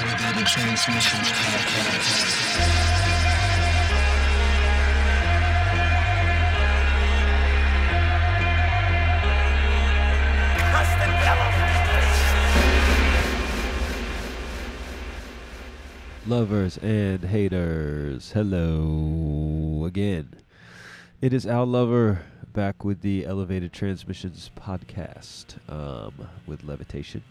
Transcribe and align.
Elevated 0.00 0.46
Transmissions 0.46 1.28
Podcast. 1.28 2.36
Lovers 16.26 16.78
and 16.78 17.24
haters, 17.24 18.32
hello 18.32 19.84
again. 19.84 20.30
It 21.20 21.34
is 21.34 21.44
Al 21.46 21.66
Lover 21.66 22.22
back 22.54 22.86
with 22.86 23.02
the 23.02 23.26
Elevated 23.26 23.74
Transmissions 23.74 24.50
podcast 24.58 25.58
um, 25.68 26.14
with 26.46 26.64
Levitation. 26.64 27.22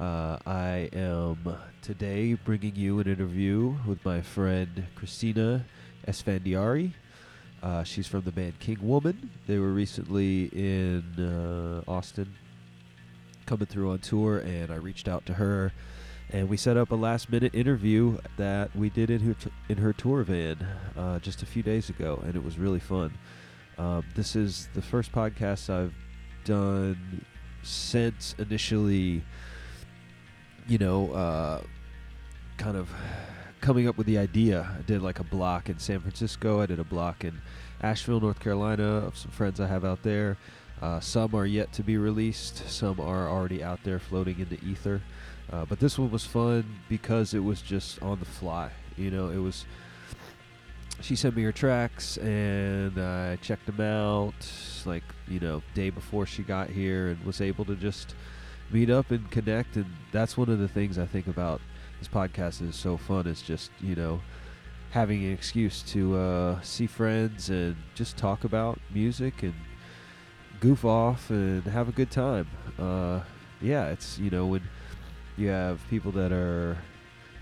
Uh, 0.00 0.38
I 0.46 0.88
am 0.94 1.56
today 1.82 2.32
bringing 2.32 2.74
you 2.74 3.00
an 3.00 3.06
interview 3.06 3.76
with 3.86 4.02
my 4.02 4.22
friend 4.22 4.86
Christina 4.94 5.66
Esfandiari. 6.08 6.94
Uh, 7.62 7.84
she's 7.84 8.06
from 8.06 8.22
the 8.22 8.32
band 8.32 8.58
King 8.60 8.78
Woman. 8.80 9.28
They 9.46 9.58
were 9.58 9.72
recently 9.72 10.44
in 10.54 11.04
uh, 11.18 11.82
Austin 11.86 12.34
coming 13.44 13.66
through 13.66 13.90
on 13.90 13.98
tour, 13.98 14.38
and 14.38 14.70
I 14.72 14.76
reached 14.76 15.06
out 15.06 15.26
to 15.26 15.34
her 15.34 15.70
and 16.32 16.48
we 16.48 16.56
set 16.56 16.76
up 16.76 16.92
a 16.92 16.94
last 16.94 17.30
minute 17.30 17.54
interview 17.54 18.16
that 18.36 18.74
we 18.74 18.88
did 18.88 19.10
in 19.10 19.20
her 19.20 19.34
t- 19.34 19.50
in 19.68 19.76
her 19.76 19.92
tour 19.92 20.22
van 20.22 20.56
uh, 20.96 21.18
just 21.18 21.42
a 21.42 21.46
few 21.46 21.62
days 21.62 21.90
ago, 21.90 22.22
and 22.24 22.36
it 22.36 22.42
was 22.42 22.58
really 22.58 22.78
fun. 22.78 23.12
Um, 23.76 24.04
this 24.14 24.36
is 24.36 24.68
the 24.74 24.80
first 24.82 25.12
podcast 25.12 25.68
I've 25.68 25.94
done 26.44 27.24
since 27.62 28.34
initially, 28.38 29.22
you 30.70 30.78
know, 30.78 31.10
uh, 31.12 31.60
kind 32.56 32.76
of 32.76 32.88
coming 33.60 33.88
up 33.88 33.98
with 33.98 34.06
the 34.06 34.16
idea. 34.16 34.70
I 34.78 34.82
did 34.82 35.02
like 35.02 35.18
a 35.18 35.24
block 35.24 35.68
in 35.68 35.80
San 35.80 35.98
Francisco. 35.98 36.60
I 36.60 36.66
did 36.66 36.78
a 36.78 36.84
block 36.84 37.24
in 37.24 37.42
Asheville, 37.82 38.20
North 38.20 38.38
Carolina, 38.38 38.84
of 38.84 39.18
some 39.18 39.32
friends 39.32 39.58
I 39.58 39.66
have 39.66 39.84
out 39.84 40.04
there. 40.04 40.38
Uh, 40.80 41.00
some 41.00 41.34
are 41.34 41.44
yet 41.44 41.72
to 41.72 41.82
be 41.82 41.96
released. 41.98 42.68
Some 42.70 43.00
are 43.00 43.28
already 43.28 43.64
out 43.64 43.80
there 43.82 43.98
floating 43.98 44.38
in 44.38 44.48
the 44.48 44.64
ether. 44.64 45.02
Uh, 45.52 45.64
but 45.64 45.80
this 45.80 45.98
one 45.98 46.12
was 46.12 46.24
fun 46.24 46.64
because 46.88 47.34
it 47.34 47.40
was 47.40 47.60
just 47.60 48.00
on 48.00 48.20
the 48.20 48.24
fly. 48.24 48.70
You 48.96 49.10
know, 49.10 49.28
it 49.30 49.38
was. 49.38 49.64
She 51.00 51.16
sent 51.16 51.34
me 51.34 51.42
her 51.42 51.52
tracks 51.52 52.16
and 52.18 52.96
I 52.96 53.36
checked 53.36 53.66
them 53.66 53.80
out, 53.80 54.34
like 54.86 55.02
you 55.26 55.40
know, 55.40 55.62
day 55.74 55.90
before 55.90 56.26
she 56.26 56.44
got 56.44 56.70
here, 56.70 57.08
and 57.08 57.24
was 57.24 57.40
able 57.40 57.64
to 57.64 57.74
just 57.74 58.14
meet 58.72 58.90
up 58.90 59.10
and 59.10 59.30
connect. 59.30 59.76
And 59.76 59.86
that's 60.12 60.36
one 60.36 60.48
of 60.48 60.58
the 60.58 60.68
things 60.68 60.98
I 60.98 61.06
think 61.06 61.26
about 61.26 61.60
this 61.98 62.08
podcast 62.08 62.66
is 62.66 62.76
so 62.76 62.96
fun. 62.96 63.26
It's 63.26 63.42
just 63.42 63.70
you 63.80 63.94
know 63.94 64.20
having 64.90 65.24
an 65.24 65.32
excuse 65.32 65.82
to 65.82 66.16
uh, 66.16 66.60
see 66.62 66.86
friends 66.86 67.48
and 67.48 67.76
just 67.94 68.16
talk 68.16 68.44
about 68.44 68.80
music 68.92 69.42
and 69.42 69.54
goof 70.58 70.84
off 70.84 71.30
and 71.30 71.62
have 71.64 71.88
a 71.88 71.92
good 71.92 72.10
time. 72.10 72.48
Uh, 72.78 73.20
yeah, 73.60 73.88
it's 73.88 74.18
you 74.18 74.30
know 74.30 74.46
when 74.46 74.62
you 75.36 75.48
have 75.48 75.80
people 75.88 76.12
that 76.12 76.32
are 76.32 76.76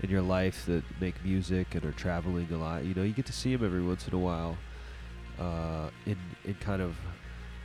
in 0.01 0.09
your 0.09 0.21
life 0.21 0.65
that 0.65 0.83
make 1.01 1.21
music 1.23 1.75
and 1.75 1.83
are 1.83 1.91
traveling 1.91 2.47
a 2.51 2.57
lot. 2.57 2.85
You 2.85 2.93
know, 2.93 3.03
you 3.03 3.13
get 3.13 3.25
to 3.25 3.33
see 3.33 3.55
them 3.55 3.65
every 3.65 3.81
once 3.83 4.07
in 4.07 4.13
a 4.13 4.19
while 4.19 4.57
uh, 5.39 5.89
in 6.05 6.17
in 6.45 6.53
kind 6.55 6.81
of 6.81 6.95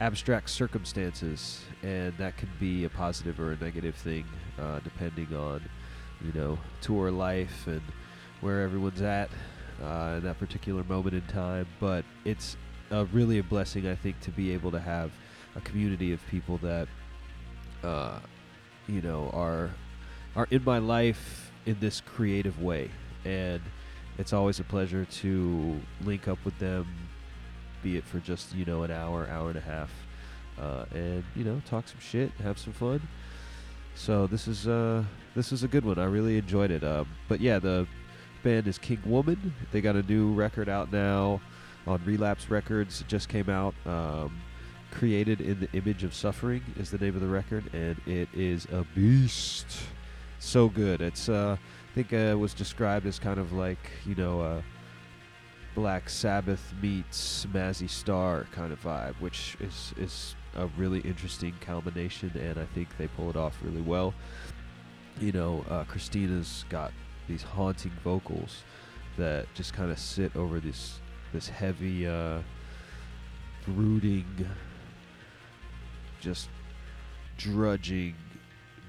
abstract 0.00 0.50
circumstances, 0.50 1.60
and 1.82 2.16
that 2.18 2.36
can 2.36 2.48
be 2.58 2.84
a 2.84 2.88
positive 2.88 3.40
or 3.40 3.52
a 3.52 3.56
negative 3.56 3.94
thing 3.94 4.24
uh, 4.58 4.80
depending 4.80 5.34
on 5.34 5.62
you 6.24 6.32
know 6.32 6.58
tour 6.80 7.10
life 7.10 7.66
and 7.66 7.82
where 8.40 8.62
everyone's 8.62 9.02
at 9.02 9.30
uh, 9.82 10.14
in 10.16 10.24
that 10.24 10.38
particular 10.38 10.84
moment 10.84 11.14
in 11.14 11.22
time. 11.22 11.66
But 11.80 12.04
it's 12.24 12.56
uh, 12.90 13.06
really 13.12 13.38
a 13.38 13.42
blessing, 13.42 13.86
I 13.86 13.94
think, 13.94 14.20
to 14.20 14.30
be 14.30 14.52
able 14.52 14.70
to 14.72 14.80
have 14.80 15.10
a 15.56 15.60
community 15.60 16.12
of 16.12 16.20
people 16.28 16.58
that 16.58 16.88
uh, 17.82 18.18
you 18.88 19.00
know 19.00 19.30
are 19.32 19.70
are 20.36 20.48
in 20.50 20.64
my 20.64 20.78
life 20.78 21.52
in 21.66 21.76
this 21.80 22.00
creative 22.00 22.60
way, 22.60 22.90
and 23.24 23.62
it's 24.18 24.32
always 24.32 24.60
a 24.60 24.64
pleasure 24.64 25.04
to 25.04 25.80
link 26.02 26.28
up 26.28 26.38
with 26.44 26.58
them, 26.58 26.86
be 27.84 27.96
it 27.98 28.04
for 28.04 28.18
just 28.18 28.54
you 28.54 28.64
know 28.64 28.82
an 28.82 28.90
hour, 28.90 29.28
hour 29.30 29.48
and 29.48 29.58
a 29.58 29.60
half, 29.60 29.90
uh, 30.60 30.86
and 30.92 31.22
you 31.36 31.44
know 31.44 31.60
talk 31.68 31.86
some 31.86 32.00
shit, 32.00 32.32
have 32.42 32.58
some 32.58 32.72
fun. 32.72 33.00
So 33.94 34.26
this 34.26 34.48
is 34.48 34.66
uh 34.66 35.04
this 35.36 35.52
is 35.52 35.62
a 35.62 35.68
good 35.68 35.84
one. 35.84 35.98
I 35.98 36.04
really 36.04 36.38
enjoyed 36.38 36.70
it. 36.70 36.82
Um, 36.82 37.06
but 37.28 37.40
yeah, 37.40 37.58
the 37.60 37.86
band 38.42 38.66
is 38.66 38.78
King 38.78 39.00
Woman. 39.04 39.54
They 39.70 39.80
got 39.80 39.94
a 39.94 40.02
new 40.02 40.32
record 40.32 40.68
out 40.68 40.90
now 40.90 41.40
on 41.86 42.02
Relapse 42.04 42.50
Records. 42.50 43.02
It 43.02 43.08
just 43.08 43.28
came 43.28 43.48
out. 43.48 43.74
Um, 43.86 44.40
Created 44.90 45.40
in 45.40 45.58
the 45.58 45.68
Image 45.72 46.04
of 46.04 46.14
Suffering 46.14 46.62
is 46.78 46.88
the 46.88 46.98
name 46.98 47.16
of 47.16 47.20
the 47.20 47.26
record, 47.26 47.64
and 47.74 48.00
it 48.06 48.28
is 48.32 48.64
a 48.66 48.86
beast 48.94 49.66
so 50.38 50.68
good. 50.68 51.00
It's 51.00 51.28
uh, 51.28 51.56
I 51.58 51.94
think 51.96 52.12
uh, 52.12 52.16
it 52.16 52.38
was 52.38 52.54
described 52.54 53.04
as 53.04 53.18
kind 53.18 53.40
of 53.40 53.52
like 53.52 53.90
you 54.06 54.14
know 54.14 54.40
uh, 54.40 54.62
Black 55.74 56.08
Sabbath 56.08 56.72
meets 56.80 57.46
Mazzy 57.46 57.90
Star 57.90 58.46
kind 58.52 58.72
of 58.72 58.80
vibe, 58.82 59.14
which 59.20 59.56
is 59.60 59.92
is 59.96 60.36
a 60.56 60.66
really 60.78 61.00
interesting 61.00 61.54
combination, 61.60 62.30
and 62.38 62.58
I 62.58 62.66
think 62.74 62.88
they 62.96 63.08
pull 63.08 63.28
it 63.30 63.36
off 63.36 63.58
really 63.62 63.80
well. 63.80 64.14
You 65.20 65.32
know, 65.32 65.64
uh, 65.68 65.84
Christina's 65.84 66.64
got 66.68 66.92
these 67.28 67.42
haunting 67.42 67.92
vocals 68.02 68.62
that 69.16 69.46
just 69.54 69.72
kind 69.72 69.90
of 69.90 69.98
sit 69.98 70.34
over 70.36 70.60
this 70.60 71.00
this 71.32 71.48
heavy, 71.48 72.06
uh, 72.06 72.38
brooding, 73.66 74.46
just 76.20 76.48
drudging 77.36 78.14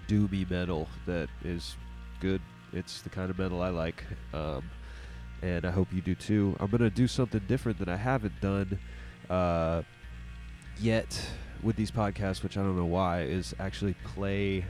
doomy 0.08 0.50
metal 0.50 0.88
that 1.08 1.30
is 1.44 1.76
good. 2.20 2.42
It's 2.74 3.02
the 3.02 3.10
kind 3.10 3.32
of 3.32 3.40
metal 3.40 3.62
I 3.62 3.70
like, 3.70 4.04
um, 4.34 4.70
and 5.46 5.64
I 5.64 5.70
hope 5.70 5.94
you 5.94 6.02
do 6.02 6.16
too. 6.16 6.56
I'm 6.60 6.72
gonna 6.72 6.90
do 6.90 7.08
something 7.08 7.42
different 7.48 7.78
that 7.78 7.88
I 7.88 7.98
haven't 7.98 8.42
done 8.42 8.80
uh, 9.30 9.84
yet 10.80 11.22
with 11.62 11.76
these 11.76 11.92
podcasts, 11.92 12.42
which 12.42 12.58
I 12.58 12.62
don't 12.62 12.76
know 12.76 12.86
why, 12.86 13.22
is 13.22 13.54
actually 13.60 13.94
play 14.04 14.66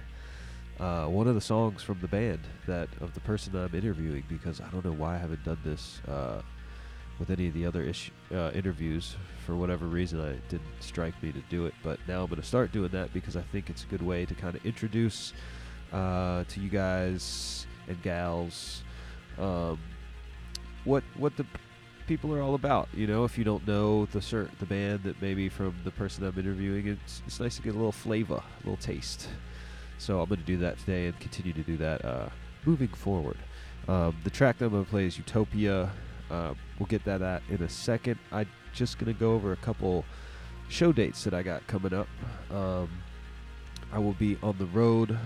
uh, 0.79 1.05
one 1.05 1.27
of 1.29 1.35
the 1.35 1.41
songs 1.41 1.81
from 1.81 1.99
the 2.01 2.09
band 2.09 2.41
that 2.67 2.89
of 2.99 3.13
the 3.13 3.21
person 3.21 3.55
I'm 3.55 3.73
interviewing 3.73 4.25
because 4.27 4.59
I 4.59 4.67
don't 4.67 4.83
know 4.83 4.91
why 4.91 5.15
I 5.15 5.17
haven't 5.17 5.45
done 5.45 5.59
this 5.63 6.01
uh, 6.09 6.41
with 7.19 7.29
any 7.29 7.47
of 7.47 7.53
the 7.53 7.65
other 7.65 7.81
issue, 7.81 8.11
uh, 8.33 8.51
interviews. 8.53 9.15
For 9.45 9.55
whatever 9.55 9.85
reason, 9.85 10.19
I 10.19 10.33
didn't 10.49 10.67
strike 10.81 11.21
me 11.23 11.31
to 11.31 11.41
do 11.49 11.67
it, 11.67 11.73
but 11.83 11.99
now 12.05 12.23
I'm 12.23 12.27
going 12.27 12.41
to 12.41 12.47
start 12.47 12.73
doing 12.73 12.89
that 12.89 13.13
because 13.13 13.37
I 13.37 13.43
think 13.43 13.69
it's 13.69 13.85
a 13.85 13.87
good 13.87 14.01
way 14.01 14.25
to 14.25 14.35
kind 14.35 14.55
of 14.55 14.65
introduce 14.65 15.31
uh, 15.93 16.43
to 16.49 16.59
you 16.59 16.67
guys 16.67 17.65
and 17.87 18.01
gals 18.01 18.83
um, 19.37 19.79
what 20.85 21.03
what 21.17 21.35
the 21.37 21.45
people 22.07 22.33
are 22.33 22.41
all 22.41 22.55
about. 22.55 22.87
You 22.93 23.07
know, 23.07 23.23
if 23.25 23.37
you 23.37 23.43
don't 23.43 23.67
know 23.67 24.05
the 24.05 24.19
cert, 24.19 24.49
the 24.59 24.65
band 24.65 25.03
that 25.03 25.21
maybe 25.21 25.49
from 25.49 25.75
the 25.83 25.91
person 25.91 26.23
I'm 26.23 26.37
interviewing, 26.37 26.87
it's 26.87 27.21
it's 27.27 27.39
nice 27.39 27.57
to 27.57 27.61
get 27.61 27.73
a 27.73 27.77
little 27.77 27.91
flavor, 27.91 28.35
a 28.35 28.59
little 28.63 28.77
taste. 28.77 29.27
So 29.97 30.21
I'm 30.21 30.29
going 30.29 30.41
to 30.41 30.45
do 30.45 30.57
that 30.57 30.77
today 30.79 31.07
and 31.07 31.19
continue 31.19 31.53
to 31.53 31.63
do 31.63 31.77
that 31.77 32.03
uh, 32.03 32.29
moving 32.65 32.89
forward. 32.89 33.37
Um, 33.87 34.15
the 34.23 34.29
track 34.29 34.57
that 34.57 34.65
I'm 34.65 34.71
going 34.71 34.85
to 34.85 34.89
play 34.89 35.05
is 35.05 35.17
Utopia. 35.17 35.91
Uh, 36.29 36.53
we'll 36.79 36.87
get 36.87 37.05
that 37.05 37.21
at 37.21 37.43
in 37.49 37.61
a 37.61 37.69
second. 37.69 38.19
I'm 38.31 38.47
just 38.73 38.97
going 38.97 39.13
to 39.13 39.19
go 39.19 39.33
over 39.33 39.51
a 39.51 39.57
couple 39.57 40.03
show 40.67 40.91
dates 40.91 41.23
that 41.23 41.33
I 41.33 41.43
got 41.43 41.65
coming 41.67 41.93
up. 41.93 42.07
Um, 42.51 42.89
I 43.93 43.99
will 43.99 44.13
be 44.13 44.37
on 44.43 44.57
the 44.57 44.65
road 44.65 45.17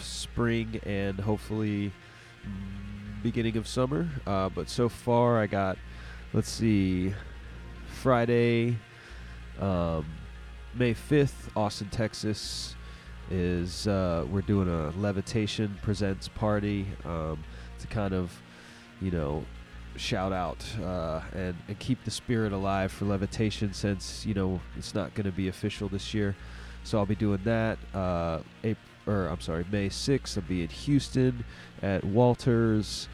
spring 0.00 0.80
and 0.84 1.20
hopefully 1.20 1.92
mm, 2.46 2.91
beginning 3.22 3.56
of 3.56 3.66
summer. 3.66 4.08
Uh, 4.26 4.48
but 4.48 4.68
so 4.68 4.88
far, 4.88 5.38
I 5.38 5.46
got, 5.46 5.78
let's 6.32 6.50
see, 6.50 7.14
Friday, 7.86 8.76
um, 9.60 10.04
May 10.74 10.94
5th, 10.94 11.56
Austin, 11.56 11.88
Texas 11.90 12.74
is 13.30 13.86
uh, 13.86 14.26
we're 14.30 14.42
doing 14.42 14.68
a 14.68 14.90
levitation 14.98 15.78
presents 15.82 16.28
party 16.28 16.86
um, 17.04 17.42
to 17.78 17.86
kind 17.86 18.12
of 18.12 18.30
you 19.00 19.10
know 19.10 19.44
shout 19.96 20.32
out 20.32 20.64
uh, 20.82 21.20
and, 21.34 21.54
and 21.68 21.78
keep 21.78 22.02
the 22.04 22.10
spirit 22.10 22.52
alive 22.52 22.90
for 22.90 23.04
levitation 23.04 23.72
since 23.72 24.26
you 24.26 24.34
know 24.34 24.60
it's 24.76 24.94
not 24.94 25.14
going 25.14 25.24
to 25.24 25.32
be 25.32 25.48
official 25.48 25.88
this 25.88 26.12
year 26.12 26.34
so 26.84 26.98
i'll 26.98 27.06
be 27.06 27.14
doing 27.14 27.40
that 27.44 27.78
uh, 27.94 28.38
April, 28.64 28.91
or 29.06 29.26
i'm 29.28 29.40
sorry 29.40 29.64
may 29.70 29.88
6th 29.88 30.36
i'll 30.36 30.44
be 30.44 30.62
in 30.62 30.68
houston 30.68 31.44
at 31.82 32.04
walters 32.04 33.08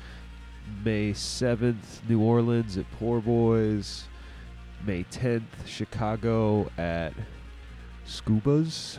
may 0.85 1.13
7th 1.13 2.09
new 2.09 2.21
orleans 2.21 2.77
at 2.77 2.91
poor 2.93 3.21
boys 3.21 4.05
may 4.85 5.05
10th 5.05 5.43
chicago 5.67 6.71
at 6.79 7.13
Schubas 8.07 8.99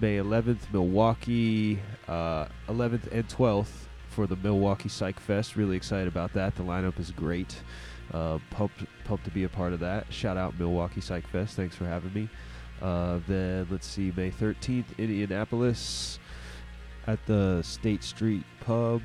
May 0.00 0.18
11th, 0.18 0.72
Milwaukee, 0.72 1.80
uh, 2.06 2.46
11th 2.68 3.10
and 3.10 3.26
12th 3.28 3.86
for 4.08 4.28
the 4.28 4.36
Milwaukee 4.36 4.88
Psych 4.88 5.18
Fest. 5.18 5.56
Really 5.56 5.76
excited 5.76 6.06
about 6.06 6.32
that. 6.34 6.54
The 6.54 6.62
lineup 6.62 7.00
is 7.00 7.10
great. 7.10 7.56
Uh, 8.12 8.38
pumped, 8.50 8.84
pumped 9.04 9.24
to 9.24 9.30
be 9.30 9.42
a 9.42 9.48
part 9.48 9.72
of 9.72 9.80
that. 9.80 10.06
Shout 10.12 10.36
out 10.36 10.58
Milwaukee 10.58 11.00
Psych 11.00 11.26
Fest. 11.26 11.56
Thanks 11.56 11.74
for 11.74 11.84
having 11.84 12.12
me. 12.14 12.28
Uh, 12.80 13.18
then 13.26 13.66
let's 13.70 13.86
see, 13.86 14.12
May 14.16 14.30
13th, 14.30 14.96
Indianapolis 14.98 16.18
at 17.06 17.24
the 17.26 17.62
State 17.62 18.04
Street 18.04 18.44
Pub. 18.60 19.02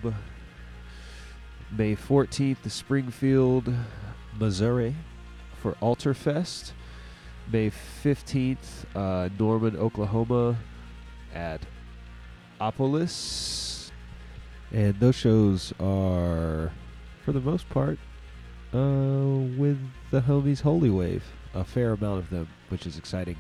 May 1.71 1.95
14th, 1.95 2.61
the 2.61 2.69
Springfield, 2.69 3.73
Missouri 4.37 4.95
for 5.59 5.73
Alterfest. 5.81 6.73
May 7.51 7.71
15th, 8.03 8.57
uh, 8.95 9.29
Norman, 9.39 9.75
Oklahoma 9.77 10.57
at 11.33 11.61
Opolis. 12.61 13.91
And 14.71 14.99
those 14.99 15.15
shows 15.15 15.73
are, 15.79 16.71
for 17.23 17.31
the 17.31 17.41
most 17.41 17.69
part, 17.69 17.97
uh, 18.73 18.77
with 19.57 19.79
the 20.11 20.21
homies 20.21 20.61
Holy 20.61 20.89
Wave. 20.89 21.23
A 21.53 21.63
fair 21.63 21.93
amount 21.93 22.19
of 22.19 22.29
them, 22.29 22.47
which 22.69 22.87
is 22.87 22.97
exciting. 22.97 23.37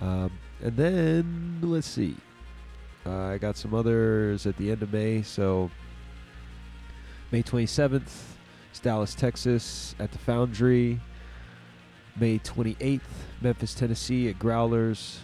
Um, 0.00 0.30
and 0.62 0.76
then, 0.76 1.58
let's 1.62 1.86
see. 1.86 2.16
Uh, 3.04 3.26
I 3.26 3.38
got 3.38 3.56
some 3.56 3.74
others 3.74 4.46
at 4.46 4.56
the 4.56 4.70
end 4.70 4.82
of 4.82 4.92
May. 4.92 5.22
So, 5.22 5.70
May 7.30 7.42
27th, 7.42 8.10
it's 8.70 8.80
Dallas, 8.80 9.14
Texas 9.14 9.94
at 9.98 10.12
the 10.12 10.18
Foundry. 10.18 11.00
May 12.16 12.38
28th, 12.38 13.00
Memphis, 13.40 13.74
Tennessee 13.74 14.28
at 14.28 14.38
Growlers. 14.38 15.18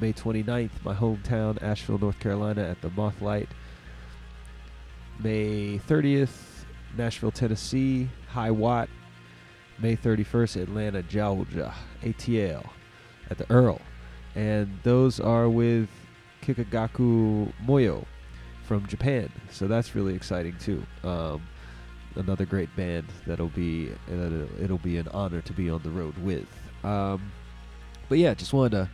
May 0.00 0.12
29th, 0.12 0.70
my 0.84 0.94
hometown, 0.94 1.62
Asheville, 1.62 1.98
North 1.98 2.18
Carolina 2.20 2.62
at 2.62 2.80
the 2.80 2.90
Mothlight. 2.90 3.48
May 5.18 5.78
30th, 5.86 6.64
Nashville, 6.96 7.32
Tennessee, 7.32 8.08
High 8.28 8.50
Watt. 8.50 8.88
May 9.78 9.96
31st, 9.96 10.62
Atlanta, 10.62 11.02
Georgia, 11.02 11.74
ATL 12.02 12.66
at 13.30 13.38
the 13.38 13.50
Earl. 13.50 13.80
And 14.34 14.78
those 14.82 15.20
are 15.20 15.48
with 15.48 15.88
Kikagaku 16.42 17.52
Moyo 17.66 18.04
from 18.64 18.86
Japan. 18.86 19.30
So 19.50 19.66
that's 19.66 19.94
really 19.94 20.14
exciting 20.14 20.56
too. 20.58 20.84
Um, 21.02 21.42
another 22.16 22.44
great 22.44 22.74
band 22.76 23.06
that'll 23.26 23.48
be 23.48 23.90
uh, 24.10 24.46
it'll 24.62 24.78
be 24.78 24.98
an 24.98 25.08
honor 25.08 25.40
to 25.42 25.52
be 25.52 25.68
on 25.70 25.82
the 25.82 25.90
road 25.90 26.16
with. 26.18 26.46
Um, 26.84 27.32
but 28.08 28.18
yeah, 28.18 28.34
just 28.34 28.52
wanted 28.52 28.70
to 28.72 28.90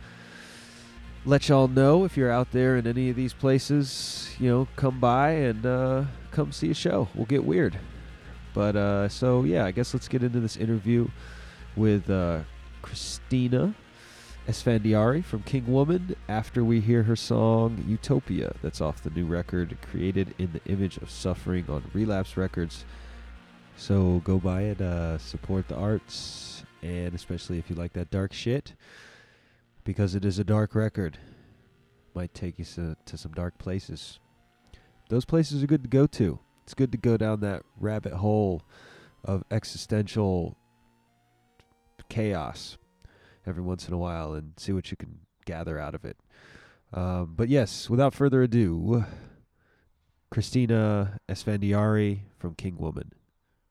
let 1.25 1.49
y'all 1.49 1.67
know 1.67 2.05
if 2.05 2.15
you're 2.15 2.31
out 2.31 2.51
there 2.51 2.77
in 2.77 2.87
any 2.87 3.09
of 3.09 3.15
these 3.15 3.33
places, 3.33 4.29
you 4.39 4.49
know, 4.49 4.67
come 4.75 4.99
by 4.99 5.31
and 5.31 5.65
uh, 5.65 6.05
come 6.31 6.51
see 6.51 6.71
a 6.71 6.73
show. 6.73 7.07
We'll 7.13 7.25
get 7.25 7.43
weird. 7.43 7.77
But 8.53 8.75
uh, 8.75 9.09
so 9.09 9.43
yeah, 9.43 9.65
I 9.65 9.71
guess 9.71 9.93
let's 9.93 10.07
get 10.07 10.23
into 10.23 10.39
this 10.39 10.57
interview 10.57 11.07
with 11.75 12.09
uh, 12.09 12.39
Christina 12.81 13.75
Esfandiari 14.47 15.25
from 15.25 15.43
King 15.43 15.67
Woman 15.67 16.15
after 16.29 16.63
we 16.63 16.79
hear 16.79 17.03
her 17.03 17.17
song 17.17 17.83
Utopia 17.85 18.55
that's 18.61 18.79
off 18.79 19.03
the 19.03 19.09
new 19.09 19.25
record 19.25 19.77
created 19.91 20.33
in 20.37 20.53
the 20.53 20.71
image 20.71 20.95
of 20.97 21.09
suffering 21.09 21.65
on 21.67 21.83
Relapse 21.93 22.37
Records. 22.37 22.85
So 23.75 24.21
go 24.23 24.39
buy 24.39 24.61
it, 24.61 24.79
uh, 24.79 25.17
support 25.17 25.67
the 25.67 25.75
arts, 25.75 26.63
and 26.81 27.13
especially 27.13 27.59
if 27.59 27.69
you 27.69 27.75
like 27.75 27.91
that 27.93 28.09
dark 28.09 28.31
shit, 28.31 28.73
because 29.83 30.15
it 30.15 30.23
is 30.23 30.39
a 30.39 30.45
dark 30.45 30.75
record. 30.75 31.17
Might 32.15 32.33
take 32.33 32.57
you 32.57 32.63
to, 32.63 32.95
to 33.05 33.17
some 33.17 33.33
dark 33.33 33.57
places. 33.57 34.19
Those 35.09 35.25
places 35.25 35.61
are 35.61 35.67
good 35.67 35.83
to 35.83 35.89
go 35.89 36.07
to. 36.07 36.39
It's 36.63 36.73
good 36.73 36.93
to 36.93 36.97
go 36.97 37.17
down 37.17 37.41
that 37.41 37.63
rabbit 37.77 38.13
hole 38.13 38.63
of 39.25 39.43
existential 39.51 40.55
chaos 42.07 42.77
every 43.47 43.63
once 43.63 43.87
in 43.87 43.93
a 43.93 43.97
while 43.97 44.33
and 44.33 44.53
see 44.57 44.73
what 44.73 44.91
you 44.91 44.97
can 44.97 45.19
gather 45.45 45.79
out 45.79 45.95
of 45.95 46.05
it. 46.05 46.17
Um, 46.93 47.33
but 47.35 47.49
yes, 47.49 47.89
without 47.89 48.13
further 48.13 48.43
ado, 48.43 49.05
Christina 50.29 51.19
Esfandiari 51.29 52.21
from 52.37 52.55
King 52.55 52.77
Woman. 52.77 53.13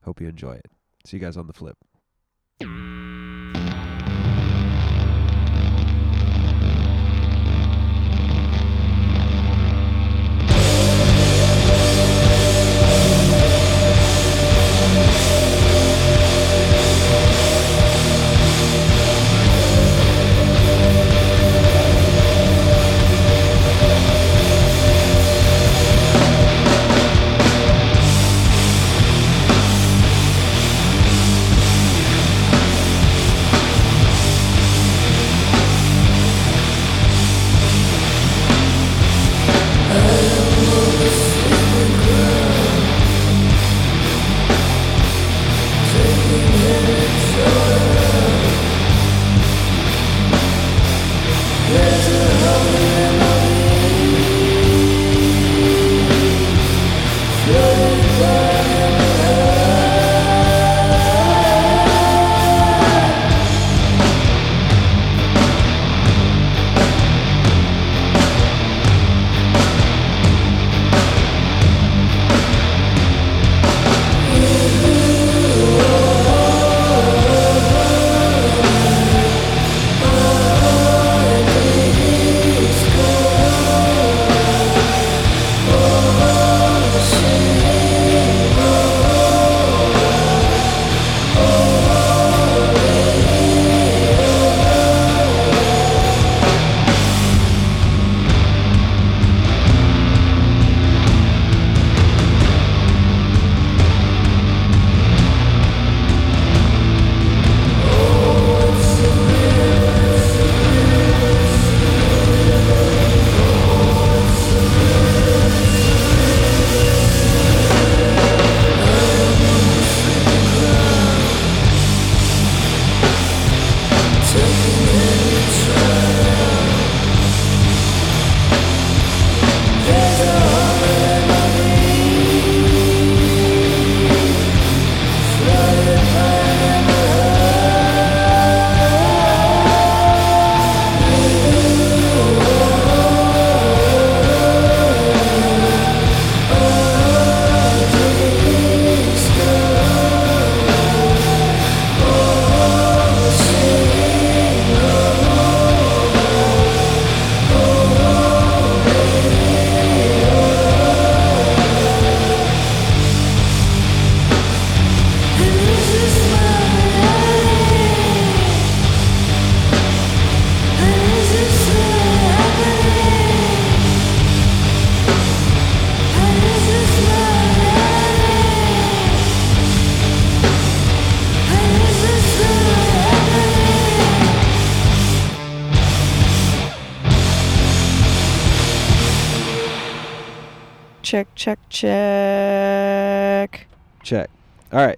Hope 0.03 0.19
you 0.19 0.27
enjoy 0.27 0.53
it. 0.53 0.71
See 1.05 1.17
you 1.17 1.21
guys 1.21 1.37
on 1.37 1.47
the 1.47 1.53
flip. 1.53 1.77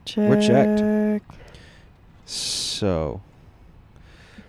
Check. 0.10 0.30
we're 0.30 0.42
checked. 0.42 1.24
So, 2.26 3.22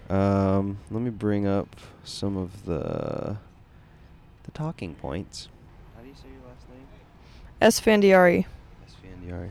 um, 0.08 0.78
let 0.90 1.02
me 1.02 1.10
bring 1.10 1.46
up 1.46 1.76
some 2.02 2.36
of 2.36 2.64
the 2.64 3.36
the 4.44 4.50
talking 4.52 4.94
points. 4.94 5.48
How 5.94 6.02
do 6.02 6.08
you 6.08 6.14
say 6.14 6.28
your 6.32 6.48
last 6.48 6.66
name? 6.70 8.00
Esfandiari. 8.00 8.46
Esfandiari. 8.88 9.50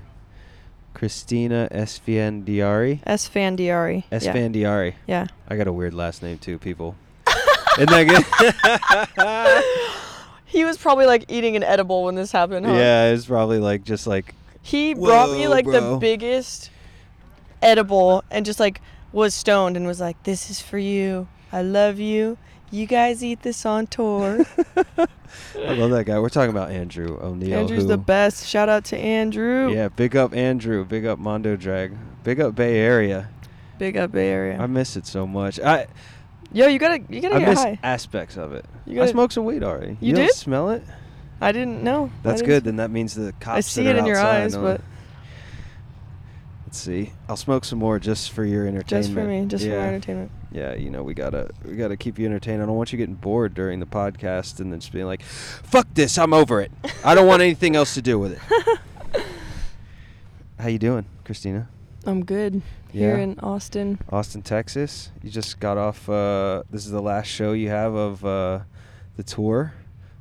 Christina 0.96 1.70
Esfandiari. 1.72 3.04
Esfandiari. 3.06 4.04
Yeah. 4.12 4.20
Esfandiari. 4.20 4.94
Yeah. 5.06 5.28
I 5.48 5.58
got 5.58 5.68
a 5.68 5.74
weird 5.74 5.94
last 5.94 6.24
name 6.24 6.40
too, 6.40 6.58
people. 6.58 6.96
Isn't 7.78 7.90
that 7.92 8.08
good? 9.16 9.64
He 10.50 10.66
was 10.66 10.80
probably 10.80 11.06
like 11.06 11.26
eating 11.28 11.56
an 11.56 11.62
edible 11.62 12.06
when 12.06 12.16
this 12.16 12.32
happened, 12.32 12.66
huh? 12.66 12.74
yeah, 12.74 13.12
was 13.12 13.28
probably 13.28 13.60
like 13.60 13.84
just 13.84 14.08
like 14.08 14.34
He 14.62 14.94
brought 14.94 15.32
me 15.32 15.44
Whoa, 15.46 15.50
like 15.52 15.66
bro. 15.66 15.94
the 15.94 15.98
biggest 15.98 16.70
edible 17.62 18.24
and 18.32 18.46
just 18.46 18.60
like 18.60 18.82
was 19.12 19.34
stoned 19.34 19.76
and 19.78 19.86
was 19.88 20.00
like, 20.00 20.22
"This 20.24 20.50
is 20.50 20.62
for 20.62 20.78
you. 20.78 21.28
I 21.52 21.62
love 21.62 22.00
you. 22.00 22.38
You 22.72 22.86
guys 22.86 23.24
eat 23.24 23.42
this 23.42 23.66
on 23.66 23.88
tour." 23.88 24.46
I 25.58 25.74
love 25.74 25.92
that 25.92 26.06
guy. 26.06 26.20
We're 26.20 26.30
talking 26.30 26.50
about 26.50 26.72
Andrew 26.72 27.20
O'Neill. 27.22 27.58
Andrew's 27.60 27.84
who, 27.84 27.88
the 27.90 27.98
best. 27.98 28.46
Shout 28.48 28.70
out 28.70 28.84
to 28.86 28.98
Andrew. 28.98 29.72
Yeah, 29.74 29.90
big 29.90 30.16
up 30.16 30.34
Andrew. 30.34 30.86
Big 30.86 31.06
up 31.06 31.20
Mondo 31.20 31.56
Drag. 31.56 31.94
Big 32.24 32.40
up 32.40 32.56
Bay 32.56 32.78
Area. 32.78 33.30
Big 33.78 33.96
up 33.98 34.12
Bay 34.12 34.30
Area. 34.30 34.60
I 34.60 34.68
miss 34.68 34.96
it 34.98 35.06
so 35.08 35.26
much. 35.26 35.60
I 35.60 35.88
Yo, 36.52 36.66
you 36.68 36.80
gotta 36.80 37.02
you 37.10 37.22
gotta 37.22 37.36
I 37.36 37.40
get 37.40 37.50
miss 37.50 37.60
high. 37.60 37.80
aspects 37.84 38.36
of 38.38 38.54
it. 38.54 38.66
You 38.86 38.94
I 38.94 38.96
gotta- 38.98 39.10
smoked 39.12 39.34
some 39.34 39.46
weed 39.46 39.64
already. 39.64 39.98
You 40.02 40.14
don't 40.16 40.26
did? 40.26 40.36
smell 40.36 40.70
it? 40.72 40.84
I 41.42 41.52
didn't 41.52 41.84
know. 41.84 42.12
That's 42.24 42.42
didn't- 42.42 42.48
good. 42.50 42.64
Then 42.66 42.76
that 42.78 42.92
means 42.92 43.16
the 43.16 43.34
cops. 43.40 43.58
I 43.58 43.62
see 43.62 43.88
it 43.88 43.96
in 43.96 44.06
your 44.06 44.20
eyes, 44.20 44.54
don't- 44.54 44.64
but 44.64 44.82
let's 46.66 46.78
see. 46.78 47.14
I'll 47.28 47.38
smoke 47.38 47.66
some 47.66 47.80
more 47.80 48.00
just 48.00 48.32
for 48.32 48.44
your 48.46 48.68
entertainment. 48.68 49.06
just 49.06 49.14
for 49.14 49.24
me, 49.24 49.46
just 49.46 49.64
for 49.64 49.70
yeah. 49.72 49.78
my 49.80 49.88
entertainment. 49.88 50.32
Yeah, 50.52 50.74
you 50.74 50.90
know 50.90 51.04
we 51.04 51.14
gotta 51.14 51.52
we 51.64 51.76
gotta 51.76 51.96
keep 51.96 52.18
you 52.18 52.26
entertained. 52.26 52.62
I 52.62 52.66
don't 52.66 52.76
want 52.76 52.92
you 52.92 52.98
getting 52.98 53.16
bored 53.16 53.54
during 53.54 53.80
the 53.80 53.86
podcast 53.86 54.60
and 54.60 54.72
then 54.74 54.80
just 54.80 54.92
being 54.92 55.06
like, 55.06 55.22
"Fuck 55.22 55.88
this, 55.94 56.18
I'm 56.18 56.34
over 56.34 56.60
it. 56.62 56.72
I 57.06 57.14
don't 57.16 57.28
want 57.28 57.42
anything 57.42 57.76
else 57.76 57.94
to 57.94 58.02
do 58.02 58.18
with 58.20 58.34
it." 58.34 59.22
How 60.60 60.68
you 60.68 60.80
doing, 60.80 61.06
Christina? 61.24 61.70
I'm 62.06 62.26
good 62.26 62.62
here 62.92 63.16
Yeah. 63.18 63.24
in 63.24 63.40
Austin. 63.40 64.00
Austin, 64.12 64.42
Texas. 64.42 65.12
You 65.24 65.30
just 65.30 65.60
got 65.60 65.78
off. 65.78 66.10
Uh, 66.10 66.64
this 66.70 66.86
is 66.86 66.92
the 66.92 67.02
last 67.02 67.28
show 67.28 67.54
you 67.54 67.70
have 67.70 67.94
of 67.94 68.26
uh, 68.26 68.60
the 69.16 69.24
tour 69.24 69.74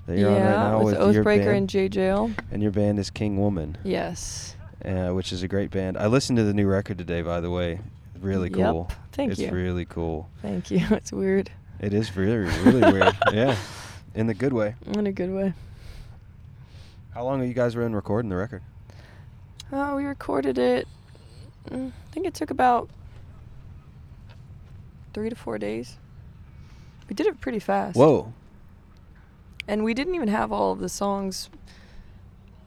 that 0.08 0.16
you're 0.18 0.30
yeah, 0.30 0.36
on 0.36 0.42
right 0.42 0.70
now 0.70 0.82
with, 0.82 0.98
with, 0.98 1.16
Oathbreaker 1.16 1.44
band, 1.44 1.48
and 1.48 1.68
Jaye 1.68 1.90
Jayle. 1.90 2.34
and 2.50 2.62
your 2.62 2.72
band 2.72 2.98
is 2.98 3.10
King 3.10 3.38
Woman, 3.38 3.76
Yes. 3.84 4.56
uh, 4.82 5.08
which 5.10 5.32
is 5.34 5.42
a 5.42 5.48
great 5.48 5.70
band. 5.70 5.98
I 5.98 6.06
listened 6.06 6.38
to 6.38 6.44
the 6.44 6.54
new 6.54 6.66
record 6.66 6.96
today, 6.96 7.20
by 7.20 7.40
the 7.40 7.50
way. 7.50 7.80
Really 8.18 8.48
cool. 8.48 8.86
Yep. 8.88 8.98
Thank 9.12 9.32
it's 9.32 9.40
you. 9.40 9.46
It's 9.48 9.54
really 9.54 9.84
cool. 9.84 10.28
Thank 10.40 10.70
you. 10.70 10.80
It's 10.90 11.12
weird 11.12 11.50
It 11.78 11.92
is 11.92 12.16
really, 12.16 12.50
really 12.64 12.90
weird. 12.92 13.16
Yeah, 13.32 13.54
in 14.14 14.26
the 14.26 14.34
good 14.34 14.54
way. 14.54 14.76
in 14.86 15.06
a 15.06 15.12
good 15.12 15.30
way. 15.30 15.52
How 17.10 17.24
long 17.24 17.40
have 17.40 17.48
you 17.48 17.54
guys 17.54 17.74
been 17.74 17.94
recording 17.94 18.30
the 18.30 18.36
record? 18.36 18.62
Oh, 19.70 19.96
we 19.96 20.04
recorded 20.04 20.56
it. 20.56 20.88
mm, 21.68 21.88
I 21.88 22.12
think 22.12 22.26
it 22.26 22.32
took 22.32 22.50
about 22.50 22.88
three 25.12 25.28
to 25.28 25.36
four 25.36 25.58
days. 25.58 25.98
We 27.10 27.14
did 27.14 27.26
it 27.26 27.40
pretty 27.42 27.58
fast. 27.58 27.94
Whoa. 27.96 28.32
And 29.68 29.84
we 29.84 29.92
didn't 29.94 30.14
even 30.14 30.28
have 30.28 30.50
all 30.50 30.72
of 30.72 30.80
the 30.80 30.88
songs 30.88 31.50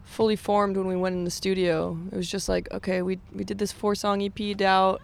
fully 0.05 0.35
formed 0.35 0.77
when 0.77 0.85
we 0.85 0.95
went 0.95 1.15
in 1.15 1.23
the 1.23 1.31
studio. 1.31 1.97
It 2.11 2.15
was 2.15 2.29
just 2.29 2.47
like, 2.47 2.71
okay, 2.71 3.01
we 3.01 3.19
we 3.33 3.43
did 3.43 3.57
this 3.57 3.71
four 3.71 3.95
song 3.95 4.21
EP 4.21 4.61
out. 4.61 5.01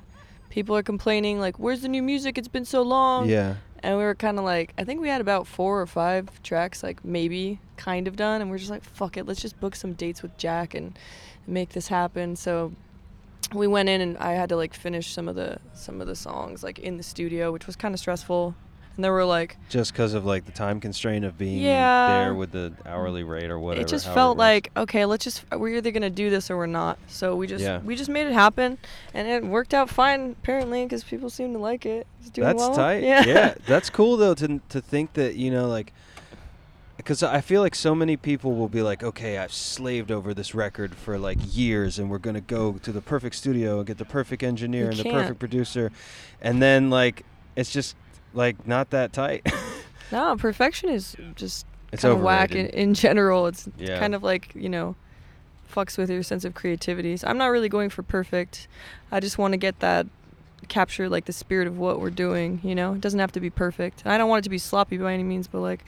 People 0.49 0.75
are 0.77 0.83
complaining 0.83 1.39
like, 1.39 1.57
"Where's 1.57 1.81
the 1.81 1.87
new 1.87 2.03
music? 2.03 2.37
It's 2.37 2.47
been 2.47 2.65
so 2.65 2.83
long." 2.83 3.27
Yeah. 3.27 3.55
And 3.81 3.97
we 3.97 4.03
were 4.03 4.15
kind 4.15 4.39
of 4.39 4.45
like, 4.45 4.73
I 4.77 4.83
think 4.83 5.01
we 5.01 5.07
had 5.07 5.21
about 5.21 5.45
four 5.45 5.79
or 5.79 5.85
five 5.85 6.41
tracks, 6.41 6.81
like 6.81 7.05
maybe 7.05 7.59
kind 7.77 8.07
of 8.07 8.15
done, 8.15 8.41
and 8.41 8.49
we're 8.49 8.57
just 8.57 8.71
like, 8.71 8.83
fuck 8.83 9.17
it, 9.17 9.27
let's 9.27 9.39
just 9.39 9.59
book 9.59 9.75
some 9.75 9.93
dates 9.93 10.23
with 10.23 10.35
Jack 10.37 10.73
and 10.73 10.97
make 11.45 11.69
this 11.69 11.87
happen. 11.87 12.35
So 12.35 12.73
we 13.53 13.67
went 13.67 13.87
in, 13.89 14.01
and 14.01 14.17
I 14.17 14.31
had 14.33 14.49
to 14.49 14.55
like 14.55 14.73
finish 14.73 15.13
some 15.13 15.27
of 15.27 15.35
the 15.35 15.59
some 15.73 16.01
of 16.01 16.07
the 16.07 16.15
songs 16.15 16.63
like 16.63 16.79
in 16.79 16.97
the 16.97 17.03
studio, 17.03 17.51
which 17.51 17.65
was 17.65 17.75
kind 17.75 17.93
of 17.93 17.99
stressful. 17.99 18.55
And 18.97 19.03
there 19.03 19.13
were 19.13 19.25
like, 19.25 19.57
Just 19.69 19.93
because 19.93 20.15
of 20.15 20.25
like 20.25 20.45
the 20.45 20.51
time 20.51 20.79
constraint 20.81 21.23
of 21.23 21.37
being 21.37 21.59
Yeah. 21.61 22.07
there 22.23 22.33
with 22.33 22.51
the 22.51 22.73
hourly 22.83 23.21
rate 23.23 23.51
or 23.51 23.59
whatever. 23.59 23.85
it 23.85 23.87
just 23.87 24.05
felt 24.11 24.37
works. 24.37 24.39
like, 24.39 24.71
okay, 24.75 25.05
let's 25.05 25.23
just 25.23 25.45
we're 25.55 25.77
either 25.77 25.91
gonna 25.91 26.09
do 26.09 26.31
this 26.31 26.49
or 26.49 26.57
we're 26.57 26.65
not. 26.65 26.97
So 27.07 27.35
we 27.35 27.45
just 27.45 27.63
Yeah. 27.63 27.79
we 27.79 27.95
just 27.95 28.09
made 28.09 28.25
it 28.25 28.33
happen, 28.33 28.79
and 29.13 29.27
it 29.27 29.45
worked 29.45 29.75
out 29.75 29.87
fine 29.89 30.31
apparently 30.41 30.83
because 30.83 31.03
people 31.03 31.29
seem 31.29 31.53
to 31.53 31.59
like 31.59 31.85
it. 31.85 32.07
It's 32.21 32.31
doing 32.31 32.47
That's 32.47 32.57
well. 32.59 32.75
tight. 32.75 33.03
Yeah. 33.03 33.53
that's 33.67 33.91
cool 33.91 34.17
though 34.17 34.33
to 34.33 34.59
to 34.69 34.81
think 34.81 35.13
that 35.13 35.35
you 35.35 35.51
know 35.51 35.67
like 35.67 35.93
because 36.97 37.21
I 37.21 37.41
feel 37.41 37.61
like 37.61 37.75
so 37.75 37.93
many 37.93 38.17
people 38.17 38.55
will 38.55 38.67
be 38.67 38.81
like, 38.81 39.03
okay, 39.03 39.37
I've 39.37 39.53
slaved 39.53 40.09
over 40.11 40.33
this 40.33 40.55
record 40.55 40.95
for 40.95 41.19
like 41.19 41.37
years, 41.55 41.99
and 41.99 42.09
we're 42.09 42.17
gonna 42.17 42.41
go 42.41 42.73
to 42.73 42.91
the 42.91 43.01
perfect 43.01 43.35
studio 43.35 43.77
and 43.77 43.85
get 43.85 43.99
the 43.99 44.05
perfect 44.05 44.41
engineer 44.41 44.85
You 44.85 44.89
and 44.89 44.97
the 44.97 45.03
can't. 45.03 45.15
perfect 45.15 45.39
producer, 45.39 45.91
and 46.41 46.59
then 46.63 46.89
like 46.89 47.23
it's 47.55 47.71
just 47.71 47.95
like 48.33 48.67
not 48.67 48.89
that 48.91 49.13
tight. 49.13 49.47
No, 50.09 50.37
perfection 50.37 50.87
is 50.87 51.17
just 51.35 51.65
it's 51.91 52.03
kind 52.03 52.13
of 52.15 52.21
whack 52.21 52.51
in, 52.55 52.67
in 52.67 52.93
general. 52.93 53.45
It's 53.47 53.67
Yeah. 53.77 53.99
kind 53.99 54.15
of 54.15 54.23
like 54.23 54.55
you 54.55 54.69
know, 54.69 54.95
fucks 55.69 55.97
with 55.97 56.09
your 56.09 56.23
sense 56.23 56.45
of 56.45 56.53
creativity. 56.55 57.17
So 57.17 57.27
I'm 57.27 57.37
not 57.37 57.47
really 57.47 57.67
going 57.67 57.89
for 57.89 58.03
perfect. 58.03 58.69
I 59.11 59.19
just 59.19 59.37
want 59.37 59.51
to 59.51 59.57
get 59.57 59.79
that 59.81 60.07
capture 60.69 61.09
like 61.09 61.25
the 61.25 61.33
spirit 61.33 61.67
of 61.67 61.77
what 61.77 61.99
we're 61.99 62.09
doing. 62.09 62.61
You 62.63 62.73
know, 62.73 62.93
it 62.93 63.01
doesn't 63.01 63.19
have 63.19 63.33
to 63.33 63.41
be 63.41 63.49
perfect. 63.49 64.03
And 64.05 64.13
I 64.13 64.17
don't 64.17 64.29
want 64.29 64.39
it 64.39 64.43
to 64.43 64.49
be 64.49 64.57
sloppy 64.57 64.95
by 64.97 65.13
any 65.13 65.23
means, 65.23 65.47
but 65.49 65.59
like, 65.59 65.83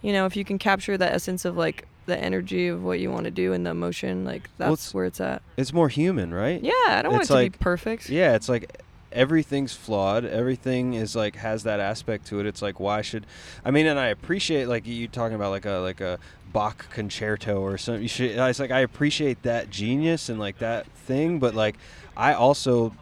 you 0.00 0.12
know, 0.12 0.26
if 0.26 0.36
you 0.36 0.44
can 0.44 0.56
capture 0.56 0.96
that 0.96 1.12
essence 1.12 1.44
of 1.44 1.56
like 1.56 1.88
the 2.06 2.16
energy 2.16 2.68
of 2.68 2.84
what 2.84 3.00
you 3.00 3.10
want 3.10 3.24
to 3.24 3.32
do 3.32 3.52
and 3.52 3.66
the 3.66 3.70
emotion, 3.70 4.24
like 4.24 4.42
that's 4.58 4.66
Well, 4.68 4.72
it's- 4.74 4.94
where 4.94 5.06
it's 5.06 5.20
at. 5.20 5.42
It's 5.56 5.72
more 5.72 5.88
human, 5.88 6.32
right? 6.32 6.62
Yeah, 6.62 6.72
I 6.86 7.02
don't 7.02 7.10
want 7.10 7.22
it 7.22 7.24
It's 7.24 7.28
to 7.28 7.34
like- 7.34 7.52
be 7.52 7.58
perfect. 7.58 8.08
Yeah, 8.10 8.36
it's 8.36 8.48
like 8.48 8.80
everything's 9.12 9.72
flawed. 9.74 10.24
Everything 10.24 10.94
is 10.94 11.14
like 11.16 11.36
has 11.36 11.62
that 11.64 11.80
aspect 11.80 12.26
to 12.28 12.40
it. 12.40 12.46
It's 12.46 12.62
like 12.62 12.80
why 12.80 13.02
should 13.02 13.26
I 13.64 13.70
mean, 13.70 13.86
and 13.86 13.98
I 13.98 14.06
appreciate 14.06 14.66
like 14.66 14.86
you 14.86 15.08
talking 15.08 15.34
about 15.34 15.50
like 15.50 15.66
a 15.66 15.78
like 15.78 16.00
a 16.00 16.18
Bach 16.52 16.90
concerto 16.90 17.60
or 17.60 17.78
something. 17.78 18.02
You 18.02 18.08
should, 18.08 18.30
it's 18.32 18.58
like 18.58 18.72
I 18.72 18.80
appreciate 18.80 19.42
that 19.44 19.70
genius 19.70 20.28
and 20.28 20.38
like 20.40 20.58
that 20.58 20.86
thing, 20.86 21.38
but 21.38 21.54
like 21.54 21.76
I 22.16 22.34
also 22.34 22.92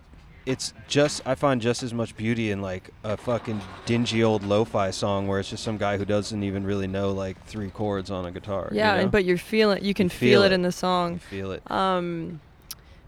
it's 0.45 0.73
just 0.87 1.21
I 1.27 1.35
find 1.35 1.61
just 1.61 1.83
as 1.83 1.93
much 1.93 2.17
beauty 2.17 2.51
in 2.51 2.63
like 2.63 2.91
a 3.05 3.17
fucking 3.19 3.61
dingy 3.85 4.23
old 4.25 4.43
lo-fi 4.43 4.91
song 4.91 5.27
where 5.29 5.41
it's 5.41 5.51
just 5.51 5.63
some 5.63 5.77
guy 5.77 5.99
who 5.99 6.07
doesn't 6.07 6.43
even 6.43 6.65
really 6.65 6.87
know 6.87 7.11
like 7.13 7.43
three 7.47 7.69
chords 7.71 8.11
on 8.11 8.25
a 8.25 8.31
guitar. 8.33 8.69
you 8.71 8.79
Yeah, 8.79 8.95
know? 8.95 9.01
and, 9.03 9.11
but 9.11 9.27
you're 9.27 9.37
feeling, 9.37 9.85
you 9.85 9.93
can 9.93 10.07
You 10.07 10.11
feel, 10.11 10.41
feel 10.41 10.43
it 10.45 10.53
in 10.53 10.63
the 10.63 10.69
you 10.69 10.73
song. 10.73 11.19
feel 11.19 11.53
it. 11.53 11.71
Um, 11.71 12.41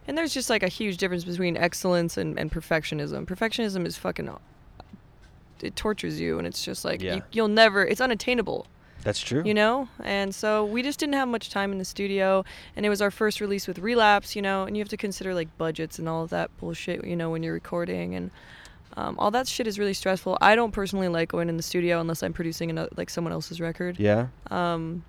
and 0.09 0.17
there's 0.19 0.33
just 0.35 0.51
like 0.51 0.63
a 0.63 0.69
huge 0.69 0.97
difference 0.97 1.25
between 1.25 1.57
excellence 1.57 2.17
and, 2.17 2.39
and 2.39 2.51
perfectionism. 2.51 3.27
Perfectionism 3.27 3.87
is 3.87 3.97
fucking, 3.97 4.31
it 5.63 5.77
tortures 5.77 6.21
you, 6.21 6.39
and 6.39 6.47
it's 6.47 6.65
just 6.65 6.85
like 6.85 7.03
Yeah. 7.03 7.17
you, 7.17 7.23
you'll 7.33 7.49
never, 7.49 7.85
it's 7.85 8.01
unattainable, 8.01 8.67
That's 9.05 9.21
true. 9.21 9.43
you 9.45 9.55
know. 9.55 9.89
And 10.03 10.35
so 10.35 10.65
we 10.65 10.83
just 10.83 10.99
didn't 10.99 11.15
have 11.15 11.29
much 11.29 11.51
time 11.51 11.73
in 11.73 11.79
the 11.79 11.85
studio, 11.85 12.45
and 12.77 12.87
it 12.87 12.89
was 12.89 13.03
our 13.03 13.11
first 13.11 13.41
release 13.41 13.67
with 13.69 13.79
Relapse, 13.79 14.35
you 14.35 14.43
know. 14.43 14.65
And 14.65 14.77
you 14.77 14.81
have 14.81 14.89
to 14.89 14.97
consider 14.97 15.35
like 15.35 15.49
budgets 15.59 15.99
and 15.99 16.09
all 16.09 16.23
of 16.25 16.31
that 16.31 16.51
bullshit, 16.59 17.05
you 17.05 17.17
know, 17.17 17.31
when 17.31 17.43
you're 17.43 17.55
recording 17.55 18.15
and. 18.15 18.31
Um, 18.97 19.15
all 19.21 19.31
that 19.31 19.47
shit 19.47 19.69
is 19.69 19.79
really 19.79 19.95
stressful. 19.95 20.37
I 20.41 20.57
don't 20.57 20.73
personally 20.73 21.07
like 21.07 21.29
going 21.29 21.49
in 21.49 21.57
the 21.57 21.63
studio 21.63 22.01
unless 22.01 22.25
I'm 22.25 22.33
producing 22.33 22.71
another, 22.71 22.89
like 22.97 23.09
someone 23.09 23.33
else's 23.33 23.61
record. 23.61 24.01
Yeah. 24.01 24.27
Um, 24.51 25.05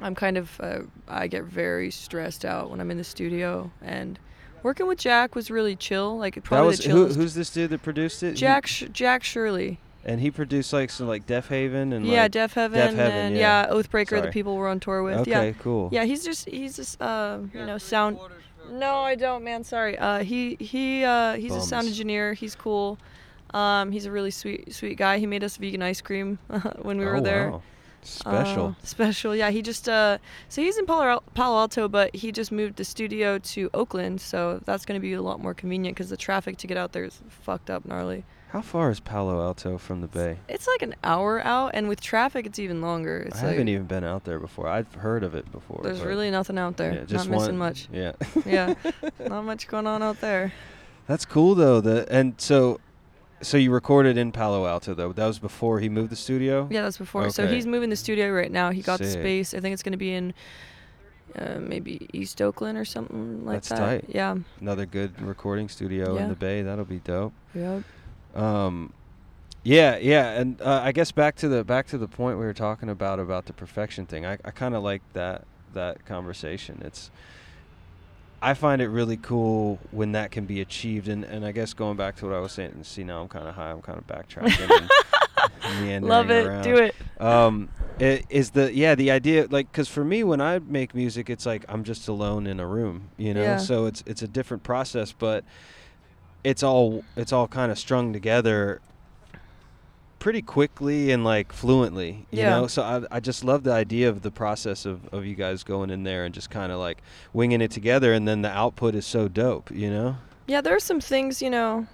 I'm 0.00 0.14
kind 0.14 0.38
of 0.38 0.58
uh, 0.62 0.78
I 1.08 1.26
get 1.26 1.44
very 1.44 1.90
stressed 1.90 2.46
out 2.46 2.70
when 2.70 2.80
I'm 2.80 2.90
in 2.90 2.96
the 2.96 3.04
studio, 3.04 3.70
and 3.82 4.18
working 4.68 4.86
with 4.86 4.98
Jack 4.98 5.34
was 5.34 5.50
really 5.50 5.74
chill. 5.74 6.18
Like 6.18 6.34
That 6.34 6.44
probably 6.44 6.66
was 6.68 6.78
the 6.80 6.90
who, 6.90 6.98
chillest. 6.98 7.16
who's 7.16 7.34
this 7.34 7.48
dude 7.50 7.70
that 7.70 7.82
produced 7.82 8.22
it? 8.22 8.34
Jack 8.34 8.66
Sh- 8.66 8.84
Jack 8.92 9.24
Shirley. 9.24 9.78
and 10.04 10.20
he 10.20 10.30
produced 10.30 10.74
like 10.74 10.90
some 10.90 11.08
like 11.08 11.26
Deafheaven 11.26 11.94
and 11.94 12.06
yeah, 12.06 12.24
like, 12.24 12.32
Deafheaven, 12.32 12.74
Heaven, 12.74 13.00
and 13.00 13.34
yeah. 13.36 13.66
yeah, 13.66 13.72
Oathbreaker, 13.72 14.10
Sorry. 14.10 14.20
the 14.20 14.28
people 14.28 14.56
we're 14.58 14.68
on 14.68 14.78
tour 14.78 15.02
with. 15.02 15.18
Okay, 15.20 15.30
Yeah, 15.30 15.52
cool. 15.62 15.88
yeah, 15.90 16.04
he's 16.04 16.22
just 16.22 16.48
he's 16.48 16.76
just 16.76 17.00
uh 17.00 17.38
you 17.54 17.64
know 17.64 17.78
sound. 17.78 18.18
No, 18.70 18.96
I 18.96 19.14
don't, 19.14 19.42
man. 19.42 19.64
Sorry. 19.64 19.96
Uh, 19.98 20.18
he 20.18 20.56
he 20.60 21.02
uh 21.02 21.32
he's 21.36 21.54
a 21.54 21.60
sound 21.62 21.84
Bums. 21.86 21.92
engineer. 21.92 22.34
He's 22.34 22.54
cool. 22.54 22.98
Um, 23.54 23.90
he's 23.92 24.04
a 24.04 24.10
really 24.10 24.30
sweet 24.30 24.74
sweet 24.74 24.98
guy. 24.98 25.18
He 25.18 25.26
made 25.26 25.42
us 25.42 25.56
vegan 25.56 25.80
ice 25.82 26.02
cream 26.02 26.38
when 26.82 26.98
we 26.98 27.06
were 27.06 27.16
oh, 27.16 27.20
there. 27.22 27.50
Wow. 27.52 27.62
Special. 28.02 28.76
Uh, 28.80 28.84
special, 28.86 29.34
yeah. 29.34 29.50
He 29.50 29.62
just 29.62 29.88
uh, 29.88 30.18
so 30.48 30.62
he's 30.62 30.78
in 30.78 30.86
Palo, 30.86 31.22
Palo 31.34 31.58
Alto, 31.58 31.88
but 31.88 32.14
he 32.14 32.32
just 32.32 32.50
moved 32.52 32.76
the 32.76 32.84
studio 32.84 33.38
to 33.38 33.70
Oakland, 33.74 34.20
so 34.20 34.60
that's 34.64 34.84
going 34.84 34.98
to 34.98 35.02
be 35.02 35.12
a 35.12 35.22
lot 35.22 35.40
more 35.40 35.54
convenient 35.54 35.96
because 35.96 36.08
the 36.10 36.16
traffic 36.16 36.56
to 36.58 36.66
get 36.66 36.76
out 36.76 36.92
there 36.92 37.04
is 37.04 37.20
fucked 37.28 37.70
up 37.70 37.84
gnarly. 37.84 38.24
How 38.50 38.62
far 38.62 38.90
is 38.90 38.98
Palo 38.98 39.42
Alto 39.42 39.76
from 39.76 40.00
the 40.00 40.06
Bay? 40.06 40.38
It's 40.48 40.66
like 40.66 40.80
an 40.80 40.94
hour 41.04 41.44
out, 41.44 41.72
and 41.74 41.86
with 41.86 42.00
traffic, 42.00 42.46
it's 42.46 42.58
even 42.58 42.80
longer. 42.80 43.18
It's 43.26 43.36
I 43.40 43.42
like, 43.42 43.50
haven't 43.50 43.68
even 43.68 43.84
been 43.84 44.04
out 44.04 44.24
there 44.24 44.38
before. 44.38 44.66
I've 44.68 44.92
heard 44.94 45.22
of 45.22 45.34
it 45.34 45.50
before. 45.52 45.80
There's 45.82 46.00
really 46.00 46.30
nothing 46.30 46.56
out 46.56 46.78
there. 46.78 46.94
yeah, 46.94 47.00
just 47.04 47.28
Not 47.28 47.36
missing 47.36 47.58
one- 47.58 47.68
much. 47.68 47.88
Yeah. 47.92 48.12
Yeah, 48.46 48.72
Not 49.28 49.44
much 49.44 49.68
going 49.68 49.86
on 49.86 50.02
out 50.02 50.20
there. 50.22 50.54
That's 51.06 51.26
cool 51.26 51.54
though. 51.54 51.80
The 51.82 52.06
and 52.10 52.40
so, 52.40 52.80
so 53.40 53.56
you 53.56 53.70
recorded 53.70 54.16
in 54.16 54.32
Palo 54.32 54.66
Alto 54.66 54.94
though. 54.94 55.12
That 55.12 55.26
was 55.26 55.38
before 55.38 55.80
he 55.80 55.88
moved 55.88 56.10
the 56.10 56.16
studio. 56.16 56.68
Yeah, 56.70 56.82
that's 56.82 56.98
before. 56.98 57.30
So 57.30 57.46
he's 57.46 57.66
moving 57.66 57.90
the 57.90 57.96
studio 57.96 58.30
right 58.30 58.50
now. 58.50 58.70
He 58.70 58.82
got 58.82 58.98
the 58.98 59.10
space. 59.10 59.54
I 59.54 59.60
think 59.60 59.72
it's 59.72 59.82
gonna 59.82 59.96
be 59.96 60.12
in 60.12 60.34
uh, 61.36 61.58
maybe 61.60 62.08
East 62.12 62.40
Oakland 62.40 62.78
or 62.78 62.84
something 62.84 63.44
like 63.44 63.56
That's 63.56 63.68
that. 63.70 63.78
tight. 63.78 64.04
Yeah. 64.08 64.36
Another 64.60 64.86
good 64.86 65.20
recording 65.20 65.68
studio 65.68 66.16
in 66.16 66.28
the 66.28 66.34
Bay. 66.34 66.62
That'll 66.62 66.84
be 66.84 67.00
dope. 67.00 67.32
Yep. 67.54 67.82
Um, 68.34 68.92
yeah, 69.64 69.98
yeah, 69.98 70.40
and 70.40 70.60
uh, 70.62 70.80
I 70.82 70.92
guess 70.92 71.12
back 71.12 71.34
to 71.36 71.48
the 71.48 71.64
back 71.64 71.86
to 71.88 71.98
the 71.98 72.08
point 72.08 72.38
we 72.38 72.44
were 72.44 72.54
talking 72.54 72.88
about 72.88 73.18
about 73.18 73.46
the 73.46 73.52
perfection 73.52 74.06
thing. 74.06 74.24
I, 74.24 74.38
I 74.44 74.50
kind 74.50 74.74
of 74.74 74.82
like 74.82 75.02
that 75.12 75.44
that 75.74 76.06
conversation. 76.06 76.80
It's 76.84 77.10
I 78.40 78.54
find 78.54 78.80
it 78.80 78.88
really 78.88 79.16
cool 79.16 79.78
when 79.90 80.12
that 80.12 80.30
can 80.30 80.46
be 80.46 80.60
achieved, 80.60 81.08
and, 81.08 81.24
and 81.24 81.44
I 81.44 81.50
guess 81.52 81.72
going 81.74 81.96
back 81.96 82.16
to 82.16 82.26
what 82.26 82.34
I 82.34 82.38
was 82.40 82.52
saying. 82.52 82.70
And 82.72 82.86
see, 82.86 83.02
now 83.04 83.20
I'm 83.20 83.28
kind 83.28 83.48
of 83.48 83.54
high. 83.54 83.70
I'm 83.70 83.82
kind 83.82 83.98
of 83.98 84.06
backtracking. 84.06 84.88
Love 86.02 86.30
it. 86.30 86.46
around. 86.46 86.62
Do 86.62 86.76
it. 86.76 86.94
um 87.20 87.68
it 87.98 88.24
is 88.30 88.50
the 88.50 88.72
yeah 88.72 88.94
the 88.94 89.10
idea 89.10 89.46
like 89.50 89.70
because 89.72 89.88
for 89.88 90.04
me 90.04 90.22
when 90.22 90.40
i 90.40 90.60
make 90.60 90.94
music 90.94 91.28
it's 91.28 91.44
like 91.44 91.64
i'm 91.68 91.82
just 91.82 92.06
alone 92.06 92.46
in 92.46 92.60
a 92.60 92.66
room 92.66 93.10
you 93.16 93.34
know 93.34 93.42
Yeah. 93.42 93.56
so 93.56 93.86
it's 93.86 94.04
it's 94.06 94.22
a 94.22 94.28
different 94.28 94.62
process 94.62 95.10
but 95.12 95.44
it's 96.44 96.62
all 96.62 97.04
it's 97.16 97.32
all 97.32 97.48
kind 97.48 97.72
of 97.72 97.78
strung 97.78 98.12
together 98.12 98.80
pretty 100.18 100.42
quickly 100.42 101.10
and 101.12 101.22
like 101.24 101.52
fluently 101.52 102.26
you 102.30 102.40
Yeah. 102.40 102.50
know 102.50 102.66
so 102.66 102.82
I, 102.82 103.16
I 103.16 103.20
just 103.20 103.44
love 103.44 103.62
the 103.62 103.72
idea 103.72 104.08
of 104.08 104.22
the 104.22 104.30
process 104.32 104.84
of, 104.84 105.06
of 105.12 105.24
you 105.24 105.34
guys 105.36 105.62
going 105.62 105.90
in 105.90 106.02
there 106.02 106.24
and 106.24 106.34
just 106.34 106.50
kind 106.50 106.72
of 106.72 106.78
like 106.80 106.98
winging 107.32 107.60
it 107.60 107.70
together 107.70 108.12
and 108.12 108.26
then 108.26 108.42
the 108.42 108.50
output 108.50 108.94
is 108.96 109.06
so 109.06 109.28
dope 109.28 109.70
you 109.70 109.90
know 109.90 110.16
Yeah, 110.48 110.60
there 110.62 110.74
are 110.74 110.80
some 110.80 111.00
things, 111.00 111.42
you 111.42 111.50
know. 111.50 111.86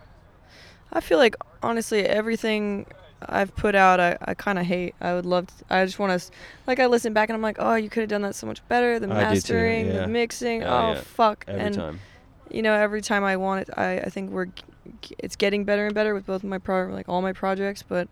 I 0.92 1.00
feel 1.00 1.18
like 1.18 1.34
honestly, 1.60 2.06
everything 2.06 2.86
I've 3.26 3.54
put 3.56 3.74
out, 3.74 3.98
I, 3.98 4.16
I 4.22 4.34
kind 4.34 4.58
of 4.60 4.64
hate. 4.66 4.94
I 5.00 5.12
would 5.14 5.26
love. 5.26 5.46
To, 5.48 5.54
I 5.70 5.84
just 5.84 5.98
want 5.98 6.20
to, 6.20 6.30
like, 6.68 6.78
I 6.78 6.86
listen 6.86 7.12
back 7.12 7.28
and 7.30 7.34
I'm 7.36 7.42
like, 7.42 7.56
oh, 7.58 7.74
you 7.74 7.88
could 7.90 8.02
have 8.02 8.10
done 8.10 8.22
that 8.22 8.36
so 8.36 8.46
much 8.46 8.60
better. 8.68 9.00
The 9.00 9.06
do 9.08 9.12
too, 9.12 9.18
mastering, 9.18 9.86
yeah. 9.86 9.92
the 10.02 10.06
mixing. 10.06 10.62
Oh, 10.62 10.68
Oh, 10.68 10.92
yeah. 10.92 11.00
fuck. 11.00 11.44
every 11.48 11.62
and 11.62 11.74
time 11.74 12.00
you 12.50 12.62
know, 12.62 12.74
every 12.74 13.00
time 13.00 13.24
I 13.24 13.36
want 13.36 13.68
it, 13.68 13.70
I, 13.76 13.98
I 13.98 14.08
think 14.10 14.30
we're, 14.30 14.48
it's 15.18 15.36
getting 15.36 15.64
better 15.64 15.86
and 15.86 15.94
better 15.94 16.14
with 16.14 16.26
both 16.26 16.44
my 16.44 16.58
pro, 16.58 16.86
like 16.86 17.08
all 17.08 17.22
my 17.22 17.32
projects. 17.32 17.82
But 17.82 18.08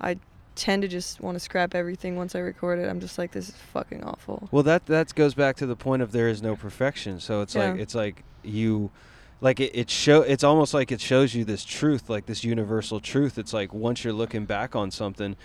I 0.00 0.18
tend 0.54 0.82
to 0.82 0.88
just 0.88 1.20
want 1.20 1.34
to 1.36 1.40
scrap 1.40 1.74
everything 1.74 2.16
once 2.16 2.34
I 2.34 2.40
record 2.40 2.78
it. 2.78 2.88
I'm 2.88 3.00
just 3.00 3.18
like, 3.18 3.32
this 3.32 3.48
is 3.48 3.54
fucking 3.54 4.04
awful. 4.04 4.48
Well, 4.50 4.62
that 4.64 4.86
that 4.86 5.14
goes 5.14 5.34
back 5.34 5.56
to 5.56 5.66
the 5.66 5.76
point 5.76 6.02
of 6.02 6.12
there 6.12 6.28
is 6.28 6.42
no 6.42 6.56
perfection. 6.56 7.20
So 7.20 7.40
it's 7.40 7.54
like 7.54 7.78
it's 7.78 7.94
like 7.94 8.22
you, 8.42 8.90
like 9.40 9.60
it, 9.60 9.72
it 9.74 9.90
show. 9.90 10.22
It's 10.22 10.44
almost 10.44 10.74
like 10.74 10.92
it 10.92 11.00
shows 11.00 11.34
you 11.34 11.44
this 11.44 11.64
truth, 11.64 12.08
like 12.08 12.26
this 12.26 12.44
universal 12.44 13.00
truth. 13.00 13.38
It's 13.38 13.52
like 13.52 13.72
once 13.72 14.04
you're 14.04 14.12
looking 14.12 14.44
back 14.44 14.76
on 14.76 14.90
something, 14.90 15.36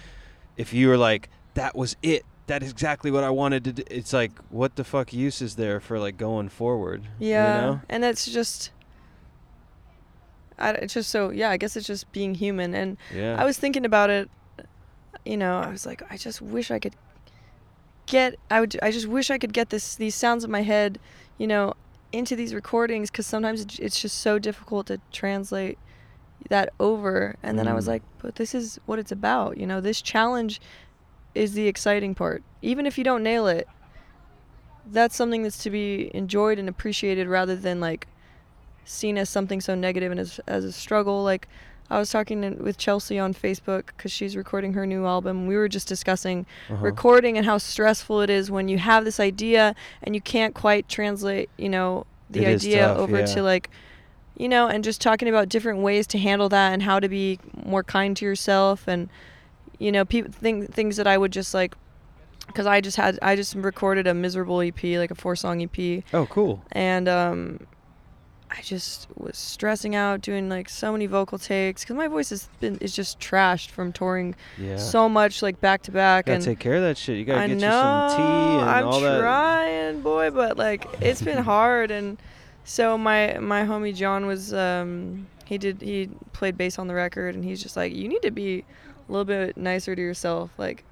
if 0.55 0.73
you 0.73 0.89
were 0.89 0.97
like 0.97 1.29
that 1.53 1.75
was 1.75 1.95
it, 2.03 2.23
that 2.47 2.63
is 2.63 2.71
exactly 2.71 3.11
what 3.11 3.23
I 3.23 3.29
wanted 3.29 3.63
to 3.65 3.73
do. 3.73 3.83
It's 3.89 4.13
like 4.13 4.31
what 4.49 4.75
the 4.75 4.83
fuck 4.83 5.13
use 5.13 5.41
is 5.41 5.55
there 5.55 5.79
for 5.79 5.99
like 5.99 6.17
going 6.17 6.49
forward? 6.49 7.03
Yeah, 7.19 7.55
You 7.55 7.61
know? 7.61 7.81
and 7.89 8.03
that's 8.03 8.25
just. 8.25 8.71
I, 10.59 10.71
it's 10.71 10.93
just 10.93 11.09
so 11.09 11.29
yeah. 11.29 11.49
I 11.51 11.57
guess 11.57 11.75
it's 11.77 11.85
just 11.87 12.11
being 12.11 12.33
human, 12.33 12.73
and 12.73 12.97
Yeah. 13.13 13.35
I 13.39 13.45
was 13.45 13.57
thinking 13.57 13.85
about 13.85 14.09
it. 14.09 14.29
You 15.25 15.37
know, 15.37 15.59
I 15.59 15.69
was 15.69 15.85
like, 15.85 16.01
I 16.11 16.17
just 16.17 16.41
wish 16.41 16.71
I 16.71 16.79
could 16.79 16.95
get. 18.07 18.35
I 18.49 18.59
would. 18.61 18.77
I 18.81 18.91
just 18.91 19.07
wish 19.07 19.29
I 19.29 19.37
could 19.37 19.53
get 19.53 19.69
this 19.69 19.95
these 19.95 20.15
sounds 20.15 20.43
in 20.43 20.49
my 20.51 20.63
head, 20.63 20.99
you 21.37 21.45
know, 21.47 21.73
into 22.11 22.35
these 22.35 22.53
recordings 22.55 23.11
because 23.11 23.27
sometimes 23.27 23.77
it's 23.79 23.99
just 24.01 24.17
so 24.19 24.39
difficult 24.39 24.87
to 24.87 24.99
translate 25.11 25.77
that 26.49 26.69
over. 26.79 27.35
And 27.43 27.59
then 27.59 27.67
I 27.67 27.73
was 27.73 27.85
Mm. 27.85 27.89
like, 27.89 28.03
but 28.19 28.35
this 28.35 28.55
is 28.55 28.79
what 28.87 28.97
it's 28.99 29.11
about. 29.11 29.57
You 29.57 29.67
know, 29.67 29.79
this 29.81 30.01
challenge 30.01 30.59
is 31.37 31.53
the 31.53 31.67
exciting 31.67 32.15
part. 32.15 32.43
Even 32.61 32.85
if 32.85 32.97
you 32.97 33.03
don't 33.03 33.23
nail 33.23 33.47
it, 33.47 33.67
that's 34.89 35.15
something 35.15 35.43
that's 35.43 35.61
to 35.63 35.69
be 35.69 36.09
enjoyed 36.13 36.59
and 36.59 36.69
appreciated 36.69 37.27
rather 37.27 37.55
than 37.55 37.79
like 37.79 38.07
seen 38.85 39.17
as 39.17 39.29
something 39.29 39.59
so 39.59 39.75
negative 39.75 40.11
and 40.11 40.19
as, 40.19 40.39
as 40.47 40.63
a 40.63 40.71
struggle. 40.71 41.23
Like 41.23 41.47
I 41.89 41.99
was 41.99 42.09
talking 42.09 42.43
in- 42.43 42.63
with 42.63 42.77
Chelsea 42.77 43.19
on 43.19 43.33
Facebook 43.33 43.87
because 43.87 44.11
she's 44.11 44.35
recording 44.37 44.73
her 44.73 44.85
new 44.85 45.05
album. 45.05 45.45
We 45.47 45.55
were 45.57 45.67
just 45.67 45.87
discussing 45.87 46.45
Uh-huh. 46.69 46.77
recording 46.83 47.37
and 47.37 47.45
how 47.45 47.57
stressful 47.57 48.21
it 48.21 48.29
is 48.29 48.49
when 48.49 48.67
you 48.69 48.77
have 48.77 49.03
this 49.05 49.19
idea 49.19 49.75
and 50.03 50.15
you 50.15 50.21
can't 50.21 50.53
quite 50.55 50.87
translate, 50.87 51.49
you 51.57 51.69
know, 51.69 52.05
the 52.29 52.45
It 52.45 52.55
idea 52.55 52.87
tough, 52.87 52.97
over 52.97 53.19
yeah. 53.19 53.25
to 53.25 53.43
like, 53.43 53.69
you 54.37 54.47
know, 54.47 54.67
and 54.67 54.83
just 54.83 55.01
talking 55.01 55.27
about 55.27 55.49
different 55.49 55.79
ways 55.79 56.07
to 56.07 56.17
handle 56.17 56.47
that 56.49 56.71
and 56.73 56.83
how 56.83 56.99
to 56.99 57.09
be 57.09 57.39
more 57.65 57.83
kind 57.83 58.15
to 58.17 58.25
yourself 58.25 58.87
and, 58.87 59.09
you 59.79 59.91
know, 59.91 60.05
people 60.05 60.31
thing, 60.31 60.67
things 60.67 60.97
that 60.97 61.07
I 61.07 61.17
would 61.17 61.31
just 61.31 61.53
like, 61.53 61.75
because 62.47 62.65
I 62.65 62.81
just 62.81 62.97
had 62.97 63.19
I 63.21 63.35
just 63.35 63.55
recorded 63.55 64.07
a 64.07 64.13
miserable 64.13 64.61
EP, 64.61 64.81
like 64.83 65.11
a 65.11 65.15
four 65.15 65.35
song 65.35 65.61
EP, 65.61 66.03
Oh, 66.13 66.25
cool. 66.27 66.63
and 66.71 67.07
um, 67.09 67.59
I 68.49 68.61
just 68.61 69.07
was 69.15 69.37
stressing 69.37 69.93
out 69.95 70.21
doing 70.21 70.47
like 70.47 70.69
so 70.69 70.91
many 70.93 71.05
vocal 71.05 71.37
takes 71.37 71.83
because 71.83 71.97
my 71.97 72.07
voice 72.07 72.29
has 72.29 72.47
been 72.61 72.77
is 72.77 72.95
just 72.95 73.19
trashed 73.19 73.69
from 73.71 73.91
touring 73.91 74.35
Yeah. 74.57 74.77
so 74.77 75.09
much 75.09 75.41
like 75.41 75.59
back 75.59 75.81
to 75.83 75.91
back 75.91 76.25
gotta 76.27 76.35
and 76.37 76.43
take 76.45 76.59
care 76.59 76.75
of 76.75 76.81
that 76.83 76.97
shit. 76.97 77.17
You 77.17 77.25
gotta 77.25 77.41
I 77.41 77.47
get 77.47 77.57
know 77.57 77.67
you 77.67 78.09
some 78.09 78.17
tea 78.17 78.23
and 78.61 78.69
I'm 78.69 78.87
all 78.87 78.99
that. 79.01 79.19
trying, 79.19 80.01
boy, 80.01 80.31
but 80.31 80.57
like 80.57 80.85
it's 81.01 81.21
been 81.21 81.43
hard 81.43 81.91
and 81.91 82.17
so 82.63 82.97
my 82.97 83.37
my 83.39 83.63
homie 83.63 83.93
John 83.93 84.25
was 84.25 84.53
um 84.53 85.27
he 85.45 85.57
did 85.57 85.81
he 85.81 86.09
played 86.31 86.57
bass 86.57 86.79
on 86.79 86.87
the 86.87 86.93
record 86.95 87.35
and 87.35 87.43
he's 87.43 87.61
just 87.61 87.75
like 87.75 87.93
you 87.93 88.07
need 88.07 88.21
to 88.21 88.31
be 88.31 88.63
a 89.07 89.11
little 89.11 89.25
bit 89.25 89.55
nicer 89.57 89.95
to 89.95 90.01
yourself 90.01 90.51
like 90.57 90.83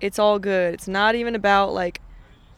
it's 0.00 0.18
all 0.18 0.38
good. 0.40 0.74
It's 0.74 0.88
not 0.88 1.14
even 1.14 1.34
about 1.36 1.72
like 1.72 2.00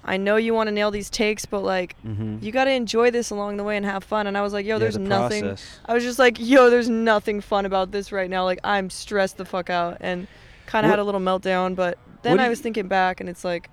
I 0.07 0.17
know 0.19 0.37
you 0.37 0.53
want 0.55 0.69
to 0.69 0.73
nail 0.73 0.91
these 0.91 1.09
takes 1.11 1.45
but 1.47 1.61
like 1.61 1.95
Mm-hmm. 2.05 2.39
you 2.43 2.53
got 2.53 2.65
to 2.65 2.71
enjoy 2.73 3.11
this 3.11 3.31
along 3.31 3.57
the 3.57 3.65
way 3.65 3.77
and 3.77 3.85
have 3.87 4.03
fun 4.05 4.27
and 4.27 4.37
I 4.37 4.43
was 4.43 4.53
like 4.53 4.65
yo 4.67 4.79
there's 4.79 4.95
the 4.95 5.01
nothing 5.01 5.43
process. 5.43 5.79
I 5.87 5.95
was 5.95 6.03
just 6.05 6.19
like, 6.19 6.37
yo, 6.39 6.71
there's 6.71 6.89
nothing 6.89 7.41
fun 7.41 7.67
about 7.67 7.91
this 7.91 8.13
right 8.13 8.29
now. 8.31 8.45
Like, 8.45 8.61
I'm 8.65 8.91
stressed 8.91 9.37
the 9.37 9.45
fuck 9.45 9.71
out 9.71 9.99
and 10.01 10.27
kind 10.67 10.85
of 10.87 10.91
had 10.91 10.99
a 10.99 11.05
little 11.05 11.21
meltdown. 11.21 11.75
But 11.75 11.99
then 12.23 12.39
I 12.41 12.45
you- 12.45 12.51
was 12.51 12.61
thinking 12.61 12.89
back 12.89 13.21
and 13.21 13.29
it's 13.29 13.45
like, 13.45 13.71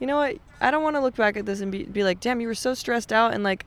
you 0.00 0.06
know 0.06 0.16
what? 0.16 0.36
I 0.60 0.70
don't 0.70 0.82
want 0.82 0.96
to 0.96 1.00
look 1.00 1.16
back 1.16 1.36
at 1.36 1.44
this 1.46 1.60
and 1.60 1.70
be, 1.72 1.84
be 1.84 2.02
like, 2.04 2.20
damn, 2.20 2.40
you 2.40 2.46
were 2.48 2.54
so 2.54 2.74
stressed 2.74 3.12
out 3.12 3.32
and 3.34 3.42
like 3.44 3.64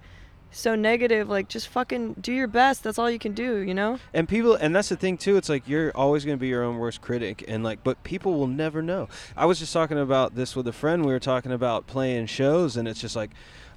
so 0.52 0.76
negative. 0.76 1.30
Like, 1.30 1.48
just 1.50 1.68
fucking 1.68 2.16
do 2.22 2.32
your 2.34 2.48
best. 2.48 2.84
That's 2.84 2.98
all 2.98 3.10
you 3.12 3.20
can 3.20 3.34
do, 3.34 3.58
you 3.58 3.74
know? 3.74 4.00
and 4.14 4.28
people 4.28 4.56
and 4.56 4.76
that's 4.76 4.90
the 4.90 4.96
thing 4.96 5.18
too 5.18 5.38
it's 5.38 5.50
like 5.50 5.68
you're 5.68 5.92
always 5.96 6.26
going 6.26 6.38
to 6.38 6.40
be 6.40 6.48
your 6.48 6.64
own 6.64 6.78
worst 6.78 7.02
critic 7.02 7.44
and 7.48 7.64
like 7.64 7.84
but 7.84 8.02
people 8.04 8.34
will 8.38 8.48
never 8.48 8.82
know 8.82 9.08
i 9.36 9.46
was 9.46 9.60
just 9.60 9.72
talking 9.74 9.98
about 10.00 10.36
this 10.36 10.56
with 10.56 10.68
a 10.68 10.72
friend 10.74 11.06
we 11.06 11.12
were 11.12 11.20
talking 11.20 11.52
about 11.52 11.86
playing 11.88 12.26
shows 12.26 12.78
and 12.78 12.88
it's 12.88 13.00
just 13.02 13.16
like 13.16 13.32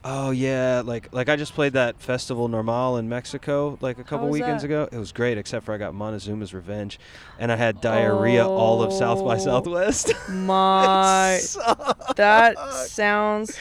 oh 0.04 0.30
yeah 0.30 0.82
like 0.84 1.12
like 1.12 1.28
i 1.28 1.36
just 1.36 1.52
played 1.54 1.72
that 1.74 2.00
festival 2.00 2.48
NRMAL 2.48 2.98
in 2.98 3.08
mexico 3.08 3.76
like 3.80 3.98
a 3.98 4.04
couple 4.04 4.28
weekends 4.28 4.62
that? 4.62 4.66
ago 4.68 4.88
it 4.90 4.98
was 4.98 5.12
great 5.12 5.36
except 5.38 5.64
for 5.66 5.72
i 5.74 5.78
got 5.78 5.94
montezuma's 5.94 6.54
revenge 6.54 6.98
and 7.38 7.50
i 7.52 7.56
had 7.56 7.80
diarrhea 7.80 8.46
all 8.46 8.82
of 8.82 8.92
south 8.92 9.24
by 9.24 9.34
Oh. 9.36 9.38
southwest 9.38 10.12
My, 10.30 11.40
that 12.16 12.56
sounds 12.86 13.58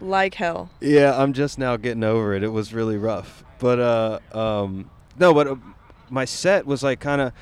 like 0.00 0.34
hell. 0.34 0.70
Yeah, 0.80 1.16
I'm 1.16 1.32
just 1.32 1.58
now 1.58 1.76
getting 1.76 2.04
over 2.04 2.34
it. 2.34 2.42
It 2.42 2.48
was 2.48 2.72
really 2.72 2.96
rough, 2.96 3.44
but 3.58 3.78
uh, 3.78 4.18
um, 4.36 4.90
no, 5.18 5.34
but 5.34 5.46
uh, 5.46 5.56
my 6.10 6.24
set 6.24 6.66
was 6.66 6.82
like 6.82 7.00
kind 7.00 7.20
of. 7.20 7.32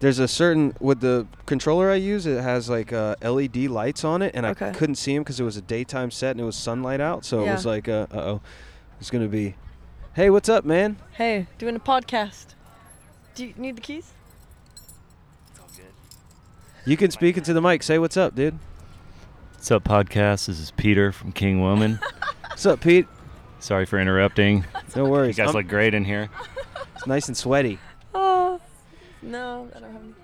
There's 0.00 0.18
a 0.18 0.26
certain 0.26 0.74
with 0.80 1.00
the 1.00 1.26
controller 1.44 1.90
I 1.90 1.96
use. 1.96 2.24
It 2.24 2.40
has 2.40 2.70
like 2.70 2.90
uh, 2.90 3.16
LED 3.22 3.56
lights 3.66 4.02
on 4.02 4.22
it, 4.22 4.34
and 4.34 4.46
I 4.46 4.54
couldn't 4.54 4.94
see 4.94 5.12
them 5.12 5.22
because 5.22 5.38
it 5.38 5.44
was 5.44 5.58
a 5.58 5.62
daytime 5.62 6.10
set 6.10 6.30
and 6.30 6.40
it 6.40 6.44
was 6.44 6.56
sunlight 6.56 7.02
out. 7.02 7.26
So 7.26 7.44
it 7.44 7.52
was 7.52 7.66
like, 7.66 7.86
uh 7.86 8.06
oh, 8.12 8.40
it's 8.98 9.10
gonna 9.10 9.28
be. 9.28 9.56
Hey, 10.14 10.30
what's 10.30 10.48
up, 10.48 10.64
man? 10.64 10.96
Hey, 11.12 11.46
doing 11.58 11.76
a 11.76 11.80
podcast. 11.80 12.54
Do 13.34 13.46
you 13.46 13.54
need 13.58 13.76
the 13.76 13.82
keys? 13.82 14.12
You 16.86 16.96
can 16.96 17.10
speak 17.10 17.36
into 17.36 17.52
the 17.52 17.60
mic. 17.60 17.82
Say 17.82 17.98
what's 17.98 18.16
up, 18.16 18.34
dude. 18.34 18.58
What's 19.60 19.70
up, 19.70 19.84
podcast? 19.84 20.46
This 20.46 20.58
is 20.58 20.70
Peter 20.70 21.12
from 21.12 21.32
King 21.32 21.60
Woman. 21.60 21.98
What's 22.48 22.64
up, 22.64 22.80
Pete? 22.80 23.06
Sorry 23.58 23.84
for 23.84 23.98
interrupting. 23.98 24.64
No 24.96 25.04
worries. 25.04 25.04
You 25.04 25.10
worries. 25.10 25.36
guys 25.36 25.46
I'm- 25.48 25.54
look 25.56 25.68
great 25.68 25.92
in 25.92 26.02
here. 26.06 26.30
it's 26.96 27.06
nice 27.06 27.28
and 27.28 27.36
sweaty. 27.36 27.78
Oh, 28.14 28.58
no, 29.20 29.68
I 29.76 29.80
don't 29.80 29.92
have. 29.92 30.02
Any, 30.02 30.14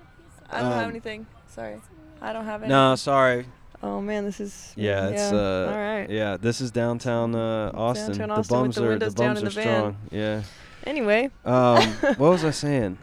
I 0.49 0.61
don't 0.61 0.71
have 0.71 0.83
Um, 0.85 0.89
anything. 0.89 1.27
Sorry, 1.49 1.75
I 2.19 2.33
don't 2.33 2.45
have 2.45 2.63
any. 2.63 2.69
No, 2.69 2.95
sorry. 2.95 3.45
Oh 3.83 4.01
man, 4.01 4.25
this 4.25 4.39
is. 4.39 4.73
Yeah, 4.75 5.09
it's 5.09 5.31
uh 5.31 5.69
All 5.71 5.77
right. 5.77 6.09
yeah, 6.09 6.37
this 6.37 6.59
is 6.59 6.71
downtown 6.71 7.35
uh 7.35 7.69
Austin. 7.75 8.17
Downtown 8.17 8.27
the 8.29 8.33
Austin 8.33 8.39
with 8.39 8.49
bums 8.63 8.75
the 8.75 8.85
are 8.85 8.89
windows 8.89 9.13
the 9.13 9.21
down 9.23 9.35
bums 9.35 9.41
in 9.41 9.47
are 9.47 9.49
the 9.51 9.55
van. 9.55 9.77
strong. 9.77 9.97
Yeah. 10.09 10.41
Anyway. 10.85 11.29
Um 11.45 11.83
what 12.17 12.31
was 12.31 12.43
I 12.43 12.49
saying? 12.65 12.97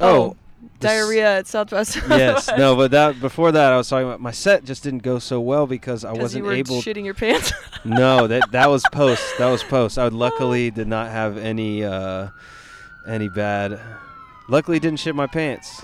Oh, 0.00 0.30
The 0.30 0.30
s- 0.30 0.36
diarrhea 0.80 1.38
at 1.38 1.46
Southwest. 1.46 1.96
yes, 2.08 2.48
no, 2.56 2.76
but 2.76 2.90
that 2.90 3.20
before 3.20 3.52
that, 3.52 3.72
I 3.72 3.76
was 3.76 3.88
talking 3.88 4.06
about 4.06 4.20
my 4.20 4.30
set 4.30 4.64
just 4.64 4.82
didn't 4.82 5.02
go 5.02 5.18
so 5.18 5.40
well 5.40 5.66
because 5.66 6.04
I 6.04 6.12
wasn't 6.12 6.44
you 6.44 6.50
were 6.50 6.54
able. 6.54 6.80
shitting 6.80 7.04
your 7.04 7.14
pants. 7.14 7.52
no, 7.84 8.26
that 8.26 8.50
that 8.52 8.68
was 8.68 8.82
post. 8.92 9.22
That 9.38 9.50
was 9.50 9.62
post. 9.62 9.98
I 9.98 10.08
luckily 10.08 10.70
did 10.70 10.88
not 10.88 11.10
have 11.10 11.38
any 11.38 11.84
uh, 11.84 12.28
any 13.06 13.28
bad. 13.28 13.80
Luckily, 14.48 14.78
didn't 14.78 15.00
shit 15.00 15.14
my 15.14 15.26
pants. 15.26 15.80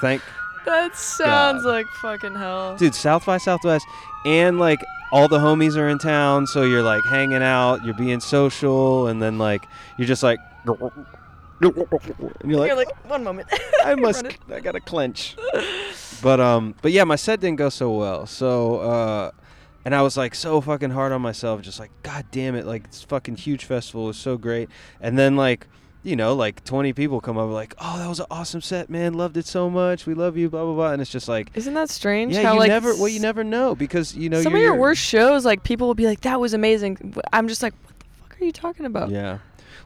Thank 0.00 0.22
that 0.64 0.96
sounds 0.96 1.64
God. 1.64 1.68
like 1.68 1.86
fucking 2.00 2.34
hell. 2.34 2.76
dude, 2.76 2.94
South 2.94 3.26
by 3.26 3.38
Southwest, 3.38 3.86
and 4.24 4.58
like 4.58 4.84
all 5.10 5.28
the 5.28 5.38
homies 5.38 5.76
are 5.76 5.88
in 5.88 5.98
town, 5.98 6.46
so 6.46 6.62
you're 6.62 6.82
like 6.82 7.04
hanging 7.04 7.42
out, 7.42 7.84
you're 7.84 7.94
being 7.94 8.20
social, 8.20 9.08
and 9.08 9.20
then 9.20 9.38
like 9.38 9.66
you're 9.96 10.06
just 10.06 10.22
like, 10.22 10.38
and 11.62 12.50
you're 12.50 12.58
like, 12.60 12.68
You're 12.68 12.76
like, 12.76 13.04
one 13.08 13.24
moment. 13.24 13.48
I 13.84 13.94
must, 13.94 14.24
I 14.50 14.60
gotta 14.60 14.80
clench. 14.80 15.36
But 16.22 16.40
um, 16.40 16.74
but 16.82 16.92
yeah, 16.92 17.04
my 17.04 17.16
set 17.16 17.40
didn't 17.40 17.56
go 17.58 17.68
so 17.68 17.90
well. 17.92 18.26
So 18.26 18.76
uh, 18.80 19.30
and 19.84 19.94
I 19.94 20.02
was 20.02 20.16
like 20.16 20.34
so 20.34 20.60
fucking 20.60 20.90
hard 20.90 21.12
on 21.12 21.20
myself, 21.22 21.62
just 21.62 21.80
like, 21.80 21.90
god 22.02 22.26
damn 22.30 22.54
it, 22.54 22.66
like 22.66 22.88
this 22.90 23.02
fucking 23.02 23.36
huge 23.36 23.64
festival 23.64 24.04
was 24.06 24.16
so 24.16 24.36
great, 24.36 24.68
and 25.00 25.18
then 25.18 25.36
like. 25.36 25.66
You 26.04 26.16
know, 26.16 26.34
like 26.34 26.64
20 26.64 26.94
people 26.94 27.20
come 27.20 27.38
over, 27.38 27.52
like, 27.52 27.76
oh, 27.78 27.96
that 27.96 28.08
was 28.08 28.18
an 28.18 28.26
awesome 28.28 28.60
set, 28.60 28.90
man. 28.90 29.14
Loved 29.14 29.36
it 29.36 29.46
so 29.46 29.70
much. 29.70 30.04
We 30.04 30.14
love 30.14 30.36
you, 30.36 30.50
blah, 30.50 30.64
blah, 30.64 30.74
blah. 30.74 30.90
And 30.90 31.00
it's 31.00 31.12
just 31.12 31.28
like, 31.28 31.52
Isn't 31.54 31.74
that 31.74 31.90
strange? 31.90 32.34
yeah, 32.34 32.42
how 32.42 32.54
you 32.54 32.58
like 32.58 32.70
never, 32.70 32.92
well, 32.96 33.06
you 33.06 33.20
never 33.20 33.44
know 33.44 33.76
because, 33.76 34.12
you 34.16 34.28
know, 34.28 34.42
some 34.42 34.52
of 34.52 34.60
your 34.60 34.74
worst 34.74 35.00
shows, 35.00 35.44
like 35.44 35.62
people 35.62 35.86
will 35.86 35.94
be 35.94 36.06
like, 36.06 36.22
"That 36.22 36.40
was 36.40 36.54
amazing." 36.54 37.14
I'm 37.32 37.46
just 37.46 37.62
like, 37.62 37.72
"What 37.84 37.96
the 38.00 38.04
fuck 38.20 38.42
are 38.42 38.44
you 38.44 38.50
talking 38.50 38.84
about?" 38.84 39.10
Yeah. 39.10 39.38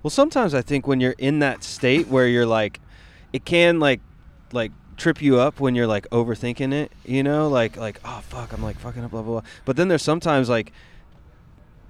Well, 0.07 0.11
sometimes 0.13 0.55
I 0.55 0.63
think 0.63 0.87
when 0.87 1.01
you're 1.01 1.17
in 1.19 1.41
that 1.41 1.65
state 1.65 2.07
where 2.07 2.29
you're 2.29 2.47
like, 2.47 2.79
it 3.33 3.45
can 3.45 3.81
like, 3.81 4.01
like 4.53 4.71
trip 4.97 5.21
you 5.21 5.41
up 5.41 5.59
when 5.59 5.75
you're 5.75 5.89
like 5.89 6.09
overthinking 6.11 6.73
it. 6.73 6.93
You 7.05 7.25
know, 7.25 7.49
like 7.49 7.77
like 7.77 7.99
oh 8.05 8.21
fuck, 8.23 8.53
I'm 8.53 8.63
like 8.63 8.79
fucking 8.79 9.03
up, 9.03 9.11
blah 9.11 9.23
blah 9.23 9.41
blah. 9.41 9.51
But 9.65 9.75
then 9.75 9.89
there's 9.89 10.05
sometimes 10.05 10.49
like, 10.49 10.71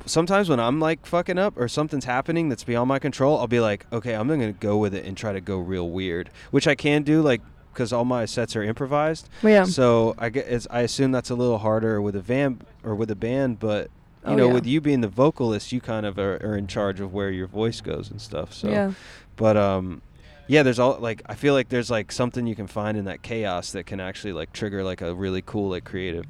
sometimes 0.07 0.49
when 0.49 0.59
I'm 0.59 0.81
like 0.81 1.05
fucking 1.05 1.37
up 1.37 1.59
or 1.59 1.69
something's 1.69 2.07
happening 2.07 2.49
that's 2.49 2.65
beyond 2.65 2.89
my 2.89 2.99
control, 2.99 3.39
I'll 3.39 3.49
be 3.49 3.61
like, 3.61 3.85
okay, 3.93 4.15
I'm 4.15 4.29
gonna 4.29 4.53
go 4.53 4.79
with 4.79 4.95
it 4.95 5.05
and 5.05 5.15
try 5.15 5.35
to 5.35 5.41
go 5.43 5.59
real 5.59 5.91
weird, 5.91 6.31
which 6.51 6.67
I 6.67 6.75
can 6.75 7.03
do 7.03 7.21
like 7.21 7.43
because 7.71 7.93
all 7.93 8.07
my 8.07 8.25
sets 8.25 8.57
are 8.57 8.63
improvised. 8.63 9.29
Well, 9.43 9.53
yeah. 9.53 9.65
So 9.65 10.15
I 10.17 10.31
get, 10.31 10.67
I 10.71 10.81
assume 10.81 11.13
that's 11.13 11.29
a 11.29 11.35
little 11.35 11.59
harder 11.59 12.01
with 12.01 12.17
a 12.17 12.23
van 12.23 12.63
or 12.83 12.95
with 12.95 13.11
a 13.11 13.15
band, 13.15 13.59
but 13.59 13.91
you 14.27 14.33
Oh, 14.33 14.37
know, 14.37 14.47
yeah. 14.49 14.53
with 14.55 14.67
you 14.67 14.81
being 14.81 15.01
the 15.01 15.09
vocalist, 15.09 15.73
you 15.73 15.81
kind 15.81 16.05
of 16.07 16.19
are, 16.19 16.37
are 16.45 16.57
in 16.57 16.67
charge 16.67 17.01
of 17.01 17.13
where 17.15 17.31
your 17.31 17.47
voice 17.47 17.81
goes 17.81 18.11
and 18.11 18.21
stuff. 18.21 18.53
So, 18.53 18.69
yeah. 18.69 18.93
but 19.37 19.57
um, 19.57 20.03
yeah, 20.49 20.63
there's 20.63 20.79
all 20.79 20.99
like 20.99 21.23
I 21.27 21.35
feel 21.35 21.55
like 21.55 21.69
there's 21.69 21.91
like 21.91 22.11
something 22.13 22.47
you 22.47 22.55
can 22.57 22.67
find 22.67 22.97
in 22.99 23.05
that 23.07 23.23
chaos 23.23 23.73
that 23.73 23.85
can 23.87 24.01
actually 24.01 24.33
like 24.33 24.53
trigger 24.53 24.83
like 24.85 25.01
a 25.01 25.15
really 25.15 25.43
cool 25.43 25.71
like 25.71 25.85
creative 25.85 26.25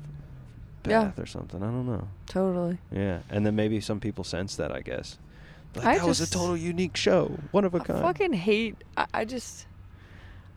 Yeah. 0.86 1.04
path 1.04 1.18
or 1.18 1.26
something. 1.26 1.62
I 1.62 1.66
don't 1.66 1.86
know. 1.86 2.08
Totally. 2.26 2.78
Yeah, 2.92 3.20
and 3.30 3.44
then 3.46 3.56
maybe 3.56 3.80
some 3.80 4.00
people 4.00 4.24
sense 4.24 4.56
that. 4.56 4.70
I 4.72 4.80
guess. 4.82 5.18
Like, 5.74 5.84
I 5.86 5.98
that 5.98 6.06
was 6.06 6.20
a 6.20 6.30
total 6.30 6.56
unique 6.56 6.96
show, 6.96 7.36
one 7.50 7.64
of 7.66 7.74
a 7.74 7.78
I 7.80 7.84
kind. 7.84 8.00
fucking 8.00 8.32
hate. 8.32 8.76
I, 8.96 9.06
I 9.12 9.24
just. 9.24 9.66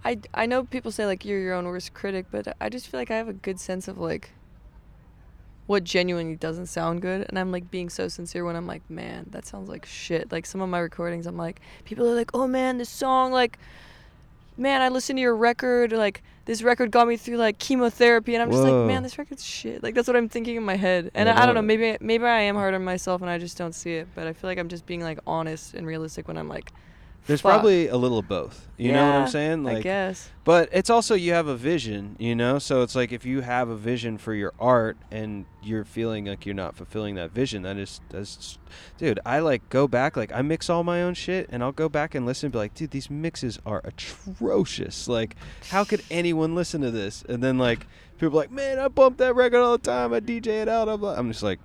I, 0.05 0.17
I 0.33 0.45
know 0.45 0.63
people 0.63 0.91
say 0.93 1.05
like 1.05 1.25
you're 1.25 1.39
your 1.41 1.53
own 1.55 1.65
worst 1.65 1.93
critic, 1.93 2.27
but 2.31 2.55
I 2.61 2.69
just 2.69 2.87
feel 2.87 3.01
like 3.01 3.11
I 3.11 3.17
have 3.17 3.27
a 3.27 3.33
good 3.33 3.59
sense 3.59 3.89
of 3.89 3.97
like 3.97 4.29
what 5.69 5.83
genuinely 5.83 6.35
doesn't 6.35 6.65
sound 6.65 6.99
good, 6.99 7.27
and 7.29 7.37
I'm 7.37 7.51
like 7.51 7.69
being 7.69 7.91
so 7.91 8.07
sincere 8.07 8.43
when 8.43 8.55
I'm 8.55 8.65
like, 8.65 8.81
man, 8.89 9.27
that 9.29 9.45
sounds 9.45 9.69
like 9.69 9.85
shit. 9.85 10.31
Like 10.31 10.47
some 10.47 10.61
of 10.61 10.69
my 10.69 10.79
recordings, 10.79 11.27
I'm 11.27 11.37
like, 11.37 11.61
people 11.85 12.09
are 12.09 12.15
like, 12.15 12.31
oh 12.33 12.47
man, 12.47 12.79
this 12.79 12.89
song, 12.89 13.31
like, 13.31 13.59
man, 14.57 14.81
I 14.81 14.89
listened 14.89 15.17
to 15.17 15.21
your 15.21 15.35
record, 15.35 15.91
like 15.91 16.23
this 16.45 16.63
record 16.63 16.89
got 16.89 17.07
me 17.07 17.17
through 17.17 17.37
like 17.37 17.59
chemotherapy, 17.59 18.33
and 18.33 18.41
I'm 18.41 18.49
just 18.49 18.63
like, 18.63 18.87
man, 18.87 19.03
this 19.03 19.19
record's 19.19 19.45
shit. 19.45 19.83
Like 19.83 19.93
that's 19.93 20.07
what 20.07 20.17
I'm 20.17 20.27
thinking 20.27 20.55
in 20.55 20.63
my 20.63 20.75
head, 20.75 21.11
and 21.13 21.29
Yeah, 21.29 21.39
I, 21.39 21.43
I 21.43 21.45
don't 21.45 21.53
know, 21.53 21.61
maybe 21.61 21.97
maybe 22.01 22.25
I 22.25 22.39
am 22.39 22.55
hard 22.55 22.73
on 22.73 22.83
myself 22.83 23.21
and 23.21 23.29
I 23.29 23.37
just 23.37 23.55
don't 23.55 23.75
see 23.75 23.93
it, 23.93 24.07
but 24.15 24.25
I 24.25 24.33
feel 24.33 24.49
like 24.49 24.57
I'm 24.57 24.69
just 24.69 24.87
being 24.87 25.01
like 25.01 25.19
honest 25.27 25.75
and 25.75 25.85
realistic 25.85 26.27
when 26.27 26.35
I'm 26.35 26.49
like. 26.49 26.71
There's 27.29 27.41
fuck. 27.41 27.51
probably 27.51 27.89
a 27.89 27.95
little 27.95 28.17
of 28.17 28.27
both. 28.27 28.67
You 28.75 28.91
know 28.91 29.05
what 29.05 29.15
I'm 29.15 29.27
saying? 29.27 29.67
I 29.69 29.81
guess. 29.81 30.31
But 30.45 30.67
it's 30.71 30.89
also 30.89 31.13
you 31.13 31.33
have 31.33 31.45
a 31.45 31.55
vision, 31.55 32.15
you 32.17 32.33
know. 32.33 32.57
So 32.57 32.81
it's 32.81 32.95
like 32.95 33.11
if 33.11 33.23
you 33.23 33.41
have 33.41 33.69
a 33.69 33.75
vision 33.75 34.17
for 34.17 34.33
your 34.33 34.51
art 34.59 34.97
and 35.11 35.45
you're 35.61 35.85
feeling 35.85 36.25
like 36.25 36.47
you're 36.47 36.55
not 36.55 36.75
fulfilling 36.75 37.13
that 37.15 37.29
vision, 37.29 37.61
that 37.61 37.77
is, 37.77 38.01
that's, 38.09 38.57
dude. 38.97 39.19
I 39.27 39.41
like 39.41 39.69
go 39.69 39.87
back, 39.87 40.17
like 40.17 40.31
I 40.33 40.41
mix 40.41 40.71
all 40.71 40.83
my 40.83 41.03
own 41.03 41.13
shit, 41.13 41.47
and 41.51 41.61
I'll 41.61 41.71
go 41.71 41.87
back 41.87 42.15
and 42.15 42.25
listen, 42.25 42.47
and 42.47 42.53
be 42.53 42.57
like, 42.57 42.73
dude, 42.73 42.89
these 42.89 43.11
mixes 43.11 43.59
are 43.63 43.81
atrocious. 43.83 45.07
Like, 45.07 45.35
how 45.69 45.83
could 45.83 46.01
anyone 46.09 46.55
listen 46.55 46.81
to 46.81 46.89
this? 46.89 47.23
And 47.29 47.43
then 47.43 47.59
like 47.59 47.85
people 48.17 48.39
are 48.39 48.41
like, 48.41 48.51
man, 48.51 48.79
I 48.79 48.87
bump 48.87 49.17
that 49.17 49.35
record 49.35 49.59
all 49.59 49.73
the 49.73 49.83
time. 49.83 50.13
I 50.13 50.19
DJ 50.19 50.63
it 50.63 50.67
out. 50.67 50.89
I'm, 50.89 50.99
like, 50.99 51.19
I'm 51.19 51.31
just 51.31 51.43
like, 51.43 51.59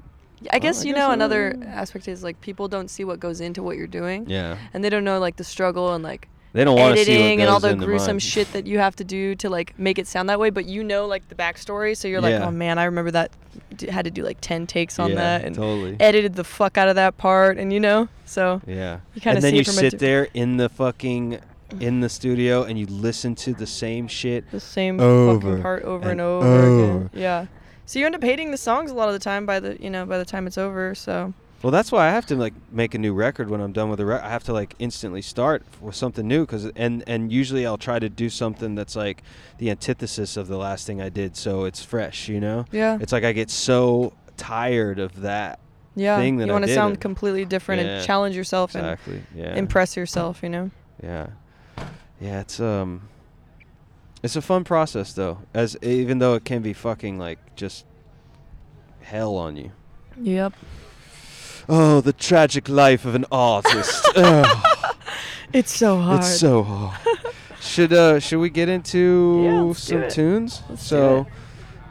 I 0.51 0.59
guess 0.59 0.79
oh, 0.79 0.83
I 0.83 0.85
you 0.89 0.95
guess 0.95 0.99
know 1.01 1.11
another 1.11 1.57
aspect 1.67 2.09
is 2.09 2.23
like 2.23 2.41
people 2.41 2.69
don't 2.69 2.89
see 2.89 3.05
what 3.05 3.21
goes 3.21 3.41
into 3.41 3.63
what 3.63 3.77
you're 3.77 3.87
doing, 3.87 4.29
yeah, 4.29 4.57
and 4.73 4.83
they 4.85 4.91
don't 4.91 5.05
know 5.05 5.19
like 5.19 5.37
the 5.37 5.45
struggle 5.45 5.95
and 5.95 6.03
like 6.05 6.29
they 6.53 6.63
don't 6.65 6.79
want 6.79 6.97
to 6.97 7.05
see 7.05 7.11
what 7.13 7.19
editing 7.21 7.41
and 7.41 7.51
all 7.51 7.59
the 7.61 7.75
gruesome 7.75 8.15
mine. 8.15 8.19
shit 8.21 8.53
that 8.53 8.67
you 8.67 8.79
have 8.79 8.95
to 8.97 9.05
do 9.05 9.35
to 9.37 9.51
like 9.51 9.77
make 9.79 9.99
it 9.99 10.07
sound 10.07 10.29
that 10.29 10.39
way. 10.39 10.51
But 10.51 10.67
you 10.67 10.85
know 10.85 11.07
like 11.07 11.29
the 11.29 11.35
backstory, 11.35 11.97
so 11.97 12.07
you're 12.09 12.21
like, 12.21 12.35
oh 12.41 12.51
man, 12.51 12.79
I 12.79 12.85
remember 12.85 13.11
that. 13.13 13.31
D- 13.77 13.87
had 13.89 14.05
to 14.05 14.11
do 14.11 14.23
like 14.25 14.39
ten 14.41 14.67
takes 14.67 14.99
on 14.99 15.11
yeah, 15.11 15.17
that 15.17 15.45
and 15.45 15.55
totally. 15.55 15.97
edited 16.01 16.35
the 16.35 16.43
fuck 16.45 16.77
out 16.77 16.89
of 16.89 16.97
that 16.97 17.17
part, 17.17 17.57
and 17.57 17.73
you 17.73 17.79
know, 17.81 18.09
so 18.25 18.61
Yeah. 18.67 18.99
You 19.15 19.21
kinda 19.21 19.37
and 19.37 19.45
then 19.45 19.51
see 19.53 19.57
you 19.57 19.61
it 19.61 19.67
from 19.67 19.79
a 19.79 19.91
sit 19.91 19.99
there 20.01 20.29
in 20.35 20.57
the 20.57 20.69
fucking 20.69 21.39
in 21.81 22.01
the 22.01 22.09
studio 22.09 22.63
and 22.63 22.79
you 22.79 22.87
listen 22.87 23.35
to 23.35 23.53
the 23.55 23.67
same 23.67 24.07
shit. 24.07 24.49
the 24.53 24.61
same 24.61 25.01
Over 25.01 25.41
fucking 25.41 25.63
part 25.63 25.83
over 25.85 26.03
and 26.11 26.13
and, 26.13 26.21
over, 26.21 26.47
over. 26.47 26.97
again. 26.97 27.11
Yeah. 27.15 27.47
So 27.87 27.99
you 27.99 28.07
end 28.07 28.15
up 28.15 28.23
hating 28.25 28.51
the 28.51 28.57
songs 28.57 28.91
a 28.91 28.95
lot 28.95 29.09
of 29.09 29.13
the 29.15 29.19
time 29.21 29.47
by 29.47 29.61
the 29.61 29.77
you 29.81 29.91
know 29.91 30.07
by 30.07 30.19
the 30.19 30.25
time 30.25 30.47
it's 30.47 30.59
over. 30.59 30.95
So 30.95 31.35
Well, 31.63 31.71
that's 31.71 31.91
why 31.93 32.07
I 32.09 32.11
have 32.11 32.27
to 32.27 32.37
like 32.37 32.55
make 32.73 32.95
a 32.95 32.99
new 32.99 33.13
record 33.15 33.51
when 33.51 33.61
I'm 33.61 33.73
done 33.73 33.89
with 33.91 33.99
the 33.99 34.07
record. 34.07 34.25
I 34.25 34.31
have 34.31 34.45
to 34.45 34.53
like 34.53 34.75
instantly 34.79 35.23
start 35.23 35.63
with 35.81 35.95
something 35.95 36.27
new 36.27 36.47
cuz 36.47 36.67
and 36.77 37.05
and 37.07 37.31
usually 37.33 37.67
I'll 37.67 37.79
try 37.79 37.99
to 37.99 38.09
do 38.09 38.29
something 38.31 38.75
that's 38.75 38.97
like 38.97 39.23
the 39.59 39.71
antithesis 39.71 40.37
of 40.37 40.49
the 40.49 40.57
last 40.59 40.87
thing 40.87 41.01
I 41.01 41.09
did 41.09 41.37
so 41.37 41.65
it's 41.65 41.83
fresh, 41.85 42.29
you 42.29 42.41
know? 42.41 42.65
yeah, 42.73 42.99
It's 43.01 43.13
like 43.13 43.25
I 43.25 43.33
get 43.33 43.51
so 43.51 44.13
tired 44.37 44.99
of 44.99 45.21
that. 45.23 45.59
yeah. 45.95 46.19
thing 46.19 46.39
that 46.39 46.47
you 46.47 46.53
want 46.53 46.67
to 46.67 46.75
sound 46.75 47.01
completely 47.01 47.45
different 47.45 47.83
Yeah. 47.83 47.89
and 47.99 48.05
challenge 48.07 48.35
yourself 48.35 48.75
Exactly. 48.75 49.23
Yeah. 49.35 49.45
and 49.51 49.59
impress 49.59 49.97
yourself. 49.97 50.43
You 50.43 50.49
know. 50.49 50.71
Yeah. 51.03 51.27
Yeah, 52.21 52.41
it's 52.41 52.59
um 52.61 53.03
it's 54.25 54.37
a 54.37 54.43
fun 54.43 54.65
process 54.65 55.13
though. 55.13 55.41
As 55.53 55.77
even 55.83 56.19
though 56.19 56.35
it 56.35 56.47
can 56.47 56.63
be 56.63 56.73
fucking 56.73 57.19
like 57.19 57.39
just 57.57 57.85
hell 59.03 59.37
on 59.37 59.57
you. 59.57 59.71
Yep. 60.21 60.55
Oh, 61.69 62.01
the 62.01 62.15
tragic 62.15 62.69
life 62.69 63.05
of 63.05 63.15
an 63.15 63.27
artist. 63.31 64.09
It's 65.53 65.71
so 65.71 66.01
hard. 66.01 66.19
it's 66.19 66.41
so 66.41 66.65
hard. 66.65 66.99
should 67.61 67.93
uh 67.93 68.19
should 68.19 68.41
we 68.41 68.51
get 68.51 68.69
into 68.69 69.43
Yeah, 69.45 69.51
do 69.51 69.75
some 69.75 70.09
tunes? 70.09 70.63
Let's 70.69 70.83
do 70.83 70.87
so 70.89 71.27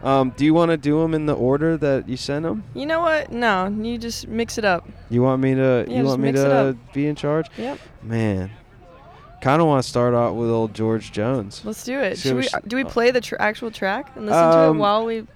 um 0.04 0.32
do 0.36 0.44
you 0.44 0.54
want 0.54 0.72
to 0.72 0.76
do 0.76 1.00
them 1.00 1.14
in 1.14 1.28
the 1.28 1.34
order 1.34 1.78
that 1.78 2.10
you 2.10 2.18
sent 2.18 2.44
them? 2.44 2.66
You 2.74 2.86
know 2.86 3.00
what? 3.00 3.32
No, 3.32 3.70
you 3.70 3.98
just 3.98 4.28
mix 4.28 4.58
it 4.58 4.66
up. 4.66 4.86
You 5.10 5.22
want 5.22 5.42
me 5.42 5.56
to 5.56 5.86
Yeah, 5.88 5.98
you 5.98 6.04
want 6.04 6.20
me 6.20 6.34
to 6.34 6.76
be 6.94 7.08
in 7.08 7.16
charge? 7.16 7.48
Yep. 7.58 7.80
Man. 8.02 8.52
Kind 9.44 9.62
of 9.62 9.68
want 9.68 9.84
to 9.84 9.90
start 9.90 10.14
out 10.14 10.36
with 10.36 10.50
old 10.50 10.74
George 10.74 11.12
Jones. 11.12 11.62
Let's 11.66 11.84
do 11.84 12.00
it. 12.00 12.18
Should 12.18 12.38
we? 12.38 12.44
sh- 12.44 12.54
Do 12.66 12.78
we 12.78 12.86
uh, 12.86 12.90
play 12.90 13.12
the 13.12 13.20
tr- 13.20 13.36
actual 13.40 13.72
track 13.72 14.10
and 14.16 14.26
listen 14.26 14.42
to 14.42 14.58
Um, 14.58 14.78
it 14.78 14.80
while 14.80 15.04
we? 15.06 15.28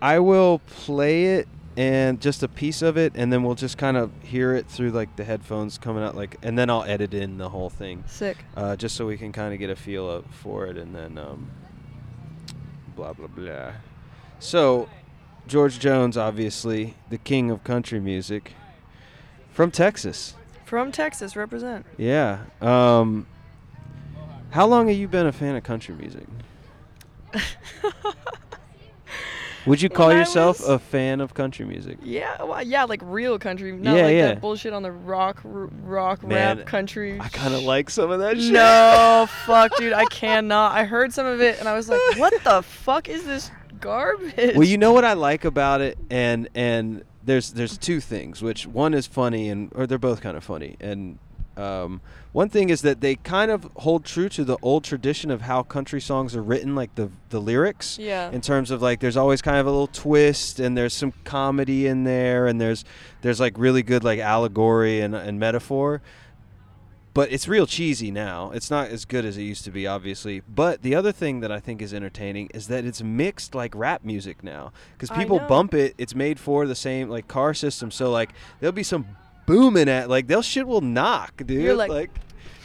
I 0.00 0.20
will 0.20 0.60
play 0.60 1.34
it 1.38 1.48
and 1.76 2.20
just 2.20 2.44
a 2.44 2.48
piece 2.48 2.82
of 2.82 2.96
it, 2.96 3.14
and 3.16 3.32
then 3.32 3.42
we'll 3.42 3.56
just 3.56 3.78
kind 3.78 3.96
of 3.96 4.12
hear 4.22 4.54
it 4.54 4.66
through 4.68 4.90
like 4.92 5.16
the 5.16 5.24
headphones 5.24 5.76
coming 5.76 6.04
out, 6.04 6.14
like, 6.14 6.36
and 6.44 6.56
then 6.56 6.70
I'll 6.70 6.84
edit 6.84 7.14
in 7.14 7.38
the 7.38 7.48
whole 7.48 7.68
thing, 7.68 8.04
Sick. 8.06 8.36
uh, 8.56 8.76
just 8.76 8.94
so 8.94 9.06
we 9.06 9.16
can 9.16 9.32
kind 9.32 9.52
of 9.52 9.58
get 9.58 9.70
a 9.70 9.76
feel 9.76 10.08
of 10.08 10.24
for 10.26 10.66
it, 10.66 10.76
and 10.78 10.94
then 10.94 11.18
um, 11.18 11.50
blah 12.94 13.12
blah 13.12 13.26
blah. 13.26 13.72
So, 14.38 14.88
George 15.48 15.80
Jones, 15.80 16.16
obviously 16.16 16.94
the 17.10 17.18
king 17.18 17.50
of 17.50 17.64
country 17.64 17.98
music, 17.98 18.52
from 19.50 19.72
Texas. 19.72 20.34
From 20.64 20.90
Texas, 20.92 21.34
represent. 21.36 21.84
Yeah. 21.98 22.44
Um, 22.60 23.26
how 24.52 24.66
long 24.66 24.88
have 24.88 24.96
you 24.96 25.08
been 25.08 25.26
a 25.26 25.32
fan 25.32 25.56
of 25.56 25.64
country 25.64 25.94
music? 25.94 26.26
Would 29.64 29.80
you 29.80 29.88
call 29.88 30.12
yourself 30.12 30.58
was- 30.58 30.68
a 30.68 30.78
fan 30.80 31.20
of 31.20 31.34
country 31.34 31.64
music? 31.64 31.98
Yeah, 32.02 32.42
well, 32.42 32.60
yeah, 32.62 32.82
like 32.82 33.00
real 33.04 33.38
country, 33.38 33.70
not 33.70 33.94
Yeah, 33.96 34.02
like 34.04 34.14
yeah. 34.14 34.26
that 34.28 34.40
bullshit 34.40 34.72
on 34.72 34.82
the 34.82 34.90
rock, 34.90 35.40
r- 35.44 35.68
rock 35.84 36.24
Man, 36.24 36.58
rap 36.58 36.66
country. 36.66 37.20
I 37.20 37.28
kind 37.28 37.54
of 37.54 37.62
like 37.62 37.88
some 37.88 38.10
of 38.10 38.18
that 38.20 38.38
shit. 38.38 38.52
No, 38.52 39.28
fuck, 39.46 39.76
dude, 39.78 39.92
I 39.92 40.04
cannot. 40.06 40.72
I 40.76 40.82
heard 40.84 41.12
some 41.12 41.26
of 41.26 41.40
it 41.40 41.60
and 41.60 41.68
I 41.68 41.74
was 41.74 41.88
like, 41.88 42.00
what 42.16 42.34
the 42.42 42.62
fuck 42.62 43.08
is 43.08 43.24
this 43.24 43.52
garbage? 43.80 44.56
Well, 44.56 44.66
you 44.66 44.78
know 44.78 44.92
what 44.92 45.04
I 45.04 45.12
like 45.12 45.44
about 45.44 45.80
it, 45.80 45.96
and 46.10 46.48
and 46.56 47.04
there's 47.24 47.52
there's 47.52 47.78
two 47.78 48.00
things. 48.00 48.42
Which 48.42 48.66
one 48.66 48.94
is 48.94 49.06
funny, 49.06 49.48
and 49.48 49.70
or 49.76 49.86
they're 49.86 49.96
both 49.98 50.20
kind 50.22 50.36
of 50.36 50.42
funny, 50.42 50.76
and 50.80 51.18
Um, 51.56 52.00
one 52.32 52.48
thing 52.48 52.70
is 52.70 52.80
that 52.82 53.00
they 53.02 53.16
kind 53.16 53.50
of 53.50 53.68
hold 53.76 54.04
true 54.04 54.28
to 54.30 54.44
the 54.44 54.56
old 54.62 54.84
tradition 54.84 55.30
of 55.30 55.42
how 55.42 55.62
country 55.62 56.00
songs 56.00 56.34
are 56.34 56.42
written, 56.42 56.74
like 56.74 56.94
the 56.94 57.10
the 57.28 57.40
lyrics. 57.40 57.98
Yeah. 57.98 58.30
In 58.30 58.40
terms 58.40 58.70
of 58.70 58.80
like, 58.80 59.00
there's 59.00 59.16
always 59.16 59.42
kind 59.42 59.58
of 59.58 59.66
a 59.66 59.70
little 59.70 59.86
twist, 59.86 60.58
and 60.60 60.76
there's 60.76 60.94
some 60.94 61.12
comedy 61.24 61.86
in 61.86 62.04
there, 62.04 62.46
and 62.46 62.60
there's 62.60 62.84
there's 63.20 63.38
like 63.38 63.58
really 63.58 63.82
good 63.82 64.02
like 64.02 64.18
allegory 64.18 65.00
and, 65.00 65.14
and 65.14 65.38
metaphor. 65.38 66.00
But 67.14 67.30
it's 67.30 67.46
real 67.46 67.66
cheesy 67.66 68.10
now. 68.10 68.52
It's 68.52 68.70
not 68.70 68.88
as 68.88 69.04
good 69.04 69.26
as 69.26 69.36
it 69.36 69.42
used 69.42 69.64
to 69.64 69.70
be, 69.70 69.86
obviously. 69.86 70.40
But 70.48 70.80
the 70.80 70.94
other 70.94 71.12
thing 71.12 71.40
that 71.40 71.52
I 71.52 71.60
think 71.60 71.82
is 71.82 71.92
entertaining 71.92 72.48
is 72.54 72.68
that 72.68 72.86
it's 72.86 73.02
mixed 73.02 73.54
like 73.54 73.74
rap 73.74 74.02
music 74.02 74.42
now, 74.42 74.72
because 74.94 75.10
people 75.10 75.38
bump 75.40 75.74
it. 75.74 75.94
It's 75.98 76.14
made 76.14 76.40
for 76.40 76.66
the 76.66 76.74
same 76.74 77.10
like 77.10 77.28
car 77.28 77.52
system, 77.52 77.90
so 77.90 78.10
like 78.10 78.30
there'll 78.60 78.72
be 78.72 78.82
some 78.82 79.04
booming 79.46 79.88
at 79.88 80.08
like 80.08 80.26
they'll 80.26 80.42
shit 80.42 80.66
will 80.66 80.80
knock, 80.80 81.36
dude. 81.38 81.62
You're 81.62 81.74
like- 81.74 81.90
like 81.90 82.10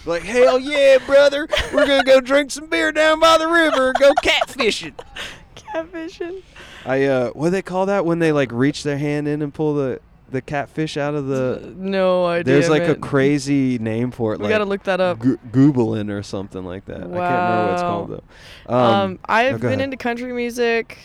like 0.05 0.23
hell 0.23 0.57
yeah, 0.57 0.99
brother, 1.05 1.47
we're 1.73 1.85
gonna 1.85 2.03
go 2.03 2.21
drink 2.21 2.51
some 2.51 2.67
beer 2.67 2.91
down 2.91 3.19
by 3.19 3.37
the 3.37 3.47
river 3.47 3.89
and 3.89 3.95
go 3.99 4.13
catfishing. 4.23 4.93
Catfishing. 5.55 6.43
I 6.85 7.03
uh, 7.03 7.29
what 7.31 7.47
do 7.47 7.51
they 7.51 7.61
call 7.61 7.87
that 7.87 8.05
when 8.05 8.19
they 8.19 8.31
like 8.31 8.51
reach 8.53 8.83
their 8.83 8.97
hand 8.97 9.27
in 9.27 9.41
and 9.41 9.53
pull 9.53 9.75
the 9.75 9.99
the 10.29 10.41
catfish 10.41 10.97
out 10.97 11.13
of 11.13 11.27
the? 11.27 11.73
no 11.75 12.25
idea. 12.25 12.53
There's 12.53 12.69
like 12.69 12.87
a 12.87 12.95
crazy 12.95 13.77
name 13.79 14.11
for 14.11 14.33
it. 14.33 14.39
We 14.39 14.45
like 14.45 14.51
gotta 14.51 14.65
look 14.65 14.83
that 14.83 15.01
up. 15.01 15.19
Go- 15.19 15.37
Googling 15.51 16.09
or 16.09 16.23
something 16.23 16.63
like 16.63 16.85
that. 16.85 16.97
I 16.97 16.99
can't 16.99 17.11
remember 17.11 17.63
what 17.63 17.73
it's 17.73 17.81
called 17.81 18.23
though. 18.67 18.73
Um, 18.73 19.19
I've 19.25 19.55
oh, 19.55 19.57
been 19.57 19.67
ahead. 19.67 19.81
into 19.81 19.97
country 19.97 20.31
music. 20.31 20.97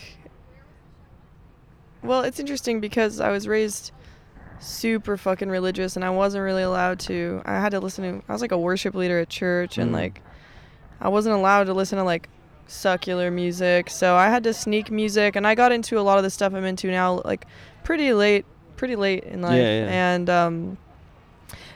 Well, 2.01 2.21
it's 2.21 2.39
interesting 2.39 2.79
because 2.79 3.19
I 3.19 3.31
was 3.31 3.47
raised 3.47 3.91
super 4.63 5.17
fucking 5.17 5.49
religious 5.49 5.95
and 5.95 6.03
I 6.05 6.09
wasn't 6.09 6.43
really 6.43 6.63
allowed 6.63 6.99
to. 7.01 7.41
I 7.45 7.59
had 7.59 7.71
to 7.71 7.79
listen 7.79 8.03
to 8.21 8.25
I 8.27 8.31
was 8.33 8.41
like 8.41 8.51
a 8.51 8.57
worship 8.57 8.95
leader 8.95 9.19
at 9.19 9.29
church 9.29 9.77
and 9.77 9.91
Mm. 9.91 9.95
like 9.95 10.21
I 11.01 11.09
wasn't 11.09 11.35
allowed 11.35 11.65
to 11.65 11.73
listen 11.73 11.97
to 11.97 12.03
like 12.03 12.29
secular 12.67 13.29
music. 13.29 13.89
So 13.89 14.15
I 14.15 14.29
had 14.29 14.43
to 14.45 14.53
sneak 14.53 14.89
music 14.89 15.35
and 15.35 15.45
I 15.45 15.53
got 15.55 15.71
into 15.71 15.99
a 15.99 16.01
lot 16.01 16.17
of 16.17 16.23
the 16.23 16.29
stuff 16.29 16.53
I'm 16.53 16.63
into 16.65 16.87
now 16.89 17.21
like 17.25 17.45
pretty 17.83 18.13
late 18.13 18.45
pretty 18.77 18.95
late 18.95 19.23
in 19.25 19.41
life 19.41 19.55
Yeah, 19.57 19.85
yeah. 19.85 20.13
and 20.13 20.29
um 20.29 20.77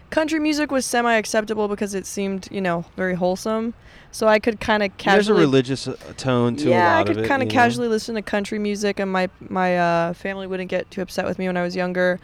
country 0.10 0.39
music 0.39 0.71
was 0.71 0.86
semi 0.86 1.13
acceptable 1.15 1.67
because 1.67 1.93
it 1.93 2.06
seemed, 2.06 2.47
you 2.52 2.62
know, 2.62 2.86
very 2.95 3.15
wholesome. 3.15 3.73
So 4.12 4.28
I 4.28 4.39
could 4.39 4.60
kind 4.62 4.82
of 4.82 4.95
casually 4.97 5.17
There's 5.17 5.28
a 5.30 5.34
religious 5.34 5.88
uh, 5.88 5.95
tone 6.15 6.56
to 6.58 6.69
yeah, 6.69 6.93
a 6.93 6.95
I 6.95 6.97
lot 7.00 7.10
of 7.10 7.17
it. 7.17 7.19
Yeah, 7.19 7.19
I 7.19 7.23
could 7.23 7.30
kind 7.30 7.43
of 7.43 7.50
know? 7.50 7.54
casually 7.54 7.88
listen 7.89 8.15
to 8.15 8.21
country 8.21 8.58
music, 8.58 9.00
and 9.00 9.12
my 9.12 9.30
my 9.50 9.78
uh, 9.78 10.13
family 10.13 10.47
wouldn't 10.47 10.69
get 10.69 10.89
too 10.89 11.02
upset 11.02 11.26
with 11.26 11.38
me 11.38 11.47
when 11.47 11.58
I 11.58 11.62
was 11.62 11.76
younger. 11.76 12.19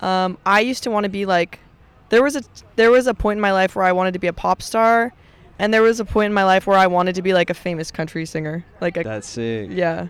Um, 0.00 0.38
I 0.46 0.60
used 0.60 0.82
to 0.84 0.90
want 0.90 1.04
to 1.04 1.10
be 1.10 1.26
like, 1.26 1.58
there 2.08 2.22
was 2.22 2.36
a 2.36 2.42
there 2.76 2.90
was 2.90 3.06
a 3.06 3.14
point 3.14 3.38
in 3.38 3.40
my 3.40 3.52
life 3.52 3.74
where 3.76 3.84
I 3.84 3.92
wanted 3.92 4.12
to 4.12 4.18
be 4.18 4.26
a 4.28 4.32
pop 4.32 4.62
star, 4.62 5.12
and 5.58 5.72
there 5.74 5.82
was 5.82 5.98
a 6.00 6.04
point 6.04 6.26
in 6.26 6.32
my 6.34 6.44
life 6.44 6.66
where 6.66 6.78
I 6.78 6.86
wanted 6.86 7.14
to 7.16 7.22
be 7.22 7.32
like 7.34 7.50
a 7.50 7.54
famous 7.54 7.90
country 7.90 8.24
singer, 8.26 8.64
like 8.80 8.96
a 8.96 9.02
That's 9.02 9.28
sick. 9.28 9.70
yeah. 9.72 10.08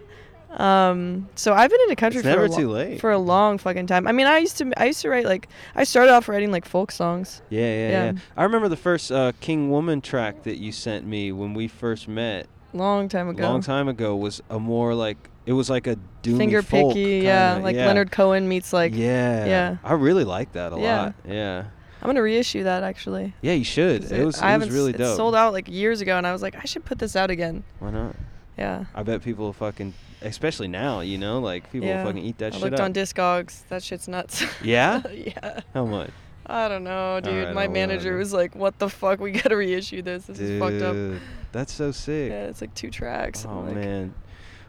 Um, 0.52 1.28
so 1.34 1.52
I've 1.52 1.70
been 1.70 1.80
into 1.82 1.96
country 1.96 2.20
It's 2.20 2.24
for 2.24 2.30
never 2.30 2.46
a 2.46 2.48
lo- 2.48 2.56
too 2.56 2.70
late. 2.70 3.00
for 3.00 3.10
a 3.10 3.18
long 3.18 3.58
fucking 3.58 3.86
time. 3.88 4.06
I 4.06 4.12
mean, 4.12 4.26
I 4.26 4.38
used 4.38 4.56
to 4.58 4.72
I 4.80 4.86
used 4.86 5.02
to 5.02 5.10
write 5.10 5.26
like 5.26 5.48
I 5.74 5.84
started 5.84 6.12
off 6.12 6.28
writing 6.28 6.50
like 6.50 6.64
folk 6.64 6.90
songs. 6.90 7.42
Yeah, 7.50 7.60
yeah, 7.60 7.88
Yeah. 7.90 8.04
yeah. 8.12 8.18
I 8.36 8.42
remember 8.44 8.68
the 8.68 8.76
first 8.76 9.12
uh, 9.12 9.32
King 9.40 9.70
Woman 9.70 10.00
track 10.00 10.44
that 10.44 10.56
you 10.56 10.72
sent 10.72 11.06
me 11.06 11.30
when 11.32 11.52
we 11.52 11.68
first 11.68 12.08
met 12.08 12.46
Long 12.72 13.08
time 13.08 13.28
ago. 13.28 13.42
long 13.42 13.60
time 13.60 13.86
ago 13.88 14.16
was 14.16 14.42
a 14.48 14.58
more 14.58 14.94
like 14.94 15.18
it 15.46 15.52
was 15.52 15.70
like 15.70 15.86
a 15.86 15.96
doomy 16.22 16.36
Finger 16.38 16.62
folk 16.62 16.92
picky, 16.94 17.18
yeah, 17.24 17.52
kinda- 17.54 17.64
like 17.64 17.76
yeah. 17.76 17.86
Leonard 17.86 18.10
Cohen 18.12 18.48
meets 18.48 18.72
like. 18.72 18.94
yeah, 18.94 19.44
yeah. 19.46 19.76
I 19.84 19.94
really 19.94 20.24
like 20.24 20.52
that 20.52 20.72
a 20.72 20.78
Yeah. 20.78 21.02
lot. 21.02 21.14
Yeah, 21.26 21.64
I'm 22.02 22.08
gonna 22.08 22.22
reissue 22.22 22.64
that 22.64 22.82
actually. 22.82 23.32
yeah, 23.42 23.52
you 23.54 23.64
should. 23.64 24.10
It 24.10 24.24
was 24.24 24.40
I 24.40 24.54
it 24.54 24.58
was 24.58 24.70
really 24.70 24.92
dope. 24.92 25.12
It 25.14 25.16
sold 25.16 25.34
out 25.34 25.52
like 25.52 25.68
years 25.68 26.00
ago, 26.00 26.18
and 26.18 26.26
I 26.26 26.32
was 26.32 26.42
like, 26.42 26.56
I 26.56 26.64
should 26.64 26.84
put 26.84 26.98
this 26.98 27.16
out 27.16 27.30
again. 27.30 27.64
Why 27.78 27.90
not? 27.90 28.16
Yeah. 28.58 28.84
I 28.94 29.02
bet 29.02 29.22
people 29.22 29.52
fucking, 29.52 29.92
especially 30.22 30.68
now, 30.68 31.00
you 31.00 31.18
know, 31.18 31.40
like 31.40 31.70
people 31.70 31.88
yeah. 31.88 32.02
fucking 32.04 32.24
eat 32.24 32.38
that 32.38 32.54
I 32.54 32.56
shit 32.56 32.62
I 32.62 32.64
looked 32.64 32.80
up. 32.80 32.84
on 32.86 32.92
Discogs. 32.94 33.62
That 33.68 33.82
shit's 33.82 34.08
nuts. 34.08 34.44
Yeah? 34.62 35.02
yeah. 35.12 35.60
How 35.74 35.84
much? 35.84 36.10
I 36.46 36.68
don't 36.68 36.84
know, 36.84 37.20
dude. 37.20 37.34
Alright, 37.34 37.54
My 37.54 37.66
manager 37.68 38.16
was 38.16 38.32
like, 38.32 38.54
"What 38.54 38.78
the 38.78 38.88
fuck? 38.88 39.18
We 39.20 39.32
gotta 39.32 39.56
reissue 39.56 40.00
this. 40.00 40.24
This 40.26 40.38
is 40.38 40.60
fucked 40.60 40.80
up." 40.80 40.94
Dude, 40.94 41.20
that's 41.50 41.72
so 41.72 41.90
sick. 41.90 42.30
Yeah, 42.30 42.44
it's 42.44 42.60
like 42.60 42.72
two 42.74 42.88
tracks. 42.90 43.44
Oh 43.44 43.60
like, 43.60 43.74
man, 43.74 44.14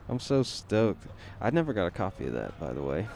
I'm 0.09 0.19
so 0.19 0.43
stoked. 0.43 1.05
I 1.41 1.49
never 1.49 1.73
got 1.73 1.85
a 1.85 1.91
copy 1.91 2.25
of 2.27 2.33
that, 2.33 2.59
by 2.59 2.73
the 2.73 2.81
way. 2.81 3.07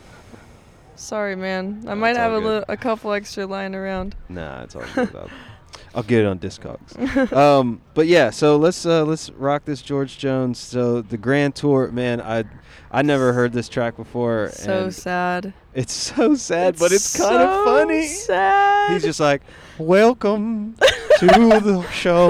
Sorry, 0.96 1.36
man. 1.36 1.84
I 1.88 1.90
No, 1.90 1.96
might 1.96 2.16
have 2.18 2.32
a, 2.34 2.40
li- 2.40 2.64
a 2.68 2.78
couple 2.78 3.12
extra 3.14 3.46
lying 3.46 3.74
around. 3.74 4.16
Nah, 4.30 4.64
it's 4.64 4.76
all 4.76 4.84
good. 4.94 5.16
I'll, 5.16 5.30
I'll 5.96 6.04
get 6.04 6.20
it 6.22 6.26
on 6.28 6.38
Discogs. 6.38 7.34
um, 7.34 7.82
but 7.94 8.08
yeah, 8.08 8.30
so 8.30 8.58
let's 8.58 8.86
uh, 8.86 9.04
let's 9.06 9.30
rock 9.32 9.66
this 9.66 9.82
George 9.82 10.18
Jones. 10.18 10.60
So 10.60 11.02
the 11.02 11.18
Grand 11.18 11.56
Tour, 11.56 11.92
man, 11.92 12.22
I 12.22 12.44
I 12.92 13.02
never 13.02 13.34
heard 13.34 13.54
this 13.54 13.68
track 13.70 13.96
before, 13.96 14.52
So 14.54 14.90
sad. 14.90 15.54
it's 15.74 15.94
so 15.94 16.36
sad, 16.36 16.78
but 16.78 16.92
it's 16.92 17.18
kind 17.18 17.36
of 17.42 17.50
so 17.50 17.66
funny. 17.66 18.06
Sad. 18.08 18.92
He's 18.94 19.04
just 19.04 19.20
like, 19.20 19.42
"Welcome 19.86 20.76
to 21.20 21.26
the 21.28 21.86
show." 21.92 22.30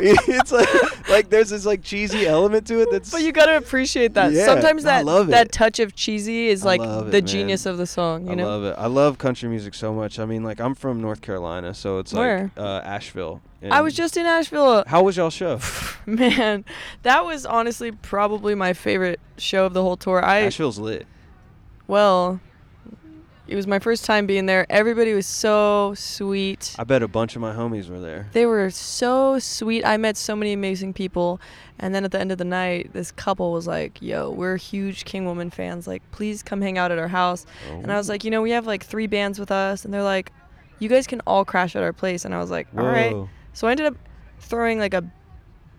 it's 0.00 0.52
like 0.52 1.08
like 1.08 1.30
there's 1.30 1.50
this 1.50 1.64
like 1.66 1.82
cheesy 1.82 2.26
element 2.26 2.66
to 2.68 2.80
it 2.82 2.88
that's 2.90 3.10
But 3.10 3.22
you 3.22 3.32
gotta 3.32 3.56
appreciate 3.56 4.14
that. 4.14 4.32
Yeah, 4.32 4.44
Sometimes 4.46 4.84
that 4.84 5.04
love 5.04 5.28
that 5.28 5.52
touch 5.52 5.78
of 5.78 5.94
cheesy 5.94 6.48
is 6.48 6.64
I 6.64 6.66
like 6.66 6.80
love 6.80 7.08
it, 7.08 7.10
the 7.12 7.18
man. 7.20 7.26
genius 7.26 7.66
of 7.66 7.78
the 7.78 7.86
song. 7.86 8.26
You 8.26 8.32
I 8.32 8.34
know. 8.34 8.46
love 8.46 8.64
it. 8.64 8.74
I 8.78 8.86
love 8.86 9.18
country 9.18 9.48
music 9.48 9.74
so 9.74 9.92
much. 9.94 10.18
I 10.18 10.24
mean, 10.24 10.42
like 10.44 10.60
I'm 10.60 10.74
from 10.74 11.00
North 11.00 11.20
Carolina, 11.20 11.74
so 11.74 11.98
it's 11.98 12.12
Where? 12.12 12.50
like 12.56 12.64
uh, 12.64 12.80
Asheville. 12.84 13.40
I 13.70 13.80
was 13.80 13.92
just 13.94 14.16
in 14.16 14.24
Asheville. 14.24 14.84
How 14.86 15.02
was 15.02 15.16
y'all 15.16 15.30
show? 15.30 15.58
Man, 16.06 16.64
that 17.02 17.24
was 17.24 17.44
honestly 17.44 17.90
probably 17.90 18.54
my 18.54 18.72
favorite 18.72 19.18
show 19.36 19.66
of 19.66 19.72
the 19.74 19.82
whole 19.82 19.96
tour. 19.96 20.24
I 20.24 20.40
Asheville's 20.42 20.78
lit. 20.78 21.06
well, 21.88 22.38
it 23.48 23.56
was 23.56 23.66
my 23.66 23.78
first 23.78 24.04
time 24.04 24.26
being 24.26 24.46
there. 24.46 24.66
Everybody 24.68 25.14
was 25.14 25.26
so 25.26 25.94
sweet. 25.96 26.76
I 26.78 26.84
bet 26.84 27.02
a 27.02 27.08
bunch 27.08 27.34
of 27.34 27.40
my 27.40 27.54
homies 27.54 27.88
were 27.88 27.98
there. 27.98 28.28
They 28.32 28.44
were 28.44 28.68
so 28.70 29.38
sweet. 29.38 29.84
I 29.86 29.96
met 29.96 30.18
so 30.18 30.36
many 30.36 30.52
amazing 30.52 30.92
people. 30.92 31.40
And 31.78 31.94
then 31.94 32.04
at 32.04 32.12
the 32.12 32.20
end 32.20 32.30
of 32.30 32.38
the 32.38 32.44
night, 32.44 32.92
this 32.92 33.10
couple 33.10 33.52
was 33.52 33.66
like, 33.66 34.02
"Yo, 34.02 34.30
we're 34.30 34.56
huge 34.56 35.04
King 35.06 35.24
Woman 35.24 35.48
fans. 35.48 35.86
Like, 35.86 36.02
please 36.10 36.42
come 36.42 36.60
hang 36.60 36.76
out 36.76 36.92
at 36.92 36.98
our 36.98 37.08
house." 37.08 37.46
And 37.70 37.90
I 37.90 37.96
was 37.96 38.08
like, 38.08 38.22
"You 38.22 38.30
know, 38.30 38.42
we 38.42 38.50
have 38.50 38.66
like 38.66 38.84
three 38.84 39.06
bands 39.06 39.38
with 39.38 39.50
us." 39.50 39.84
And 39.84 39.94
they're 39.94 40.02
like, 40.02 40.30
"You 40.78 40.88
guys 40.88 41.06
can 41.06 41.20
all 41.26 41.44
crash 41.44 41.74
at 41.74 41.82
our 41.82 41.92
place." 41.94 42.24
And 42.24 42.34
I 42.34 42.38
was 42.38 42.50
like, 42.50 42.68
"All 42.76 42.84
right." 42.84 43.12
Whoa. 43.12 43.28
So 43.54 43.66
I 43.66 43.70
ended 43.70 43.86
up 43.86 43.96
throwing 44.40 44.78
like 44.78 44.94
a 44.94 45.04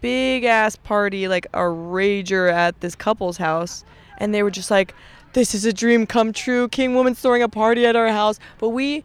big 0.01 0.43
ass 0.43 0.75
party, 0.75 1.27
like 1.27 1.45
a 1.53 1.59
rager 1.59 2.51
at 2.51 2.79
this 2.81 2.95
couple's 2.95 3.37
house. 3.37 3.83
And 4.17 4.33
they 4.33 4.43
were 4.43 4.51
just 4.51 4.71
like, 4.71 4.93
this 5.33 5.53
is 5.55 5.65
a 5.65 5.73
dream 5.73 6.05
come 6.05 6.33
true. 6.33 6.67
King 6.69 6.95
Woman's 6.95 7.19
throwing 7.19 7.41
a 7.43 7.49
party 7.49 7.85
at 7.85 7.95
our 7.95 8.09
house. 8.09 8.39
But 8.57 8.69
we 8.69 9.03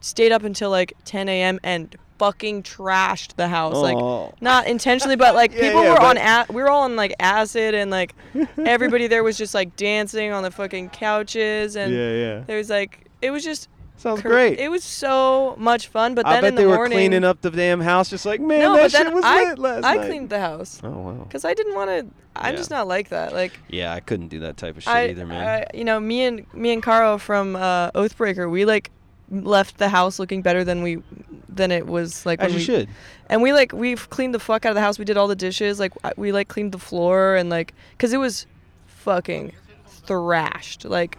stayed 0.00 0.32
up 0.32 0.42
until 0.44 0.70
like 0.70 0.92
10 1.04 1.28
a.m. 1.28 1.58
and 1.62 1.94
fucking 2.18 2.62
trashed 2.62 3.34
the 3.36 3.48
house. 3.48 3.74
Like, 3.76 3.96
not 4.40 4.66
intentionally, 4.66 5.16
but 5.16 5.34
like 5.34 5.52
Yeah, 5.54 5.60
people 5.60 5.82
yeah, 5.84 5.90
were 5.92 5.96
but- 5.98 6.18
on, 6.18 6.46
a- 6.48 6.52
we 6.52 6.62
were 6.62 6.70
all 6.70 6.82
on 6.84 6.96
like 6.96 7.14
acid 7.20 7.74
and 7.74 7.90
like 7.90 8.14
everybody 8.58 9.06
there 9.06 9.24
was 9.24 9.36
just 9.36 9.54
like 9.54 9.76
dancing 9.76 10.32
on 10.32 10.42
the 10.42 10.50
fucking 10.50 10.90
couches. 10.90 11.76
And 11.76 11.92
yeah, 11.94 12.10
yeah. 12.12 12.40
there 12.46 12.58
was 12.58 12.70
like, 12.70 13.06
it 13.22 13.30
was 13.30 13.44
just. 13.44 13.68
Sounds 13.96 14.20
great. 14.22 14.58
It 14.58 14.68
was 14.70 14.84
so 14.84 15.54
much 15.58 15.86
fun. 15.88 16.14
But 16.14 16.26
I 16.26 16.34
then 16.34 16.42
bet 16.42 16.48
in 16.48 16.54
the 16.56 16.60
they 16.62 16.66
were 16.66 16.74
morning, 16.74 16.96
cleaning 16.98 17.24
up 17.24 17.40
the 17.40 17.50
damn 17.50 17.80
house, 17.80 18.10
just 18.10 18.26
like 18.26 18.40
man, 18.40 18.60
no, 18.60 18.74
that 18.74 18.82
but 18.82 18.90
shit 18.92 19.04
then 19.04 19.14
was 19.14 19.24
I, 19.24 19.44
lit 19.44 19.58
last 19.58 19.82
night. 19.82 19.90
I 19.90 19.94
night. 19.96 20.06
cleaned 20.08 20.30
the 20.30 20.40
house 20.40 20.80
Oh 20.82 20.90
wow. 20.90 21.12
because 21.24 21.44
I 21.44 21.54
didn't 21.54 21.74
want 21.74 21.90
to. 21.90 22.06
I'm 22.36 22.52
Yeah. 22.52 22.56
just 22.58 22.70
not 22.70 22.86
like 22.88 23.08
that. 23.10 23.32
Like 23.32 23.52
Yeah, 23.68 23.94
I 23.94 24.00
couldn't 24.00 24.28
do 24.28 24.40
that 24.40 24.56
type 24.56 24.76
of 24.76 24.82
shit 24.82 24.92
I, 24.92 25.08
either, 25.10 25.24
man. 25.24 25.46
I, 25.72 25.76
you 25.76 25.84
know, 25.84 26.00
me 26.00 26.24
and 26.24 26.44
me 26.52 26.72
and 26.72 26.82
Caro 26.82 27.16
from 27.18 27.56
uh, 27.56 27.92
Oathbreaker, 27.92 28.50
we 28.50 28.64
like 28.64 28.90
left 29.30 29.78
the 29.78 29.88
house 29.88 30.18
looking 30.18 30.42
better 30.42 30.64
than 30.64 30.82
we 30.82 31.00
than 31.48 31.70
it 31.70 31.86
was 31.86 32.26
like 32.26 32.40
As 32.40 32.46
when 32.46 32.52
you 32.54 32.58
we 32.58 32.64
should. 32.64 32.88
and 33.30 33.40
we 33.42 33.52
like 33.52 33.72
we've 33.72 34.10
cleaned 34.10 34.34
the 34.34 34.40
fuck 34.40 34.66
out 34.66 34.70
of 34.70 34.74
the 34.74 34.80
house. 34.82 34.98
We 34.98 35.04
did 35.04 35.16
all 35.16 35.28
the 35.28 35.36
dishes. 35.36 35.78
Like 35.78 35.92
I- 36.02 36.12
we 36.16 36.32
like 36.32 36.48
cleaned 36.48 36.72
the 36.72 36.78
floor 36.78 37.36
and 37.36 37.48
like 37.48 37.72
because 37.92 38.12
it 38.12 38.18
was 38.18 38.46
fucking 38.86 39.52
thrashed. 39.86 40.84
Like 40.84 41.16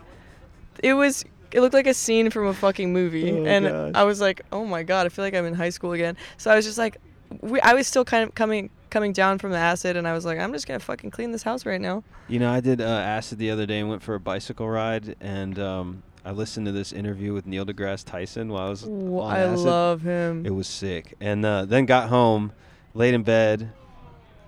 it 0.83 0.93
was. 0.93 1.25
It 1.55 1.61
looked 1.61 1.73
like 1.73 1.87
a 1.87 1.93
scene 1.93 2.29
from 2.29 2.47
a 2.47 2.53
fucking 2.53 2.91
movie, 2.91 3.31
Oh, 3.31 3.45
and 3.45 3.65
gosh. 3.65 3.91
I 3.95 4.03
was 4.03 4.19
like, 4.19 4.41
"Oh 4.51 4.65
my 4.65 4.83
god, 4.83 5.05
I 5.05 5.09
feel 5.09 5.23
like 5.23 5.33
I'm 5.33 5.45
in 5.45 5.53
high 5.53 5.69
school 5.69 5.93
again." 5.93 6.17
So 6.37 6.51
I 6.51 6.55
was 6.55 6.65
just 6.65 6.77
like, 6.77 6.97
we, 7.41 7.61
I 7.61 7.73
was 7.73 7.87
still 7.87 8.03
kind 8.03 8.27
of 8.27 8.35
coming 8.35 8.69
coming 8.89 9.13
down 9.13 9.39
from 9.39 9.51
the 9.51 9.57
acid, 9.57 9.95
and 9.95 10.05
I 10.05 10.13
was 10.13 10.25
like, 10.25 10.37
"I'm 10.37 10.51
just 10.51 10.67
gonna 10.67 10.79
fucking 10.81 11.11
clean 11.11 11.31
this 11.31 11.43
house 11.43 11.65
right 11.65 11.79
now." 11.79 12.03
You 12.27 12.39
know, 12.39 12.51
I 12.51 12.59
did 12.59 12.81
uh, 12.81 12.85
acid 12.85 13.39
the 13.39 13.51
other 13.51 13.65
day 13.65 13.79
and 13.79 13.87
went 13.89 14.01
for 14.03 14.15
a 14.15 14.19
bicycle 14.19 14.67
ride, 14.67 15.15
and 15.21 15.57
um, 15.57 16.03
I 16.25 16.31
listened 16.31 16.65
to 16.65 16.71
this 16.73 16.91
interview 16.91 17.33
with 17.33 17.45
Neil 17.45 17.65
deGrasse 17.65 18.03
Tyson 18.03 18.49
while 18.49 18.67
I 18.67 18.69
was 18.69 18.81
Wh- 18.81 19.23
on 19.23 19.31
I 19.31 19.39
acid. 19.39 19.65
love 19.65 20.01
him. 20.01 20.45
It 20.45 20.53
was 20.53 20.67
sick. 20.67 21.13
And 21.21 21.45
uh, 21.45 21.63
then 21.65 21.85
got 21.85 22.09
home, 22.09 22.51
laid 22.93 23.13
in 23.13 23.23
bed, 23.23 23.71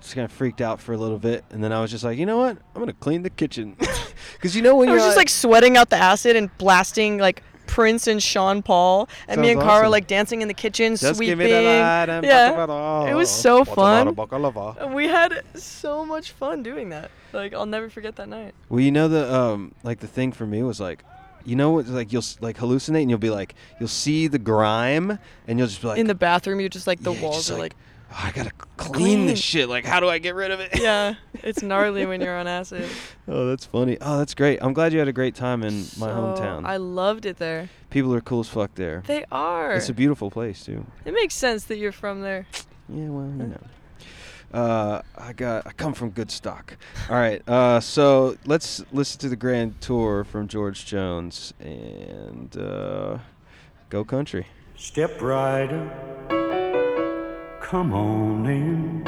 just 0.08 0.16
kind 0.16 0.26
of 0.26 0.32
freaked 0.32 0.62
out 0.62 0.80
for 0.80 0.94
a 0.94 0.98
little 0.98 1.20
bit, 1.20 1.44
and 1.52 1.64
then 1.64 1.72
I 1.74 1.82
was 1.82 1.92
just 1.92 2.04
like, 2.04 2.18
you 2.18 2.26
know 2.26 2.38
what? 2.38 2.58
I'm 2.74 2.82
gonna 2.82 2.94
clean 2.94 3.24
the 3.24 3.30
kitchen, 3.30 3.76
because 4.34 4.56
you 4.56 4.62
know 4.62 4.76
when 4.76 4.88
I 4.90 4.94
you're 4.94 5.00
was 5.00 5.06
just 5.06 5.18
like 5.18 5.30
sweating 5.30 5.78
out 5.78 5.90
the 5.90 5.98
acid 5.98 6.36
and 6.36 6.56
blasting 6.58 7.18
like 7.18 7.44
Prince 7.68 8.08
and 8.08 8.24
Sean 8.24 8.64
Paul, 8.64 9.10
and 9.28 9.42
me 9.42 9.52
and 9.52 9.60
Cara 9.60 9.82
awesome. 9.82 9.92
like 9.92 10.08
dancing 10.08 10.42
in 10.42 10.48
the 10.48 10.54
kitchen, 10.54 10.96
Just 10.96 11.18
sweeping. 11.18 11.38
give 11.38 11.40
me 11.40 11.52
the 11.52 11.62
light 11.62 12.24
yeah, 12.24 13.10
it 13.10 13.14
was 13.14 13.30
so 13.30 13.66
fun. 13.66 14.08
a 14.08 14.14
baklava? 14.14 14.82
And 14.82 14.96
we 14.96 15.08
had 15.08 15.44
so 15.56 16.06
much 16.06 16.32
fun 16.32 16.64
doing 16.64 16.90
that. 16.90 17.12
Like 17.34 17.54
I'll 17.54 17.66
never 17.66 17.90
forget 17.90 18.16
that 18.16 18.30
night. 18.30 18.56
Well, 18.70 18.80
you 18.80 18.92
know 18.92 19.08
the 19.08 19.32
um 19.32 19.76
like 19.84 20.00
the 20.00 20.08
thing 20.08 20.32
for 20.32 20.48
me 20.48 20.64
was 20.64 20.80
like, 20.80 21.04
you 21.44 21.56
know 21.56 21.72
what 21.72 21.88
like 21.88 22.14
you'll 22.14 22.24
like 22.40 22.58
hallucinate 22.58 23.02
and 23.02 23.10
you'll 23.10 23.20
be 23.20 23.30
like 23.30 23.56
you'll 23.80 23.90
see 23.90 24.28
the 24.28 24.40
grime 24.40 25.20
and 25.48 25.60
you'll 25.60 25.68
just 25.68 25.82
be 25.82 25.88
like 25.90 26.00
in 26.00 26.08
the 26.08 26.16
bathroom, 26.16 26.60
you're 26.60 26.70
just 26.70 26.88
like 26.88 27.02
the 27.02 27.14
yeah, 27.14 27.22
walls 27.22 27.38
just 27.38 27.52
are 27.52 27.54
like, 27.54 27.74
like, 27.74 27.76
"Oh, 28.12 28.22
I 28.26 28.32
gotta 28.32 28.52
clean 28.78 29.26
this 29.28 29.40
shit. 29.40 29.70
Like, 29.70 29.86
how 29.86 30.00
do 30.00 30.08
I 30.10 30.18
get 30.20 30.36
rid 30.36 30.52
of 30.52 30.60
it? 30.60 30.80
yeah, 30.80 31.16
it's 31.44 31.62
gnarly 31.62 32.06
when 32.06 32.22
you're 32.22 32.38
on 32.38 32.48
acid. 32.48 32.86
oh, 33.28 33.48
that's 33.48 33.66
funny. 33.66 33.98
Oh, 34.02 34.18
that's 34.18 34.34
great. 34.34 34.60
I'm 34.62 34.74
glad 34.74 34.94
you 34.94 35.00
had 35.00 35.08
a 35.08 35.14
great 35.14 35.36
time 35.36 35.64
in 35.64 35.80
my 35.98 36.08
So, 36.08 36.16
hometown. 36.16 36.66
I 36.66 36.78
loved 36.78 37.26
it 37.26 37.38
there. 37.38 37.70
People 37.90 38.14
are 38.14 38.22
cool 38.22 38.42
as 38.42 38.50
fuck 38.50 38.76
there. 38.76 39.04
They 39.08 39.26
are. 39.32 39.74
It's 39.74 39.90
a 39.90 39.94
beautiful 39.94 40.30
place 40.32 40.64
too. 40.66 40.86
it 41.06 41.14
makes 41.14 41.34
sense 41.36 41.66
that 41.66 41.78
you're 41.78 41.92
from 41.92 42.22
there. 42.22 42.48
Yeah, 42.90 43.10
well, 43.10 43.26
you 43.28 43.48
know. 43.48 43.60
Uh, 44.54 45.02
I 45.18 45.34
got 45.34 45.68
I 45.68 45.72
come 45.74 45.94
from 45.94 46.12
good 46.12 46.32
stock. 46.32 46.78
All 47.10 47.18
right, 47.18 47.42
uh, 47.50 47.82
so 47.82 48.38
let's 48.46 48.82
listen 48.94 49.20
to 49.20 49.30
the 49.30 49.36
grand 49.36 49.82
tour 49.82 50.24
from 50.24 50.48
George 50.48 50.86
Jones 50.86 51.54
and 51.60 52.56
uh, 52.58 53.18
go 53.90 54.06
country. 54.06 54.48
Step 54.78 55.22
rider, 55.22 55.90
come 57.70 57.92
on 57.92 58.46
in. 58.46 59.04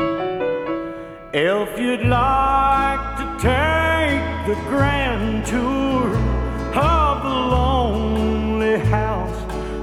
If 1.31 1.79
you'd 1.79 2.05
like 2.05 3.17
to 3.19 3.25
take 3.39 4.21
the 4.49 4.55
grand 4.67 5.45
tour 5.45 6.09
of 6.75 7.23
the 7.23 7.37
lonely 7.55 8.79
house 8.79 9.41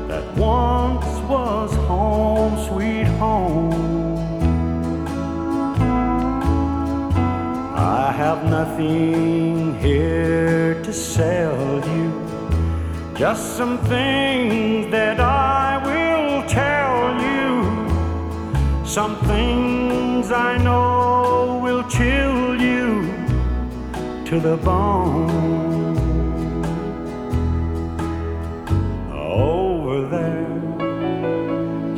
that 0.08 0.24
once 0.36 1.06
was 1.26 1.72
home, 1.88 2.54
sweet 2.68 3.08
home. 3.16 3.72
I 7.74 8.12
have 8.12 8.44
nothing 8.44 9.80
here 9.80 10.82
to 10.82 10.92
sell 10.92 11.80
you. 11.96 12.12
Just 13.16 13.56
some 13.56 13.78
things 13.86 14.90
that 14.90 15.18
I 15.18 15.80
will 15.82 16.46
tell. 16.46 16.95
Some 18.96 19.16
things 19.26 20.32
I 20.32 20.56
know 20.56 21.60
will 21.62 21.82
chill 21.86 22.58
you 22.58 23.12
to 24.24 24.40
the 24.40 24.56
bone. 24.56 25.98
Over 29.12 30.08
there 30.08 30.48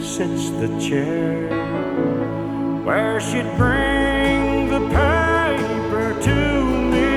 sits 0.01 0.51
the 0.51 0.67
chair 0.81 1.47
where 2.83 3.21
she'd 3.21 3.51
bring 3.57 4.67
the 4.67 4.83
paper 4.89 6.21
to 6.21 6.37
me 6.93 7.11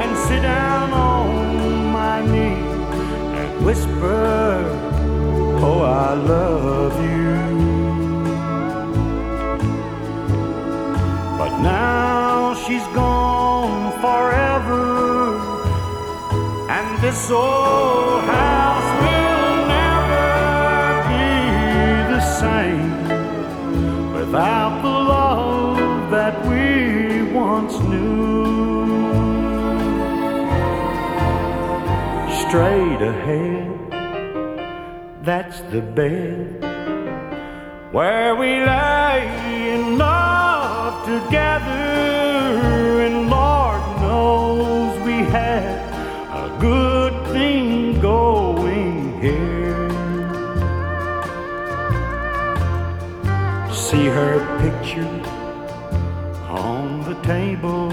and 0.00 0.16
sit 0.26 0.40
down 0.40 0.90
on 0.94 1.92
my 1.92 2.24
knee 2.24 2.64
and 3.40 3.66
whisper, 3.66 4.64
Oh, 5.60 5.82
I 5.82 6.14
love 6.14 6.94
you. 7.04 7.55
Now 11.62 12.54
she's 12.54 12.86
gone 12.94 13.92
forever, 14.00 15.38
and 16.68 17.02
this 17.02 17.30
old 17.30 18.24
house 18.24 18.90
will 19.02 19.66
never 19.78 20.28
be 21.12 21.28
the 22.14 22.22
same 22.42 22.92
without 24.12 24.82
the 24.82 24.88
love 24.88 26.10
that 26.10 26.34
we 26.46 27.22
once 27.32 27.78
knew. 27.80 28.16
Straight 32.48 33.02
ahead, 33.02 33.72
that's 35.24 35.60
the 35.72 35.80
bed 35.80 36.62
where 37.92 38.34
we 38.36 38.60
lay 38.64 39.55
together, 41.06 43.00
and 43.06 43.30
Lord 43.30 43.80
knows 44.00 44.98
we 45.06 45.18
had 45.30 45.78
a 46.44 46.58
good 46.60 47.14
thing 47.28 48.00
going 48.00 49.20
here. 49.20 49.88
See 53.72 54.06
her 54.06 54.36
picture 54.58 55.16
on 56.50 57.04
the 57.04 57.14
table. 57.22 57.88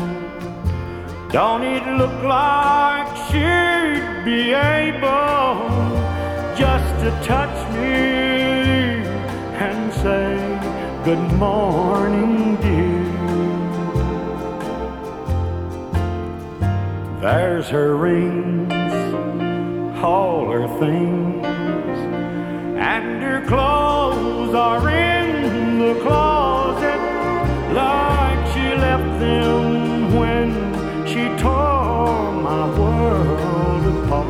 Don't 1.30 1.63
it 1.63 1.86
look 1.99 2.17
like 2.23 3.08
she'd 3.28 4.26
be 4.26 4.54
able 4.54 5.69
just 6.58 6.89
to 7.04 7.10
touch 7.23 7.58
me 7.73 9.06
and 9.65 9.93
say, 10.02 10.54
Good 11.06 11.34
morning, 11.34 12.56
dear? 12.62 12.92
There's 17.23 17.69
her 17.69 17.95
rings, 17.95 18.73
all 20.03 20.51
her 20.51 20.67
things, 20.77 21.45
and 22.77 23.23
her 23.23 23.45
clothes 23.47 24.53
are 24.53 24.89
in 24.89 25.79
the 25.79 26.01
closet 26.01 26.99
like 27.71 28.45
she 28.53 28.75
left 28.75 29.21
them 29.21 30.13
when 30.19 30.51
she 31.07 31.23
tore 31.41 32.33
my 32.41 32.67
world 32.77 34.03
apart. 34.03 34.27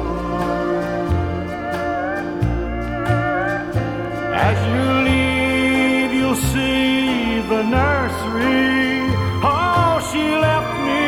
As 4.36 4.58
you 4.72 4.84
leave, 5.10 6.14
you'll 6.14 6.36
see 6.36 7.42
the 7.42 7.64
nursery. 7.64 9.10
Oh, 9.42 9.98
she 10.12 10.24
left 10.38 10.74
me 10.86 11.08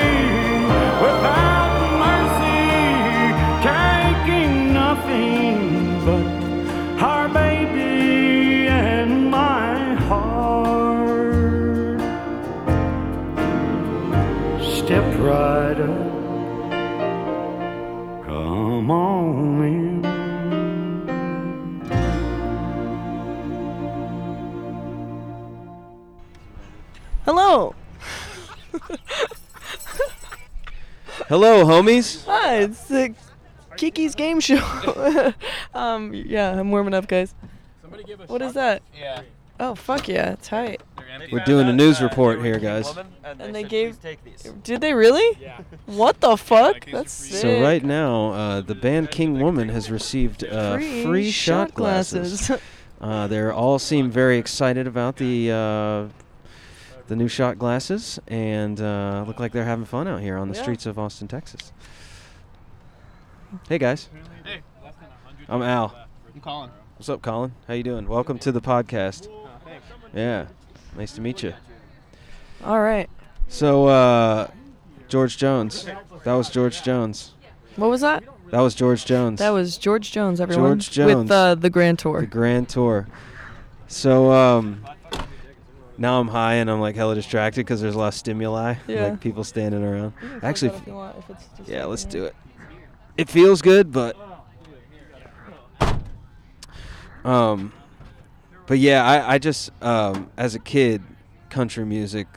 without 1.00 1.45
Step 15.36 15.44
right 15.44 15.80
up, 15.82 15.88
come 18.26 18.90
on 18.90 19.64
in. 19.64 20.04
Hello. 27.26 27.76
Hello, 31.28 31.66
homies. 31.66 32.24
Hi, 32.28 32.60
it's 32.60 32.88
the 32.88 33.14
Kiki's 33.76 34.16
game 34.16 34.40
show. 34.40 35.34
um, 35.74 36.14
yeah, 36.14 36.58
I'm 36.58 36.72
warming 36.72 36.94
up, 36.94 37.08
guys. 37.10 37.36
What 38.28 38.42
is 38.42 38.54
that? 38.54 38.82
Yeah. 38.98 39.24
Oh, 39.60 39.76
fuck 39.76 40.08
yeah, 40.08 40.38
tight. 40.42 40.82
We're 41.32 41.44
doing 41.46 41.68
a 41.68 41.74
news 41.74 42.02
report 42.02 42.42
here, 42.44 42.60
guys. 42.60 42.94
And 43.24 43.54
they 43.56 43.64
gave. 43.64 43.98
Did 44.64 44.82
they 44.82 44.94
really? 44.94 45.38
Yeah. 45.42 45.62
What 45.86 46.20
the 46.22 46.38
fuck? 46.38 46.86
these 46.86 46.94
That's 46.94 47.12
sick. 47.14 47.42
So 47.42 47.62
right 47.62 47.84
now, 47.84 48.32
uh, 48.32 48.62
the 48.62 48.76
band 48.76 49.12
King 49.12 49.40
Woman 49.40 49.70
has 49.70 49.90
received 49.92 50.44
uh, 50.44 50.78
free, 50.78 51.32
shot 51.32 51.74
glasses. 51.74 52.52
Uh, 53.02 53.28
they 53.28 53.44
all 53.52 53.78
seem 53.78 54.10
very 54.10 54.38
excited 54.38 54.88
about 54.88 55.18
the 55.18 55.52
uh, 55.52 56.08
the 57.08 57.16
new 57.16 57.28
shot 57.28 57.60
glasses, 57.60 58.18
and 58.30 58.80
uh, 58.80 59.24
look 59.28 59.38
like 59.38 59.52
they're 59.52 59.66
having 59.66 59.84
fun 59.84 60.08
out 60.08 60.22
here 60.22 60.38
on 60.38 60.48
the 60.48 60.56
Yeah. 60.56 60.62
streets 60.62 60.86
of 60.86 60.98
Austin, 60.98 61.28
Texas. 61.28 61.74
Hey 63.68 63.78
guys, 63.78 64.10
Hey. 64.46 64.62
I'm 65.50 65.62
Al. 65.62 65.94
I'm 66.34 66.42
Colin. 66.42 66.70
What's 66.96 67.10
up, 67.10 67.22
Colin? 67.22 67.52
How 67.68 67.74
you 67.74 67.84
doing? 67.84 68.08
Welcome 68.08 68.40
to 68.40 68.52
the 68.54 68.62
podcast. 68.62 69.28
Yeah, 70.14 70.48
nice 70.96 71.14
to 71.14 71.22
meet 71.22 71.44
you. 71.44 71.54
All 72.64 72.82
right. 72.82 73.10
So, 73.48 73.88
uh, 73.88 74.48
George 75.08 75.38
Jones. 75.38 75.86
That 76.24 76.34
was 76.34 76.50
George 76.50 76.82
Jones. 76.84 77.34
What 77.76 77.90
was 77.90 78.02
that? 78.02 78.24
That 78.52 78.62
was 78.62 78.74
George 78.76 79.06
Jones. 79.06 79.40
That 79.40 79.50
was 79.50 79.78
George 79.78 80.12
Jones, 80.12 80.40
everyone. 80.42 80.80
George 80.80 80.92
Jones. 80.92 81.16
With 81.24 81.32
uh, 81.32 81.56
the 81.56 81.70
Grand 81.70 82.00
Tour. 82.00 82.22
the 82.22 82.28
Grand 82.28 82.70
Tour. 82.70 83.08
So, 83.88 84.32
um, 84.32 84.86
now 85.98 86.20
I'm 86.20 86.28
high 86.28 86.56
and 86.56 86.70
I'm 86.72 86.80
like 86.80 86.96
hella 86.96 87.16
distracted 87.16 87.62
because 87.62 87.82
there's 87.82 87.96
a 87.96 87.98
lot 88.00 88.10
of 88.10 88.14
stimuli, 88.16 88.76
Yeah. 88.88 89.08
like 89.08 89.20
people 89.20 89.44
standing 89.44 89.84
around. 89.84 90.14
You 90.22 90.28
can 90.30 90.40
fuck 90.40 90.44
Actually, 90.44 90.70
if 90.76 90.88
want, 90.88 91.16
if 91.30 91.68
yeah, 91.68 91.86
let's 91.86 92.06
do 92.06 92.26
it. 92.26 92.36
It 93.18 93.30
feels 93.30 93.62
good, 93.62 93.92
but 93.92 94.16
Um, 97.24 97.74
but 98.68 98.80
yeah, 98.80 99.04
I, 99.06 99.36
I 99.36 99.38
just 99.38 99.72
um, 99.82 100.30
as 100.38 100.56
a 100.56 100.60
kid, 100.60 101.02
country 101.50 101.86
music. 101.86 102.28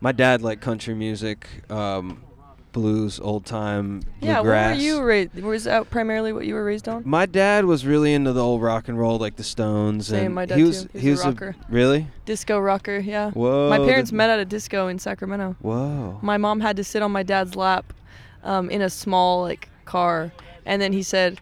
My 0.00 0.10
dad 0.12 0.42
liked 0.42 0.60
country 0.62 0.94
music, 0.94 1.46
um, 1.70 2.24
blues, 2.72 3.20
old 3.20 3.46
time, 3.46 4.02
Yeah, 4.20 4.40
bluegrass. 4.42 4.76
were 4.76 4.82
you 4.82 5.00
raised? 5.02 5.34
Was 5.40 5.64
that 5.64 5.90
primarily 5.90 6.32
what 6.32 6.44
you 6.44 6.54
were 6.54 6.64
raised 6.64 6.88
on? 6.88 7.02
My 7.06 7.24
dad 7.26 7.66
was 7.66 7.86
really 7.86 8.12
into 8.12 8.32
the 8.32 8.42
old 8.42 8.62
rock 8.62 8.88
and 8.88 8.98
roll, 8.98 9.18
like 9.18 9.36
the 9.36 9.44
Stones. 9.44 10.08
Same, 10.08 10.26
and 10.26 10.34
my 10.34 10.44
dad 10.46 10.58
he 10.58 10.64
was, 10.64 10.82
too. 10.82 10.88
He 10.94 10.98
He 11.00 11.10
was 11.10 11.22
a 11.24 11.28
rocker. 11.28 11.54
really? 11.68 12.08
Disco 12.24 12.58
rocker, 12.58 12.98
yeah. 12.98 13.30
Whoa. 13.30 13.70
my 13.70 13.78
parents 13.78 14.10
met 14.10 14.28
at 14.28 14.40
a 14.40 14.44
disco 14.44 14.88
in 14.88 14.98
Sacramento. 14.98 15.54
Whoa. 15.60 16.18
My 16.20 16.36
mom 16.36 16.58
had 16.60 16.76
to 16.78 16.84
sit 16.84 17.00
on 17.02 17.12
my 17.12 17.22
dad's 17.22 17.54
lap 17.54 17.92
um, 18.42 18.70
in 18.70 18.82
a 18.82 18.90
small 18.90 19.42
like 19.42 19.68
car, 19.84 20.32
and 20.66 20.82
then 20.82 20.92
he 20.92 21.04
said, 21.04 21.40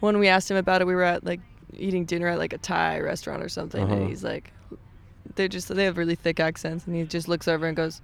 when 0.00 0.18
we 0.18 0.28
asked 0.28 0.50
him 0.50 0.58
about 0.58 0.82
it, 0.82 0.86
we 0.86 0.94
were 0.94 1.02
at 1.04 1.24
like 1.24 1.40
eating 1.76 2.04
dinner 2.04 2.28
at 2.28 2.38
like 2.38 2.52
a 2.52 2.58
Thai 2.58 3.00
restaurant 3.00 3.42
or 3.42 3.48
something, 3.48 3.82
Uh-huh. 3.82 3.94
and 3.94 4.08
he's 4.08 4.22
like, 4.24 4.52
they're 5.34 5.48
just 5.48 5.68
they 5.68 5.84
have 5.84 5.96
really 5.98 6.14
thick 6.14 6.40
accents, 6.40 6.86
and 6.86 6.94
he 6.96 7.04
just 7.04 7.28
looks 7.28 7.48
over 7.48 7.66
and 7.66 7.76
goes. 7.76 8.00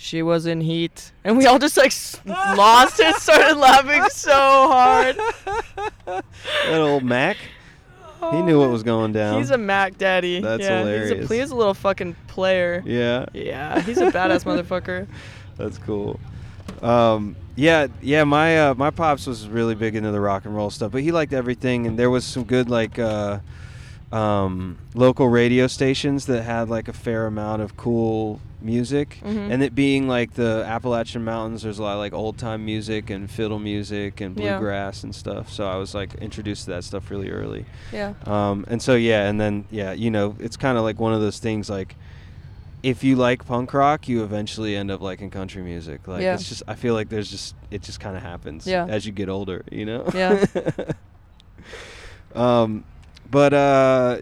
She 0.00 0.22
was 0.22 0.46
in 0.46 0.60
heat, 0.60 1.10
and 1.24 1.36
we 1.36 1.46
all 1.46 1.58
just 1.58 1.76
like 1.76 1.92
lost 2.56 3.00
it, 3.00 3.16
started 3.16 3.56
laughing 3.56 4.04
so 4.12 4.32
hard. 4.32 5.16
that 6.06 6.24
old 6.80 7.02
Mac. 7.02 7.36
He 8.32 8.42
knew 8.42 8.58
what 8.60 8.70
was 8.70 8.82
going 8.82 9.12
down. 9.12 9.38
He's 9.38 9.50
a 9.50 9.58
Mac 9.58 9.96
daddy. 9.98 10.40
That's 10.40 10.62
yeah, 10.62 10.80
hilarious. 10.80 11.20
He's 11.20 11.30
a, 11.30 11.34
he's 11.34 11.50
a 11.50 11.56
little 11.56 11.74
fucking 11.74 12.14
player. 12.26 12.82
yeah. 12.84 13.26
Yeah, 13.32 13.80
he's 13.80 13.98
a 13.98 14.10
badass 14.10 14.44
motherfucker. 14.44 15.06
That's 15.56 15.78
cool. 15.78 16.18
Um, 16.82 17.36
yeah, 17.56 17.88
yeah. 18.02 18.24
My 18.24 18.58
uh, 18.68 18.74
my 18.74 18.90
pops 18.90 19.26
was 19.26 19.48
really 19.48 19.74
big 19.74 19.96
into 19.96 20.10
the 20.10 20.20
rock 20.20 20.44
and 20.44 20.54
roll 20.54 20.70
stuff, 20.70 20.92
but 20.92 21.02
he 21.02 21.10
liked 21.12 21.32
everything, 21.32 21.86
and 21.86 21.98
there 21.98 22.10
was 22.10 22.24
some 22.24 22.44
good 22.44 22.70
like 22.70 22.98
uh, 22.98 23.40
um, 24.12 24.78
local 24.94 25.28
radio 25.28 25.66
stations 25.66 26.26
that 26.26 26.42
had 26.42 26.68
like 26.68 26.88
a 26.88 26.92
fair 26.92 27.26
amount 27.26 27.62
of 27.62 27.76
cool 27.76 28.40
music, 28.60 29.20
Mhm. 29.24 29.50
and 29.52 29.62
it 29.62 29.74
being 29.74 30.08
like 30.08 30.34
the 30.34 30.64
Appalachian 30.66 31.22
Mountains, 31.24 31.62
there's 31.62 31.78
a 31.78 31.82
lot 31.82 31.92
of 31.92 31.98
like 31.98 32.12
old 32.12 32.38
time 32.38 32.64
music 32.64 33.08
and 33.10 33.30
fiddle 33.30 33.58
music 33.60 34.20
and 34.20 34.36
Yeah. 34.38 34.56
bluegrass 34.58 35.04
and 35.04 35.14
stuff. 35.14 35.52
So 35.52 35.66
I 35.66 35.76
was 35.76 35.94
like 35.94 36.14
introduced 36.14 36.64
to 36.64 36.70
that 36.72 36.82
stuff 36.84 37.10
really 37.10 37.30
early. 37.30 37.66
Yeah. 37.92 38.14
Um, 38.26 38.64
and 38.68 38.80
so 38.82 38.94
yeah, 38.96 39.28
and 39.28 39.40
then 39.40 39.64
yeah, 39.70 39.92
you 39.92 40.10
know, 40.10 40.34
it's 40.40 40.56
kind 40.56 40.76
of 40.78 40.82
like 40.84 40.98
one 40.98 41.12
of 41.12 41.20
those 41.20 41.38
things 41.38 41.70
like 41.70 41.94
if 42.82 43.02
you 43.02 43.16
like 43.16 43.44
punk 43.46 43.74
rock, 43.74 44.08
you 44.08 44.22
eventually 44.22 44.76
end 44.76 44.90
up 44.90 45.00
liking 45.00 45.30
country 45.30 45.62
music. 45.62 46.06
Like 46.06 46.22
Yeah. 46.22 46.34
it's 46.34 46.48
just 46.48 46.62
I 46.68 46.74
feel 46.74 46.94
like 46.94 47.08
there's 47.08 47.30
just 47.30 47.54
it 47.70 47.82
just 47.82 48.00
kind 48.00 48.16
of 48.16 48.22
happens 48.22 48.66
Yeah. 48.66 48.86
as 48.86 49.04
you 49.06 49.12
get 49.12 49.28
older, 49.28 49.64
you 49.70 49.84
know? 49.84 50.08
Yeah. 50.14 50.44
um 52.34 52.84
but 53.30 53.52
uh 53.52 54.18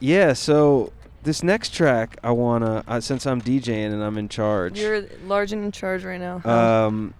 yeah, 0.00 0.32
so 0.32 0.92
this 1.22 1.42
next 1.42 1.74
track 1.74 2.16
I 2.22 2.30
want 2.30 2.64
to 2.64 2.84
uh, 2.86 3.00
since 3.00 3.26
I'm 3.26 3.40
DJing 3.42 3.92
and 3.92 4.02
I'm 4.02 4.16
in 4.18 4.28
charge. 4.28 4.78
You're 4.78 5.04
large 5.26 5.52
and 5.52 5.64
in 5.64 5.72
charge 5.72 6.04
right 6.04 6.20
now. 6.20 6.40
um 6.44 7.14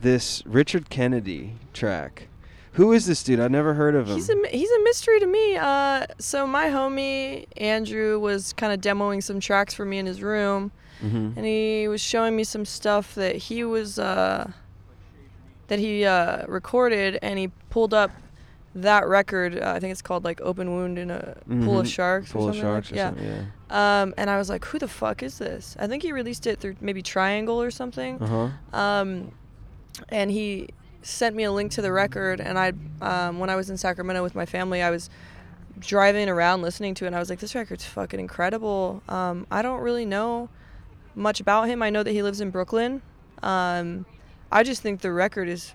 this 0.00 0.42
Richard 0.46 0.90
Kennedy 0.90 1.54
track. 1.72 2.28
Who 2.74 2.92
is 2.92 3.06
this 3.06 3.22
dude? 3.22 3.40
I've 3.40 3.50
never 3.50 3.74
heard 3.74 3.94
of 3.94 4.08
him. 4.08 4.16
He's 4.16 4.28
a 4.28 4.36
he's 4.50 4.70
a 4.70 4.82
mystery 4.82 5.20
to 5.20 5.26
me. 5.26 5.56
Uh, 5.56 6.06
so 6.18 6.46
my 6.46 6.66
homie 6.66 7.46
Andrew 7.56 8.18
was 8.18 8.52
kind 8.52 8.72
of 8.72 8.80
demoing 8.80 9.22
some 9.22 9.40
tracks 9.40 9.74
for 9.74 9.84
me 9.84 9.98
in 9.98 10.06
his 10.06 10.22
room, 10.22 10.72
Mhm. 11.02 11.36
and 11.36 11.46
he 11.46 11.86
was 11.88 12.00
showing 12.00 12.34
me 12.36 12.42
some 12.44 12.64
stuff 12.64 13.14
that 13.14 13.36
he 13.36 13.64
was 13.64 13.98
uh, 13.98 14.50
that 15.68 15.78
he 15.78 16.04
uh, 16.04 16.46
recorded, 16.46 17.18
and 17.22 17.38
he 17.38 17.48
pulled 17.70 17.94
up 17.94 18.10
that 18.74 19.06
record. 19.06 19.56
Uh, 19.56 19.72
I 19.76 19.78
think 19.78 19.92
it's 19.92 20.02
called 20.02 20.24
like 20.24 20.40
"Open 20.40 20.74
Wound 20.74 20.98
in 20.98 21.10
a 21.12 21.36
Pool 21.48 21.78
of 21.78 21.86
Mhm. 21.86 21.92
Sharks." 21.92 22.32
Pool 22.32 22.46
or 22.46 22.50
of 22.50 22.56
something 22.56 22.72
like- 22.74 22.84
Sharks 22.86 22.92
or 22.92 22.96
yeah. 22.96 23.08
something, 23.10 23.24
yeah. 23.70 24.02
Um, 24.02 24.14
and 24.18 24.28
I 24.28 24.36
was 24.36 24.48
like, 24.50 24.64
"Who 24.64 24.80
the 24.80 24.88
fuck 24.88 25.22
is 25.22 25.38
this?" 25.38 25.76
I 25.78 25.86
think 25.86 26.02
he 26.02 26.10
released 26.10 26.44
it 26.48 26.58
through 26.58 26.74
maybe 26.80 27.02
Triangle 27.02 27.62
or 27.62 27.70
something. 27.70 28.20
Uh-huh. 28.20 28.48
Um, 28.76 29.30
and 30.08 30.30
he 30.32 30.70
sent 31.04 31.36
me 31.36 31.44
a 31.44 31.52
link 31.52 31.70
to 31.72 31.82
the 31.82 31.92
record. 31.92 32.40
And 32.40 32.58
I, 32.58 32.72
um, 33.00 33.38
when 33.38 33.50
I 33.50 33.56
was 33.56 33.70
in 33.70 33.76
Sacramento 33.76 34.22
with 34.22 34.34
my 34.34 34.46
family, 34.46 34.82
I 34.82 34.90
was 34.90 35.10
driving 35.78 36.28
around 36.28 36.62
listening 36.62 36.94
to 36.94 37.04
it. 37.04 37.08
And 37.08 37.16
I 37.16 37.18
was 37.18 37.30
like, 37.30 37.40
this 37.40 37.54
record's 37.54 37.84
fucking 37.84 38.18
incredible. 38.18 39.02
Um, 39.08 39.46
I 39.50 39.62
don't 39.62 39.80
really 39.80 40.06
know 40.06 40.48
much 41.14 41.40
about 41.40 41.68
him. 41.68 41.82
I 41.82 41.90
know 41.90 42.02
that 42.02 42.10
he 42.10 42.22
lives 42.22 42.40
in 42.40 42.50
Brooklyn. 42.50 43.02
Um, 43.42 44.06
I 44.50 44.62
just 44.62 44.82
think 44.82 45.00
the 45.00 45.12
record 45.12 45.48
is 45.48 45.72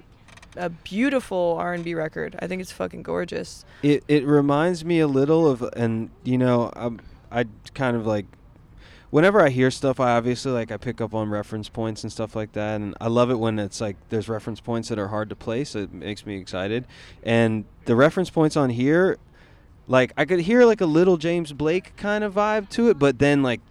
a 0.56 0.70
beautiful 0.70 1.56
R&B 1.60 1.94
record. 1.94 2.36
I 2.40 2.48
think 2.48 2.62
it's 2.62 2.72
fucking 2.72 3.04
gorgeous. 3.04 3.66
It 3.84 4.04
it 4.08 4.26
reminds 4.26 4.84
me 4.84 5.00
a 5.00 5.08
little 5.08 5.48
of, 5.48 5.62
and 5.76 6.10
you 6.24 6.38
know, 6.38 6.72
um, 6.76 7.00
I 7.32 7.46
kind 7.74 7.96
of 7.96 8.06
like, 8.08 8.26
whenever 9.12 9.42
I 9.42 9.50
hear 9.50 9.72
stuff, 9.72 10.00
I 10.00 10.12
obviously 10.12 10.52
like 10.52 10.72
I 10.72 10.78
pick 10.78 11.02
up 11.02 11.14
on 11.14 11.30
reference 11.30 11.70
points 11.70 12.04
and 12.04 12.12
stuff 12.12 12.36
like 12.36 12.54
that, 12.54 12.76
and 12.76 12.96
I 13.02 13.08
love 13.08 13.32
it 13.32 13.40
when 13.40 13.60
it's 13.60 13.82
like 13.82 13.96
there's 14.10 14.30
reference 14.30 14.60
points 14.60 14.90
that 14.90 15.00
are 15.00 15.08
hard 15.08 15.30
to 15.30 15.36
place. 15.36 15.76
It 15.76 15.94
makes 15.94 16.26
me 16.26 16.38
excited, 16.38 16.86
and 17.24 17.66
the 17.86 17.96
reference 17.96 18.30
points 18.30 18.56
on 18.56 18.70
here, 18.70 19.18
like 19.88 20.14
I 20.18 20.26
could 20.26 20.42
hear 20.42 20.66
like 20.66 20.82
a 20.82 20.86
little 20.86 21.18
James 21.18 21.54
Blake 21.54 21.96
kind 21.98 22.24
of 22.24 22.34
vibe 22.34 22.70
to 22.70 22.90
it, 22.90 23.00
but 23.00 23.20
then 23.20 23.44
like 23.44 23.62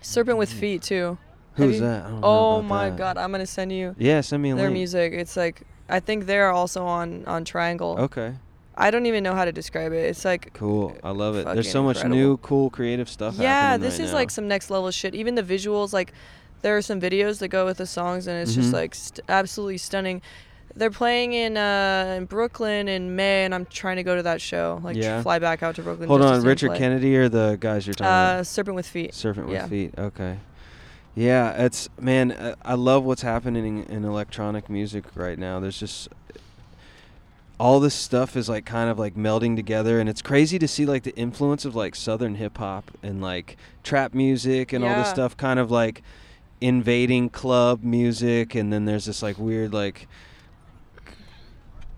Serpent 0.00 0.38
with 0.38 0.52
hmm. 0.52 0.58
Feet 0.58 0.82
too. 0.82 1.18
Who's 1.54 1.80
that? 1.80 2.06
I 2.06 2.08
don't 2.10 2.20
Oh 2.22 2.62
my 2.62 2.90
that. 2.90 2.98
god, 2.98 3.18
I'm 3.18 3.32
gonna 3.32 3.46
send 3.46 3.72
you 3.72 3.94
Yeah, 3.98 4.20
send 4.20 4.42
me 4.42 4.50
a 4.50 4.54
their 4.54 4.66
link. 4.66 4.74
music. 4.74 5.12
It's 5.12 5.36
like 5.36 5.62
I 5.88 6.00
think 6.00 6.26
they're 6.26 6.50
also 6.50 6.86
on 6.86 7.24
on 7.26 7.44
Triangle. 7.44 7.96
Okay, 7.98 8.34
I 8.80 8.90
don't 8.92 9.06
even 9.06 9.24
know 9.24 9.34
how 9.34 9.44
to 9.44 9.50
describe 9.52 9.92
it. 9.92 10.04
It's 10.06 10.24
like 10.24 10.52
cool. 10.54 10.96
I 11.02 11.10
love 11.10 11.34
it. 11.36 11.44
There's 11.46 11.70
so 11.70 11.82
much 11.82 11.96
incredible. 11.96 12.16
new, 12.16 12.36
cool, 12.38 12.70
creative 12.70 13.08
stuff. 13.08 13.34
yeah, 13.36 13.76
this 13.76 13.94
right 13.98 14.04
is 14.04 14.10
now. 14.12 14.18
like 14.18 14.30
some 14.30 14.46
next 14.46 14.70
level 14.70 14.90
shit. 14.92 15.14
Even 15.16 15.34
the 15.34 15.42
visuals, 15.42 15.92
like 15.92 16.12
there 16.62 16.76
are 16.76 16.82
some 16.82 17.00
videos 17.00 17.38
that 17.40 17.48
go 17.48 17.66
with 17.66 17.78
the 17.78 17.86
songs, 17.86 18.26
and 18.28 18.40
it's 18.40 18.52
Mhm. 18.52 18.54
just 18.56 18.72
like 18.72 18.94
st- 18.94 19.20
absolutely 19.28 19.78
stunning. 19.78 20.22
They're 20.76 20.90
playing 20.92 21.32
in 21.32 21.56
uh, 21.56 22.14
in 22.18 22.26
Brooklyn 22.26 22.86
in 22.86 23.16
May, 23.16 23.44
and 23.44 23.52
I'm 23.52 23.66
trying 23.66 23.96
to 23.96 24.04
go 24.04 24.14
to 24.14 24.22
that 24.22 24.40
show. 24.40 24.80
Like 24.84 24.96
Yeah. 24.96 25.22
fly 25.22 25.40
back 25.40 25.62
out 25.64 25.74
to 25.76 25.82
Brooklyn. 25.82 26.08
Hold 26.08 26.22
on, 26.22 26.42
Richard 26.42 26.68
play. 26.68 26.78
Kennedy 26.78 27.16
or 27.16 27.28
the 27.28 27.56
guys 27.58 27.84
you're 27.84 27.94
talking 27.94 28.06
Uh, 28.12 28.34
about? 28.36 28.46
Serpent 28.46 28.76
with 28.76 28.86
Feet. 28.86 29.12
Serpent 29.12 29.48
yeah. 29.50 29.62
with 29.62 29.70
feet. 29.70 29.94
Okay. 29.98 30.38
Yeah, 31.16 31.50
it's 31.64 31.88
man. 32.00 32.30
uh, 32.30 32.54
I 32.62 32.74
love 32.74 33.02
what's 33.02 33.22
happening 33.22 33.78
in, 33.88 33.96
in 33.96 34.04
electronic 34.04 34.70
music 34.70 35.04
right 35.16 35.36
now. 35.38 35.58
There's 35.58 35.80
just 35.80 36.08
all 37.58 37.80
this 37.80 37.94
stuff 37.94 38.36
is 38.36 38.48
like 38.48 38.64
kind 38.64 38.88
of 38.88 38.98
like 38.98 39.14
melding 39.14 39.56
together, 39.56 39.98
and 39.98 40.08
it's 40.08 40.22
crazy 40.22 40.58
to 40.58 40.68
see 40.68 40.86
like 40.86 41.02
the 41.02 41.14
influence 41.16 41.64
of 41.64 41.74
like 41.74 41.94
southern 41.94 42.36
hip 42.36 42.58
hop 42.58 42.90
and 43.02 43.20
like 43.20 43.56
trap 43.82 44.14
music 44.14 44.72
and 44.72 44.84
all 44.84 44.94
this 44.96 45.10
stuff 45.10 45.36
kind 45.36 45.58
of 45.58 45.70
like 45.70 46.02
invading 46.60 47.28
club 47.30 47.82
music, 47.82 48.54
and 48.54 48.72
then 48.72 48.84
there's 48.84 49.06
this 49.06 49.22
like 49.22 49.38
weird 49.38 49.72
like 49.72 50.06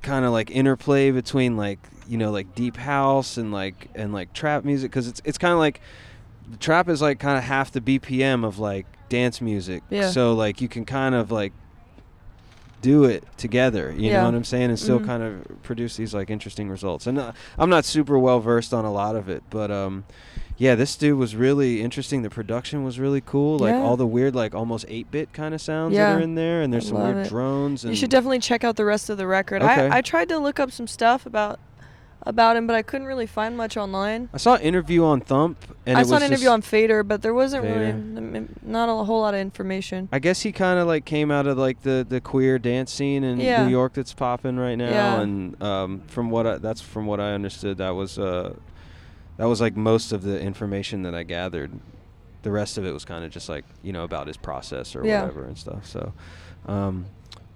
kind 0.02 0.24
of 0.24 0.32
like 0.32 0.50
interplay 0.50 1.10
between 1.10 1.56
like 1.58 1.78
you 2.08 2.16
know 2.16 2.30
like 2.30 2.54
deep 2.54 2.76
house 2.76 3.36
and 3.36 3.52
like 3.52 3.88
and 3.94 4.14
like 4.14 4.32
trap 4.32 4.64
music 4.64 4.90
because 4.90 5.06
it's 5.06 5.20
it's 5.24 5.36
kind 5.36 5.52
of 5.52 5.58
like 5.58 5.80
the 6.50 6.56
trap 6.56 6.88
is 6.88 7.02
like 7.02 7.18
kind 7.18 7.36
of 7.36 7.44
half 7.44 7.70
the 7.70 7.80
BPM 7.80 8.44
of 8.44 8.58
like 8.58 8.86
dance 9.08 9.40
music. 9.40 9.82
Yeah. 9.90 10.10
So 10.10 10.32
like 10.32 10.60
you 10.60 10.68
can 10.68 10.84
kind 10.86 11.14
of 11.14 11.30
like 11.30 11.52
do 12.82 13.04
it 13.04 13.24
together. 13.36 13.92
You 13.96 14.10
Yeah. 14.10 14.18
know 14.20 14.26
what 14.26 14.34
I'm 14.34 14.44
saying? 14.44 14.70
And 14.70 14.78
still 14.78 15.00
Mhm. 15.00 15.06
kind 15.06 15.22
of 15.22 15.62
produce 15.62 15.96
these 15.96 16.14
like 16.14 16.30
interesting 16.30 16.68
results. 16.70 17.06
And 17.06 17.18
uh, 17.18 17.32
I'm 17.58 17.70
not 17.70 17.84
super 17.84 18.18
well 18.18 18.40
versed 18.40 18.72
on 18.72 18.84
a 18.84 18.92
lot 18.92 19.16
of 19.16 19.28
it, 19.28 19.42
but 19.50 19.70
um, 19.70 20.04
yeah, 20.56 20.74
this 20.74 20.96
dude 20.96 21.18
was 21.18 21.34
really 21.36 21.82
interesting. 21.82 22.22
The 22.22 22.30
production 22.30 22.84
was 22.84 22.98
really 22.98 23.20
cool. 23.20 23.58
Like 23.58 23.72
Yeah. 23.74 23.82
all 23.82 23.96
the 23.96 24.06
weird 24.06 24.34
like 24.34 24.54
almost 24.54 24.86
8-bit 24.88 25.32
kind 25.32 25.54
of 25.54 25.60
sounds 25.60 25.94
Yeah. 25.94 26.12
that 26.12 26.18
are 26.20 26.22
in 26.22 26.34
there, 26.34 26.62
and 26.62 26.72
there's 26.72 26.86
I 26.86 26.94
some 26.94 27.02
weird 27.02 27.26
it. 27.26 27.28
drones. 27.28 27.84
And 27.84 27.92
You 27.92 27.96
should 27.96 28.10
definitely 28.10 28.38
check 28.40 28.64
out 28.64 28.76
the 28.76 28.84
rest 28.84 29.10
of 29.10 29.18
the 29.18 29.26
record. 29.26 29.62
Okay. 29.62 29.88
I, 29.88 29.98
I 29.98 30.00
tried 30.00 30.28
to 30.30 30.38
look 30.38 30.58
up 30.60 30.70
some 30.72 30.86
stuff 30.86 31.26
about 31.26 31.58
about 32.22 32.56
him, 32.56 32.66
but 32.66 32.76
I 32.76 32.82
couldn't 32.82 33.06
really 33.06 33.26
find 33.26 33.56
much 33.56 33.76
online. 33.76 34.28
I 34.34 34.36
saw 34.36 34.54
an 34.56 34.60
interview 34.60 35.04
on 35.04 35.20
Thump, 35.20 35.56
and 35.86 35.96
I 35.96 36.02
it 36.02 36.04
saw 36.04 36.14
was 36.14 36.22
an 36.22 36.30
interview 36.32 36.48
on 36.50 36.60
Fader, 36.62 37.02
but 37.02 37.22
there 37.22 37.32
wasn't 37.34 37.64
really 37.64 37.86
Fader. 37.92 37.92
m- 38.36 38.56
not 38.62 38.88
a 38.88 39.04
whole 39.04 39.20
lot 39.22 39.34
of 39.34 39.40
information. 39.40 40.08
I 40.12 40.18
guess 40.18 40.42
he 40.42 40.52
kind 40.52 40.78
of 40.78 40.86
like 40.86 41.04
came 41.04 41.30
out 41.30 41.46
of 41.46 41.56
like 41.58 41.82
the 41.82 42.06
the 42.08 42.20
queer 42.20 42.58
dance 42.58 42.92
scene 42.92 43.24
in 43.24 43.40
Yeah. 43.40 43.64
New 43.64 43.70
York 43.70 43.94
that's 43.94 44.12
popping 44.12 44.56
right 44.58 44.76
now, 44.76 44.90
Yeah. 44.90 45.20
and 45.20 45.62
um, 45.62 46.02
from 46.08 46.30
what 46.30 46.46
I, 46.46 46.58
that's 46.58 46.80
from 46.80 47.06
what 47.06 47.20
I 47.20 47.32
understood, 47.32 47.78
that 47.78 47.90
was 47.90 48.18
uh, 48.18 48.54
that 49.38 49.46
was 49.46 49.60
like 49.60 49.76
most 49.76 50.12
of 50.12 50.22
the 50.22 50.38
information 50.40 51.02
that 51.02 51.14
I 51.14 51.22
gathered. 51.22 51.72
The 52.42 52.50
rest 52.50 52.78
of 52.78 52.86
it 52.86 52.92
was 52.92 53.04
kind 53.04 53.24
of 53.24 53.30
just 53.30 53.48
like 53.48 53.64
you 53.82 53.92
know 53.92 54.04
about 54.04 54.26
his 54.26 54.36
process 54.36 54.94
or 54.96 55.04
Yeah. 55.06 55.22
whatever 55.22 55.44
and 55.44 55.56
stuff. 55.58 55.86
So, 55.86 56.12
um, 56.66 57.06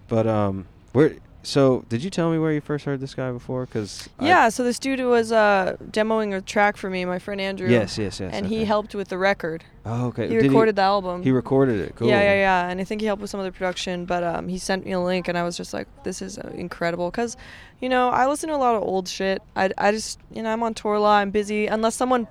but 0.08 0.26
um, 0.26 0.66
where 0.92 1.16
So, 1.44 1.84
did 1.88 2.02
you 2.02 2.10
tell 2.10 2.30
me 2.30 2.38
where 2.38 2.52
you 2.52 2.60
first 2.60 2.84
heard 2.84 3.00
this 3.00 3.14
guy 3.14 3.30
before? 3.30 3.66
Because 3.66 4.08
Yeah, 4.20 4.48
so 4.48 4.64
this 4.64 4.78
dude 4.78 5.00
was 5.00 5.30
uh, 5.30 5.76
demoing 5.90 6.34
a 6.34 6.40
track 6.40 6.76
for 6.76 6.88
me, 6.88 7.04
my 7.04 7.18
friend 7.18 7.40
Andrew. 7.40 7.68
Yes, 7.68 7.98
yes, 7.98 8.18
yes. 8.18 8.32
And 8.32 8.46
he 8.46 8.64
helped 8.64 8.94
with 8.94 9.08
the 9.08 9.18
record. 9.18 9.64
Oh, 9.84 10.06
okay. 10.06 10.26
He 10.28 10.34
Did 10.34 10.44
recorded 10.44 10.76
the 10.76 10.82
album. 10.82 11.22
He 11.22 11.30
recorded 11.30 11.78
it. 11.80 11.96
Cool. 11.96 12.08
Yeah, 12.08 12.22
yeah, 12.22 12.34
yeah. 12.34 12.68
And 12.68 12.80
I 12.80 12.84
think 12.84 13.02
he 13.02 13.06
helped 13.06 13.20
with 13.20 13.30
some 13.30 13.40
of 13.40 13.44
the 13.44 13.52
production, 13.52 14.06
but 14.06 14.24
um, 14.24 14.48
he 14.48 14.56
sent 14.56 14.86
me 14.86 14.92
a 14.92 15.00
link, 15.00 15.28
and 15.28 15.36
I 15.36 15.42
was 15.42 15.56
just 15.56 15.74
like, 15.74 15.86
this 16.04 16.22
is 16.22 16.38
uh, 16.38 16.50
incredible. 16.54 17.10
Because, 17.10 17.36
you 17.80 17.90
know, 17.90 18.08
I 18.08 18.26
listen 18.26 18.48
to 18.48 18.54
a 18.54 18.56
lot 18.56 18.74
of 18.74 18.82
old 18.82 19.06
shit. 19.06 19.42
I, 19.54 19.70
I 19.76 19.92
just, 19.92 20.18
you 20.32 20.42
know, 20.42 20.50
I'm 20.50 20.62
on 20.62 20.72
tour 20.72 20.94
a 20.94 21.00
lot, 21.00 21.20
I'm 21.20 21.30
busy. 21.30 21.66
Unless 21.66 21.94
someone 21.96 22.26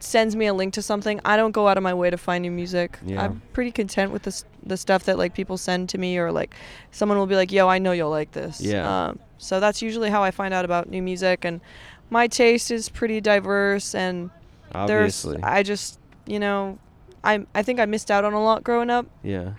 sends 0.00 0.36
me 0.36 0.46
a 0.46 0.54
link 0.54 0.74
to 0.74 0.82
something, 0.82 1.20
I 1.24 1.36
don't 1.36 1.52
go 1.52 1.68
out 1.68 1.76
of 1.76 1.82
my 1.82 1.94
way 1.94 2.10
to 2.10 2.16
find 2.18 2.42
new 2.42 2.50
music. 2.50 2.98
Yeah. 3.04 3.22
I'm 3.24 3.42
pretty 3.52 3.70
content 3.72 4.12
with 4.12 4.22
the, 4.22 4.42
the 4.64 4.76
stuff 4.76 5.04
that, 5.04 5.18
like, 5.18 5.34
people 5.34 5.56
send 5.56 5.88
to 5.90 5.98
me, 5.98 6.18
or, 6.18 6.30
like, 6.32 6.54
someone 6.90 7.18
will 7.18 7.26
be 7.26 7.34
like, 7.36 7.50
yo, 7.52 7.68
I 7.68 7.78
know 7.78 7.92
you'll 7.92 8.10
like 8.10 8.32
this. 8.32 8.60
Yeah. 8.60 9.08
Um, 9.08 9.18
so 9.38 9.60
that's 9.60 9.82
usually 9.82 10.10
how 10.10 10.22
I 10.22 10.30
find 10.30 10.52
out 10.54 10.64
about 10.64 10.88
new 10.90 11.02
music. 11.02 11.44
And 11.44 11.60
my 12.10 12.26
taste 12.26 12.70
is 12.70 12.88
pretty 12.88 13.20
diverse, 13.20 13.94
and 13.94 14.30
Obviously. 14.74 15.32
there's, 15.34 15.44
I 15.44 15.62
just, 15.62 15.98
you 16.26 16.38
know, 16.38 16.78
I 17.24 17.44
I 17.54 17.62
think 17.62 17.80
I 17.80 17.84
missed 17.86 18.10
out 18.10 18.24
on 18.24 18.32
a 18.32 18.42
lot 18.42 18.62
growing 18.64 18.90
up. 18.90 19.06
yeah. 19.22 19.52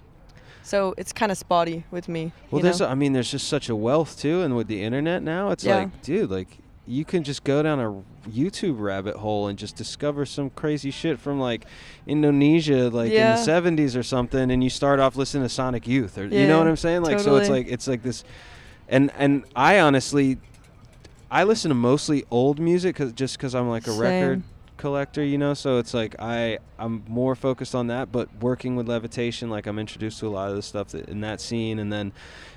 So 0.61 0.93
it's 0.97 1.11
kind 1.11 1.31
of 1.31 1.37
spotty 1.37 1.83
with 1.89 2.07
me. 2.07 2.31
Well, 2.51 2.61
there's, 2.61 2.79
know? 2.79 2.85
a, 2.85 2.89
I 2.89 2.95
mean, 2.95 3.13
there's 3.13 3.31
just 3.31 3.47
such 3.47 3.69
a 3.69 3.75
wealth 3.75 4.19
too, 4.19 4.41
and 4.43 4.55
with 4.55 4.67
the 4.67 4.83
internet 4.83 5.23
now, 5.23 5.49
it's 5.49 5.63
Yeah. 5.63 5.77
like, 5.77 6.01
dude, 6.03 6.29
like 6.29 6.59
you 6.85 7.03
can 7.05 7.23
just 7.23 7.43
go 7.43 7.63
down 7.63 7.79
a 7.79 7.89
YouTube 8.31 8.79
rabbit 8.79 9.15
hole 9.17 9.47
and 9.47 9.57
just 9.57 9.75
discover 9.75 10.25
some 10.25 10.49
crazy 10.51 10.91
shit 10.91 11.19
from 11.19 11.39
like 11.39 11.65
Indonesia, 12.07 12.89
like 12.89 13.11
Yeah. 13.11 13.31
in 13.39 13.45
the 13.45 13.51
'70s 13.51 13.95
or 13.97 14.03
something, 14.03 14.51
and 14.51 14.63
you 14.63 14.69
start 14.69 14.99
off 14.99 15.15
listening 15.15 15.43
to 15.43 15.49
Sonic 15.49 15.87
Youth, 15.87 16.17
or 16.17 16.25
you 16.25 16.47
know 16.47 16.57
what 16.59 16.67
I'm 16.67 16.75
saying? 16.77 17.03
Like, 17.03 17.19
so 17.19 17.35
it's 17.37 17.49
like 17.49 17.67
it's 17.67 17.87
like 17.87 18.03
this, 18.03 18.23
and 18.87 19.11
and 19.17 19.43
I 19.55 19.79
honestly, 19.79 20.37
I 21.29 21.43
listen 21.43 21.69
to 21.69 21.75
mostly 21.75 22.23
old 22.31 22.59
music, 22.59 22.95
cause 22.95 23.11
just 23.13 23.37
because 23.37 23.53
I'm 23.55 23.69
like 23.69 23.87
a 23.87 23.91
record 23.91 24.43
collector, 24.77 25.23
you 25.23 25.37
know. 25.37 25.53
So 25.53 25.77
it's 25.77 25.93
like 25.93 26.15
I 26.19 26.59
I'm 26.77 27.03
more 27.07 27.35
focused 27.35 27.75
on 27.75 27.87
that, 27.87 28.11
but 28.11 28.29
working 28.41 28.75
with 28.75 28.87
levitation, 28.87 29.49
like 29.49 29.67
I'm 29.67 29.77
introduced 29.77 30.19
to 30.21 30.27
a 30.27 30.29
lot 30.29 30.49
of 30.49 30.55
the 30.55 30.61
stuff 30.61 30.89
that, 30.89 31.09
in 31.09 31.21
that 31.21 31.41
scene, 31.41 31.79
and 31.79 31.91
then 31.91 32.13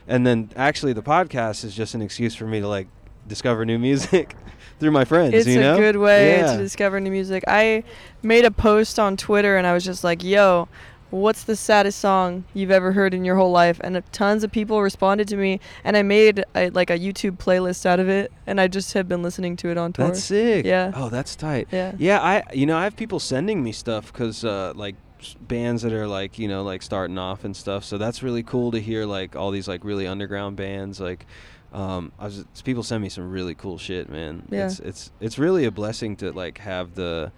and 0.08 0.26
then 0.26 0.50
actually 0.56 0.92
the 0.92 1.02
podcast 1.02 1.64
is 1.64 1.74
just 1.74 1.94
an 1.94 2.02
excuse 2.02 2.34
for 2.34 2.46
me 2.46 2.60
to 2.60 2.68
like 2.68 2.88
discover 3.26 3.64
new 3.64 3.78
music 3.88 4.34
through 4.82 4.90
my 4.90 5.04
friends. 5.04 5.32
It's 5.32 5.46
you 5.46 5.60
know? 5.60 5.76
a 5.76 5.78
good 5.78 5.96
way 5.96 6.38
Yeah. 6.38 6.52
to 6.52 6.58
discover 6.58 7.00
new 7.00 7.10
music. 7.10 7.44
I 7.46 7.84
made 8.22 8.44
a 8.44 8.50
post 8.50 8.98
on 8.98 9.16
Twitter 9.16 9.56
and 9.56 9.66
I 9.66 9.72
was 9.72 9.84
just 9.84 10.02
like, 10.04 10.22
"Yo, 10.24 10.68
what's 11.10 11.44
the 11.44 11.54
saddest 11.54 11.98
song 12.00 12.44
you've 12.52 12.70
ever 12.70 12.92
heard 12.92 13.14
in 13.14 13.24
your 13.24 13.36
whole 13.36 13.52
life?" 13.52 13.80
And 13.84 14.02
tons 14.12 14.42
of 14.44 14.50
people 14.50 14.82
responded 14.82 15.28
to 15.28 15.36
me, 15.36 15.60
and 15.84 15.96
I 15.96 16.02
made 16.02 16.44
a, 16.54 16.70
like 16.70 16.90
a 16.90 16.98
YouTube 16.98 17.38
playlist 17.38 17.86
out 17.86 18.00
of 18.00 18.08
it, 18.08 18.32
and 18.46 18.60
I 18.60 18.66
just 18.68 18.92
have 18.94 19.08
been 19.08 19.22
listening 19.22 19.56
to 19.58 19.68
it 19.68 19.78
on 19.78 19.92
tour. 19.92 20.08
That's 20.08 20.24
sick. 20.24 20.66
Yeah. 20.66 20.90
Oh, 20.94 21.08
that's 21.08 21.36
tight. 21.36 21.68
Yeah. 21.70 21.92
Yeah, 21.96 22.20
I 22.20 22.42
you 22.52 22.66
know 22.66 22.76
I 22.76 22.84
have 22.84 22.96
people 22.96 23.20
sending 23.20 23.62
me 23.62 23.72
stuff 23.72 24.12
because 24.12 24.44
uh, 24.44 24.72
like 24.74 24.96
bands 25.46 25.82
that 25.82 25.92
are 25.92 26.08
like 26.08 26.36
you 26.38 26.48
know 26.48 26.64
like 26.64 26.82
starting 26.82 27.18
off 27.18 27.44
and 27.44 27.56
stuff. 27.56 27.84
So 27.84 27.98
that's 27.98 28.22
really 28.24 28.42
cool 28.42 28.72
to 28.72 28.80
hear 28.80 29.06
like 29.06 29.36
all 29.36 29.52
these 29.52 29.68
like 29.68 29.84
really 29.84 30.06
underground 30.08 30.56
bands 30.56 31.00
like. 31.00 31.24
Um, 31.72 32.12
I 32.18 32.24
was 32.26 32.40
it's- 32.40 32.62
people 32.62 32.82
send 32.82 33.02
me 33.02 33.08
some 33.08 33.30
really 33.30 33.54
cool 33.54 33.78
shit, 33.78 34.08
man. 34.10 34.42
Yeah. 34.50 34.66
It's 34.66 34.78
it's 34.80 35.10
it's 35.20 35.38
really 35.38 35.64
a 35.64 35.70
blessing 35.70 36.16
to 36.16 36.30
like 36.32 36.58
have 36.58 36.94
the 36.94 37.32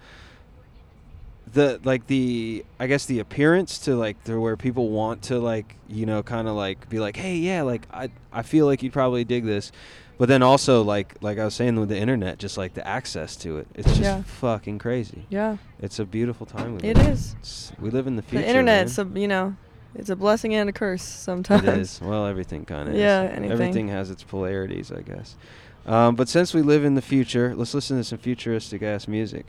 the 1.53 1.79
like 1.83 2.07
the 2.07 2.65
I 2.79 2.87
guess 2.87 3.05
the 3.05 3.19
appearance 3.19 3.79
to 3.79 3.95
like 3.95 4.21
to 4.25 4.39
where 4.39 4.57
people 4.57 4.89
want 4.89 5.21
to 5.23 5.39
like 5.39 5.75
you 5.87 6.05
know 6.05 6.23
kind 6.23 6.47
of 6.47 6.55
like 6.55 6.89
be 6.89 6.99
like 6.99 7.15
hey 7.15 7.37
yeah 7.37 7.61
like 7.61 7.87
I 7.93 8.09
I 8.33 8.41
feel 8.41 8.65
like 8.65 8.81
you'd 8.83 8.93
probably 8.93 9.23
dig 9.23 9.45
this, 9.45 9.71
but 10.17 10.27
then 10.27 10.41
also 10.43 10.81
like 10.81 11.15
like 11.21 11.37
I 11.37 11.45
was 11.45 11.53
saying 11.53 11.79
with 11.79 11.89
the 11.89 11.97
internet 11.97 12.39
just 12.39 12.57
like 12.57 12.73
the 12.73 12.85
access 12.85 13.35
to 13.37 13.57
it 13.59 13.67
it's 13.75 13.87
just 13.89 14.01
Yeah. 14.01 14.23
fucking 14.23 14.79
crazy. 14.79 15.27
Yeah, 15.29 15.57
It's 15.79 15.99
a 15.99 16.05
beautiful 16.05 16.45
time. 16.45 16.77
We 16.77 16.89
it 16.89 16.97
live 16.97 17.07
is. 17.09 17.35
It's, 17.39 17.71
we 17.79 17.89
live 17.91 18.07
in 18.07 18.15
the 18.15 18.21
future. 18.23 18.41
the 18.43 18.49
internet's 18.49 18.97
man. 18.97 19.11
a 19.15 19.19
you 19.19 19.27
know, 19.27 19.55
it's 19.95 20.09
a 20.09 20.15
blessing 20.15 20.53
and 20.55 20.69
a 20.69 20.73
curse 20.73 21.01
sometimes. 21.03 21.63
It 21.67 21.77
is. 21.77 22.01
Well, 22.01 22.25
everything 22.25 22.65
kind 22.65 22.89
of 22.89 22.95
Yeah, 22.95 23.23
is. 23.23 23.29
anything. 23.31 23.51
Everything 23.51 23.87
has 23.89 24.09
its 24.11 24.23
polarities, 24.23 24.91
I 24.91 25.01
guess. 25.01 25.35
Um, 25.85 26.15
but 26.15 26.27
since 26.29 26.53
we 26.53 26.61
live 26.61 26.83
in 26.83 26.95
the 26.95 27.01
future, 27.01 27.53
let's 27.55 27.73
listen 27.73 27.97
to 27.97 28.03
some 28.03 28.17
futuristic 28.17 28.81
ass 28.81 29.07
music. 29.07 29.45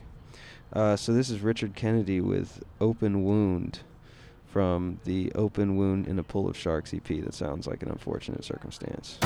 Uh, 0.72 0.96
so 0.96 1.12
this 1.12 1.30
is 1.30 1.40
Richard 1.40 1.74
Kennedy 1.74 2.20
with 2.20 2.62
Open 2.80 3.24
Wound 3.24 3.80
from 4.46 5.00
the 5.04 5.32
Open 5.34 5.76
Wound 5.76 6.06
in 6.06 6.18
a 6.18 6.22
Pool 6.22 6.48
of 6.48 6.56
Sharks 6.56 6.92
EP. 6.92 7.06
That 7.06 7.34
sounds 7.34 7.66
like 7.66 7.82
an 7.82 7.88
unfortunate 7.90 8.44
circumstance. 8.44 9.18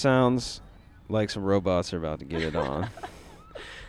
Sounds 0.00 0.62
like 1.10 1.28
some 1.28 1.44
robots 1.44 1.92
are 1.92 1.98
about 1.98 2.20
to 2.20 2.24
get 2.24 2.40
it 2.40 2.56
on. 2.56 2.88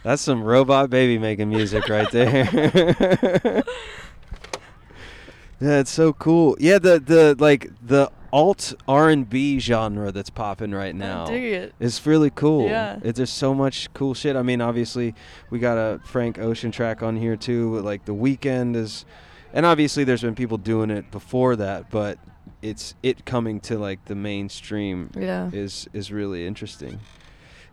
That's 0.03 0.21
some 0.21 0.43
robot 0.43 0.89
baby 0.89 1.17
making 1.17 1.47
music 1.47 1.87
right 1.87 2.11
there. 2.11 3.63
that's 5.59 5.89
so 5.89 6.11
cool. 6.11 6.57
Yeah, 6.59 6.79
the 6.79 6.99
the 6.99 7.37
like 7.39 7.69
the 7.81 8.11
alt 8.33 8.73
R 8.89 9.09
and 9.09 9.29
B 9.29 9.59
genre 9.59 10.11
that's 10.11 10.29
popping 10.29 10.71
right 10.71 10.93
now. 10.93 11.27
dig 11.27 11.43
it. 11.43 11.75
It's 11.79 12.05
really 12.05 12.29
cool. 12.29 12.67
Yeah. 12.67 12.99
It, 13.01 13.15
there's 13.15 13.31
so 13.31 13.53
much 13.53 13.87
cool 13.93 14.13
shit. 14.13 14.35
I 14.35 14.41
mean, 14.41 14.59
obviously, 14.59 15.15
we 15.49 15.59
got 15.59 15.77
a 15.77 16.01
Frank 16.03 16.39
Ocean 16.39 16.71
track 16.71 17.01
on 17.01 17.15
here 17.15 17.37
too. 17.37 17.75
But 17.75 17.85
like 17.85 18.03
the 18.03 18.13
Weeknd 18.13 18.75
is, 18.75 19.05
and 19.53 19.65
obviously, 19.65 20.03
there's 20.03 20.23
been 20.23 20.35
people 20.35 20.57
doing 20.57 20.89
it 20.89 21.09
before 21.09 21.55
that, 21.55 21.89
but 21.89 22.19
it's 22.61 22.95
it 23.01 23.25
coming 23.25 23.59
to 23.61 23.77
like 23.77 24.05
the 24.05 24.15
mainstream 24.15 25.09
Yeah. 25.17 25.49
is 25.51 25.87
is 25.93 26.11
really 26.11 26.45
interesting. 26.45 26.99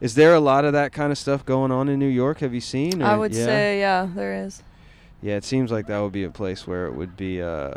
Is 0.01 0.15
there 0.15 0.35
a 0.35 0.41
lot 0.41 0.65
of 0.65 0.73
that 0.75 0.93
kind 0.93 1.11
of 1.11 1.19
stuff 1.19 1.45
going 1.45 1.73
on 1.73 1.89
in 1.89 1.99
New 1.99 2.07
York? 2.09 2.39
Have 2.39 2.55
you 2.55 2.61
seen? 2.61 3.03
I 3.03 3.17
would 3.17 3.35
yeah? 3.35 3.45
say, 3.45 3.81
yeah, 3.81 4.09
there 4.15 4.45
is. 4.45 4.63
Yeah, 5.21 5.35
it 5.37 5.45
seems 5.45 5.73
like 5.73 5.89
that 5.89 5.99
would 5.99 6.13
be 6.13 6.23
a 6.25 6.31
place 6.31 6.67
where 6.67 6.87
it 6.87 6.95
would 6.95 7.17
be 7.17 7.43
uh 7.43 7.75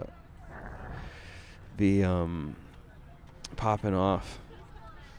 be 1.78 2.04
um 2.04 2.56
popping 3.56 3.96
off. 3.96 4.40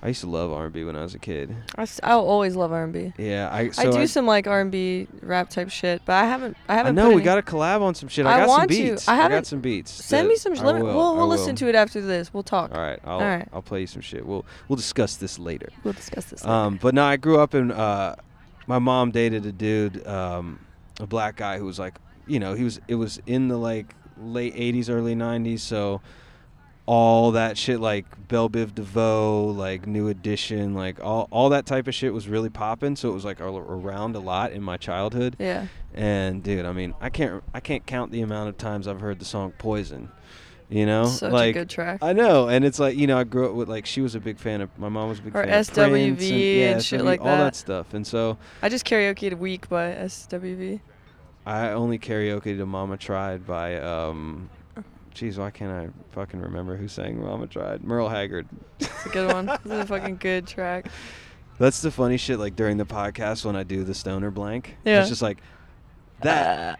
I 0.04 0.08
used 0.08 0.22
to 0.22 0.26
love 0.28 0.52
R&B 0.52 0.82
when 0.82 0.96
I 0.96 1.02
was 1.02 1.14
a 1.14 1.18
kid. 1.20 1.54
I'll 2.02 2.26
always 2.26 2.56
love 2.56 2.72
R&B. 2.72 3.12
Yeah, 3.18 3.48
I 3.52 3.60
I 3.60 3.70
so 3.70 3.92
do 3.92 4.06
some 4.08 4.26
like 4.26 4.48
R&B 4.48 5.06
rap 5.20 5.48
type 5.48 5.70
shit, 5.70 6.02
but 6.04 6.14
I 6.14 6.24
haven't. 6.24 6.56
I 6.68 6.72
I 6.72 6.76
haven't. 6.78 6.96
know 6.96 7.10
put 7.10 7.14
we 7.16 7.22
got 7.22 7.36
to 7.36 7.42
collab 7.42 7.82
on 7.82 7.94
some 7.94 8.08
shit. 8.08 8.26
I, 8.26 8.34
I 8.34 8.36
got 8.38 8.42
some 8.42 8.48
want 8.48 8.70
to. 8.72 8.76
beats. 8.76 9.08
I 9.08 9.28
got 9.28 9.46
some 9.46 9.60
beats. 9.60 9.92
Send 9.92 10.26
me 10.26 10.34
some. 10.34 10.56
sh- 10.56 10.60
Let 10.60 10.74
me, 10.74 10.82
will, 10.82 10.94
we'll 10.94 11.16
we'll 11.18 11.28
listen 11.28 11.54
to 11.54 11.68
it 11.68 11.76
after 11.76 12.00
this. 12.00 12.34
We'll 12.34 12.42
talk. 12.42 12.74
All 12.74 12.80
right, 12.80 12.98
I'll 13.04 13.20
All 13.20 13.20
right. 13.20 13.46
I'll 13.52 13.62
play 13.62 13.82
you 13.82 13.86
some 13.86 14.02
shit. 14.02 14.26
We'll 14.26 14.44
we'll 14.66 14.76
discuss 14.76 15.16
this 15.16 15.38
later. 15.38 15.68
We'll 15.84 15.92
discuss 15.94 16.24
this. 16.24 16.44
Um, 16.44 16.80
but 16.82 16.94
no, 16.94 17.04
I 17.04 17.16
grew 17.16 17.38
up 17.38 17.54
in. 17.54 17.70
Uh, 17.70 18.16
my 18.66 18.80
mom 18.80 19.12
dated 19.12 19.46
a 19.46 19.52
dude, 19.52 20.04
um, 20.06 20.58
a 20.98 21.06
black 21.06 21.36
guy 21.36 21.58
who 21.58 21.64
was 21.64 21.78
like, 21.78 21.94
you 22.26 22.40
know, 22.40 22.54
he 22.54 22.64
was. 22.64 22.80
It 22.88 22.96
was 22.96 23.20
in 23.26 23.46
the 23.46 23.56
like 23.56 23.94
late 24.20 24.56
'80s, 24.56 24.90
early 24.90 25.14
'90s, 25.14 25.60
so 25.60 26.00
all 26.86 27.30
that 27.32 27.56
shit 27.56 27.80
like 27.80 28.04
Bell 28.28 28.50
Biv 28.50 28.74
DeVoe, 28.74 29.44
like 29.46 29.86
New 29.86 30.08
Edition, 30.08 30.74
like 30.74 31.02
all 31.02 31.28
all 31.30 31.48
that 31.50 31.64
type 31.66 31.86
of 31.88 31.94
shit 31.94 32.12
was 32.12 32.28
really 32.28 32.50
popping. 32.50 32.96
So 32.96 33.08
it 33.10 33.14
was 33.14 33.24
like 33.24 33.40
ar- 33.40 33.48
around 33.50 34.16
a 34.16 34.20
lot 34.20 34.52
in 34.52 34.62
my 34.62 34.76
childhood. 34.76 35.36
yeah. 35.38 35.66
And 35.94 36.42
dude, 36.42 36.64
I 36.64 36.72
mean, 36.72 36.94
I 37.00 37.10
can't 37.10 37.42
I 37.54 37.60
can't 37.60 37.84
count 37.86 38.10
the 38.12 38.22
amount 38.22 38.48
of 38.48 38.56
times 38.58 38.88
I've 38.88 39.00
heard 39.00 39.18
the 39.18 39.24
song 39.24 39.52
Poison. 39.58 40.10
You 40.70 40.86
know, 40.86 41.04
Such 41.04 41.28
a 41.30 41.32
like 41.34 41.52
good 41.54 41.68
track. 41.68 41.98
I 42.00 42.14
know, 42.14 42.48
and 42.48 42.64
it's 42.64 42.78
like 42.78 42.96
you 42.96 43.06
know, 43.06 43.18
I 43.18 43.24
grew 43.24 43.46
up 43.50 43.54
with 43.54 43.68
like 43.68 43.84
she 43.84 44.00
was 44.00 44.14
a 44.14 44.20
big 44.20 44.38
fan 44.38 44.62
of 44.62 44.70
my 44.78 44.88
mom 44.88 45.10
was 45.10 45.18
a 45.18 45.22
big 45.22 45.36
Or 45.36 45.44
fan 45.44 45.52
of 45.52 45.66
SWV 45.66 45.90
Prince 46.16 46.22
yeah, 46.30 46.70
and 46.70 46.82
shit 46.82 47.04
like 47.04 47.20
all 47.20 47.26
that. 47.26 47.38
that 47.44 47.56
stuff. 47.56 47.92
And 47.92 48.06
so 48.06 48.38
I 48.62 48.70
just 48.70 48.86
karaokeed 48.86 49.36
"Weak" 49.36 49.68
by 49.68 49.92
SWV. 49.92 50.80
I 51.44 51.68
only 51.72 51.98
karaoke 51.98 52.56
to 52.56 52.64
"Mama 52.64 52.96
Tried" 52.96 53.46
by 53.46 53.76
um, 53.80 54.48
geez, 55.14 55.38
why 55.38 55.50
can't 55.50 55.70
I 55.72 55.88
fucking 56.14 56.40
remember 56.40 56.76
who 56.76 56.88
sang 56.88 57.20
"Mama 57.22 57.46
Tried"? 57.46 57.82
Merle 57.84 58.08
Haggard. 58.08 58.46
It's 58.80 59.06
a 59.06 59.08
good 59.10 59.32
one. 59.32 59.46
This 59.46 59.60
is 59.66 59.70
a 59.80 59.86
fucking 59.86 60.16
good 60.16 60.46
track. 60.46 60.86
That's 61.58 61.80
the 61.82 61.90
funny 61.90 62.16
shit. 62.16 62.38
Like 62.38 62.56
during 62.56 62.76
the 62.78 62.86
podcast 62.86 63.44
when 63.44 63.56
I 63.56 63.62
do 63.62 63.84
the 63.84 63.94
stoner 63.94 64.30
blank, 64.30 64.76
Yeah. 64.84 65.00
it's 65.00 65.08
just 65.10 65.22
like 65.22 65.38
that. 66.22 66.78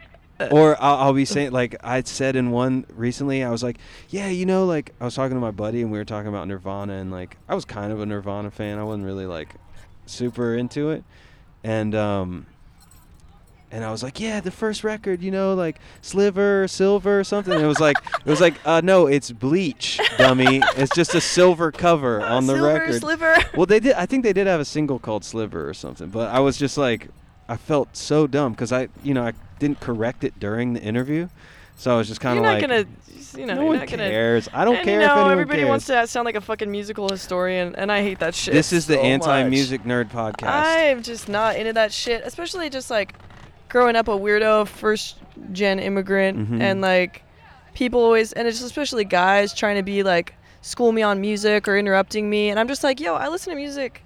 or 0.51 0.75
I'll, 0.81 0.95
I'll 0.97 1.13
be 1.13 1.25
saying 1.25 1.51
like 1.51 1.75
I 1.83 2.01
said 2.01 2.35
in 2.35 2.51
one 2.51 2.85
recently, 2.93 3.43
I 3.43 3.49
was 3.51 3.63
like, 3.63 3.77
yeah, 4.09 4.27
you 4.29 4.45
know, 4.45 4.65
like 4.65 4.93
I 4.99 5.05
was 5.05 5.15
talking 5.15 5.35
to 5.35 5.41
my 5.41 5.51
buddy 5.51 5.81
and 5.81 5.91
we 5.91 5.97
were 5.99 6.05
talking 6.05 6.27
about 6.27 6.47
Nirvana 6.47 6.93
and 6.93 7.11
like 7.11 7.37
I 7.47 7.55
was 7.55 7.65
kind 7.65 7.91
of 7.93 8.01
a 8.01 8.05
Nirvana 8.05 8.51
fan. 8.51 8.79
I 8.79 8.83
wasn't 8.83 9.05
really 9.05 9.25
like 9.27 9.55
super 10.05 10.55
into 10.55 10.89
it, 10.91 11.03
and 11.63 11.93
um. 11.95 12.45
And 13.73 13.83
I 13.83 13.89
was 13.89 14.03
like, 14.03 14.19
yeah, 14.19 14.39
the 14.39 14.51
first 14.51 14.83
record, 14.83 15.23
you 15.23 15.31
know, 15.31 15.55
like 15.55 15.79
Sliver, 16.03 16.67
Silver, 16.67 17.19
or 17.19 17.23
something. 17.23 17.53
And 17.53 17.63
it 17.63 17.67
was 17.67 17.79
like, 17.79 17.97
it 18.19 18.29
was 18.29 18.39
like, 18.39 18.53
uh, 18.67 18.81
no, 18.83 19.07
it's 19.07 19.31
Bleach, 19.31 19.99
dummy. 20.19 20.61
It's 20.77 20.93
just 20.93 21.15
a 21.15 21.19
silver 21.21 21.71
cover 21.71 22.21
on 22.25 22.45
the 22.45 22.53
Silver 22.53 22.67
record. 22.71 22.99
Sliver. 23.01 23.35
Well, 23.57 23.65
they 23.65 23.79
did. 23.79 23.93
I 23.93 24.05
think 24.05 24.23
they 24.23 24.31
did 24.33 24.45
have 24.45 24.59
a 24.59 24.65
single 24.65 24.99
called 24.99 25.25
Sliver 25.25 25.67
or 25.67 25.73
something. 25.73 26.09
But 26.09 26.29
I 26.29 26.39
was 26.39 26.55
just 26.57 26.77
like, 26.77 27.07
I 27.49 27.57
felt 27.57 27.97
so 27.97 28.27
dumb 28.27 28.51
because 28.53 28.71
I 28.71 28.89
you 29.03 29.15
know 29.15 29.25
I 29.25 29.33
didn't 29.57 29.79
correct 29.79 30.23
it 30.23 30.39
during 30.39 30.73
the 30.73 30.81
interview, 30.81 31.27
so 31.75 31.95
I 31.95 31.97
was 31.97 32.07
just 32.07 32.21
kind 32.21 32.35
You're 32.35 32.45
of 32.45 32.61
not 32.61 32.69
like, 32.69 32.85
gonna, 32.85 33.39
you 33.41 33.47
know, 33.47 33.55
no 33.55 33.65
one 33.65 33.77
not 33.79 33.87
gonna. 33.89 34.07
cares. 34.07 34.47
I 34.53 34.65
don't 34.65 34.83
care 34.83 34.99
You 34.99 35.05
if 35.05 35.07
know, 35.07 35.15
anyone 35.15 35.31
everybody 35.31 35.59
cares. 35.61 35.69
wants 35.69 35.85
to 35.87 36.05
sound 36.05 36.25
like 36.25 36.35
a 36.35 36.41
fucking 36.41 36.69
musical 36.69 37.09
historian, 37.09 37.73
and 37.75 37.91
I 37.91 38.03
hate 38.03 38.19
that 38.19 38.35
shit. 38.35 38.53
this 38.53 38.71
is 38.71 38.85
the 38.85 38.93
so 38.93 39.01
much. 39.01 39.05
anti-music 39.27 39.83
nerd 39.83 40.11
podcast. 40.11 40.43
I'm 40.43 41.01
just 41.01 41.27
not 41.27 41.55
into 41.55 41.73
that 41.73 41.91
shit, 41.91 42.21
especially 42.23 42.69
just 42.69 42.91
like 42.91 43.15
growing 43.73 43.95
up 43.97 44.07
a 44.07 44.11
weirdo 44.11 44.67
first 44.67 45.17
gen 45.51 45.79
immigrant 45.79 46.37
Mhm. 46.37 46.61
and 46.61 46.79
like 46.79 47.23
people 47.73 47.99
always 48.01 48.31
and 48.33 48.47
it's 48.47 48.61
especially 48.61 49.03
guys 49.03 49.51
trying 49.53 49.75
to 49.77 49.83
be 49.83 50.03
like 50.03 50.35
school 50.61 50.91
me 50.91 51.01
on 51.01 51.19
music 51.19 51.67
or 51.67 51.75
interrupting 51.75 52.29
me 52.29 52.49
and 52.51 52.59
I'm 52.59 52.67
just 52.67 52.83
like, 52.83 52.99
"Yo, 53.01 53.15
I 53.15 53.27
listen 53.29 53.49
to 53.51 53.57
music 53.57 54.05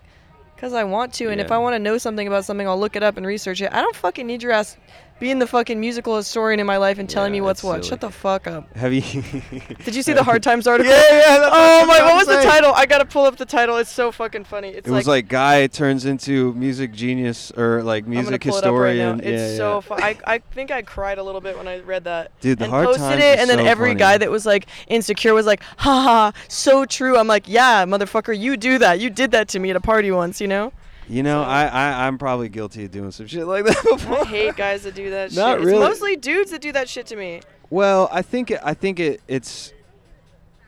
cuz 0.57 0.71
I 0.73 0.85
want 0.85 1.13
to 1.15 1.29
and 1.29 1.39
if 1.41 1.51
I 1.51 1.57
want 1.59 1.75
to 1.75 1.79
know 1.79 1.97
something 1.97 2.27
about 2.27 2.45
something, 2.45 2.65
I'll 2.67 2.79
look 2.79 2.95
it 2.95 3.03
up 3.03 3.17
and 3.17 3.25
research 3.27 3.61
it. 3.61 3.69
I 3.73 3.81
don't 3.81 3.95
fucking 3.95 4.25
need 4.25 4.41
your 4.41 4.53
ass 4.53 4.77
being 5.19 5.39
the 5.39 5.47
fucking 5.47 5.79
musical 5.79 6.15
historian 6.15 6.59
in 6.59 6.65
my 6.67 6.77
life 6.77 6.99
and 6.99 7.09
telling 7.09 7.33
Yeah, 7.33 7.41
me 7.41 7.45
what's 7.45 7.63
what. 7.63 7.77
silly. 7.83 7.89
Shut 7.89 8.01
the 8.01 8.09
fuck 8.11 8.47
up. 8.47 8.75
Have 8.77 8.93
you? 8.93 9.01
Did 9.85 9.95
you 9.95 10.01
see 10.03 10.13
the 10.13 10.23
Hard 10.23 10.43
Times 10.43 10.67
article? 10.67 10.91
Yeah, 10.91 11.01
yeah. 11.11 11.49
Oh 11.51 11.85
my! 11.87 11.99
What 12.03 12.15
was 12.15 12.27
the 12.27 12.41
title? 12.43 12.71
I 12.75 12.85
gotta 12.85 13.05
pull 13.05 13.25
up 13.25 13.37
the 13.37 13.45
title. 13.45 13.77
It's 13.77 13.91
so 13.91 14.11
fucking 14.11 14.43
funny. 14.43 14.69
It's 14.69 14.87
It 14.87 14.91
was 14.91 15.07
like 15.07 15.27
guy 15.27 15.67
turns 15.67 16.05
into 16.05 16.53
music 16.53 16.91
genius 16.93 17.51
or 17.51 17.83
like 17.83 18.05
music 18.07 18.41
pull 18.41 18.57
it 18.57 18.61
right 18.61 18.63
historian. 18.63 19.17
now. 19.17 19.23
It's 19.23 19.51
yeah, 19.51 19.57
so 19.57 19.75
yeah. 19.75 19.79
fun. 19.81 20.03
I, 20.03 20.17
I 20.25 20.37
think 20.39 20.71
I 20.71 20.81
cried 20.81 21.17
a 21.17 21.23
little 21.23 21.41
bit 21.41 21.57
when 21.57 21.67
I 21.67 21.79
read 21.79 22.03
that. 22.03 22.31
Dude, 22.41 22.59
the 22.59 22.65
and 22.65 22.71
Hard 22.71 22.85
posted 22.87 23.01
Times 23.03 23.23
it, 23.23 23.35
is 23.35 23.39
and 23.41 23.49
then 23.49 23.59
so 23.59 23.65
every 23.65 23.89
funny. 23.89 23.99
guy 23.99 24.17
that 24.19 24.29
was 24.31 24.45
like 24.45 24.67
insecure 24.87 25.33
was 25.33 25.45
like, 25.45 25.61
"Ha 25.77 26.01
ha, 26.01 26.31
so 26.47 26.85
true." 26.85 27.17
I'm 27.17 27.27
like, 27.27 27.47
"Yeah, 27.47 27.85
motherfucker, 27.85 28.37
you 28.37 28.57
do 28.57 28.77
that. 28.79 28.99
You 28.99 29.09
did 29.09 29.31
that 29.31 29.47
to 29.49 29.59
me 29.59 29.69
at 29.71 29.75
a 29.75 29.81
party 29.81 30.11
once, 30.11 30.39
you 30.41 30.47
know." 30.47 30.71
You 31.09 31.23
know, 31.23 31.41
So- 31.43 31.49
I, 31.49 31.65
I 31.65 32.07
I'm 32.07 32.17
probably 32.17 32.49
guilty 32.49 32.85
of 32.85 32.91
doing 32.91 33.11
some 33.11 33.27
shit 33.27 33.45
like 33.47 33.65
that 33.65 33.81
before. 33.89 34.19
I 34.21 34.23
hate 34.25 34.55
guys 34.55 34.83
that 34.83 34.95
do 34.95 35.09
that 35.11 35.33
Not 35.33 35.57
shit. 35.59 35.65
really. 35.65 35.79
It's 35.79 35.89
mostly 35.89 36.15
dudes 36.15 36.51
that 36.51 36.61
do 36.61 36.71
that 36.73 36.89
shit 36.89 37.05
to 37.07 37.15
me. 37.15 37.41
Well, 37.69 38.09
I 38.11 38.21
think 38.21 38.51
it, 38.51 38.59
I 38.63 38.73
think 38.73 38.99
it 38.99 39.21
it's 39.27 39.73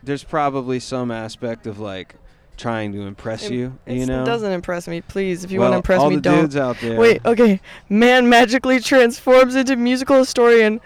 there's 0.02 0.24
probably 0.24 0.80
some 0.80 1.10
aspect 1.10 1.66
of 1.66 1.78
like 1.78 2.14
trying 2.56 2.92
to 2.92 3.02
impress 3.02 3.44
It- 3.44 3.52
you. 3.52 3.78
You 3.86 4.06
know, 4.06 4.22
It 4.22 4.26
doesn't 4.26 4.52
impress 4.52 4.88
me. 4.88 5.00
Please, 5.02 5.44
if 5.44 5.50
you 5.50 5.60
well, 5.60 5.70
want 5.70 5.74
to 5.74 5.76
impress 5.78 6.00
all 6.00 6.10
me, 6.10 6.16
the 6.16 6.22
don't. 6.22 6.40
dudes 6.42 6.56
out 6.56 6.78
there. 6.80 6.98
Wait, 6.98 7.20
okay. 7.24 7.60
Man 7.88 8.28
magically 8.28 8.80
transforms 8.80 9.54
into 9.56 9.76
musical 9.76 10.18
historian. 10.18 10.80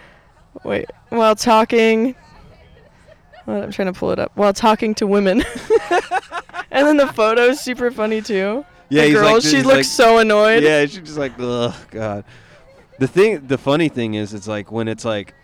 Wait, 0.64 0.90
while 1.10 1.34
talking. 1.36 2.14
What, 3.44 3.62
I'm 3.62 3.70
trying 3.72 3.92
to 3.92 3.98
pull 3.98 4.10
it 4.10 4.18
up. 4.18 4.32
While 4.36 4.52
talking 4.52 4.94
to 4.96 5.06
women. 5.06 5.42
and 6.70 6.86
then 6.86 6.96
the 6.96 7.08
photo's 7.08 7.60
super 7.60 7.90
funny 7.90 8.22
too. 8.22 8.64
Yeah, 8.88 9.08
girl, 9.10 9.34
like, 9.34 9.42
she 9.42 9.56
looks 9.62 9.66
like- 9.66 9.84
so 9.84 10.18
annoyed. 10.18 10.62
Yeah, 10.62 10.82
she's 10.86 10.98
just 10.98 11.18
like, 11.18 11.32
ugh, 11.38 11.74
god. 11.90 12.24
The 12.98 13.08
thing, 13.08 13.46
the 13.46 13.58
funny 13.58 13.88
thing 13.88 14.14
is, 14.14 14.34
it's 14.34 14.46
like 14.46 14.70
when 14.70 14.86
it's 14.88 15.04
like 15.04 15.34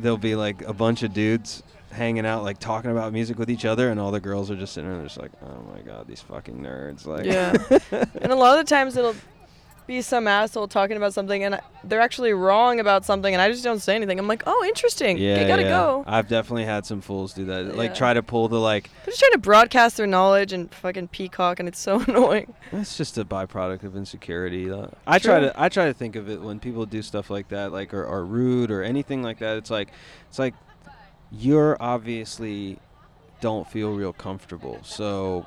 there'll 0.00 0.16
be 0.18 0.34
like 0.36 0.62
a 0.62 0.72
bunch 0.72 1.02
of 1.02 1.12
dudes 1.12 1.62
hanging 1.90 2.26
out, 2.26 2.42
like 2.42 2.58
talking 2.58 2.90
about 2.90 3.12
music 3.12 3.38
with 3.38 3.50
each 3.50 3.64
other, 3.64 3.90
and 3.90 3.98
all 4.00 4.10
the 4.10 4.20
girls 4.20 4.50
are 4.50 4.56
just 4.56 4.72
sitting 4.74 4.90
there, 4.92 5.02
just 5.02 5.18
like, 5.18 5.32
oh 5.44 5.62
my 5.74 5.80
god, 5.80 6.06
these 6.06 6.20
fucking 6.20 6.56
nerds. 6.58 7.06
Like, 7.06 7.24
Yeah. 7.24 7.52
and 8.22 8.32
a 8.32 8.36
lot 8.36 8.58
of 8.58 8.64
the 8.64 8.68
times 8.68 8.96
it'll 8.96 9.14
be 9.86 10.00
some 10.02 10.26
asshole 10.26 10.68
talking 10.68 10.96
about 10.96 11.12
something 11.12 11.44
and 11.44 11.60
they're 11.84 12.00
actually 12.00 12.32
wrong 12.32 12.80
about 12.80 13.04
something 13.04 13.34
and 13.34 13.42
I 13.42 13.50
just 13.50 13.64
don't 13.64 13.80
say 13.80 13.94
anything. 13.94 14.18
I'm 14.18 14.28
like, 14.28 14.42
oh, 14.46 14.64
interesting. 14.66 15.18
yeah, 15.18 15.40
you 15.40 15.46
gotta 15.46 15.62
yeah. 15.62 15.68
go. 15.68 16.04
I've 16.06 16.28
definitely 16.28 16.64
had 16.64 16.86
some 16.86 17.00
fools 17.00 17.34
do 17.34 17.44
that. 17.46 17.76
Like 17.76 17.94
try 17.94 18.14
to 18.14 18.22
pull 18.22 18.48
the 18.48 18.58
like. 18.58 18.90
They're 19.04 19.12
just 19.12 19.20
trying 19.20 19.32
to 19.32 19.38
broadcast 19.38 19.96
their 19.96 20.06
knowledge 20.06 20.52
and 20.52 20.72
fucking 20.74 21.08
peacock 21.08 21.60
and 21.60 21.68
it's 21.68 21.78
so 21.78 22.00
annoying. 22.08 22.54
That's 22.72 22.96
just 22.96 23.18
a 23.18 23.24
byproduct 23.24 23.84
of 23.84 23.96
insecurity. 23.96 24.70
Uh, 24.70 24.88
I 25.06 25.18
try 25.18 25.40
to 25.40 25.52
I 25.60 25.68
try 25.68 25.86
to 25.86 25.94
think 25.94 26.16
of 26.16 26.28
it 26.28 26.40
when 26.40 26.60
people 26.60 26.86
do 26.86 27.02
stuff 27.02 27.30
like 27.30 27.48
that, 27.48 27.72
like 27.72 27.92
or 27.92 28.06
are 28.06 28.24
rude 28.24 28.70
or 28.70 28.82
anything 28.82 29.22
like 29.22 29.38
that. 29.40 29.56
It's 29.58 29.70
like 29.70 29.90
it's 30.28 30.38
like 30.38 30.54
you're 31.30 31.76
obviously 31.80 32.78
don't 33.40 33.68
feel 33.68 33.92
real 33.92 34.12
comfortable. 34.12 34.78
So 34.82 35.46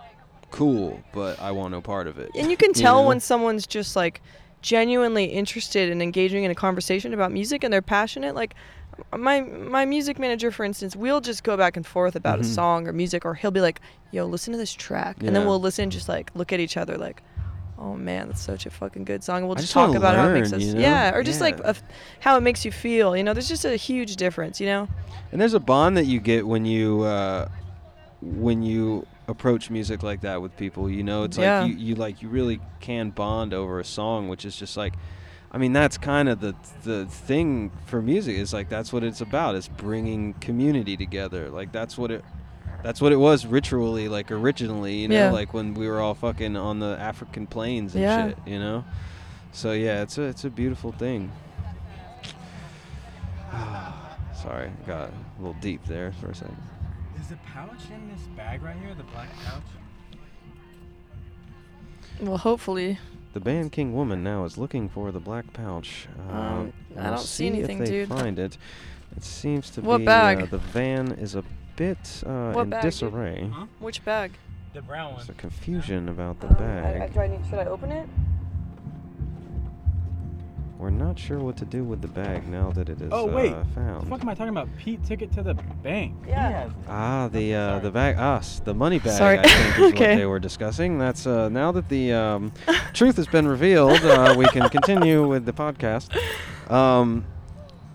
cool, 0.58 1.02
but 1.14 1.40
I 1.42 1.52
want 1.52 1.72
no 1.72 1.82
part 1.82 2.08
of 2.08 2.18
it. 2.20 2.32
And 2.36 2.50
you 2.52 2.58
can 2.58 2.74
tell 2.74 3.06
when 3.06 3.20
someone's 3.20 3.66
just 3.68 3.96
like 3.96 4.22
genuinely 4.62 5.26
interested 5.26 5.90
in 5.90 6.02
engaging 6.02 6.44
in 6.44 6.52
a 6.52 6.56
conversation 6.56 7.14
about 7.14 7.32
music 7.32 7.64
and 7.64 7.72
they're 7.72 7.82
passionate. 7.82 8.36
Like 8.36 8.56
my 9.16 9.42
my 9.42 9.86
music 9.86 10.18
manager, 10.20 10.50
for 10.52 10.64
instance, 10.66 10.96
we'll 10.96 11.22
just 11.22 11.44
go 11.44 11.56
back 11.56 11.78
and 11.78 11.86
forth 11.86 12.16
about 12.16 12.40
Mhm. 12.40 12.42
a 12.42 12.46
song 12.46 12.88
or 12.88 12.94
music, 12.94 13.26
or 13.26 13.36
he'll 13.36 13.52
be 13.52 13.62
like, 13.62 13.80
"Yo, 14.12 14.26
listen 14.26 14.52
to 14.54 14.58
this 14.58 14.74
track," 14.74 15.18
and 15.22 15.36
then 15.36 15.46
we'll 15.46 15.60
listen, 15.62 15.90
just 15.92 16.10
like 16.10 16.32
look 16.34 16.52
at 16.52 16.60
each 16.60 16.78
other, 16.78 16.98
like. 16.98 17.22
Oh 17.80 17.94
man, 17.96 18.26
that's 18.30 18.42
such 18.42 18.66
a 18.66 18.72
fucking 18.72 19.04
good 19.04 19.24
song. 19.24 19.38
And 19.38 19.46
we'll 19.46 19.54
just, 19.54 19.68
just 19.68 19.74
talk 19.76 19.94
about 19.94 20.16
how 20.16 20.28
it 20.30 20.34
makes 20.34 20.52
us, 20.52 20.64
you 20.64 20.74
know? 20.74 20.80
yeah, 20.82 21.14
or 21.14 21.22
just 21.22 21.40
like 21.40 21.60
Yeah. 21.60 21.66
a 21.66 21.70
f 21.70 21.84
how 22.20 22.36
it 22.36 22.42
makes 22.42 22.66
you 22.66 22.72
feel. 22.72 23.16
You 23.16 23.24
know, 23.24 23.34
there's 23.36 23.48
just 23.48 23.66
a 23.66 23.76
huge 23.76 24.16
difference. 24.16 24.60
You 24.60 24.66
know, 24.66 24.88
And 25.32 25.40
there's 25.40 25.54
a 25.54 25.60
bond 25.60 25.96
that 25.96 26.06
you 26.08 26.20
get 26.20 26.48
when 26.48 26.66
you 26.66 27.04
uh, 27.04 27.48
when 28.24 28.64
you 28.64 29.06
approach 29.28 29.70
music 29.70 30.04
like 30.04 30.22
that 30.22 30.42
with 30.42 30.56
people. 30.58 30.90
You 30.90 31.04
know, 31.04 31.24
it's 31.24 31.38
Yeah. 31.38 31.62
like 31.62 31.72
you, 31.72 31.78
you 31.78 31.96
like 31.96 32.22
you 32.22 32.30
really 32.30 32.60
can 32.80 33.10
bond 33.10 33.54
over 33.54 33.80
a 33.80 33.86
song, 33.86 34.28
which 34.30 34.46
is 34.46 34.56
just 34.56 34.78
like, 34.78 34.94
I 35.52 35.58
mean, 35.58 35.74
that's 35.74 35.98
kind 35.98 36.30
of 36.30 36.40
the 36.40 36.56
the 36.84 37.06
thing 37.06 37.72
for 37.86 38.02
music. 38.02 38.38
Is 38.38 38.54
like 38.54 38.70
that's 38.70 38.92
what 38.94 39.04
it's 39.04 39.22
about. 39.22 39.56
It's 39.56 39.68
bringing 39.68 40.34
community 40.36 40.96
together. 40.98 41.50
Like 41.50 41.72
that's 41.72 41.98
what 41.98 42.12
it. 42.12 42.24
That's 42.84 43.02
what 43.02 43.12
it 43.12 43.18
was 43.18 43.46
ritually, 43.46 44.08
like 44.08 44.32
originally, 44.32 44.98
you 44.98 45.08
know, 45.08 45.16
Yeah. 45.16 45.32
like 45.32 45.52
when 45.54 45.74
we 45.74 45.88
were 45.88 46.00
all 46.00 46.14
fucking 46.14 46.56
on 46.56 46.80
the 46.80 46.96
African 47.00 47.48
plains 47.48 47.96
and 47.96 48.04
Yeah. 48.04 48.28
shit, 48.30 48.38
you 48.46 48.60
know. 48.60 48.86
So 49.52 49.72
yeah, 49.72 50.04
it's 50.04 50.18
a 50.18 50.24
it's 50.24 50.46
a 50.46 50.50
beautiful 50.50 50.92
thing. 50.92 51.32
Sorry, 54.42 54.72
got 54.86 55.10
a 55.10 55.12
little 55.40 55.56
deep 55.60 55.84
there 55.86 56.14
for 56.22 56.30
a 56.30 56.36
second. 56.36 56.58
Is 57.28 57.32
the 57.32 57.38
pouch 57.54 57.90
in 57.94 58.08
this 58.08 58.26
bag 58.38 58.62
right 58.64 58.78
here, 58.78 58.96
the 58.96 59.04
black 59.04 59.28
pouch? 59.44 59.62
well, 62.22 62.38
hopefully, 62.38 63.00
The 63.34 63.42
band 63.42 63.74
King 63.74 63.94
Woman 63.94 64.24
now 64.24 64.46
is 64.46 64.58
looking 64.58 64.88
for 64.88 65.12
the 65.12 65.20
black 65.20 65.52
pouch. 65.52 66.08
Uh, 66.18 66.32
Um, 66.32 66.74
I 66.96 67.02
we'll 67.02 67.04
don't 67.12 67.20
see 67.20 67.48
anything, 67.48 67.80
if 67.82 67.86
they 67.86 67.92
dude. 67.92 68.08
Find 68.08 68.40
it. 68.40 68.58
It 69.18 69.26
seems 69.26 69.70
to 69.72 69.82
What 69.82 69.98
be 69.98 70.06
bag? 70.06 70.42
Uh, 70.44 70.46
the 70.46 70.58
van 70.58 71.12
is 71.12 71.36
a 71.36 71.44
bit 71.76 72.24
uh, 72.26 72.54
What 72.54 72.62
in 72.62 72.70
bag, 72.70 72.82
disarray. 72.82 73.50
Huh? 73.54 73.66
which 73.80 74.06
bag? 74.06 74.32
The 74.74 74.82
brown 74.82 75.08
one. 75.08 75.16
There's 75.18 75.30
a 75.30 75.34
confusion 75.34 76.08
about 76.08 76.40
the 76.40 76.48
Um, 76.48 76.54
I- 76.56 76.60
bag. 76.60 77.02
I, 77.02 77.08
do 77.10 77.20
I 77.20 77.28
need, 77.28 77.46
should 77.50 77.60
I 77.60 77.66
open 77.66 77.92
it? 77.92 78.08
We're 80.80 80.92
not 80.92 81.18
sure 81.18 81.40
what 81.40 81.58
to 81.58 81.66
do 81.66 81.84
with 81.84 82.02
the 82.04 82.08
bag 82.08 82.48
now 82.48 82.72
that 82.74 82.88
it 82.88 83.02
is 83.02 83.10
found. 83.10 83.14
Oh, 83.14 83.26
wait. 83.26 83.52
uh, 83.52 83.64
What 83.64 84.02
the 84.04 84.10
fuck 84.10 84.22
am 84.22 84.30
I 84.30 84.34
talking 84.36 84.50
about? 84.50 84.70
Pete 84.78 85.04
took 85.04 85.24
it 85.24 85.32
to 85.34 85.42
the 85.42 85.56
bank. 85.82 86.16
Yeah. 86.28 86.48
He 86.50 86.54
has 86.54 86.70
it. 86.72 86.78
Ah, 86.88 87.28
the 87.30 87.56
uh, 87.56 87.80
the 87.80 87.90
bag, 87.90 88.18
us, 88.20 88.60
the 88.64 88.76
money 88.76 89.00
bag. 89.00 89.18
Sorry. 89.18 89.40
I 89.40 89.44
think 89.44 89.80
is 89.80 89.94
Okay. 89.94 90.10
what 90.12 90.18
they 90.18 90.26
were 90.28 90.40
discussing. 90.40 91.00
That's 91.00 91.26
uh, 91.26 91.50
now 91.50 91.72
that 91.72 91.90
the 91.90 92.14
um, 92.14 92.52
truth 92.94 93.16
has 93.16 93.26
been 93.28 93.48
revealed, 93.48 94.00
uh, 94.06 94.36
we 94.38 94.46
can 94.50 94.70
continue 94.70 95.28
with 95.28 95.46
the 95.46 95.54
podcast. 95.54 96.16
Um, 96.72 97.26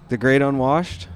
the 0.08 0.16
Great 0.16 0.42
Unwashed. 0.42 1.06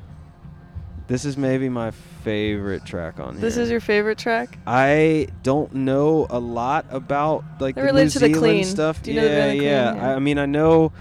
This 1.08 1.24
is 1.24 1.36
maybe 1.36 1.68
my 1.68 1.90
favorite 1.90 2.84
track 2.84 3.18
on 3.20 3.34
here. 3.34 3.40
This 3.40 3.56
is 3.56 3.70
your 3.70 3.80
favorite 3.80 4.18
track? 4.18 4.58
I 4.66 5.28
don't 5.42 5.72
know 5.74 6.26
a 6.30 6.38
lot 6.38 6.86
about 6.90 7.44
like 7.60 7.74
They're 7.76 7.86
the 7.86 7.92
New 7.92 7.98
related 7.98 8.12
to 8.12 8.18
The 8.28 8.32
Clean. 8.34 8.64
stuff. 8.64 9.02
Do 9.02 9.12
you 9.12 9.20
yeah, 9.20 9.22
the 9.52 9.58
The 9.58 9.64
yeah. 9.64 9.90
Clean? 9.90 10.02
Yeah. 10.02 10.08
I, 10.10 10.14
I 10.14 10.18
mean, 10.20 10.38
I 10.38 10.46
know 10.46 10.92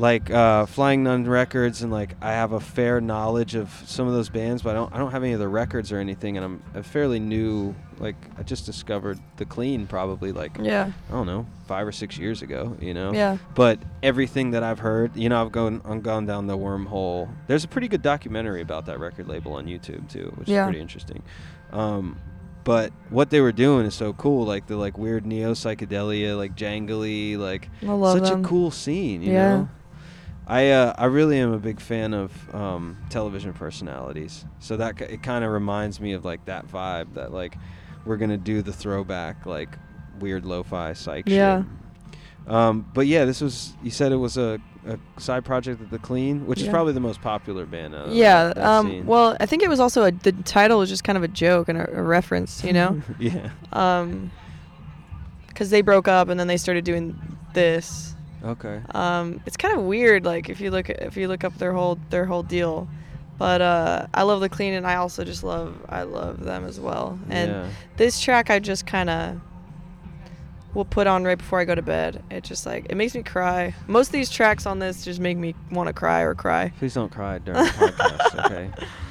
like 0.00 0.30
uh, 0.30 0.64
Flying 0.64 1.02
Nun 1.04 1.28
Records, 1.28 1.82
and 1.82 1.92
like 1.92 2.16
I 2.22 2.32
have 2.32 2.52
a 2.52 2.60
fair 2.60 3.00
knowledge 3.02 3.54
of 3.54 3.68
some 3.86 4.06
of 4.08 4.14
those 4.14 4.30
bands, 4.30 4.62
but 4.62 4.70
I 4.70 4.72
don't. 4.74 4.92
I 4.94 4.98
don't 4.98 5.10
have 5.10 5.22
any 5.22 5.34
of 5.34 5.40
the 5.40 5.48
records 5.48 5.92
or 5.92 5.98
anything, 5.98 6.36
and 6.38 6.44
I'm 6.44 6.62
a 6.74 6.82
fairly 6.82 7.20
new. 7.20 7.74
Like 7.98 8.16
I 8.38 8.42
just 8.42 8.64
discovered 8.64 9.18
The 9.36 9.44
Clean 9.44 9.86
probably 9.86 10.32
like 10.32 10.56
Yeah. 10.58 10.90
I 11.10 11.12
don't 11.12 11.26
know 11.26 11.44
five 11.66 11.86
or 11.86 11.92
six 11.92 12.16
years 12.16 12.40
ago. 12.40 12.74
You 12.80 12.94
know. 12.94 13.12
Yeah. 13.12 13.36
But 13.54 13.78
everything 14.02 14.52
that 14.52 14.62
I've 14.62 14.78
heard, 14.78 15.14
you 15.14 15.28
know, 15.28 15.44
I've 15.44 15.52
gone, 15.52 15.82
I've 15.84 16.02
gone 16.02 16.24
down 16.24 16.46
the 16.46 16.56
wormhole. 16.56 17.28
There's 17.46 17.64
a 17.64 17.68
pretty 17.68 17.88
good 17.88 18.00
documentary 18.00 18.62
about 18.62 18.86
that 18.86 18.98
record 19.00 19.28
label 19.28 19.52
on 19.52 19.66
YouTube 19.66 20.08
too, 20.10 20.32
which 20.36 20.48
Yeah. 20.48 20.62
is 20.62 20.66
pretty 20.68 20.80
interesting. 20.80 21.22
Um, 21.72 22.16
but 22.64 22.90
what 23.10 23.28
they 23.28 23.42
were 23.42 23.52
doing 23.52 23.84
is 23.84 23.94
so 23.94 24.14
cool, 24.14 24.46
like 24.46 24.66
the 24.66 24.76
like 24.76 24.96
weird 24.96 25.26
neo 25.26 25.52
psychedelia, 25.52 26.38
like 26.38 26.56
jangly, 26.56 27.36
like 27.36 27.68
such 27.82 28.30
them. 28.30 28.42
a 28.42 28.48
cool 28.48 28.70
scene. 28.70 29.20
You 29.22 29.32
Yeah. 29.34 29.56
know. 29.56 29.68
I 30.50 30.70
uh, 30.70 30.94
I 30.98 31.04
really 31.04 31.38
am 31.38 31.52
a 31.52 31.58
big 31.58 31.80
fan 31.80 32.12
of 32.12 32.54
um, 32.54 32.96
television 33.08 33.52
personalities. 33.52 34.44
So 34.58 34.76
that 34.78 35.00
it 35.00 35.22
kind 35.22 35.44
of 35.44 35.52
reminds 35.52 36.00
me 36.00 36.12
of 36.12 36.24
like 36.24 36.44
that 36.46 36.66
vibe 36.66 37.14
that 37.14 37.32
like 37.32 37.56
we're 38.04 38.16
gonna 38.16 38.36
do 38.36 38.60
the 38.60 38.72
throwback 38.72 39.46
like 39.46 39.68
weird 40.18 40.44
lo-fi 40.44 40.92
psych 40.92 41.28
Yeah. 41.28 41.62
shit. 41.62 42.52
Um, 42.52 42.90
but 42.94 43.06
yeah, 43.06 43.24
this 43.26 43.40
was 43.40 43.74
you 43.80 43.92
said 43.92 44.10
it 44.10 44.16
was 44.16 44.36
a, 44.36 44.58
a 44.86 44.98
side 45.20 45.44
project 45.44 45.80
of 45.82 45.90
the 45.90 46.00
Clean, 46.00 46.44
which 46.46 46.60
is 46.60 46.66
probably 46.68 46.94
the 46.94 47.00
most 47.00 47.20
popular 47.20 47.64
band. 47.64 47.94
Out 47.94 48.08
of 48.08 48.12
Yeah. 48.14 48.52
Um, 48.56 49.06
well, 49.06 49.36
I 49.38 49.46
think 49.46 49.62
it 49.62 49.68
was 49.68 49.78
also 49.78 50.04
a, 50.04 50.10
the 50.10 50.32
title 50.32 50.78
was 50.80 50.88
just 50.88 51.04
kind 51.04 51.16
of 51.16 51.22
a 51.22 51.28
joke 51.28 51.68
and 51.68 51.78
a, 51.78 51.98
a 51.98 52.02
reference, 52.02 52.64
you 52.64 52.72
know, 52.72 53.00
yeah, 53.20 53.50
um, 53.72 54.32
because 55.46 55.70
they 55.70 55.80
broke 55.82 56.08
up 56.08 56.28
and 56.28 56.40
then 56.40 56.48
they 56.48 56.56
started 56.56 56.84
doing 56.84 57.16
this, 57.52 58.16
Okay. 58.44 58.80
Um, 58.94 59.40
it's 59.46 59.56
kind 59.56 59.76
of 59.76 59.84
weird, 59.84 60.24
like 60.24 60.48
if 60.48 60.60
you 60.60 60.70
look 60.70 60.88
if 60.88 61.16
you 61.16 61.28
look 61.28 61.44
up 61.44 61.56
their 61.58 61.72
whole 61.72 61.98
their 62.10 62.24
whole 62.24 62.42
deal. 62.42 62.88
But 63.38 63.62
uh, 63.62 64.06
I 64.12 64.22
love 64.24 64.40
the 64.40 64.50
clean, 64.50 64.74
and 64.74 64.86
I 64.86 64.96
also 64.96 65.24
just 65.24 65.42
love 65.42 65.74
I 65.88 66.02
love 66.02 66.44
them 66.44 66.66
as 66.66 66.78
well. 66.78 67.18
And 67.28 67.50
yeah. 67.50 67.68
this 67.96 68.20
track 68.20 68.50
I 68.50 68.58
just 68.58 68.86
kind 68.86 69.08
of 69.08 69.40
will 70.74 70.84
put 70.84 71.06
on 71.06 71.24
right 71.24 71.38
before 71.38 71.58
I 71.58 71.64
go 71.64 71.74
to 71.74 71.82
bed. 71.82 72.22
It 72.30 72.44
just 72.44 72.66
like 72.66 72.86
it 72.88 72.96
makes 72.96 73.14
me 73.14 73.22
cry. 73.22 73.74
Most 73.86 74.08
of 74.08 74.12
these 74.12 74.30
tracks 74.30 74.66
on 74.66 74.78
this 74.78 75.04
just 75.04 75.20
make 75.20 75.36
me 75.36 75.54
want 75.70 75.88
to 75.88 75.92
cry 75.92 76.20
or 76.20 76.34
cry. 76.34 76.72
Please 76.78 76.94
don't 76.94 77.10
cry 77.10 77.38
during 77.38 77.64
the 77.64 77.70
podcast, 77.70 78.46
okay? 78.46 78.70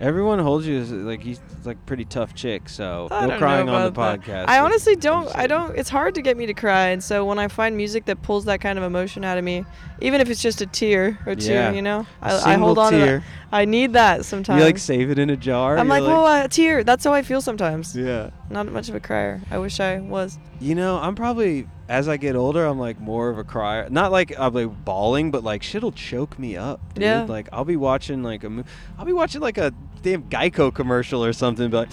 Everyone 0.00 0.38
holds 0.38 0.66
you 0.66 0.78
as 0.80 0.90
like 0.90 1.20
he's 1.20 1.40
like 1.64 1.84
pretty 1.84 2.06
tough 2.06 2.34
chick, 2.34 2.70
so 2.70 3.08
I 3.10 3.22
no 3.22 3.26
don't 3.32 3.38
crying 3.38 3.66
know 3.66 3.74
on 3.74 3.82
the 3.82 3.88
about 3.88 4.20
podcast. 4.22 4.26
that. 4.46 4.48
I 4.48 4.56
is 4.56 4.62
honestly 4.62 4.96
don't. 4.96 5.28
I 5.36 5.46
don't. 5.46 5.76
It's 5.76 5.90
hard 5.90 6.14
to 6.14 6.22
get 6.22 6.38
me 6.38 6.46
to 6.46 6.54
cry, 6.54 6.86
and 6.88 7.04
so 7.04 7.26
when 7.26 7.38
I 7.38 7.48
find 7.48 7.76
music 7.76 8.06
that 8.06 8.22
pulls 8.22 8.46
that 8.46 8.62
kind 8.62 8.78
of 8.78 8.84
emotion 8.84 9.24
out 9.24 9.36
of 9.36 9.44
me, 9.44 9.66
even 10.00 10.22
if 10.22 10.30
it's 10.30 10.40
just 10.40 10.62
a 10.62 10.66
tear 10.66 11.18
or 11.26 11.34
two, 11.34 11.52
Yeah. 11.52 11.72
you 11.72 11.82
know, 11.82 12.06
A 12.22 12.26
I, 12.28 12.34
I 12.34 12.38
single 12.38 12.66
hold 12.68 12.78
on 12.78 12.92
to 12.92 12.98
tear. 12.98 13.18
that. 13.18 13.24
I 13.52 13.64
need 13.66 13.92
that 13.92 14.24
sometimes. 14.24 14.58
You 14.60 14.64
like 14.64 14.78
save 14.78 15.10
it 15.10 15.18
in 15.18 15.28
a 15.28 15.36
jar. 15.36 15.76
I'm 15.76 15.88
You're 15.88 16.00
like, 16.00 16.08
whoa, 16.10 16.44
a 16.44 16.48
tear. 16.48 16.82
That's 16.82 17.04
how 17.04 17.12
I 17.12 17.20
feel 17.20 17.42
sometimes. 17.42 17.94
yeah. 17.94 18.30
Not 18.48 18.66
much 18.72 18.88
of 18.88 18.94
a 18.94 19.00
crier. 19.00 19.42
I 19.50 19.58
wish 19.58 19.80
I 19.80 19.98
was. 19.98 20.38
You 20.60 20.74
know, 20.74 20.96
I'm 20.98 21.14
probably 21.14 21.66
as 21.90 22.08
I 22.08 22.16
get 22.16 22.36
older, 22.36 22.64
I'm 22.64 22.78
like 22.78 22.98
more 23.00 23.28
of 23.28 23.36
a 23.38 23.44
crier. 23.44 23.88
Not 23.90 24.12
like 24.12 24.32
I'm 24.38 24.54
like 24.54 24.84
bawling, 24.84 25.30
but 25.30 25.44
like 25.44 25.62
shit'll 25.62 25.92
choke 25.92 26.38
me 26.38 26.56
up. 26.56 26.80
Dude. 26.94 27.02
Yeah. 27.02 27.24
Like 27.24 27.48
I'll 27.52 27.64
be 27.66 27.76
watching 27.76 28.22
like 28.22 28.44
a, 28.44 28.50
mo- 28.50 28.64
I'll 28.98 29.04
be 29.04 29.12
watching 29.12 29.40
like 29.42 29.58
a 29.58 29.74
damn 30.02 30.22
Geico 30.24 30.72
commercial 30.74 31.24
or 31.24 31.32
something. 31.32 31.64
And 31.64 31.70
be 31.70 31.76
like, 31.78 31.90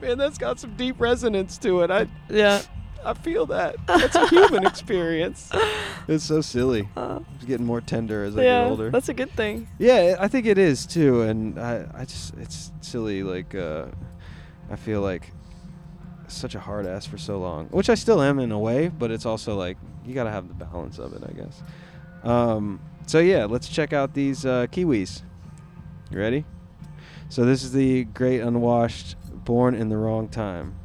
man, 0.00 0.18
that's 0.18 0.38
got 0.38 0.58
some 0.58 0.74
deep 0.76 1.00
resonance 1.00 1.58
to 1.58 1.82
it. 1.82 1.90
I 1.90 2.06
Yeah. 2.28 2.62
I 3.02 3.14
feel 3.14 3.46
that. 3.46 3.76
That's 3.86 4.14
a 4.14 4.28
human 4.28 4.66
experience. 4.66 5.50
It's 6.08 6.24
so 6.24 6.40
silly. 6.40 6.88
Uh, 6.96 7.20
It's 7.36 7.44
getting 7.44 7.64
more 7.66 7.80
tender 7.80 8.24
as 8.24 8.36
I 8.36 8.42
get 8.42 8.64
older. 8.66 8.90
That's 8.90 9.08
a 9.08 9.14
good 9.14 9.30
thing. 9.30 9.68
Yeah, 9.78 10.16
I 10.18 10.26
think 10.26 10.44
it 10.46 10.58
is 10.58 10.84
too, 10.86 11.20
and 11.22 11.56
I, 11.58 11.86
I 11.94 12.04
just 12.04 12.34
it's 12.38 12.72
silly. 12.80 13.22
Like, 13.22 13.54
uh, 13.54 13.84
I 14.70 14.76
feel 14.76 15.02
like 15.02 15.30
such 16.26 16.56
a 16.56 16.58
hard 16.60 16.86
ass 16.86 17.06
for 17.06 17.16
so 17.16 17.38
long, 17.38 17.66
which 17.66 17.88
I 17.90 17.94
still 17.94 18.20
am 18.20 18.40
in 18.40 18.50
a 18.50 18.58
way, 18.58 18.88
but 18.88 19.12
it's 19.12 19.24
also 19.24 19.56
like 19.56 19.76
you 20.04 20.12
gotta 20.14 20.32
have 20.32 20.48
the 20.48 20.54
balance 20.54 20.98
of 20.98 21.12
it, 21.12 21.22
I 21.22 21.32
guess. 21.32 21.62
Um, 22.24 22.80
so 23.06 23.20
yeah, 23.20 23.44
let's 23.44 23.68
check 23.68 23.92
out 23.92 24.14
these 24.14 24.44
uh, 24.44 24.66
Kiwis. 24.72 25.22
You 26.10 26.18
ready? 26.18 26.44
So 27.30 27.44
this 27.44 27.62
is 27.62 27.70
the 27.70 28.06
Great 28.06 28.40
Unwashed, 28.40 29.14
Born 29.44 29.76
in 29.76 29.88
the 29.88 29.96
Wrong 29.96 30.26
Time. 30.26 30.79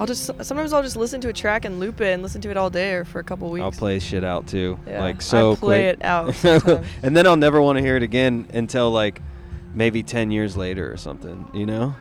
I'll 0.00 0.06
just 0.06 0.24
sometimes 0.24 0.72
I'll 0.72 0.82
just 0.82 0.96
listen 0.96 1.20
to 1.20 1.28
a 1.28 1.32
track 1.34 1.66
and 1.66 1.78
loop 1.78 2.00
it 2.00 2.14
and 2.14 2.22
listen 2.22 2.40
to 2.40 2.50
it 2.50 2.56
all 2.56 2.70
day 2.70 2.94
or 2.94 3.04
for 3.04 3.18
a 3.18 3.22
couple 3.22 3.50
weeks. 3.50 3.62
I'll 3.62 3.70
play 3.70 3.98
shit 3.98 4.24
out 4.24 4.46
too, 4.46 4.78
Yeah, 4.86 5.02
like 5.02 5.20
so 5.20 5.52
I 5.52 5.56
play 5.56 5.94
quick. 5.94 5.98
it 6.00 6.02
out. 6.02 6.84
and 7.02 7.14
then 7.14 7.26
I'll 7.26 7.36
never 7.36 7.60
want 7.60 7.76
to 7.76 7.82
hear 7.82 7.96
it 7.98 8.02
again 8.02 8.48
until 8.54 8.90
like 8.90 9.20
maybe 9.74 10.02
10 10.02 10.30
years 10.30 10.56
later 10.56 10.90
or 10.90 10.96
something, 10.96 11.46
you 11.52 11.66
know? 11.66 11.94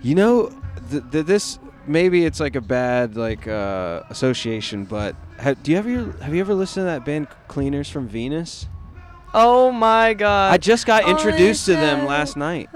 You 0.00 0.14
know, 0.14 0.48
th- 0.90 1.02
th- 1.12 1.26
this 1.26 1.58
maybe 1.86 2.24
it's 2.24 2.40
like 2.40 2.56
a 2.56 2.62
bad 2.62 3.18
like 3.18 3.46
uh, 3.46 4.04
association, 4.08 4.86
but 4.86 5.14
ha- 5.38 5.56
do 5.62 5.72
you 5.72 5.76
ever 5.76 5.90
have 6.22 6.34
you 6.34 6.40
ever 6.40 6.54
listened 6.54 6.84
to 6.84 6.86
that 6.86 7.04
band 7.04 7.28
Cleaners 7.48 7.90
from 7.90 8.08
Venus? 8.08 8.66
oh 9.34 9.70
my 9.70 10.14
god. 10.14 10.54
I 10.54 10.56
just 10.56 10.86
got 10.86 11.06
introduced 11.06 11.66
to 11.66 11.72
them 11.74 12.06
last 12.06 12.38
night. 12.38 12.70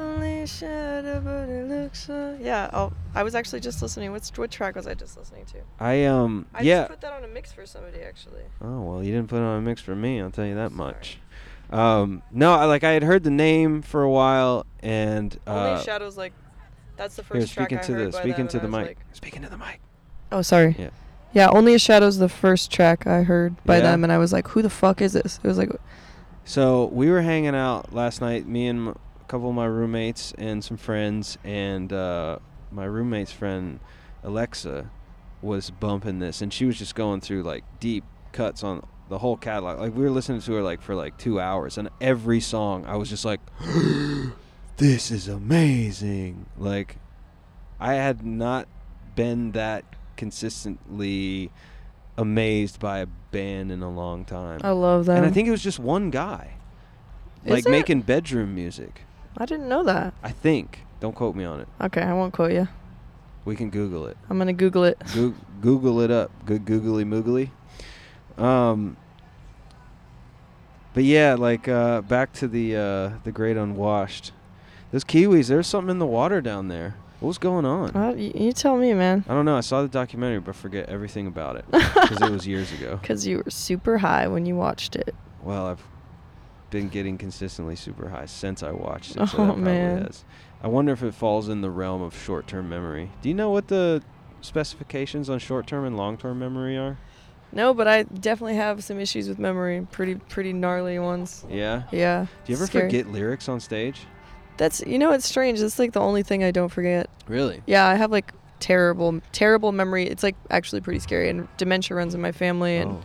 Only 1.93 1.99
a 1.99 2.03
shadow, 2.03 2.33
but 2.33 2.39
it 2.39 2.39
looks 2.39 2.39
so. 2.39 2.39
Yeah. 2.45 2.71
Oh, 2.73 2.93
I 3.15 3.23
was 3.23 3.35
actually 3.35 3.61
just 3.61 3.83
listening. 3.83 4.13
What's 4.13 4.37
what 4.39 4.51
track 4.51 4.77
was 4.77 4.87
I 4.87 4.95
just 4.95 5.17
listening 5.17 5.45
to? 5.47 5.59
I 5.79 6.05
um 6.05 6.47
I 6.55 6.63
yeah. 6.63 6.79
just 6.81 6.91
put 6.91 7.01
that 7.03 7.13
on 7.13 7.25
a 7.25 7.29
mix 7.29 7.53
for 7.53 7.67
somebody 7.67 8.01
actually. 8.03 8.43
Oh 8.63 8.81
well, 8.83 9.03
you 9.05 9.13
didn't 9.13 9.29
put 9.29 9.37
it 9.37 9.43
on 9.43 9.59
a 9.59 9.63
mix 9.63 9.81
for 9.81 9.95
me. 9.95 10.21
I'll 10.21 10.31
tell 10.31 10.47
you 10.47 10.55
that 10.55 10.71
Sorry. 10.73 10.77
much. 10.77 11.19
Um, 11.71 12.23
no, 12.33 12.53
I, 12.53 12.65
like 12.65 12.83
I 12.83 12.91
had 12.93 13.03
heard 13.05 13.23
the 13.23 13.31
name 13.31 13.83
for 13.83 14.03
a 14.03 14.11
while, 14.11 14.67
and 14.83 15.39
uh, 15.47 15.71
Only 15.73 15.85
shadows 15.85 16.17
like. 16.17 16.33
That's 16.97 17.17
the 17.17 17.23
first 17.23 17.55
here 17.55 17.67
track 17.67 17.69
speaking 17.69 17.79
I 17.79 17.83
to 17.83 17.93
heard 17.95 18.09
the 18.09 18.17
by 18.17 18.23
speaking 18.23 18.49
to 18.49 18.59
the 18.59 18.69
mic, 18.69 18.87
like- 18.89 18.99
speaking 19.13 19.43
to 19.43 19.49
the 19.49 19.57
mic. 19.57 19.81
oh, 20.33 20.43
sorry. 20.43 20.75
Yeah. 20.79 20.91
Yeah, 21.33 21.49
Only 21.49 21.75
a 21.75 21.79
Shadow's 21.79 22.19
the 22.19 22.29
first 22.29 22.73
track 22.73 23.07
I 23.07 23.23
heard 23.23 23.55
by 23.65 23.77
Yeah? 23.77 23.83
them, 23.83 24.03
and 24.03 24.13
I 24.13 24.19
was 24.19 24.33
like, 24.33 24.49
"Who 24.49 24.63
the 24.63 24.69
fuck 24.69 25.01
is 25.01 25.13
this?" 25.13 25.39
It 25.43 25.47
was 25.47 25.57
like, 25.59 25.71
So 26.45 26.87
we 26.87 27.09
were 27.09 27.23
hanging 27.23 27.55
out 27.55 27.95
last 27.95 28.21
night, 28.21 28.47
me 28.49 28.67
and 28.67 28.89
m- 28.89 28.99
a 29.10 29.10
couple 29.31 29.49
of 29.49 29.55
my 29.55 29.65
roommates 29.67 30.35
and 30.39 30.63
some 30.65 30.77
friends, 30.77 31.39
and 31.45 31.93
uh, 31.93 32.41
my 32.73 32.85
roommate's 32.85 33.31
friend 33.31 33.79
Alexa 34.25 34.91
was 35.41 35.71
bumping 35.71 36.19
this, 36.19 36.43
and 36.43 36.53
she 36.53 36.65
was 36.65 36.77
just 36.77 36.97
going 36.97 37.21
through 37.21 37.45
like 37.45 37.63
deep 37.79 38.03
cuts 38.33 38.65
on 38.65 38.85
the 39.09 39.19
whole 39.19 39.37
catalog. 39.37 39.79
Like 39.79 39.95
we 39.95 40.03
were 40.03 40.11
listening 40.11 40.41
to 40.41 40.53
her 40.55 40.63
like 40.63 40.83
for 40.83 40.97
like 40.97 41.17
two 41.17 41.39
hours, 41.41 41.79
and 41.79 41.91
every 42.01 42.41
song 42.41 42.85
I 42.87 42.97
was 42.97 43.09
just 43.09 43.25
like, 43.25 43.39
"This 44.79 45.13
is 45.13 45.29
amazing!" 45.29 46.47
Like 46.59 46.97
I 47.79 47.95
had 47.95 48.27
not 48.27 48.67
been 49.15 49.53
that 49.53 49.85
consistently 50.17 51.53
amazed 52.19 52.81
by 52.81 52.99
a 52.99 53.07
band 53.07 53.71
in 53.71 53.81
a 53.81 53.91
long 53.91 54.25
time. 54.25 54.61
I 54.65 54.71
love 54.73 55.07
that. 55.07 55.19
and 55.19 55.27
I 55.27 55.31
think 55.31 55.47
it 55.47 55.53
was 55.53 55.63
just 55.63 55.79
one 55.79 56.11
guy, 56.11 56.55
Is 57.45 57.53
like 57.53 57.67
it? 57.67 57.71
making 57.71 58.03
bedroom 58.03 58.57
music. 58.57 59.03
I 59.37 59.47
didn't 59.47 59.69
know 59.69 59.85
that. 59.85 60.15
I 60.23 60.31
think. 60.31 60.81
Don't 61.01 61.15
quote 61.15 61.35
me 61.35 61.45
on 61.45 61.61
it. 61.61 61.69
Okay, 61.81 62.03
I 62.03 62.13
won't 62.13 62.33
quote 62.35 62.53
you. 62.53 62.69
We 63.45 63.57
can 63.57 63.71
Google 63.71 64.07
it. 64.07 64.17
I'm 64.29 64.37
gonna 64.39 64.53
Google 64.53 64.85
it. 64.85 65.01
Goo- 65.15 65.35
Google 65.61 66.01
it 66.01 66.11
up. 66.11 66.31
Good 66.45 66.65
googly 66.65 67.05
moogly. 67.05 67.51
Um. 68.37 68.97
But 70.93 71.05
yeah, 71.05 71.35
like 71.39 71.69
uh, 71.69 72.03
back 72.03 72.33
to 72.35 72.49
the 72.49 72.77
uh, 72.77 73.11
the 73.25 73.33
Great 73.33 73.57
Unwashed. 73.57 74.33
Those 74.93 75.05
Kiwis, 75.05 75.49
there's 75.49 75.69
something 75.69 75.91
in 75.91 75.99
the 76.01 76.07
water 76.07 76.41
down 76.41 76.67
there. 76.69 76.97
What's 77.21 77.39
going 77.39 77.65
on? 77.65 77.91
Uh, 77.95 78.13
y- 78.17 78.33
you 78.35 78.53
tell 78.53 78.77
me, 78.77 78.93
man. 78.95 79.25
I 79.29 79.35
don't 79.35 79.45
know. 79.45 79.57
I 79.57 79.61
saw 79.61 79.83
the 79.83 79.89
documentary, 79.89 80.41
but 80.41 80.57
forget 80.57 80.89
everything 80.89 81.27
about 81.29 81.57
it 81.57 81.65
because 81.71 82.21
it 82.23 82.31
was 82.31 82.47
years 82.47 82.73
ago. 82.73 82.97
Because 83.03 83.27
you 83.27 83.39
were 83.45 83.51
super 83.51 83.99
high 83.99 84.27
when 84.27 84.47
you 84.47 84.57
watched 84.57 84.97
it. 84.97 85.15
Well, 85.43 85.67
I've 85.67 85.83
been 86.71 86.89
getting 86.89 87.19
consistently 87.19 87.77
super 87.77 88.09
high 88.09 88.27
since 88.27 88.63
I 88.63 88.71
watched 88.73 89.17
it. 89.17 89.27
So 89.29 89.39
Oh, 89.39 89.57
man. 89.57 90.05
has. 90.05 90.25
I 90.63 90.69
wonder 90.69 90.93
if 90.93 91.03
it 91.03 91.15
falls 91.15 91.49
in 91.49 91.61
the 91.63 91.71
realm 91.71 92.03
of 92.03 92.17
short-term 92.17 92.69
memory. 92.69 93.11
Do 93.23 93.29
you 93.29 93.35
know 93.35 93.51
what 93.51 93.69
the 93.69 94.03
specifications 94.41 95.29
on 95.31 95.39
short-term 95.39 95.85
and 95.85 95.97
long-term 95.97 96.39
memory 96.39 96.77
are? 96.77 96.99
No, 97.53 97.75
but 97.75 97.89
I 97.89 98.05
definitely 98.05 98.55
have 98.57 98.85
some 98.85 99.01
issues 99.01 99.29
with 99.29 99.39
memory. 99.39 99.87
Pretty, 99.91 100.15
pretty 100.15 100.53
gnarly 100.53 100.99
ones. 100.99 101.45
Yeah. 101.49 101.83
Yeah. 101.91 102.27
Do 102.45 102.53
you 102.53 102.57
ever 102.57 102.67
scary. 102.67 102.89
forget 102.89 103.09
lyrics 103.09 103.49
on 103.49 103.59
stage? 103.61 104.03
That's 104.57 104.81
you 104.87 104.99
know 104.99 105.13
it's 105.13 105.27
strange. 105.27 105.59
That's 105.61 105.79
like 105.79 105.93
the 105.93 106.01
only 106.01 106.23
thing 106.23 106.45
I 106.45 106.51
don't 106.51 106.69
forget. 106.69 107.09
Really? 107.27 107.63
Yeah, 107.67 107.87
I 107.89 107.95
have 107.95 108.11
like 108.13 108.33
terrible, 108.61 109.21
terrible 109.33 109.73
memory. 109.73 110.07
It's 110.07 110.23
like 110.23 110.37
actually 110.51 110.83
pretty 110.83 111.01
scary, 111.01 111.29
and 111.31 111.49
dementia 111.57 111.97
runs 111.97 112.15
in 112.15 112.21
my 112.21 112.31
family, 112.31 112.77
and 112.77 112.91
Oh. 112.93 113.01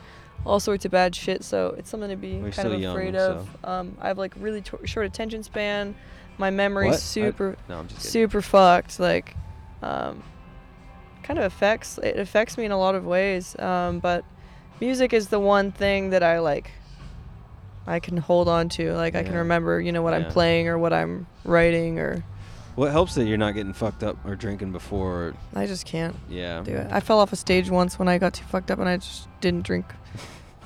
All 0.46 0.60
sorts 0.60 0.86
of 0.86 0.92
bad 0.92 1.16
shit. 1.16 1.44
So 1.44 1.76
it's 1.78 1.90
something 1.90 2.10
to 2.10 2.16
be 2.16 2.30
you're 2.38 2.52
kind 2.52 2.72
of 2.72 2.80
young, 2.80 2.92
afraid 2.96 3.16
of. 3.16 3.50
Um, 3.64 3.98
I 4.02 4.08
have 4.10 4.18
like 4.18 4.34
really 4.40 4.62
t- 4.62 4.78
short 4.86 5.06
attention 5.06 5.44
span. 5.44 5.96
My 6.38 6.50
memory's 6.50 6.88
What? 6.92 6.96
I- 6.96 7.00
super, 7.00 7.58
No, 7.70 7.80
I'm 7.80 7.88
just 7.88 8.02
super 8.04 8.42
fucked. 8.42 9.00
Like, 9.00 9.36
um, 9.82 10.24
kind 11.24 11.40
of 11.40 11.46
affects 11.46 11.98
it 11.98 12.18
affects 12.20 12.58
me 12.58 12.66
in 12.66 12.72
a 12.72 12.78
lot 12.78 12.94
of 12.96 13.06
ways. 13.06 13.58
Um, 13.60 14.00
but 14.00 14.24
music 14.80 15.14
is 15.14 15.30
the 15.30 15.40
one 15.40 15.72
thing 15.72 16.12
that 16.12 16.22
I 16.24 16.40
like. 16.40 16.72
I 17.88 18.00
can 18.00 18.18
hold 18.18 18.48
on 18.48 18.70
to. 18.70 18.94
Like 18.94 19.16
I 19.16 19.24
can 19.24 19.36
remember, 19.36 19.80
you 19.80 19.92
know, 19.92 20.02
what 20.02 20.14
Yeah. 20.20 20.26
I'm 20.26 20.32
playing 20.32 20.68
or 20.68 20.78
what 20.78 20.92
I'm 20.94 21.28
writing, 21.44 22.00
or 22.00 22.24
It 22.78 22.92
helps 22.92 23.16
that 23.16 23.26
you're 23.26 23.38
not 23.38 23.54
getting 23.54 23.74
fucked 23.74 24.04
up 24.04 24.18
or 24.26 24.36
drinking 24.36 24.72
before. 24.74 25.34
I 25.56 25.66
just 25.66 25.86
can't. 25.86 26.16
Yeah. 26.30 26.62
do 26.64 26.74
it. 26.76 26.88
I 26.92 27.00
fell 27.00 27.20
off 27.20 27.32
a 27.32 27.36
stage 27.38 27.70
once 27.70 27.98
when 27.98 28.08
I 28.08 28.18
got 28.18 28.34
too 28.34 28.44
fucked 28.46 28.70
up 28.72 28.80
and 28.80 28.90
I 28.90 28.98
just 28.98 29.28
didn't 29.42 29.64
drink. 29.64 29.86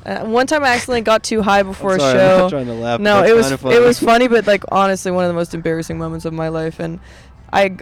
Uh, 0.05 0.25
one 0.25 0.47
time 0.47 0.63
I 0.63 0.69
accidentally 0.69 1.01
got 1.01 1.23
too 1.23 1.41
high 1.41 1.61
before 1.61 1.91
I'm 1.91 1.97
a 1.97 1.99
sorry, 1.99 2.19
I'm 2.19 2.27
show. 2.29 2.37
not 2.39 2.49
trying 2.49 2.65
to 2.67 2.73
laugh. 2.73 2.99
no, 2.99 3.23
it 3.23 3.35
was 3.35 3.51
funny. 3.53 3.75
it 3.75 3.79
was 3.79 3.99
funny, 3.99 4.27
but 4.27 4.47
like 4.47 4.63
honestly, 4.71 5.11
one 5.11 5.23
of 5.25 5.27
the 5.27 5.33
most 5.35 5.53
embarrassing 5.53 5.97
moments 5.97 6.25
of 6.25 6.33
my 6.33 6.47
life. 6.47 6.79
And 6.79 6.99
I, 7.53 7.77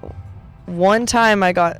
one 0.65 1.05
time 1.05 1.43
I 1.43 1.53
got 1.53 1.79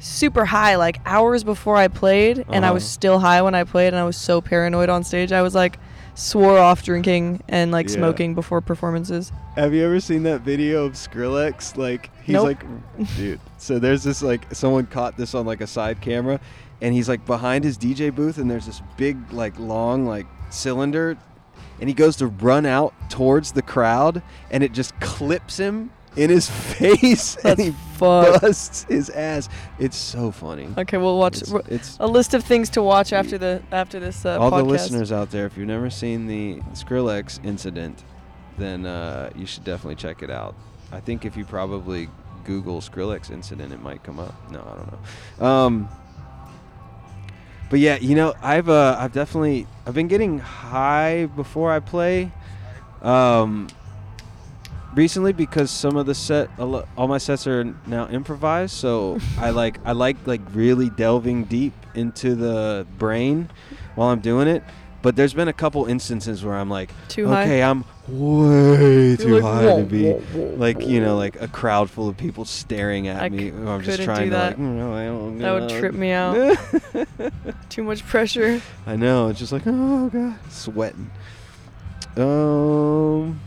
super 0.00 0.44
high 0.46 0.76
like 0.76 0.98
hours 1.06 1.44
before 1.44 1.76
I 1.76 1.88
played, 1.88 2.44
and 2.48 2.64
I 2.66 2.70
was 2.72 2.82
Uh-huh. 2.84 2.88
still 2.90 3.18
high 3.20 3.42
when 3.42 3.54
I 3.54 3.64
played, 3.64 3.88
and 3.88 3.96
I 3.96 4.04
was 4.04 4.16
so 4.16 4.40
paranoid 4.40 4.88
on 4.88 5.04
stage. 5.04 5.30
I 5.30 5.42
was 5.42 5.54
like 5.54 5.78
swore 6.16 6.58
off 6.58 6.82
drinking 6.82 7.42
and 7.48 7.70
like 7.70 7.88
Yeah. 7.88 7.94
smoking 7.96 8.34
before 8.34 8.60
performances. 8.60 9.30
Have 9.54 9.72
you 9.74 9.84
ever 9.84 10.00
seen 10.00 10.22
that 10.24 10.40
video 10.40 10.84
of 10.86 10.92
Skrillex? 10.94 11.76
Like 11.76 12.10
he's 12.24 12.34
Nope. 12.34 12.44
like, 12.46 12.64
dude. 13.16 13.38
So 13.58 13.78
there's 13.78 14.02
this 14.02 14.22
like 14.22 14.52
someone 14.54 14.86
caught 14.86 15.16
this 15.16 15.34
on 15.34 15.46
like 15.46 15.60
a 15.60 15.66
side 15.66 16.00
camera, 16.00 16.40
and 16.80 16.94
he's 16.94 17.08
like 17.08 17.24
behind 17.26 17.64
his 17.64 17.78
DJ 17.78 18.12
booth, 18.14 18.38
and 18.38 18.50
there's 18.50 18.66
this 18.66 18.82
big 18.96 19.16
like 19.32 19.58
long 19.58 20.06
like 20.06 20.26
cylinder, 20.50 21.16
and 21.80 21.88
he 21.88 21.94
goes 21.94 22.16
to 22.16 22.26
run 22.28 22.66
out 22.66 22.92
towards 23.10 23.52
the 23.52 23.62
crowd, 23.62 24.22
and 24.50 24.62
it 24.64 24.72
just 24.72 24.98
clips 25.00 25.58
him 25.58 25.90
in 26.16 26.30
his 26.30 26.48
face, 26.78 27.36
and 27.44 27.58
he 27.58 27.70
fucked. 27.96 28.40
busts 28.42 28.84
his 28.88 29.10
ass. 29.10 29.48
It's 29.78 29.96
so 29.96 30.30
funny. 30.30 30.68
Okay, 30.78 30.96
we'll 30.96 31.18
watch 31.18 31.38
It's, 31.42 31.50
w- 31.50 31.66
it's 31.74 31.96
a 32.00 32.06
list 32.06 32.34
of 32.34 32.42
things 32.44 32.70
to 32.70 32.82
watch 32.82 33.12
after 33.12 33.38
the 33.38 33.62
after 33.72 34.00
this 34.00 34.24
uh, 34.24 34.38
all 34.38 34.50
podcast. 34.50 34.56
the 34.58 34.64
listeners 34.64 35.12
out 35.12 35.30
there. 35.30 35.46
If 35.46 35.56
you've 35.56 35.66
never 35.68 35.90
seen 35.90 36.26
the 36.26 36.60
Skrillex 36.72 37.44
incident, 37.44 38.02
then 38.58 38.86
uh, 38.86 39.30
you 39.36 39.46
should 39.46 39.64
definitely 39.64 39.96
check 39.96 40.22
it 40.22 40.30
out. 40.30 40.54
I 40.92 41.00
think 41.00 41.24
if 41.24 41.36
you 41.36 41.44
probably 41.44 42.08
Google 42.44 42.80
Skrillex 42.80 43.30
incident, 43.30 43.72
it 43.72 43.82
might 43.82 44.02
come 44.02 44.18
up. 44.20 44.34
No, 44.50 44.60
I 44.60 44.74
don't 44.76 44.92
know. 45.40 45.46
Um, 45.46 45.88
but 47.68 47.80
yeah, 47.80 47.96
you 47.96 48.14
know, 48.14 48.32
I've 48.42 48.68
uh, 48.68 48.96
I've 48.98 49.12
definitely 49.12 49.66
I've 49.86 49.94
been 49.94 50.08
getting 50.08 50.38
high 50.38 51.26
before 51.26 51.72
I 51.72 51.80
play. 51.80 52.30
Um, 53.02 53.68
recently 54.96 55.32
because 55.32 55.70
some 55.70 55.94
of 55.96 56.06
the 56.06 56.14
set 56.14 56.48
all 56.58 57.06
my 57.06 57.18
sets 57.18 57.46
are 57.46 57.62
now 57.86 58.08
improvised 58.08 58.74
so 58.74 59.18
i 59.38 59.50
like 59.50 59.78
i 59.84 59.92
like 59.92 60.16
like 60.26 60.40
really 60.52 60.88
delving 60.90 61.44
deep 61.44 61.74
into 61.94 62.34
the 62.34 62.86
brain 62.98 63.48
while 63.94 64.08
i'm 64.08 64.20
doing 64.20 64.48
it 64.48 64.64
but 65.02 65.14
there's 65.14 65.34
been 65.34 65.48
a 65.48 65.52
couple 65.52 65.84
instances 65.84 66.42
where 66.44 66.54
i'm 66.56 66.70
like 66.70 66.90
Too 67.08 67.26
high? 67.28 67.42
okay 67.44 67.62
i'm 67.62 67.84
way 68.08 69.08
You're 69.08 69.16
too 69.16 69.34
like, 69.34 69.42
high 69.42 69.64
"Whoa, 69.66 69.78
to 69.80 69.84
be 69.84 70.04
whoa, 70.10 70.18
whoa, 70.20 70.54
like 70.56 70.80
you 70.86 71.00
know 71.00 71.16
like 71.16 71.40
a 71.42 71.48
crowd 71.48 71.90
full 71.90 72.08
of 72.08 72.16
people 72.16 72.44
staring 72.46 73.06
at 73.08 73.20
I 73.20 73.28
me 73.28 73.50
c- 73.50 73.56
i'm 73.56 73.82
just 73.82 74.02
trying 74.02 74.30
to 74.30 74.36
like 74.38 74.56
"Mm, 74.56 74.76
no, 74.76 75.04
don't 75.04 75.38
That 75.38 75.52
would 75.52 75.68
know." 75.70 75.78
trip 75.80 75.94
me 75.94 76.10
out. 76.12 76.56
Too 77.68 77.82
much 77.82 78.06
pressure. 78.06 78.62
I 78.86 78.96
know. 78.96 79.28
It's 79.28 79.38
just 79.40 79.50
like, 79.52 79.64
oh 79.66 80.08
god, 80.08 80.38
sweating. 80.50 81.10
Um, 82.16 83.40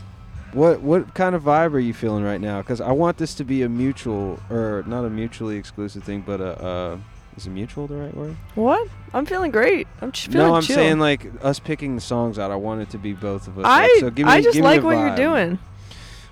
what 0.52 0.80
what 0.80 1.14
kind 1.14 1.34
of 1.34 1.42
vibe 1.42 1.74
are 1.74 1.80
you 1.80 1.94
feeling 1.94 2.24
right 2.24 2.40
now? 2.40 2.60
Because 2.60 2.80
I 2.80 2.92
want 2.92 3.16
this 3.16 3.34
to 3.34 3.44
be 3.44 3.62
a 3.62 3.68
mutual, 3.68 4.38
or 4.50 4.84
not 4.86 5.04
a 5.04 5.10
mutually 5.10 5.56
exclusive 5.56 6.04
thing, 6.04 6.22
but 6.26 6.40
a. 6.40 6.62
Uh, 6.62 6.98
is 7.36 7.46
it 7.46 7.50
mutual 7.50 7.86
the 7.86 7.94
right 7.94 8.14
word? 8.14 8.36
What? 8.54 8.88
I'm 9.14 9.24
feeling 9.24 9.50
great. 9.50 9.86
I'm 10.02 10.12
just 10.12 10.26
feeling 10.26 10.48
no, 10.48 10.54
I'm 10.56 10.62
chill. 10.62 10.74
saying 10.74 10.98
like 10.98 11.26
us 11.44 11.58
picking 11.58 11.94
the 11.94 12.00
songs 12.00 12.38
out. 12.38 12.50
I 12.50 12.56
want 12.56 12.82
it 12.82 12.90
to 12.90 12.98
be 12.98 13.12
both 13.12 13.46
of 13.46 13.58
us. 13.58 13.64
I 13.64 13.82
like, 13.82 14.00
so 14.00 14.10
give 14.10 14.26
me, 14.26 14.32
I 14.32 14.42
just 14.42 14.54
give 14.54 14.64
like 14.64 14.80
the 14.80 14.86
what 14.86 14.98
you're 14.98 15.16
doing. 15.16 15.58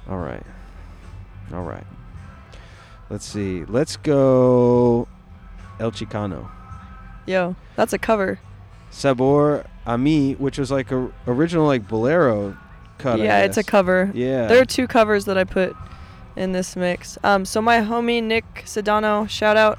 All 0.08 0.18
right. 0.18 0.42
All 1.52 1.62
right. 1.62 1.86
Let's 3.10 3.24
see. 3.24 3.64
Let's 3.64 3.96
go. 3.96 5.08
El 5.80 5.92
Chicano. 5.92 6.50
Yo, 7.26 7.54
that's 7.76 7.92
a 7.92 7.98
cover. 7.98 8.40
Sabor 8.90 9.64
a 9.86 9.96
mí, 9.96 10.38
which 10.38 10.58
was 10.58 10.70
like 10.70 10.90
a 10.90 11.10
original 11.26 11.66
like 11.66 11.86
bolero 11.86 12.56
cut. 12.99 13.20
I 13.20 13.24
yeah, 13.24 13.44
it's 13.44 13.57
a 13.57 13.64
cover. 13.64 14.11
Yeah. 14.14 14.46
There 14.46 14.61
are 14.61 14.64
two 14.64 14.86
covers 14.86 15.24
that 15.26 15.38
I 15.38 15.44
put 15.44 15.74
in 16.36 16.53
this 16.53 16.76
mix. 16.76 17.18
Um, 17.24 17.44
so 17.44 17.61
my 17.61 17.78
homie 17.78 18.22
Nick 18.22 18.64
Sedano, 18.64 19.28
shout 19.28 19.57
out. 19.57 19.78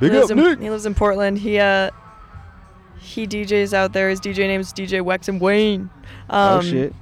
Big 0.00 0.12
he 0.12 0.18
lives 0.18 0.30
up, 0.30 0.38
in, 0.38 0.44
Nick. 0.44 0.60
He 0.60 0.70
lives 0.70 0.86
in 0.86 0.94
Portland. 0.94 1.38
He 1.38 1.58
uh 1.58 1.90
he 2.98 3.26
DJs 3.26 3.72
out 3.72 3.92
there. 3.92 4.08
His 4.08 4.20
DJ 4.20 4.38
name 4.38 4.60
is 4.60 4.72
DJ 4.72 5.02
Wex 5.02 5.28
and 5.28 5.40
Wayne. 5.40 5.90
Um, 6.30 6.58
oh 6.58 6.60
shit. 6.62 6.94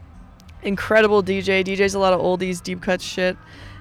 Incredible 0.62 1.22
DJ. 1.22 1.64
DJs 1.64 1.95
a 1.95 1.99
lot 1.99 2.12
of 2.12 2.20
oldies, 2.20 2.62
deep 2.62 2.82
cuts 2.82 3.05
shit. 3.05 3.36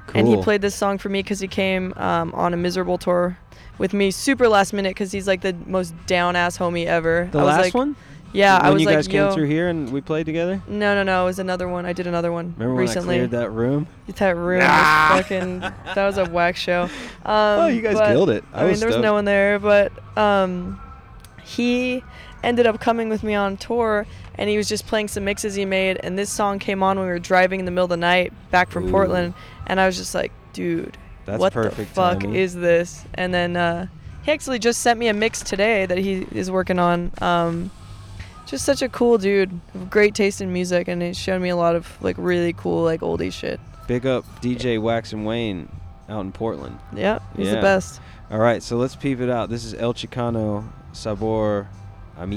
Cool. 0.08 0.20
And 0.20 0.28
he 0.28 0.42
played 0.42 0.62
this 0.62 0.76
song 0.76 0.98
for 0.98 1.10
me 1.10 1.20
because 1.20 1.40
he 1.40 1.48
came 1.48 1.94
um, 1.96 2.34
on 2.34 2.54
a 2.54 2.58
miserable 2.58 2.98
tour 2.98 3.38
with 3.78 3.94
me, 3.94 4.12
super 4.12 4.48
last 4.48 4.74
minute, 4.74 4.92
because 4.92 5.12
he's 5.12 5.28
like 5.28 5.42
the 5.42 5.54
most 5.66 5.94
down 6.06 6.36
ass 6.36 6.58
homie 6.58 6.86
ever. 6.86 7.30
the 7.32 7.40
I 7.40 7.44
was 7.44 7.56
last 7.56 7.64
like, 7.66 7.74
one. 7.74 7.96
Yeah, 8.34 8.58
when 8.58 8.66
I 8.66 8.70
was 8.70 8.74
like, 8.74 8.80
you 8.82 8.86
like, 8.86 8.96
guys 8.96 9.08
yo. 9.08 9.26
came 9.26 9.34
through 9.36 9.48
here 9.48 9.68
and 9.68 9.92
we 9.92 10.02
played 10.02 10.26
together. 10.26 10.62
No, 10.68 10.96
no, 10.96 11.04
no. 11.04 11.24
It 11.24 11.26
was 11.26 11.40
another 11.40 11.68
one. 11.68 11.86
I 11.86 11.94
did 11.94 12.08
another 12.08 12.32
one 12.32 12.54
Remember 12.58 12.80
recently. 12.80 13.18
when 13.18 13.26
I 13.26 13.28
cleared 13.28 13.32
that 13.32 13.50
room? 13.52 13.88
That 14.08 14.36
room 14.36 14.60
was 14.60 15.22
fucking. 15.22 15.60
That 15.60 16.06
was 16.06 16.18
a 16.18 16.26
whack 16.26 16.56
show. 16.56 16.90
Um, 17.24 17.60
oh, 17.60 17.68
you 17.68 17.84
guys 17.84 18.00
killed 18.00 18.32
it. 18.32 18.44
I, 18.52 18.58
I, 18.58 18.62
mean, 18.62 18.72
was 18.72 18.80
there 18.80 18.88
was 18.88 18.96
stoked. 18.96 19.04
no 19.04 19.14
one 19.14 19.26
there, 19.26 19.60
but 19.60 19.92
um, 20.18 20.82
he 21.44 22.04
ended 22.44 22.66
up 22.66 22.80
coming 22.80 23.10
with 23.10 23.22
me 23.22 23.36
on 23.36 23.58
tour, 23.58 24.08
and 24.36 24.50
he 24.50 24.58
was 24.58 24.68
just 24.68 24.88
playing 24.88 25.08
some 25.08 25.24
mixes 25.24 25.54
he 25.54 25.64
made, 25.64 26.00
and 26.04 26.18
this 26.18 26.32
song 26.32 26.58
came 26.58 26.82
on 26.82 26.98
when 26.98 27.06
we 27.06 27.12
were 27.12 27.20
driving 27.20 27.60
in 27.60 27.66
the 27.66 27.72
middle 27.72 27.86
of 27.86 27.92
the 27.92 27.98
night 27.98 28.34
back 28.50 28.72
from 28.72 28.88
Ooh. 28.88 28.92
Portland, 28.92 29.36
and 29.68 29.80
I 29.80 29.86
was 29.86 29.98
just 29.98 30.16
like, 30.16 30.32
dude, 30.54 30.98
That's 31.26 31.40
what 31.40 31.54
perfect 31.54 31.78
the 31.78 31.86
fuck 31.86 32.22
timing. 32.22 32.36
is 32.36 32.56
this? 32.56 33.06
And 33.14 33.32
then 33.32 33.56
uh, 33.56 33.86
he 34.24 34.32
actually 34.32 34.58
just 34.58 34.82
sent 34.82 35.00
me 35.00 35.08
a 35.10 35.14
mix 35.14 35.42
today 35.42 35.86
that 35.86 36.00
he 36.00 36.26
is 36.32 36.50
working 36.50 36.80
on. 36.80 37.12
Um, 37.22 37.70
just 38.52 38.66
such 38.66 38.82
a 38.84 38.90
cool 38.90 39.18
dude, 39.18 39.60
great 39.90 40.14
taste 40.14 40.42
in 40.42 40.54
music, 40.54 40.88
and 40.88 41.02
he's 41.02 41.18
shown 41.18 41.42
me 41.42 41.50
a 41.50 41.56
lot 41.56 41.76
of 41.76 41.88
like 42.04 42.16
really 42.20 42.54
cool 42.54 42.84
like 42.84 43.02
oldie 43.02 43.34
shit. 43.34 43.60
Big 43.88 44.06
up 44.06 44.24
DJ 44.42 44.80
Wax 44.80 45.12
and 45.14 45.26
Wayne 45.26 45.68
out 46.08 46.22
in 46.22 46.32
Portland. 46.32 46.78
Yeah, 46.96 47.20
he's 47.36 47.48
Yeah. 47.48 47.56
the 47.56 47.62
best. 47.62 48.00
All 48.30 48.40
right, 48.40 48.62
so 48.62 48.78
let's 48.78 48.96
peep 48.96 49.20
it 49.20 49.30
out. 49.30 49.50
This 49.50 49.66
is 49.66 49.74
El 49.74 49.94
Chicano 49.94 50.66
Sabor 50.94 51.68
a 52.18 52.28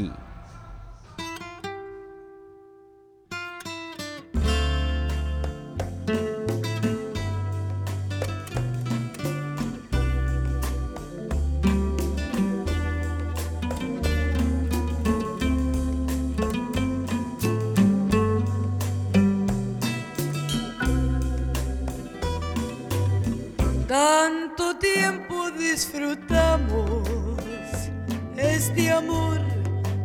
disfrutamos 25.75 27.03
este 28.37 28.93
amor, 28.93 29.41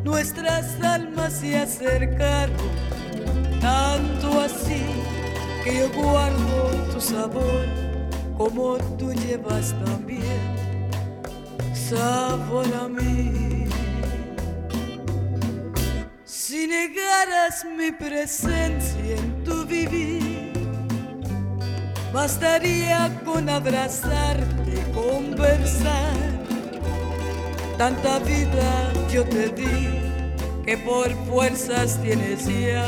nuestras 0.04 0.66
almas 0.82 1.34
se 1.34 1.60
acercaron, 1.60 2.58
tanto 3.62 4.42
así 4.42 4.84
que 5.64 5.78
yo 5.78 5.90
guardo 5.94 6.72
tu 6.92 7.00
sabor 7.00 7.66
como 8.36 8.78
tú 8.98 9.14
llevas 9.14 9.76
también 9.86 10.42
sabor 11.74 12.66
a 12.74 12.88
mí. 12.88 13.66
Si 16.26 16.66
negaras 16.66 17.64
mi 17.78 17.92
presencia 17.92 19.18
en 19.18 19.44
tu 19.44 19.66
vivir, 19.68 20.52
bastaría 22.12 23.22
con 23.24 23.48
abrazarte, 23.48 24.59
conversar. 24.94 26.14
Tanta 27.78 28.20
vida 28.20 28.94
yo 29.12 29.24
te 29.24 29.50
di 29.50 30.00
que 30.66 30.78
por 30.78 31.10
fuerzas 31.26 32.00
tienes 32.02 32.46
ya 32.46 32.86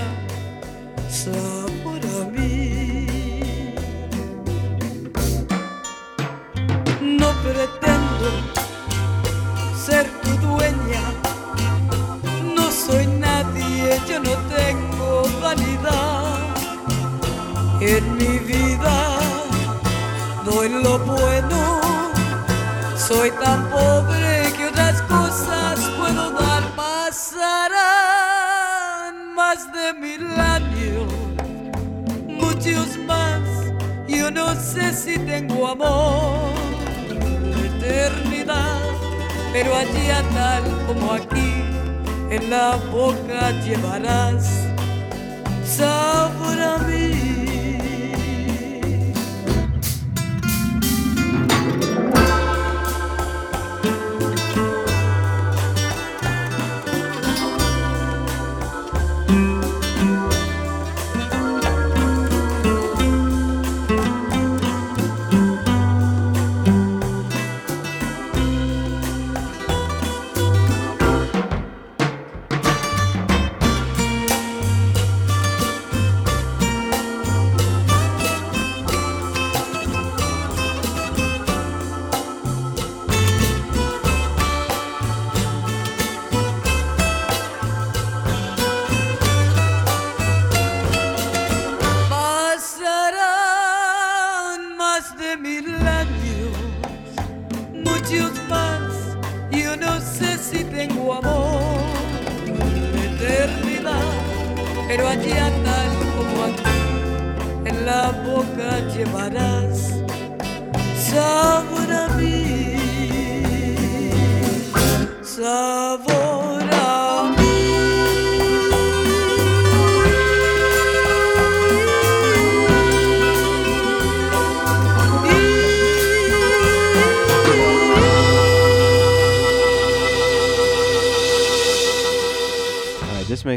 sé 34.71 34.93
si 34.93 35.19
tengo 35.19 35.67
amor, 35.67 36.53
eternidad, 37.65 38.79
pero 39.51 39.75
allá 39.75 40.23
tal 40.33 40.63
como 40.87 41.11
aquí, 41.11 41.63
en 42.29 42.49
la 42.49 42.77
boca 42.89 43.51
llevarás 43.65 44.45
sabor 45.65 46.61
a 46.61 46.77
mí. 46.87 47.50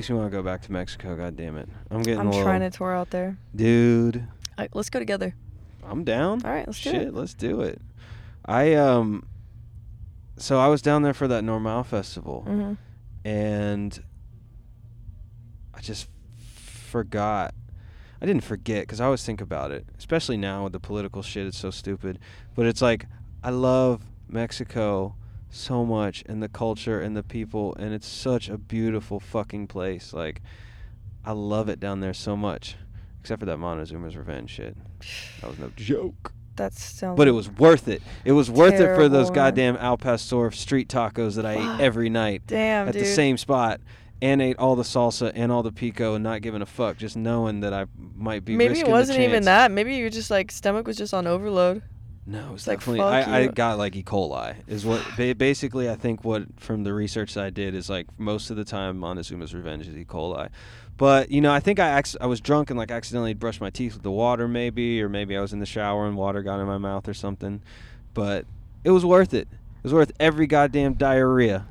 Makes 0.04 0.10
me 0.10 0.16
want 0.18 0.32
to 0.32 0.36
go 0.36 0.42
back 0.42 0.60
to 0.60 0.70
Mexico. 0.70 1.16
God 1.16 1.34
damn 1.34 1.56
it, 1.56 1.66
I'm 1.90 2.02
getting 2.02 2.20
I'm 2.20 2.26
a 2.26 2.30
little, 2.30 2.44
trying 2.44 2.60
to 2.60 2.68
tour 2.68 2.94
out 2.94 3.08
there. 3.08 3.38
dude. 3.56 4.16
All 4.18 4.24
right, 4.58 4.68
let's 4.74 4.90
go 4.90 4.98
together. 4.98 5.34
I'm 5.82 6.04
down. 6.04 6.42
All 6.44 6.50
right, 6.50 6.66
let's 6.66 6.78
do 6.82 6.90
Shit, 6.90 7.02
it. 7.08 7.14
let's 7.14 7.32
do 7.32 7.62
it. 7.62 7.80
I 8.44 8.74
um, 8.74 9.24
so 10.36 10.58
I 10.58 10.68
was 10.68 10.82
down 10.82 11.00
there 11.04 11.14
for 11.14 11.26
that 11.28 11.42
NRMAL 11.42 11.86
festival, 11.86 12.42
hmm 12.42 12.74
and 13.24 14.04
I 15.72 15.80
just 15.80 16.08
forgot. 16.44 17.54
I 18.20 18.26
didn't 18.26 18.44
forget 18.44 18.82
because 18.82 19.00
I 19.00 19.06
always 19.06 19.24
think 19.24 19.40
about 19.40 19.70
it, 19.70 19.86
especially 19.96 20.36
now 20.36 20.64
with 20.64 20.74
the 20.74 20.80
political 20.80 21.22
shit. 21.22 21.46
It's 21.46 21.56
so 21.56 21.70
stupid, 21.70 22.18
but 22.54 22.66
it's 22.66 22.82
like 22.82 23.06
I 23.42 23.48
love 23.48 24.02
Mexico 24.28 25.14
so 25.54 25.84
much 25.84 26.22
and 26.26 26.42
the 26.42 26.48
culture 26.48 27.00
and 27.00 27.16
the 27.16 27.22
people, 27.22 27.74
and 27.78 27.94
it's 27.94 28.08
such 28.08 28.48
a 28.48 28.58
beautiful 28.58 29.20
fucking 29.20 29.66
place. 29.66 30.12
Like 30.12 30.42
I 31.24 31.32
love 31.32 31.68
it 31.68 31.80
down 31.80 32.00
there 32.00 32.14
so 32.14 32.36
much, 32.36 32.76
except 33.20 33.40
for 33.40 33.46
that 33.46 33.58
Montezuma's 33.58 34.16
Revenge 34.16 34.50
shit. 34.50 34.76
That 35.40 35.50
was 35.50 35.58
no 35.58 35.70
joke. 35.76 36.32
That 36.56 36.72
sounds. 36.74 37.16
But 37.16 37.26
it 37.26 37.32
was 37.32 37.50
worth 37.50 37.88
it. 37.88 38.02
It 38.24 38.32
was 38.32 38.50
worth 38.50 38.74
it 38.74 38.94
for 38.94 39.08
those 39.08 39.30
goddamn 39.30 39.76
Al 39.76 39.96
Pastor 39.96 40.50
street 40.52 40.88
tacos 40.88 41.34
that 41.34 41.44
I 41.46 41.54
ate 41.54 41.80
every 41.80 42.08
night 42.08 42.42
Damn, 42.46 42.88
at 42.88 42.94
dude. 42.94 43.02
the 43.02 43.06
same 43.06 43.36
spot 43.36 43.80
and 44.22 44.40
ate 44.40 44.56
all 44.58 44.76
the 44.76 44.84
salsa 44.84 45.32
and 45.34 45.50
all 45.50 45.62
the 45.62 45.72
pico 45.72 46.14
and 46.14 46.22
not 46.22 46.42
giving 46.42 46.62
a 46.62 46.66
fuck, 46.66 46.96
just 46.96 47.16
knowing 47.16 47.60
that 47.60 47.74
I 47.74 47.86
might 48.14 48.44
be 48.44 48.56
Maybe 48.56 48.80
it 48.80 48.88
wasn't 48.88 49.20
even 49.20 49.44
that. 49.44 49.70
Maybe 49.70 49.96
your 49.96 50.10
just 50.10 50.30
like 50.30 50.52
stomach 50.52 50.86
was 50.86 50.96
just 50.96 51.12
on 51.12 51.26
overload. 51.26 51.82
No, 52.26 52.48
it 52.48 52.52
was 52.52 52.60
It's 52.62 52.66
like, 52.68 52.78
definitely. 52.78 53.00
I, 53.02 53.40
I 53.40 53.46
got 53.48 53.76
like 53.78 53.94
E. 53.96 54.02
coli. 54.02 54.56
Is 54.66 54.86
what 54.86 55.04
ba- 55.16 55.34
basically 55.34 55.90
I 55.90 55.94
think 55.96 56.24
what 56.24 56.44
from 56.58 56.84
the 56.84 56.94
research 56.94 57.34
that 57.34 57.44
I 57.44 57.50
did 57.50 57.74
is 57.74 57.90
like 57.90 58.06
most 58.18 58.50
of 58.50 58.56
the 58.56 58.64
time 58.64 58.98
Montezuma's 58.98 59.54
Revenge 59.54 59.86
is 59.88 59.96
E. 59.96 60.04
coli. 60.04 60.48
But 60.96 61.30
you 61.30 61.40
know, 61.40 61.52
I 61.52 61.60
think 61.60 61.78
I 61.80 61.88
acc- 61.88 62.16
I 62.20 62.26
was 62.26 62.40
drunk 62.40 62.70
and 62.70 62.78
like 62.78 62.90
accidentally 62.90 63.34
brushed 63.34 63.60
my 63.60 63.70
teeth 63.70 63.94
with 63.94 64.02
the 64.02 64.10
water, 64.10 64.46
maybe, 64.48 65.02
or 65.02 65.08
maybe 65.08 65.36
I 65.36 65.40
was 65.40 65.52
in 65.52 65.58
the 65.58 65.66
shower 65.66 66.06
and 66.06 66.16
water 66.16 66.42
got 66.42 66.60
in 66.60 66.66
my 66.66 66.78
mouth 66.78 67.08
or 67.08 67.14
something. 67.14 67.60
But 68.14 68.46
it 68.84 68.90
was 68.90 69.04
worth 69.04 69.34
it. 69.34 69.48
It 69.50 69.82
was 69.82 69.92
worth 69.92 70.12
every 70.18 70.46
goddamn 70.46 70.94
diarrhea. 70.94 71.66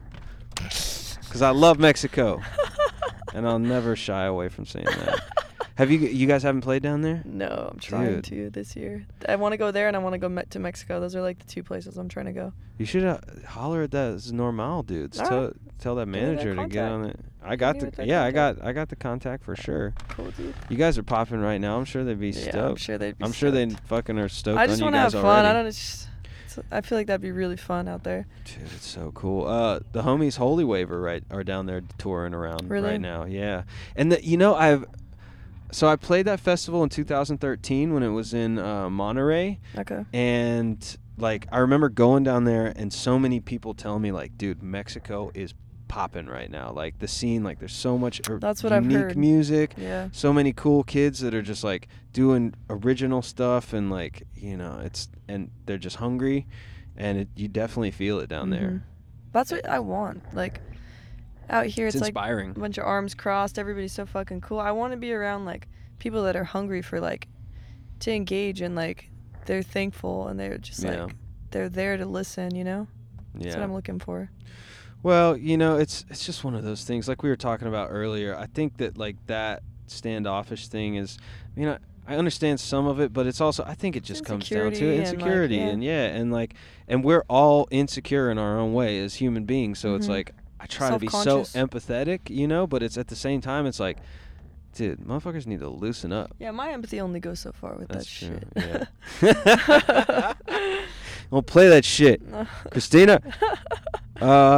Cause 0.59 1.41
I 1.41 1.49
love 1.49 1.79
Mexico, 1.79 2.41
and 3.33 3.47
I'll 3.47 3.57
never 3.57 3.95
shy 3.95 4.25
away 4.25 4.49
from 4.49 4.67
saying 4.67 4.85
that. 4.85 5.19
Have 5.75 5.89
you 5.89 5.99
you 5.99 6.27
guys 6.27 6.43
haven't 6.43 6.61
played 6.61 6.83
down 6.83 7.01
there? 7.01 7.23
No, 7.25 7.69
I'm 7.71 7.79
trying 7.79 8.15
Dude. 8.21 8.23
to 8.25 8.49
this 8.51 8.75
year. 8.75 9.07
I 9.27 9.35
want 9.37 9.53
to 9.53 9.57
go 9.57 9.71
there 9.71 9.87
and 9.87 9.95
I 9.95 9.99
want 9.99 10.13
to 10.13 10.19
go 10.19 10.29
me- 10.29 10.43
to 10.51 10.59
Mexico. 10.59 10.99
Those 10.99 11.15
are 11.15 11.21
like 11.21 11.39
the 11.39 11.45
two 11.45 11.63
places 11.63 11.97
I'm 11.97 12.09
trying 12.09 12.27
to 12.27 12.31
go. 12.31 12.53
You 12.77 12.85
should 12.85 13.03
uh, 13.03 13.17
holler 13.47 13.83
at 13.83 13.91
that 13.91 14.13
as 14.13 14.31
NRMAL 14.31 14.85
dudes. 14.85 15.19
All 15.19 15.27
Tell 15.27 15.41
right. 15.45 15.53
tell 15.79 15.95
that 15.95 16.05
manager 16.07 16.55
to 16.55 16.67
get 16.67 16.83
on 16.91 17.05
it. 17.05 17.19
I 17.43 17.55
got 17.55 17.79
the 17.79 18.05
yeah, 18.05 18.23
I 18.23 18.31
got 18.31 18.63
I 18.63 18.71
got 18.71 18.89
the 18.89 18.95
contact 18.95 19.43
for 19.43 19.55
sure. 19.55 19.93
Cool, 20.09 20.29
dude. 20.31 20.53
You 20.69 20.77
guys 20.77 20.97
are 20.99 21.03
popping 21.03 21.39
right 21.41 21.59
now. 21.59 21.77
I'm 21.77 21.85
sure 21.85 22.03
they'd 22.03 22.19
be 22.19 22.29
Yeah, 22.29 22.49
stoked. 22.51 22.55
I'm 22.69 22.75
sure 22.75 22.97
they'd 22.99 23.17
be 23.17 23.23
I'm 23.25 23.31
sure 23.31 23.49
they 23.51 23.69
fucking 23.87 24.19
are 24.19 24.29
stoked 24.29 24.59
I 24.59 24.67
just 24.67 24.81
want 24.81 24.93
to 24.95 24.99
have 24.99 25.11
fun. 25.13 25.25
already. 25.25 25.47
I 25.47 25.53
don't. 25.53 25.65
Just, 25.65 26.07
I 26.71 26.81
feel 26.81 26.99
like 26.99 27.07
that'd 27.07 27.19
be 27.19 27.31
really 27.31 27.57
fun 27.57 27.87
out 27.87 28.03
there. 28.03 28.27
Dude, 28.45 28.61
it's 28.75 28.85
so 28.85 29.11
cool. 29.13 29.47
Uh, 29.47 29.79
the 29.91 30.03
homies 30.03 30.37
Holy 30.37 30.63
Waver 30.63 31.01
right 31.01 31.23
are 31.31 31.43
down 31.43 31.65
there 31.65 31.81
touring 31.97 32.35
around 32.35 32.69
Really? 32.69 32.89
right 32.91 33.01
now. 33.01 33.25
Yeah, 33.25 33.63
and 33.95 34.11
the, 34.11 34.23
you 34.23 34.37
know 34.37 34.53
I've 34.53 34.85
so 35.73 35.87
I 35.87 35.95
played 35.97 36.25
that 36.27 36.39
festival 36.39 36.83
in 36.83 36.89
2013 36.89 37.93
when 37.93 38.03
it 38.03 38.09
was 38.09 38.33
in 38.33 38.57
uh, 38.59 38.87
Monterrey. 38.89 39.57
Okay. 39.77 40.05
and 40.13 40.97
like 41.17 41.47
I 41.51 41.59
remember 41.59 41.89
going 41.89 42.23
down 42.23 42.45
there 42.45 42.73
and 42.75 42.91
so 42.93 43.19
many 43.19 43.39
people 43.39 43.73
telling 43.73 44.01
me 44.01 44.11
like, 44.11 44.37
dude, 44.37 44.63
Mexico 44.63 45.31
is 45.35 45.53
popping 45.87 46.25
right 46.25 46.49
now. 46.49 46.71
Like 46.71 46.97
the 46.97 47.07
scene, 47.07 47.43
like 47.43 47.59
there's 47.59 47.75
so 47.75 47.97
much 47.99 48.27
er- 48.29 48.39
That's 48.39 48.63
what 48.63 48.73
I've 48.73 48.83
unique 48.83 48.97
heard. 48.97 49.17
music. 49.17 49.73
Yeah. 49.77 50.09
So 50.11 50.33
many 50.33 50.53
cool 50.53 50.83
kids 50.83 51.19
that 51.19 51.35
are 51.35 51.43
just 51.43 51.63
like 51.63 51.87
doing 52.13 52.55
original 52.69 53.21
stuff 53.21 53.73
and 53.73 53.91
like 53.91 54.23
you 54.35 54.57
know 54.57 54.79
it's 54.83 55.07
and 55.27 55.51
they're 55.67 55.77
just 55.77 55.97
hungry, 55.97 56.47
and 56.97 57.19
it, 57.19 57.27
you 57.35 57.47
definitely 57.47 57.91
feel 57.91 58.19
it 58.19 58.27
down 58.27 58.49
there. 58.49 58.69
Mhm. 58.69 58.81
That's 59.33 59.51
what 59.51 59.67
I 59.69 59.79
want. 59.79 60.23
Like 60.33 60.61
out 61.53 61.65
here, 61.67 61.87
It's 61.87 61.95
it's, 61.95 62.01
like 62.01 62.15
a 62.15 62.53
bunch 62.59 62.77
of 62.77 62.85
arms 62.85 63.13
crossed. 63.13 63.57
Everybody's 63.59 63.93
so 63.93 64.05
fucking 64.05 64.41
cool. 64.41 64.59
I 64.59 64.71
want 64.71 64.91
to 64.91 64.97
be 64.97 65.13
around 65.13 65.45
like 65.45 65.67
people 65.99 66.23
that 66.23 66.35
are 66.35 66.43
hungry 66.43 66.81
for 66.81 66.99
like 66.99 67.27
to 67.99 68.11
engage 68.11 68.61
and 68.61 68.75
like 68.75 69.09
they're 69.45 69.61
thankful 69.63 70.27
and 70.27 70.39
they're 70.39 70.57
just 70.57 70.83
Yeah. 70.83 71.05
like 71.05 71.15
they're 71.51 71.69
there 71.69 71.97
to 71.97 72.05
listen. 72.05 72.55
You 72.55 72.63
know. 72.63 72.87
That's 73.35 73.45
what 73.47 73.57
Yeah. 73.57 73.63
I'm 73.63 73.73
looking 73.73 73.99
for. 73.99 74.29
Well, 75.03 75.35
you 75.37 75.57
know, 75.57 75.77
it's 75.77 76.05
it's 76.09 76.25
just 76.25 76.43
one 76.43 76.55
of 76.55 76.63
those 76.63 76.83
things. 76.85 77.07
Like 77.07 77.23
we 77.23 77.29
were 77.29 77.35
talking 77.35 77.67
about 77.67 77.89
earlier, 77.91 78.35
I 78.37 78.47
think 78.47 78.77
that 78.77 78.97
like 78.97 79.17
that 79.27 79.61
standoffish 79.87 80.67
thing 80.67 80.95
is, 80.95 81.17
you 81.55 81.65
know, 81.65 81.77
I 82.07 82.15
understand 82.15 82.59
some 82.59 82.85
of 82.87 82.99
it, 82.99 83.13
but 83.13 83.27
it's 83.27 83.39
also 83.41 83.63
I 83.65 83.75
think 83.75 83.95
it 83.95 84.03
just 84.03 84.25
comes 84.25 84.49
down 84.49 84.71
to 84.73 84.95
Insecurity 84.95 85.59
and, 85.59 85.67
like, 85.67 85.67
yeah. 85.67 85.71
and 85.71 85.83
yeah, 85.83 86.05
and 86.21 86.31
like, 86.31 86.53
and 86.87 87.03
we're 87.03 87.23
all 87.29 87.67
insecure 87.71 88.29
in 88.31 88.37
our 88.37 88.57
own 88.59 88.73
way 88.73 88.99
as 88.99 89.15
human 89.15 89.45
beings. 89.45 89.79
So 89.79 89.95
it's 89.95 90.07
Mhm. 90.07 90.09
like 90.17 90.31
I 90.63 90.65
try 90.65 90.91
to 90.91 90.97
be 90.97 91.09
so 91.09 91.41
empathetic, 91.41 92.29
you 92.29 92.47
know, 92.47 92.65
but 92.65 92.81
it's 92.81 92.97
at 92.97 93.09
the 93.09 93.17
same 93.17 93.41
time 93.41 93.65
it's 93.65 93.81
like, 93.81 93.97
dude, 94.73 95.01
motherfuckers 95.01 95.45
need 95.45 95.59
to 95.59 95.67
loosen 95.67 96.13
up. 96.13 96.33
Yeah, 96.39 96.51
my 96.51 96.71
empathy 96.71 97.01
only 97.01 97.19
goes 97.19 97.41
so 97.41 97.51
far 97.51 97.75
with 97.75 97.89
That's 97.89 98.05
that 98.19 98.87
shit. 99.21 99.21
Yeah. 99.21 100.33
Don't 101.31 101.45
play 101.45 101.67
that 101.67 101.83
shit, 101.83 102.21
Christina. 102.71 103.19
Uh, 104.21 104.49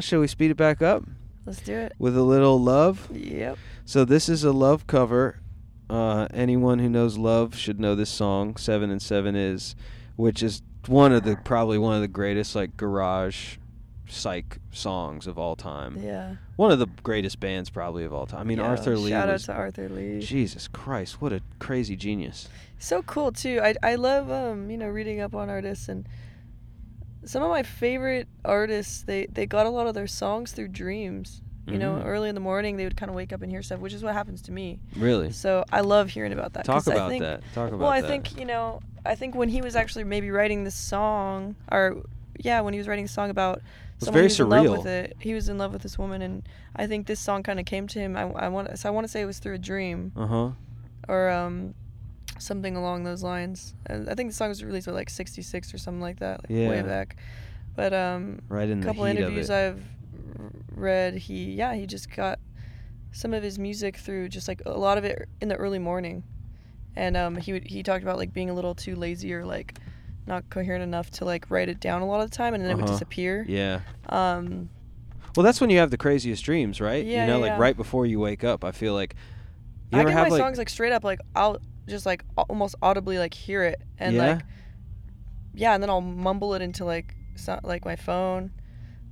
shall 0.00 0.20
we 0.20 0.28
speed 0.28 0.52
it 0.52 0.56
back 0.56 0.80
up 0.80 1.02
Let's 1.44 1.60
do 1.60 1.74
it. 1.74 1.92
with 1.98 2.16
a 2.16 2.22
little 2.22 2.60
love? 2.60 3.08
Yep. 3.12 3.58
So 3.84 4.04
this 4.04 4.28
is 4.28 4.44
a 4.44 4.52
love 4.52 4.86
cover. 4.86 5.40
Uh, 5.90 6.28
anyone 6.32 6.78
who 6.78 6.88
knows 6.88 7.18
love 7.18 7.56
should 7.56 7.80
know 7.80 7.96
this 7.96 8.10
song. 8.10 8.56
Seven 8.56 8.90
and 8.90 9.02
Seven 9.02 9.34
is, 9.34 9.74
which 10.14 10.40
is 10.40 10.62
one 10.86 11.12
of 11.12 11.24
the 11.24 11.36
probably 11.44 11.78
one 11.78 11.96
of 11.96 12.00
the 12.00 12.08
greatest 12.08 12.54
like 12.54 12.76
garage 12.76 13.56
psych 14.06 14.58
songs 14.70 15.26
of 15.26 15.38
all 15.38 15.56
time. 15.56 15.96
Yeah. 15.98 16.36
One 16.56 16.70
of 16.70 16.78
the 16.78 16.86
greatest 17.02 17.40
bands 17.40 17.70
probably 17.70 18.04
of 18.04 18.12
all 18.12 18.26
time. 18.26 18.40
I 18.40 18.44
mean, 18.44 18.58
Yeah, 18.58 18.64
Arthur 18.68 18.96
Lee. 18.96 19.10
Shout 19.10 19.28
out 19.30 19.40
to 19.40 19.52
Arthur 19.54 19.88
Lee. 19.88 20.20
Jesus 20.20 20.68
Christ, 20.68 21.20
what 21.22 21.32
a 21.32 21.40
crazy 21.58 21.96
genius. 21.96 22.48
so 22.78 23.02
cool 23.02 23.32
too. 23.32 23.60
I 23.62 23.74
I 23.82 23.94
love 23.94 24.30
um 24.30 24.70
you 24.70 24.76
know 24.76 24.88
reading 24.88 25.20
up 25.20 25.34
on 25.34 25.48
artists 25.48 25.88
and 25.88 26.06
some 27.24 27.42
of 27.42 27.48
my 27.48 27.62
favorite 27.62 28.28
artists 28.44 29.02
they 29.02 29.26
they 29.26 29.46
got 29.46 29.66
a 29.66 29.70
lot 29.70 29.86
of 29.86 29.94
their 29.94 30.06
songs 30.06 30.52
through 30.52 30.68
dreams. 30.68 31.40
You 31.66 31.78
know, 31.78 31.94
Mhm. 31.94 32.04
early 32.04 32.28
in 32.28 32.34
the 32.34 32.42
morning 32.42 32.76
they 32.76 32.84
would 32.84 32.94
kind 32.98 33.08
of 33.08 33.16
wake 33.16 33.32
up 33.32 33.40
and 33.40 33.50
hear 33.50 33.62
stuff, 33.62 33.80
which 33.80 33.94
is 33.94 34.02
what 34.02 34.12
happens 34.12 34.42
to 34.42 34.52
me. 34.52 34.80
Really. 34.96 35.30
So 35.32 35.64
I 35.72 35.80
love 35.80 36.10
hearing 36.10 36.34
about 36.34 36.52
that. 36.52 36.66
Talk 36.66 36.86
about 36.86 37.08
think- 37.08 37.22
that. 37.22 37.40
Talk 37.54 37.68
about 37.68 37.70
that. 37.70 37.76
Well, 37.78 37.88
I 37.88 38.02
that. 38.02 38.06
think 38.08 38.38
you 38.38 38.44
know, 38.44 38.80
I 39.06 39.14
think 39.14 39.34
when 39.34 39.48
he 39.48 39.62
was 39.62 39.74
actually 39.74 40.04
maybe 40.04 40.30
writing 40.30 40.64
this 40.64 40.74
song, 40.74 41.56
or 41.72 42.02
yeah, 42.38 42.60
when 42.60 42.74
he 42.74 42.78
was 42.78 42.86
writing 42.86 43.06
a 43.06 43.08
song 43.08 43.30
about 43.30 43.62
was 44.00 44.08
very 44.10 44.24
was 44.24 44.40
in 44.40 44.48
love 44.48 44.66
surreal. 44.66 44.70
with 44.78 44.86
it, 44.86 45.16
he 45.20 45.34
was 45.34 45.48
in 45.48 45.58
love 45.58 45.72
with 45.72 45.82
this 45.82 45.98
woman, 45.98 46.20
and 46.22 46.42
I 46.76 46.86
think 46.86 47.06
this 47.06 47.20
song 47.20 47.42
kind 47.42 47.58
of 47.60 47.66
came 47.66 47.86
to 47.88 47.98
him. 47.98 48.16
I, 48.16 48.22
I 48.22 48.48
want, 48.48 48.78
so 48.78 48.88
I 48.88 48.92
want 48.92 49.04
to 49.04 49.08
say 49.08 49.20
it 49.22 49.26
was 49.26 49.38
through 49.38 49.54
a 49.54 49.58
dream 49.58 50.12
Uh 50.16 50.26
huh. 50.26 50.50
or 51.08 51.30
um, 51.30 51.74
something 52.38 52.76
along 52.76 53.04
those 53.04 53.22
lines. 53.22 53.74
And 53.86 54.08
I 54.08 54.14
think 54.14 54.30
the 54.30 54.34
song 54.34 54.48
was 54.48 54.62
released 54.64 54.86
with 54.86 54.96
like 54.96 55.10
'66 55.10 55.72
or 55.72 55.78
something 55.78 56.00
like 56.00 56.18
that, 56.20 56.40
like 56.42 56.50
way 56.68 56.82
back. 56.82 57.16
But 57.76 57.92
um, 57.92 58.40
Right 58.48 58.68
in 58.68 58.78
a 58.78 58.80
the 58.80 58.86
couple 58.86 59.04
heat 59.04 59.16
interviews 59.18 59.50
of 59.50 59.56
it. 59.56 59.68
I've 59.68 59.84
read, 60.76 61.14
he 61.14 61.52
yeah, 61.52 61.74
he 61.74 61.86
just 61.86 62.10
got 62.10 62.38
some 63.12 63.32
of 63.32 63.42
his 63.42 63.58
music 63.58 63.96
through 63.96 64.28
just 64.28 64.48
like 64.48 64.60
a 64.66 64.70
lot 64.78 64.98
of 64.98 65.04
it 65.04 65.28
in 65.40 65.48
the 65.48 65.56
early 65.56 65.78
morning, 65.78 66.24
and 66.96 67.16
um, 67.16 67.36
he 67.36 67.52
would, 67.52 67.66
he 67.66 67.82
talked 67.82 68.02
about 68.02 68.16
like 68.18 68.32
being 68.32 68.50
a 68.50 68.54
little 68.54 68.74
too 68.74 68.96
lazy 68.96 69.32
or 69.34 69.44
like 69.44 69.78
not 70.26 70.48
coherent 70.50 70.82
enough 70.82 71.10
to 71.12 71.24
like 71.24 71.50
write 71.50 71.68
it 71.68 71.80
down 71.80 72.02
a 72.02 72.06
lot 72.06 72.20
of 72.20 72.30
the 72.30 72.36
time, 72.36 72.54
and 72.54 72.62
then 72.64 72.70
it 72.70 72.74
would 72.76 72.84
Uh-huh. 72.84 72.94
disappear. 72.94 73.44
Yeah. 73.48 73.80
Um, 74.08 74.68
Well, 75.36 75.44
that's 75.44 75.60
when 75.60 75.70
you 75.70 75.78
have 75.78 75.90
the 75.90 75.96
craziest 75.96 76.44
dreams, 76.44 76.80
right? 76.80 77.04
Yeah, 77.04 77.22
you 77.22 77.26
know, 77.26 77.36
yeah, 77.44 77.50
like 77.52 77.58
right 77.58 77.76
before 77.76 78.06
you 78.06 78.20
wake 78.20 78.44
up. 78.44 78.64
I 78.64 78.72
feel 78.72 78.94
like. 78.94 79.14
You 79.90 79.98
I 79.98 80.00
ever 80.02 80.10
get 80.10 80.14
have 80.18 80.24
my 80.28 80.30
like 80.30 80.40
songs 80.40 80.58
like 80.58 80.68
straight 80.68 80.92
up 80.92 81.04
like 81.04 81.20
I'll 81.36 81.58
just 81.86 82.06
like 82.06 82.24
al- 82.38 82.46
almost 82.48 82.74
audibly 82.82 83.18
like 83.18 83.34
hear 83.34 83.62
it 83.62 83.80
and 83.98 84.16
Yeah? 84.16 84.34
like 84.34 84.42
yeah, 85.54 85.74
and 85.74 85.82
then 85.82 85.90
I'll 85.90 86.00
mumble 86.00 86.54
it 86.54 86.62
into 86.62 86.84
like 86.84 87.14
so, 87.36 87.60
like 87.62 87.84
my 87.84 87.96
phone. 87.96 88.50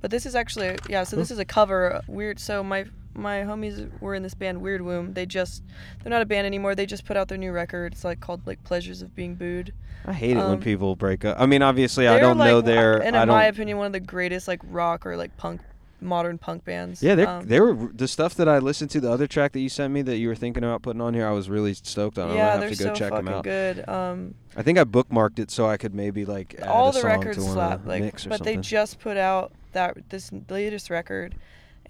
But 0.01 0.11
this 0.11 0.25
is 0.25 0.35
actually 0.35 0.77
yeah, 0.89 1.03
so 1.03 1.15
this 1.15 1.31
is 1.31 1.39
a 1.39 1.45
cover 1.45 1.95
uh, 1.95 2.01
weird. 2.07 2.39
So 2.39 2.63
my 2.63 2.85
my 3.15 3.41
homies 3.41 3.89
were 3.99 4.15
in 4.15 4.23
this 4.23 4.33
band 4.33 4.61
Weird 4.61 4.81
Womb. 4.81 5.13
They 5.13 5.25
just 5.25 5.63
they're 6.01 6.09
not 6.09 6.21
a 6.21 6.25
band 6.25 6.47
anymore. 6.47 6.75
They 6.75 6.85
just 6.85 7.05
put 7.05 7.17
out 7.17 7.27
their 7.27 7.37
new 7.37 7.51
record. 7.51 7.93
It's 7.93 8.03
like 8.03 8.19
called 8.19 8.45
like 8.45 8.63
Pleasures 8.63 9.01
of 9.01 9.15
Being 9.15 9.35
Booed. 9.35 9.73
I 10.05 10.13
hate 10.13 10.31
it 10.31 10.41
when 10.41 10.45
um, 10.45 10.59
people 10.59 10.95
break 10.95 11.23
up. 11.23 11.39
I 11.39 11.45
mean, 11.45 11.61
obviously, 11.61 12.07
I 12.07 12.19
don't 12.19 12.37
like, 12.37 12.47
know 12.47 12.61
their. 12.61 12.97
and 12.97 13.07
in 13.07 13.13
don't. 13.13 13.27
my 13.29 13.45
opinion, 13.45 13.77
one 13.77 13.87
of 13.87 13.93
the 13.93 13.99
greatest 13.99 14.47
like 14.47 14.59
rock 14.63 15.05
or 15.05 15.15
like 15.15 15.35
punk 15.37 15.61
modern 16.01 16.37
punk 16.37 16.65
bands. 16.65 17.01
yeah, 17.01 17.15
they 17.15 17.25
Um, 17.25 17.47
they 17.47 17.59
were 17.61 17.89
the 17.93 18.07
stuff 18.07 18.35
that 18.35 18.49
I 18.49 18.59
listened 18.59 18.91
to. 18.91 18.99
The 18.99 19.11
other 19.11 19.27
track 19.27 19.53
that 19.53 19.61
you 19.61 19.69
sent 19.69 19.93
me 19.93 20.01
that 20.03 20.17
you 20.17 20.27
were 20.27 20.35
thinking 20.35 20.63
about 20.63 20.81
putting 20.81 21.01
on 21.01 21.13
here, 21.13 21.25
I 21.25 21.31
was 21.31 21.49
really 21.49 21.73
stoked 21.73 22.19
on. 22.19 22.31
I'm 22.31 22.35
yeah, 22.35 22.47
gonna 22.49 22.59
they're 22.59 22.69
have 22.69 22.77
to 22.77 22.83
go 22.83 22.89
so 22.89 22.95
check 22.95 23.11
them 23.13 23.25
fucking 23.25 23.37
out. 23.37 23.43
good. 23.43 23.89
Um, 23.89 24.35
I 24.55 24.63
think 24.63 24.77
I 24.77 24.83
bookmarked 24.83 25.39
it 25.39 25.49
so 25.49 25.65
I 25.65 25.77
could 25.77 25.95
maybe 25.95 26.25
like 26.25 26.55
add 26.59 26.67
all 26.67 26.89
a 26.89 26.93
the 26.93 27.03
records 27.03 27.37
to 27.37 27.43
slap 27.43 27.85
like 27.85 28.11
but 28.11 28.19
something. 28.19 28.43
they 28.43 28.57
just 28.57 28.99
put 28.99 29.17
out 29.17 29.53
that 29.71 29.97
this 30.09 30.31
latest 30.49 30.89
record 30.89 31.35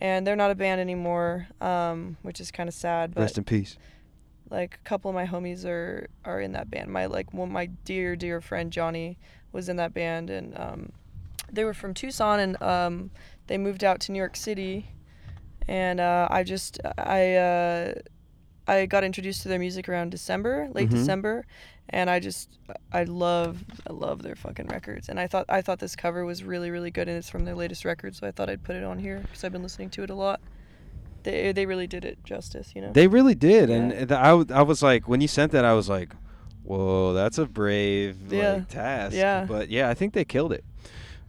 and 0.04 0.28
they're 0.28 0.36
not 0.36 0.52
a 0.52 0.56
band 0.56 0.80
anymore 0.82 1.48
um, 1.62 2.18
which 2.22 2.40
is 2.40 2.52
kind 2.52 2.68
of 2.70 2.76
sad 2.76 3.16
but 3.16 3.22
Rest 3.22 3.38
in 3.40 3.44
peace. 3.46 3.78
like 4.52 4.76
a 4.76 4.88
couple 4.90 5.10
of 5.10 5.16
my 5.16 5.26
homies 5.26 5.66
are 5.66 6.08
are 6.26 6.40
in 6.42 6.52
that 6.52 6.70
band 6.70 6.92
my 6.92 7.06
like 7.08 7.34
one 7.34 7.52
my 7.52 7.66
dear 7.86 8.16
dear 8.16 8.42
friend 8.42 8.72
johnny 8.72 9.18
was 9.52 9.70
in 9.70 9.78
that 9.78 9.94
band 9.94 10.30
and 10.30 10.56
um, 10.60 10.92
they 11.52 11.64
were 11.64 11.74
from 11.74 11.94
tucson 11.94 12.40
and 12.40 12.62
um, 12.62 13.10
they 13.48 13.58
moved 13.58 13.84
out 13.84 14.00
to 14.02 14.12
new 14.12 14.20
york 14.20 14.36
city 14.36 14.88
and 15.68 16.00
uh, 16.00 16.28
i 16.30 16.44
just 16.44 16.80
i 16.98 17.34
uh, 17.36 17.94
i 18.68 18.86
got 18.86 19.04
introduced 19.04 19.42
to 19.44 19.48
their 19.48 19.60
music 19.60 19.88
around 19.88 20.10
december 20.12 20.68
late 20.74 20.90
Mhm. 20.90 20.92
december 20.92 21.46
and 21.94 22.10
i 22.10 22.20
just 22.20 22.50
i 22.92 23.04
love 23.04 23.64
i 23.90 23.94
love 23.94 24.22
their 24.24 24.36
fucking 24.36 24.68
records 24.68 25.08
and 25.10 25.20
i 25.20 25.28
thought 25.28 25.46
i 25.48 25.62
thought 25.62 25.80
this 25.80 25.96
cover 25.96 26.26
was 26.26 26.44
really 26.44 26.70
really 26.72 26.92
good 26.92 27.08
and 27.08 27.18
it's 27.18 27.30
from 27.30 27.46
their 27.46 27.56
latest 27.56 27.86
record 27.86 28.16
so 28.16 28.28
i 28.28 28.32
thought 28.32 28.50
i'd 28.50 28.64
put 28.64 28.76
it 28.76 28.84
on 28.84 29.00
here 29.00 29.20
because 29.20 29.44
i've 29.44 29.52
been 29.52 29.64
listening 29.64 29.90
to 29.90 30.04
it 30.04 30.10
a 30.10 30.16
lot 30.16 30.42
they, 31.24 31.54
they 31.54 31.66
really 31.66 31.88
did 31.88 32.04
it 32.04 32.18
justice 32.26 32.74
you 32.76 32.82
know 32.82 32.92
They 32.92 33.08
really 33.08 33.36
did, 33.36 33.70
and 33.70 33.92
Yeah. 33.92 33.98
th- 34.06 34.12
I, 34.52 34.60
I 34.60 34.62
was 34.64 34.84
like, 34.84 35.08
when 35.08 35.22
you 35.22 35.30
sent 35.30 35.54
that, 35.54 35.64
I 35.64 35.74
was 35.74 35.88
like, 35.88 36.14
whoa, 36.64 37.14
that's 37.14 37.38
a 37.38 37.46
brave 37.46 38.18
Yeah. 38.30 38.54
like 38.56 38.68
task. 38.68 39.16
Yeah. 39.16 39.46
But 39.48 39.70
yeah, 39.70 39.88
I 39.90 39.94
think 39.94 40.14
they 40.14 40.26
killed 40.26 40.52
it. 40.52 40.66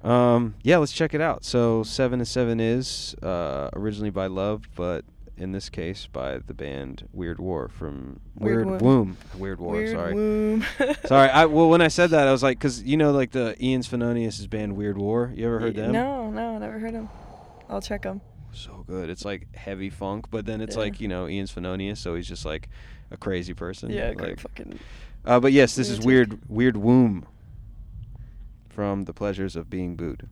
Um, 0.03 0.57
yeah, 0.65 0.79
let's 0.79 0.91
check 0.91 1.15
it 1.15 1.21
out. 1.21 1.45
So 1.45 1.85
seven 1.85 2.19
and 2.19 2.27
seven 2.27 2.59
is 2.59 3.15
uh, 3.23 3.71
originally 3.75 4.11
by 4.11 4.27
Love, 4.27 4.65
but 4.75 5.05
in 5.37 5.53
this 5.53 5.69
case 5.69 6.07
by 6.07 6.39
the 6.39 6.55
band 6.55 7.09
Weird 7.13 7.39
War 7.41 7.69
from 7.69 8.21
Weird 8.37 8.67
Weird, 8.67 8.83
Womb. 8.83 9.17
Weird 9.37 9.59
War. 9.61 9.73
Weird 9.75 9.91
sorry. 9.97 10.15
womb. 10.15 10.65
Sorry. 11.07 11.29
I 11.29 11.47
well 11.47 11.69
when 11.69 11.81
I 11.83 11.89
said 11.89 12.11
that 12.11 12.29
I 12.29 12.33
was 12.33 12.43
like, 12.43 12.59
cause 12.61 12.83
you 12.83 12.97
know 12.97 13.11
like 13.13 13.33
the 13.33 13.57
Ian 13.63 13.81
Svenonius' 13.83 14.49
band 14.49 14.77
Weird 14.77 14.97
War. 14.99 15.33
You 15.35 15.47
ever 15.47 15.59
heard 15.61 15.75
them? 15.77 15.93
No, 15.93 16.31
no, 16.31 16.59
never 16.59 16.79
heard 16.79 16.93
him. 16.95 17.09
I'll 17.69 17.81
check 17.83 18.03
them. 18.03 18.21
so 18.53 18.85
good. 18.87 19.11
It's 19.11 19.25
like 19.25 19.55
heavy 19.57 19.91
funk, 19.91 20.27
but 20.31 20.47
then 20.47 20.61
it's 20.61 20.77
Yeah. 20.77 20.83
like 20.83 21.01
you 21.01 21.09
know 21.09 21.27
Ian 21.29 21.47
Svenonius, 21.47 21.99
so 21.99 22.15
he's 22.15 22.29
just 22.29 22.45
like 22.45 22.69
a 23.11 23.17
crazy 23.17 23.55
person. 23.55 23.91
Yeah, 23.91 24.13
like, 24.17 24.39
fucking. 24.41 24.79
Uh, 25.25 25.41
but 25.41 25.53
yes, 25.53 25.75
this 25.75 25.89
is 25.91 26.01
weird. 26.01 26.39
Weird 26.49 26.77
womb. 26.77 27.27
From 28.69 29.03
the 29.05 29.13
pleasures 29.13 29.55
of 29.57 29.71
being 29.71 29.95
booed. 29.97 30.29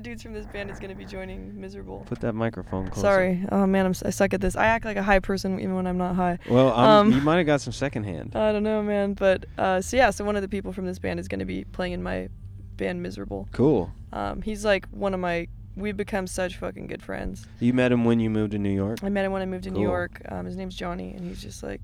The 0.00 0.08
dudes 0.08 0.22
from 0.22 0.32
this 0.32 0.46
band 0.46 0.70
is 0.70 0.78
gonna 0.78 0.94
be 0.94 1.04
joining 1.04 1.60
Miserable. 1.60 2.06
Put 2.06 2.20
that 2.20 2.32
microphone 2.32 2.88
closer. 2.88 3.06
Sorry. 3.06 3.44
Oh 3.52 3.66
man, 3.66 3.84
I'm 3.84 3.94
I 4.04 4.08
suck 4.10 4.32
at 4.32 4.40
this. 4.40 4.56
I 4.56 4.64
act 4.64 4.86
like 4.86 4.96
a 4.96 5.02
high 5.02 5.18
person 5.18 5.60
even 5.60 5.74
when 5.74 5.86
I'm 5.86 5.98
not 5.98 6.14
high. 6.14 6.38
Well, 6.48 6.70
um, 6.70 7.12
you 7.12 7.20
might 7.20 7.36
have 7.36 7.46
got 7.46 7.60
some 7.60 7.74
secondhand. 7.74 8.34
I 8.34 8.50
don't 8.50 8.62
know, 8.62 8.82
man. 8.82 9.12
But 9.12 9.44
uh, 9.58 9.82
so 9.82 9.98
yeah, 9.98 10.08
so 10.08 10.24
one 10.24 10.36
of 10.36 10.42
the 10.42 10.48
people 10.48 10.72
from 10.72 10.86
this 10.86 10.98
band 10.98 11.20
is 11.20 11.28
gonna 11.28 11.44
be 11.44 11.64
playing 11.64 11.92
in 11.92 12.02
my 12.02 12.30
band 12.78 13.02
Miserable. 13.02 13.46
cool. 13.52 13.92
Um, 14.12 14.40
he's 14.40 14.64
like 14.64 14.86
one 14.88 15.12
of 15.12 15.20
my. 15.20 15.48
We've 15.76 15.96
become 15.96 16.26
such 16.26 16.56
fucking 16.56 16.86
good 16.86 17.02
friends. 17.02 17.46
You 17.60 17.74
met 17.74 17.92
him 17.92 18.04
when 18.04 18.20
you 18.20 18.30
moved 18.30 18.52
to 18.52 18.58
New 18.58 18.72
York. 18.72 19.00
I 19.02 19.08
met 19.10 19.24
him 19.24 19.32
when 19.32 19.42
I 19.42 19.46
moved 19.46 19.64
to 19.64 19.70
New 19.70 19.82
York. 19.82 20.20
Um, 20.30 20.46
his 20.46 20.56
name's 20.56 20.74
Johnny, 20.74 21.12
and 21.12 21.28
he's 21.28 21.42
just 21.42 21.62
like 21.62 21.82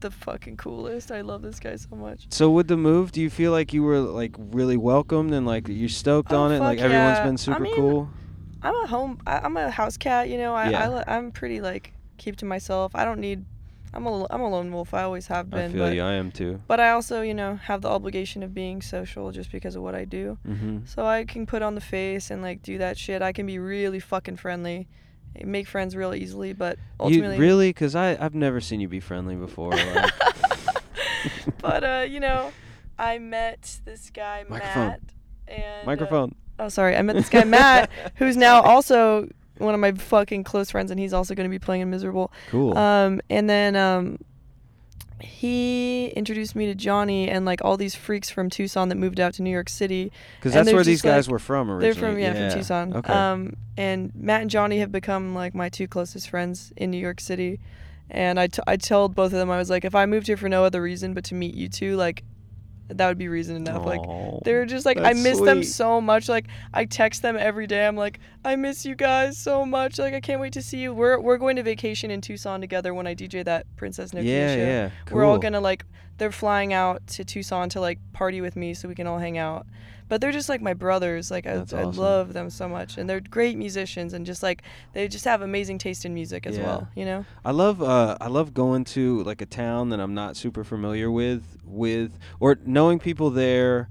the 0.00 0.10
fucking 0.10 0.56
coolest. 0.56 1.10
I 1.10 1.20
love 1.22 1.42
this 1.42 1.58
guy 1.60 1.76
so 1.76 1.94
much. 1.96 2.26
So 2.30 2.50
with 2.50 2.68
the 2.68 2.76
move, 2.76 3.12
do 3.12 3.20
you 3.20 3.30
feel 3.30 3.52
like 3.52 3.72
you 3.72 3.82
were 3.82 3.98
like 4.00 4.34
really 4.38 4.76
welcomed 4.76 5.32
and 5.32 5.46
like 5.46 5.68
you're 5.68 5.88
stoked 5.88 6.32
Oh, 6.32 6.40
on 6.42 6.52
it? 6.52 6.60
Like 6.60 6.78
fuck 6.78 6.84
everyone's 6.86 7.18
yeah. 7.18 7.24
been 7.24 7.34
I 7.34 7.36
super 7.36 7.60
mean, 7.60 7.74
cool. 7.76 8.08
I'm 8.62 8.74
a 8.74 8.86
home. 8.86 9.20
I, 9.26 9.38
I'm 9.38 9.56
a 9.56 9.70
house 9.70 9.96
cat. 9.96 10.28
You 10.28 10.38
know. 10.38 10.54
I, 10.54 10.70
Yeah. 10.70 11.02
I 11.06 11.16
I'm 11.16 11.30
pretty 11.32 11.60
like 11.60 11.92
keep 12.18 12.36
to 12.36 12.44
myself. 12.44 12.94
I 12.94 13.04
don't 13.04 13.20
need. 13.20 13.44
I'm 13.92 14.06
a 14.06 14.26
I'm 14.28 14.40
a 14.40 14.48
lone 14.50 14.72
wolf. 14.72 14.92
I 14.92 15.02
always 15.04 15.28
have 15.28 15.48
been. 15.50 15.70
I 15.70 15.72
feel 15.72 15.84
but, 15.86 15.94
you. 15.94 16.02
I 16.02 16.12
am 16.14 16.32
too. 16.32 16.60
but 16.66 16.80
I 16.80 16.90
also 16.90 17.20
you 17.22 17.34
know 17.34 17.56
have 17.56 17.80
the 17.80 17.88
obligation 17.88 18.42
of 18.42 18.52
being 18.52 18.82
social 18.82 19.30
just 19.30 19.52
because 19.52 19.76
of 19.76 19.82
what 19.82 19.94
I 19.94 20.04
do. 20.04 20.36
Mm-hmm. 20.46 20.78
So 20.86 21.06
I 21.06 21.24
can 21.24 21.46
put 21.46 21.62
on 21.62 21.74
the 21.76 21.80
face 21.80 22.30
and 22.30 22.42
like 22.42 22.62
do 22.62 22.78
that 22.78 22.98
shit. 22.98 23.22
I 23.22 23.32
can 23.32 23.46
be 23.46 23.58
really 23.58 24.00
fucking 24.00 24.36
friendly, 24.36 24.88
make 25.42 25.66
friends 25.66 25.96
real 25.96 26.14
easily. 26.14 26.52
But 26.52 26.78
ultimately, 27.00 27.36
You 27.36 27.42
really? 27.42 27.72
Cause 27.72 27.94
I 27.94 28.16
I've 28.22 28.34
never 28.34 28.60
seen 28.60 28.80
you 28.80 28.88
be 28.88 29.00
friendly 29.00 29.34
before. 29.34 29.72
Like, 29.72 30.12
but 31.58 31.84
uh, 31.84 32.06
you 32.08 32.20
know, 32.20 32.52
I 32.98 33.18
met 33.18 33.80
this 33.84 34.10
guy 34.10 34.44
Microphone. 34.48 34.88
Matt. 34.88 35.00
And 35.48 35.82
uh, 35.82 35.86
microphone. 35.86 36.34
oh, 36.58 36.68
sorry. 36.68 36.96
I 36.96 37.02
met 37.02 37.16
this 37.16 37.28
guy 37.28 37.44
Matt, 37.44 37.90
who's 38.16 38.36
now 38.36 38.62
also 38.62 39.28
one 39.58 39.74
of 39.74 39.80
my 39.80 39.92
fucking 39.92 40.44
close 40.44 40.70
friends, 40.70 40.90
and 40.90 40.98
he's 40.98 41.12
also 41.12 41.34
going 41.34 41.48
to 41.48 41.50
be 41.50 41.58
playing 41.58 41.82
in 41.82 41.90
Miserable. 41.90 42.32
Cool. 42.50 42.76
Um, 42.76 43.20
and 43.30 43.48
then 43.48 43.76
um, 43.76 44.18
he 45.24 46.08
introduced 46.16 46.54
me 46.54 46.66
to 46.66 46.74
Johnny 46.74 47.28
and 47.28 47.44
like 47.44 47.64
all 47.64 47.76
these 47.76 47.94
freaks 47.94 48.30
from 48.30 48.50
Tucson 48.50 48.88
that 48.88 48.96
moved 48.96 49.20
out 49.20 49.34
to 49.34 49.42
New 49.42 49.50
York 49.50 49.68
City. 49.68 50.12
Because 50.38 50.52
that's 50.52 50.72
where 50.72 50.84
these 50.84 51.02
guys 51.02 51.26
like- 51.26 51.32
were 51.32 51.38
from 51.38 51.70
originally. 51.70 51.92
They're 51.92 52.10
from 52.10 52.18
yeah, 52.18 52.48
from 52.50 52.58
Tucson. 52.58 52.96
Okay. 52.96 53.12
Um, 53.12 53.56
and 53.76 54.12
Matt 54.14 54.42
and 54.42 54.50
Johnny 54.50 54.78
have 54.78 54.92
become 54.92 55.34
like 55.34 55.54
my 55.54 55.68
two 55.68 55.88
closest 55.88 56.30
friends 56.30 56.72
in 56.76 56.90
New 56.90 56.98
York 56.98 57.20
City. 57.20 57.60
And 58.10 58.38
I, 58.38 58.48
t- 58.48 58.62
I 58.66 58.76
told 58.76 59.14
both 59.14 59.32
of 59.32 59.38
them 59.38 59.50
I 59.50 59.56
was 59.56 59.70
like, 59.70 59.84
if 59.84 59.94
I 59.94 60.06
moved 60.06 60.26
here 60.26 60.36
for 60.36 60.48
no 60.48 60.64
other 60.64 60.82
reason 60.82 61.14
but 61.14 61.24
to 61.24 61.34
meet 61.34 61.54
you 61.54 61.68
two, 61.68 61.96
like 61.96 62.22
that 62.88 63.08
would 63.08 63.18
be 63.18 63.28
reason 63.28 63.56
enough. 63.56 63.84
Like 63.86 64.00
they're 64.44 64.66
just 64.66 64.84
like 64.86 64.98
I 64.98 65.12
miss 65.14 65.40
them 65.40 65.62
so 65.64 66.00
much. 66.00 66.28
Like 66.28 66.46
I 66.72 66.84
text 66.84 67.22
them 67.22 67.36
every 67.38 67.66
day. 67.66 67.86
I'm 67.86 67.96
like, 67.96 68.20
I 68.44 68.56
miss 68.56 68.84
you 68.84 68.94
guys 68.94 69.38
so 69.38 69.64
much. 69.64 69.98
Like 69.98 70.14
I 70.14 70.20
can't 70.20 70.40
wait 70.40 70.52
to 70.54 70.62
see 70.62 70.78
you. 70.78 70.92
We're 70.94 71.18
we're 71.20 71.38
going 71.38 71.56
to 71.56 71.62
vacation 71.62 72.10
in 72.10 72.20
Tucson 72.20 72.60
together 72.60 72.92
when 72.94 73.06
I 73.06 73.14
DJ 73.14 73.44
that 73.44 73.66
Princess 73.76 74.10
Nokia 74.12 74.24
Yeah, 74.24 74.54
show. 74.54 74.60
yeah. 74.60 74.90
We're 75.10 75.24
all 75.24 75.38
gonna 75.38 75.60
like 75.60 75.84
they're 76.18 76.30
flying 76.32 76.72
out 76.72 77.06
to 77.08 77.24
Tucson 77.24 77.68
to 77.70 77.80
like 77.80 77.98
party 78.12 78.40
with 78.40 78.54
me 78.56 78.74
so 78.74 78.88
we 78.88 78.94
can 78.94 79.06
all 79.06 79.18
hang 79.18 79.38
out. 79.38 79.66
But 80.08 80.20
they're 80.20 80.32
just 80.32 80.48
like 80.48 80.60
my 80.60 80.74
brothers. 80.74 81.30
Like 81.30 81.46
I, 81.46 81.56
That's 81.56 81.72
I 81.72 81.84
love 81.84 82.32
them 82.34 82.50
so 82.50 82.68
much, 82.68 82.98
and 82.98 83.08
they're 83.08 83.20
great 83.20 83.56
musicians, 83.56 84.12
and 84.12 84.26
just 84.26 84.42
like 84.42 84.62
they 84.92 85.08
just 85.08 85.24
have 85.24 85.40
amazing 85.42 85.78
taste 85.78 86.04
in 86.04 86.12
music 86.14 86.46
as 86.46 86.56
Yeah. 86.58 86.64
well. 86.64 86.88
You 86.94 87.04
know? 87.04 87.24
I 87.44 87.52
love 87.52 87.82
uh 87.82 88.16
I 88.20 88.28
love 88.28 88.52
going 88.54 88.84
to 88.84 89.22
like 89.22 89.40
a 89.40 89.46
town 89.46 89.88
that 89.90 90.00
I'm 90.00 90.14
not 90.14 90.36
super 90.36 90.64
familiar 90.64 91.10
with 91.10 91.58
with 91.64 92.18
or 92.40 92.58
knowing 92.64 92.98
people 92.98 93.30
there 93.30 93.88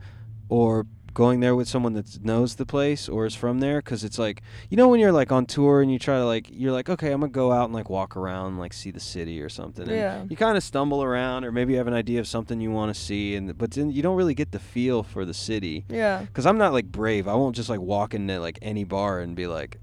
or 0.49 0.85
going 1.13 1.39
there 1.39 1.55
with 1.55 1.67
someone 1.67 1.93
that 1.93 2.23
knows 2.23 2.55
the 2.55 2.65
place 2.65 3.07
or 3.07 3.25
is 3.25 3.35
from 3.35 3.59
there 3.59 3.81
cuz 3.81 4.03
it's 4.03 4.17
like 4.17 4.41
you 4.69 4.77
know 4.77 4.87
when 4.87 4.99
you're 4.99 5.11
like 5.11 5.31
on 5.31 5.45
tour 5.45 5.81
and 5.81 5.91
you 5.91 5.99
try 5.99 6.17
to 6.17 6.25
like 6.25 6.47
you're 6.51 6.71
like 6.71 6.89
okay 6.89 7.11
I'm 7.11 7.21
to 7.21 7.27
go 7.27 7.51
out 7.51 7.65
and 7.65 7.73
like 7.73 7.89
walk 7.89 8.15
around 8.17 8.57
like 8.57 8.73
see 8.73 8.91
the 8.91 8.99
city 8.99 9.41
or 9.41 9.49
something 9.49 9.87
and 9.87 9.95
Yeah. 9.95 10.23
you 10.29 10.35
kind 10.35 10.57
of 10.57 10.63
stumble 10.63 11.03
around 11.03 11.45
or 11.45 11.51
maybe 11.51 11.73
you 11.73 11.77
have 11.77 11.87
an 11.87 11.93
idea 11.93 12.19
of 12.19 12.27
something 12.27 12.59
you 12.61 12.71
want 12.71 12.93
to 12.93 12.99
see 12.99 13.35
and 13.35 13.57
but 13.57 13.71
then 13.71 13.91
you 13.91 14.01
don't 14.01 14.15
really 14.15 14.33
get 14.33 14.51
the 14.51 14.59
feel 14.59 15.03
for 15.03 15.23
the 15.25 15.33
city 15.33 15.85
Yeah. 15.89 16.21
because 16.21 16.45
I'm 16.45 16.57
not 16.57 16.73
like 16.73 16.91
brave. 16.91 17.27
I 17.27 17.35
won't 17.35 17.55
just 17.55 17.69
like 17.69 17.79
walk 17.79 18.13
into 18.13 18.39
like 18.39 18.57
any 18.61 18.83
bar 18.83 19.19
and 19.19 19.35
be 19.35 19.47
like, 19.47 19.79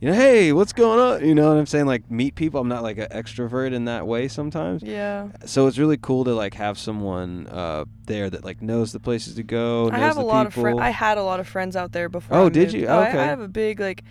you 0.00 0.08
know, 0.08 0.14
hey, 0.14 0.52
what's 0.52 0.72
going 0.72 0.98
on? 0.98 1.26
You 1.26 1.34
know 1.34 1.48
what 1.48 1.58
I'm 1.58 1.66
saying? 1.66 1.84
Like 1.84 2.10
meet 2.10 2.34
people. 2.34 2.58
I'm 2.58 2.68
not 2.68 2.82
like 2.82 2.96
an 2.96 3.08
extrovert 3.08 3.74
in 3.74 3.84
that 3.84 4.06
way 4.06 4.28
sometimes. 4.28 4.82
Yeah. 4.82 5.28
So 5.44 5.66
it's 5.66 5.76
really 5.76 5.98
cool 5.98 6.24
to 6.24 6.34
like 6.34 6.54
have 6.54 6.78
someone 6.78 7.46
uh, 7.48 7.84
there 8.06 8.30
that 8.30 8.42
like 8.42 8.62
knows 8.62 8.92
the 8.92 9.00
places 9.00 9.34
to 9.34 9.42
go. 9.42 9.90
I 9.90 9.98
have 9.98 10.16
a 10.16 10.22
lot 10.22 10.46
of 10.46 10.54
friends. 10.54 10.80
I 10.80 10.88
had 10.88 11.18
a 11.18 11.22
lot 11.22 11.38
of 11.38 11.46
friends 11.46 11.76
out 11.76 11.92
there 11.92 12.08
before. 12.08 12.38
Oh, 12.38 12.46
I 12.46 12.48
did 12.48 12.68
moved. 12.68 12.74
you? 12.74 12.86
Oh, 12.86 12.98
I- 12.98 13.08
Okay. 13.10 13.18
I, 13.18 13.24
have 13.24 13.40
a 13.40 13.48
big 13.48 13.78
like 13.78 14.04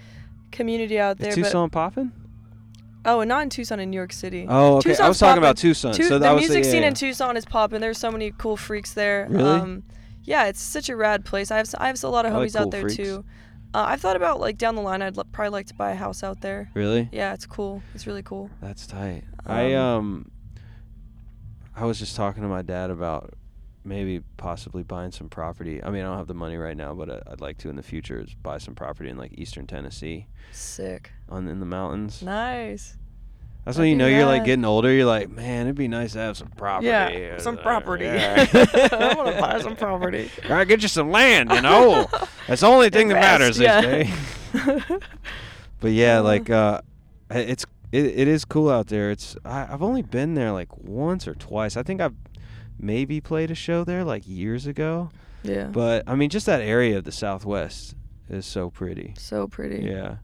community 0.52 1.00
out 1.00 1.18
there. 1.18 1.30
Is 1.30 1.36
Tucson 1.36 1.70
popping? 1.72 2.12
Oh, 3.06 3.22
and 3.22 3.30
not 3.30 3.44
in 3.44 3.50
Tucson, 3.50 3.80
in 3.80 3.90
New 3.90 3.98
York 3.98 4.12
City. 4.12 4.46
Oh, 4.48 4.78
okay. 4.78 4.96
I 4.98 5.08
was 5.08 5.18
talking 5.18 5.38
about. 5.38 5.58
Tucson. 5.58 5.94
Tu- 5.94 6.04
so 6.04 6.20
that 6.20 6.30
the 6.30 6.36
music 6.36 6.66
scene 6.66 6.82
yeah. 6.82 6.90
in 6.90 6.94
Tucson 6.94 7.38
is 7.38 7.46
popping. 7.46 7.80
There's 7.80 7.98
so 7.98 8.12
many 8.12 8.32
cool 8.38 8.58
freaks 8.58 8.94
there. 8.94 9.26
Really? 9.30 9.44
Um, 9.44 9.84
yeah, 10.24 10.46
it's 10.46 10.62
such 10.62 10.90
a 10.90 10.96
rad 10.96 11.26
place. 11.26 11.50
I 11.50 11.58
have 11.58 11.74
I 11.80 11.88
have 11.88 12.04
a 12.04 12.08
lot 12.10 12.26
of 12.26 12.34
I 12.34 12.38
like 12.38 12.50
homies 12.50 12.56
out 12.56 12.72
there 12.72 12.82
freaks. 12.82 12.98
too. 12.98 13.26
Uh, 13.74 13.86
I've 13.88 14.02
thought 14.02 14.16
about 14.16 14.40
like 14.40 14.58
down 14.58 14.76
the 14.76 14.82
line. 14.82 15.02
I'd 15.02 15.18
l- 15.18 15.26
probably 15.32 15.52
like 15.52 15.68
to 15.68 15.74
buy 15.76 15.92
a 15.92 15.96
house 15.96 16.24
out 16.24 16.42
there. 16.42 16.70
Really? 16.74 17.08
Yeah, 17.12 17.34
it's 17.34 17.46
cool. 17.46 17.82
It's 17.94 18.08
really 18.08 18.24
cool. 18.24 18.50
That's 18.62 18.88
tight. 18.88 19.24
I 19.46 19.74
Um, 19.74 19.86
um 19.98 20.32
I 21.76 21.86
was 21.86 21.98
just 22.00 22.16
talking 22.16 22.42
to 22.44 22.50
my 22.50 22.62
dad 22.62 22.90
about 22.90 23.34
maybe 23.86 24.22
possibly 24.38 24.84
buying 24.84 25.12
some 25.12 25.30
property. 25.30 25.82
I 25.84 25.90
mean, 25.90 26.02
I 26.02 26.10
don't 26.10 26.18
have 26.18 26.28
the 26.28 26.34
money 26.34 26.58
right 26.58 26.76
now, 26.76 26.94
but 26.94 27.10
I- 27.10 27.32
I'd 27.32 27.42
like 27.42 27.58
to 27.60 27.70
in 27.70 27.76
the 27.78 27.84
future 27.84 28.20
is 28.20 28.34
buy 28.34 28.58
some 28.58 28.76
property 28.76 29.10
in 29.10 29.18
like 29.18 29.32
eastern 29.38 29.66
Tennessee 29.68 30.28
Sick. 30.52 31.12
on 31.30 31.48
in 31.48 31.60
the 31.60 31.66
mountains. 31.66 32.22
Nice. 32.22 32.98
That's 33.70 33.78
when 33.78 33.88
you 33.90 33.96
know 33.96 34.08
you're 34.08 34.26
like 34.26 34.46
getting 34.46 34.66
older. 34.66 34.92
You're 34.92 35.06
like, 35.06 35.30
man, 35.30 35.68
it'd 35.68 35.76
be 35.76 35.88
nice 35.88 36.14
to 36.14 36.18
have 36.18 36.36
some 36.36 36.48
property. 36.48 36.88
Yeah, 36.88 37.36
uh, 37.38 37.40
some 37.40 37.56
property. 37.56 38.06
yeah." 38.06 38.48
I 38.54 39.14
want 39.16 39.36
to 39.36 39.40
buy 39.40 39.62
some 39.62 39.76
property. 39.76 40.28
All 40.46 40.56
right, 40.56 40.68
get 40.68 40.82
you 40.82 40.88
some 40.88 41.12
land. 41.12 41.52
You 41.52 41.62
know, 41.62 42.10
that's 42.48 42.62
the 42.62 42.68
only 42.68 42.90
thing 42.90 43.10
that 43.10 43.22
matters 43.22 43.60
Invest, 43.60 44.10
these 44.52 44.64
days. 44.88 45.00
But 45.80 45.92
yeah, 45.92 46.20
like 46.20 46.50
uh, 46.50 46.82
it's 47.30 47.64
it, 47.92 48.06
it 48.06 48.28
is 48.28 48.44
cool 48.44 48.72
out 48.72 48.88
there. 48.88 49.12
It's 49.12 49.38
I, 49.46 49.68
I've 49.72 49.84
only 49.84 50.02
been 50.02 50.34
there 50.34 50.52
like 50.52 50.76
once 50.76 51.28
or 51.28 51.36
twice. 51.36 51.78
I 51.78 51.84
think 51.84 52.02
I've 52.02 52.16
maybe 52.80 53.22
played 53.22 53.52
a 53.52 53.56
show 53.56 53.84
there 53.84 54.04
like 54.04 54.24
years 54.26 54.66
ago. 54.66 55.12
yeah. 55.44 55.66
But 55.66 56.06
I 56.08 56.16
mean, 56.16 56.32
just 56.32 56.48
that 56.48 56.62
area 56.62 56.98
of 56.98 57.04
the 57.04 57.12
Southwest 57.12 57.94
is 58.30 58.48
so 58.48 58.72
pretty. 58.72 59.14
so 59.18 59.48
pretty. 59.48 59.86
Yeah, 59.86 60.16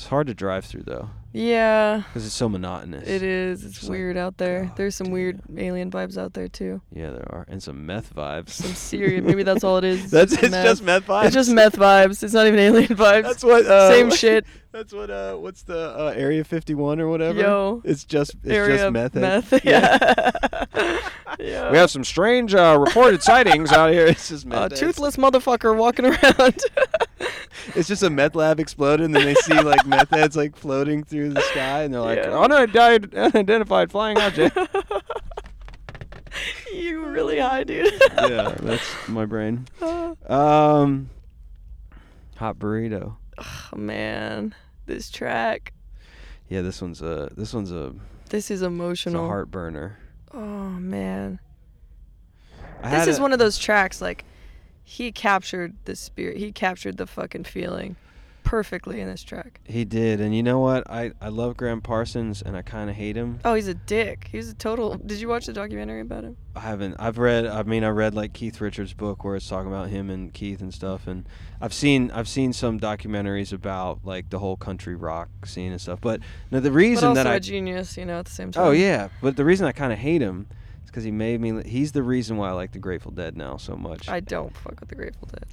it's 0.00 0.08
hard 0.08 0.26
to 0.28 0.34
drive 0.34 0.64
through 0.64 0.84
though 0.84 1.10
Yeah. 1.32 1.98
because 2.08 2.24
it's 2.24 2.34
so 2.34 2.48
monotonous. 2.48 3.06
It 3.06 3.22
is. 3.22 3.64
It's 3.64 3.82
like, 3.82 3.90
weird 3.90 4.16
out 4.16 4.38
there. 4.38 4.64
God 4.64 4.76
There's 4.76 4.94
some 4.94 5.10
weird 5.10 5.40
alien 5.56 5.90
vibes 5.90 6.16
out 6.16 6.32
there 6.32 6.48
too. 6.48 6.80
Yeah, 6.90 7.10
there 7.10 7.26
are, 7.30 7.44
and 7.48 7.62
some 7.62 7.84
meth 7.84 8.14
vibes. 8.14 8.48
Some 8.50 8.72
serious. 8.74 9.22
Maybe 9.22 9.42
that's 9.50 9.62
all 9.62 9.76
it 9.76 9.84
is. 9.84 10.10
That's 10.10 10.32
just 10.32 10.42
it's 10.42 10.54
just 10.54 10.82
meth 10.82 11.06
vibes. 11.06 11.26
It's 11.26 11.34
just 11.34 11.50
meth 11.52 11.76
vibes. 11.76 12.22
It's 12.22 12.32
not 12.32 12.46
even 12.46 12.58
alien 12.58 12.88
vibes. 12.96 13.22
That's 13.24 13.44
what. 13.44 13.66
Uh, 13.66 13.90
Same 13.90 14.10
shit. 14.10 14.46
That's 14.72 14.92
what. 14.92 15.10
Uh, 15.10 15.36
what's 15.36 15.62
the 15.64 15.94
uh, 15.98 16.14
Area 16.16 16.44
51 16.44 17.00
or 17.00 17.08
whatever? 17.08 17.38
Yo. 17.40 17.82
It's 17.84 18.04
just 18.04 18.36
it's 18.42 18.46
Area 18.52 18.78
just 18.78 18.92
meth. 18.92 19.14
meth. 19.14 19.64
Yeah. 19.64 20.64
yeah. 21.38 21.70
We 21.72 21.76
have 21.76 21.90
some 21.90 22.04
strange 22.04 22.54
uh, 22.54 22.76
reported 22.78 23.20
sightings 23.22 23.72
out 23.72 23.92
here. 23.92 24.06
It's 24.06 24.28
just 24.28 24.46
meth. 24.46 24.58
a 24.58 24.60
heads. 24.62 24.80
toothless 24.80 25.16
motherfucker 25.16 25.76
walking 25.76 26.06
around. 26.06 26.60
It's 27.74 27.88
just 27.88 28.02
a 28.02 28.10
meth 28.10 28.34
lab 28.36 28.60
exploded, 28.60 29.04
and 29.06 29.14
then 29.14 29.24
they 29.24 29.34
see 29.34 29.60
like 29.60 29.84
meth 29.86 30.10
heads 30.10 30.36
like 30.36 30.56
floating 30.56 31.02
through 31.04 31.30
the 31.30 31.40
sky, 31.42 31.82
and 31.82 31.92
they're 31.94 32.00
like, 32.00 32.18
Yeah. 32.18 32.38
unidentified, 32.38 33.14
unidentified 33.14 33.90
flying 33.90 34.18
object. 34.18 34.56
you 36.72 37.04
really 37.04 37.38
high, 37.40 37.64
dude. 37.64 37.92
yeah, 38.16 38.54
that's 38.60 39.08
my 39.08 39.26
brain. 39.26 39.66
Um, 40.28 41.08
hot 42.36 42.58
burrito. 42.58 43.16
oh 43.38 43.68
man, 43.76 44.54
this 44.86 45.10
track. 45.10 45.72
Yeah, 46.48 46.62
this 46.62 46.80
one's 46.82 47.00
a 47.02 47.30
this 47.36 47.52
one's 47.54 47.72
a 47.72 47.92
This 48.28 48.50
is 48.50 48.60
it's 48.60 48.62
a 48.62 48.66
emotional. 48.66 49.26
heart 49.26 49.50
burner. 49.50 49.98
Oh 50.32 50.68
man. 50.70 51.38
I 52.82 52.90
This 52.98 53.08
is 53.08 53.18
a- 53.18 53.22
one 53.22 53.32
of 53.32 53.38
those 53.38 53.58
tracks 53.58 54.00
like 54.00 54.24
he 54.90 55.12
captured 55.12 55.76
the 55.84 55.94
spirit. 55.94 56.36
He 56.36 56.50
captured 56.50 56.96
the 56.96 57.06
fucking 57.06 57.44
feeling 57.44 57.94
perfectly 58.42 59.00
in 59.00 59.06
this 59.06 59.22
track. 59.22 59.60
He 59.62 59.84
did, 59.84 60.20
and 60.20 60.34
you 60.34 60.42
know 60.42 60.58
what? 60.58 60.90
I 60.90 61.12
I 61.20 61.28
love 61.28 61.56
Gram 61.56 61.80
Parsons, 61.80 62.42
and 62.42 62.56
I 62.56 62.62
kind 62.62 62.90
of 62.90 62.96
hate 62.96 63.14
him. 63.14 63.38
Oh, 63.44 63.54
he's 63.54 63.68
a 63.68 63.74
dick. 63.74 64.28
He's 64.32 64.50
a 64.50 64.54
total. 64.54 64.96
Did 64.96 65.20
you 65.20 65.28
watch 65.28 65.46
the 65.46 65.52
documentary 65.52 66.00
about 66.00 66.24
him? 66.24 66.36
I 66.56 66.60
haven't. 66.60 66.96
I've 66.98 67.18
read. 67.18 67.46
I 67.46 67.62
mean, 67.62 67.84
I 67.84 67.90
read 67.90 68.14
like 68.14 68.32
Keith 68.32 68.60
Richards' 68.60 68.92
book 68.92 69.22
where 69.22 69.36
it's 69.36 69.48
talking 69.48 69.68
about 69.70 69.90
him 69.90 70.10
and 70.10 70.34
Keith 70.34 70.60
and 70.60 70.74
stuff, 70.74 71.06
and 71.06 71.24
I've 71.60 71.72
seen 71.72 72.10
I've 72.10 72.28
seen 72.28 72.52
some 72.52 72.80
documentaries 72.80 73.52
about 73.52 74.00
like 74.02 74.30
the 74.30 74.40
whole 74.40 74.56
country 74.56 74.96
rock 74.96 75.28
scene 75.44 75.70
and 75.70 75.80
stuff. 75.80 76.00
But 76.00 76.20
no, 76.50 76.58
the 76.58 76.68
But 76.68 76.74
reason 76.76 77.10
also 77.10 77.14
that 77.22 77.28
I 77.28 77.36
a 77.36 77.40
genius, 77.40 77.96
you 77.96 78.06
know, 78.06 78.18
at 78.18 78.24
the 78.24 78.32
same 78.32 78.48
oh, 78.48 78.52
time. 78.52 78.66
oh 78.66 78.70
yeah, 78.72 79.08
but 79.22 79.36
the 79.36 79.44
reason 79.44 79.68
I 79.68 79.72
kind 79.72 79.92
of 79.92 80.00
hate 80.00 80.20
him 80.20 80.48
because 80.90 81.04
he 81.04 81.10
made 81.10 81.40
me. 81.40 81.62
He's 81.64 81.92
the 81.92 82.02
reason 82.02 82.36
why 82.36 82.48
I 82.48 82.52
like 82.52 82.72
the 82.72 82.78
Grateful 82.78 83.12
Dead 83.12 83.36
now 83.36 83.56
so 83.56 83.76
much. 83.76 84.08
I 84.08 84.20
don't 84.20 84.54
fuck 84.56 84.80
with 84.80 84.88
the 84.88 84.94
Grateful 84.94 85.28
Dead. 85.32 85.46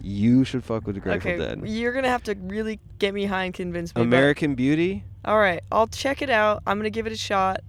You 0.00 0.44
should 0.44 0.64
fuck 0.64 0.86
with 0.86 0.96
the 0.96 1.00
Grateful 1.00 1.30
okay, 1.30 1.38
Dead. 1.38 1.62
you're 1.68 1.92
gonna 1.92 2.08
have 2.08 2.24
to 2.24 2.34
really 2.34 2.80
get 2.98 3.14
me 3.14 3.24
high 3.26 3.44
and 3.44 3.54
convince 3.54 3.94
me. 3.94 4.02
American 4.02 4.54
Beauty. 4.54 5.04
All 5.24 5.38
right, 5.38 5.62
I'll 5.70 5.86
check 5.86 6.22
it 6.22 6.30
out. 6.30 6.62
I'm 6.66 6.78
gonna 6.78 6.90
give 6.90 7.06
it 7.06 7.12
a 7.12 7.16
shot, 7.16 7.60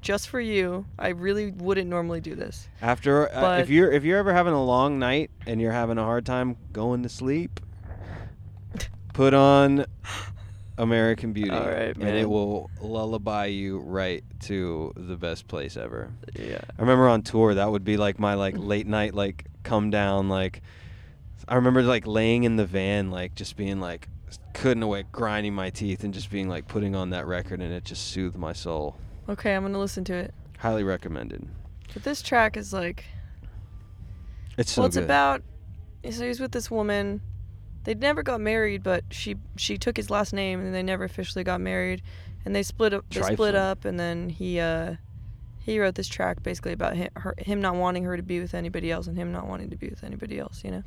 just 0.00 0.28
for 0.28 0.40
you. 0.40 0.86
I 0.98 1.08
really 1.08 1.50
wouldn't 1.50 1.90
normally 1.90 2.22
do 2.22 2.34
this. 2.34 2.68
After 2.80 3.30
uh, 3.34 3.58
if 3.58 3.68
you're 3.68 3.92
if 3.92 4.04
you're 4.04 4.18
ever 4.18 4.32
having 4.32 4.54
a 4.54 4.64
long 4.64 4.98
night 4.98 5.30
and 5.46 5.60
you're 5.60 5.72
having 5.72 5.98
a 5.98 6.04
hard 6.04 6.24
time 6.24 6.56
going 6.72 7.02
to 7.02 7.10
sleep, 7.10 7.60
put 9.12 9.34
on 9.34 9.84
American 10.76 11.32
Beauty, 11.32 11.50
All 11.50 11.68
right, 11.68 11.96
and 11.96 12.02
it 12.16 12.28
will 12.28 12.70
lullaby 12.80 13.46
you 13.46 13.78
right 13.78 14.24
to 14.40 14.92
the 14.96 15.16
best 15.16 15.46
place 15.46 15.76
ever. 15.76 16.10
Yeah. 16.38 16.60
I 16.76 16.80
remember 16.80 17.08
on 17.08 17.22
tour 17.22 17.54
that 17.54 17.70
would 17.70 17.84
be 17.84 17.96
like 17.96 18.18
my 18.18 18.34
like 18.34 18.56
late 18.58 18.86
night 18.86 19.14
like 19.14 19.44
come 19.62 19.90
down 19.90 20.28
like 20.28 20.62
I 21.46 21.54
remember 21.54 21.82
like 21.82 22.06
laying 22.06 22.44
in 22.44 22.56
the 22.56 22.66
van 22.66 23.10
like 23.10 23.34
just 23.34 23.56
being 23.56 23.80
like 23.80 24.08
couldn't 24.52 24.82
awake 24.82 25.06
grinding 25.12 25.54
my 25.54 25.70
teeth 25.70 26.02
and 26.04 26.12
just 26.12 26.30
being 26.30 26.48
like 26.48 26.66
putting 26.66 26.94
on 26.96 27.10
that 27.10 27.26
record 27.26 27.60
and 27.60 27.72
it 27.72 27.84
just 27.84 28.08
soothed 28.08 28.36
my 28.36 28.52
soul. 28.52 28.96
Okay, 29.28 29.54
I'm 29.54 29.62
gonna 29.62 29.78
listen 29.78 30.04
to 30.04 30.14
it. 30.14 30.34
Highly 30.58 30.82
recommended. 30.82 31.46
But 31.92 32.02
this 32.02 32.20
track 32.22 32.56
is 32.56 32.72
like, 32.72 33.04
It's 34.58 34.72
so 34.72 34.82
well, 34.82 34.86
it's 34.86 34.96
good. 34.96 35.04
about. 35.04 35.42
So 36.10 36.26
he's 36.26 36.40
with 36.40 36.52
this 36.52 36.70
woman. 36.70 37.20
They 37.84 37.94
never 37.94 38.22
got 38.22 38.40
married, 38.40 38.82
but 38.82 39.04
she 39.10 39.36
she 39.56 39.78
took 39.78 39.96
his 39.96 40.10
last 40.10 40.32
name, 40.32 40.60
and 40.60 40.74
they 40.74 40.82
never 40.82 41.04
officially 41.04 41.44
got 41.44 41.60
married. 41.60 42.02
And 42.44 42.54
they 42.54 42.62
split 42.62 42.92
up. 42.92 43.04
They 43.10 43.22
split 43.22 43.54
up, 43.54 43.84
and 43.84 43.98
then 43.98 44.28
he 44.28 44.60
uh, 44.60 44.96
he 45.60 45.78
wrote 45.78 45.94
this 45.94 46.08
track 46.08 46.42
basically 46.42 46.72
about 46.72 46.94
him, 46.96 47.08
her, 47.16 47.34
him 47.38 47.60
not 47.60 47.74
wanting 47.76 48.04
her 48.04 48.16
to 48.16 48.22
be 48.22 48.40
with 48.40 48.54
anybody 48.54 48.90
else, 48.90 49.06
and 49.06 49.16
him 49.16 49.32
not 49.32 49.46
wanting 49.46 49.70
to 49.70 49.76
be 49.76 49.88
with 49.88 50.04
anybody 50.04 50.38
else. 50.38 50.62
You 50.62 50.70
know, 50.72 50.82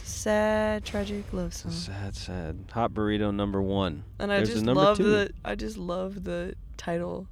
it's 0.00 0.08
a 0.08 0.18
sad, 0.18 0.84
tragic 0.84 1.24
love 1.32 1.52
song. 1.54 1.72
Sad, 1.72 2.14
sad. 2.14 2.64
Hot 2.72 2.92
burrito 2.92 3.34
number 3.34 3.60
one. 3.60 4.04
And 4.18 4.32
I 4.32 4.36
There's 4.36 4.50
just 4.50 4.64
number 4.64 4.82
love 4.82 4.96
two. 4.98 5.10
the 5.10 5.30
I 5.44 5.54
just 5.56 5.76
love 5.76 6.24
the 6.24 6.54
title. 6.76 7.26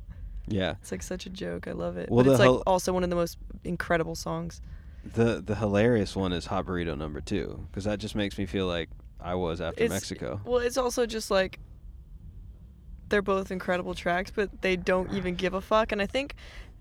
Yeah. 0.49 0.75
It's 0.81 0.93
like 0.93 1.03
such 1.03 1.27
a 1.27 1.31
joke. 1.31 1.67
I 1.67 1.73
love 1.73 1.97
it. 1.97 2.09
Well, 2.11 2.25
but 2.25 2.31
it's 2.31 2.39
like 2.39 2.47
hel- 2.47 2.63
also 2.67 2.93
one 2.93 3.05
of 3.05 3.11
the 3.11 3.17
most 3.17 3.39
incredible 3.65 4.15
songs. 4.15 4.61
The 5.15 5.43
the 5.45 5.55
hilarious 5.55 6.15
one 6.17 6.33
is 6.33 6.47
hot 6.47 6.67
burrito 6.67 6.97
number 6.97 7.21
two 7.21 7.67
because 7.71 7.85
that 7.85 7.99
just 7.99 8.15
makes 8.15 8.37
me 8.39 8.47
feel 8.47 8.67
like 8.67 8.89
I 9.21 9.35
was 9.35 9.61
after 9.61 9.85
It's- 9.85 9.91
Mexico. 9.91 10.41
Well, 10.45 10.59
it's 10.59 10.77
also 10.77 11.07
just 11.07 11.31
like 11.31 11.59
they're 13.09 13.23
both 13.23 13.51
incredible 13.51 13.95
tracks, 13.95 14.33
but 14.35 14.63
they 14.63 14.77
don't 14.77 15.13
even 15.13 15.37
give 15.37 15.55
a 15.55 15.61
fuck. 15.61 15.93
And 15.93 16.03
I 16.03 16.07
think 16.07 16.35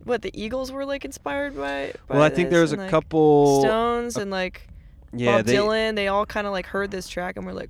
what 0.03 0.21
the 0.21 0.31
Eagles 0.39 0.71
were 0.71 0.85
like 0.85 1.05
inspired 1.05 1.55
by. 1.55 1.93
by 2.07 2.15
Well, 2.15 2.23
I 2.23 2.29
think 2.29 2.49
this, 2.49 2.53
there 2.53 2.61
was 2.61 2.71
and, 2.71 2.81
a 2.81 2.85
like, 2.85 2.91
couple. 2.91 3.61
Stones 3.61 4.17
and 4.17 4.31
like 4.31 4.67
yeah, 5.13 5.37
Bob 5.37 5.45
they, 5.45 5.55
Dylan. 5.55 5.95
They 5.95 6.07
all 6.07 6.25
kind 6.25 6.47
of 6.47 6.53
like 6.53 6.65
heard 6.65 6.91
this 6.91 7.07
track 7.07 7.37
and 7.37 7.45
were 7.45 7.53
like, 7.53 7.69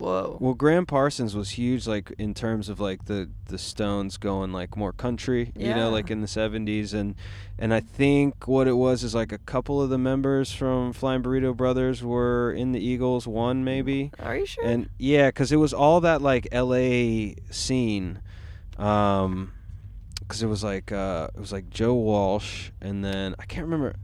"Whoa." 0.00 0.36
Well, 0.40 0.54
Gram 0.54 0.86
Parsons 0.86 1.36
was 1.36 1.50
huge, 1.50 1.86
like 1.86 2.12
in 2.18 2.34
terms 2.34 2.68
of 2.68 2.80
like 2.80 3.04
the 3.04 3.28
the 3.46 3.58
Stones 3.58 4.16
going 4.16 4.52
like 4.52 4.76
more 4.76 4.92
country, 4.92 5.52
you 5.56 5.74
know, 5.74 5.90
like 5.90 6.10
in 6.10 6.20
the 6.20 6.26
'70s, 6.26 6.92
and 6.94 7.14
and 7.58 7.72
I 7.74 7.80
think 7.80 8.48
what 8.48 8.66
it 8.66 8.72
was 8.72 9.04
is 9.04 9.14
like 9.14 9.30
a 9.32 9.38
couple 9.38 9.80
of 9.82 9.90
the 9.90 9.98
members 9.98 10.50
from 10.52 10.92
Flying 10.92 11.22
Burrito 11.22 11.54
Brothers 11.56 12.02
were 12.02 12.50
in 12.52 12.72
the 12.72 12.80
Eagles, 12.80 13.26
one 13.26 13.62
maybe, 13.64 14.10
Are 14.18 14.36
you 14.36 14.46
sure? 14.46 14.64
and 14.64 14.88
yeah, 14.98 15.28
because 15.28 15.52
it 15.52 15.56
was 15.56 15.72
all 15.74 16.00
that 16.00 16.22
like 16.22 16.48
L.A. 16.50 17.36
scene, 17.50 18.20
um, 18.78 19.52
because 20.20 20.42
it 20.42 20.46
was 20.46 20.64
like 20.64 20.90
uh, 20.92 21.28
it 21.34 21.40
was 21.40 21.52
like 21.52 21.68
Joe 21.70 21.94
Walsh, 21.94 22.70
and 22.80 23.04
then 23.04 23.34
I 23.38 23.44
can't 23.44 23.64
remember, 23.64 23.94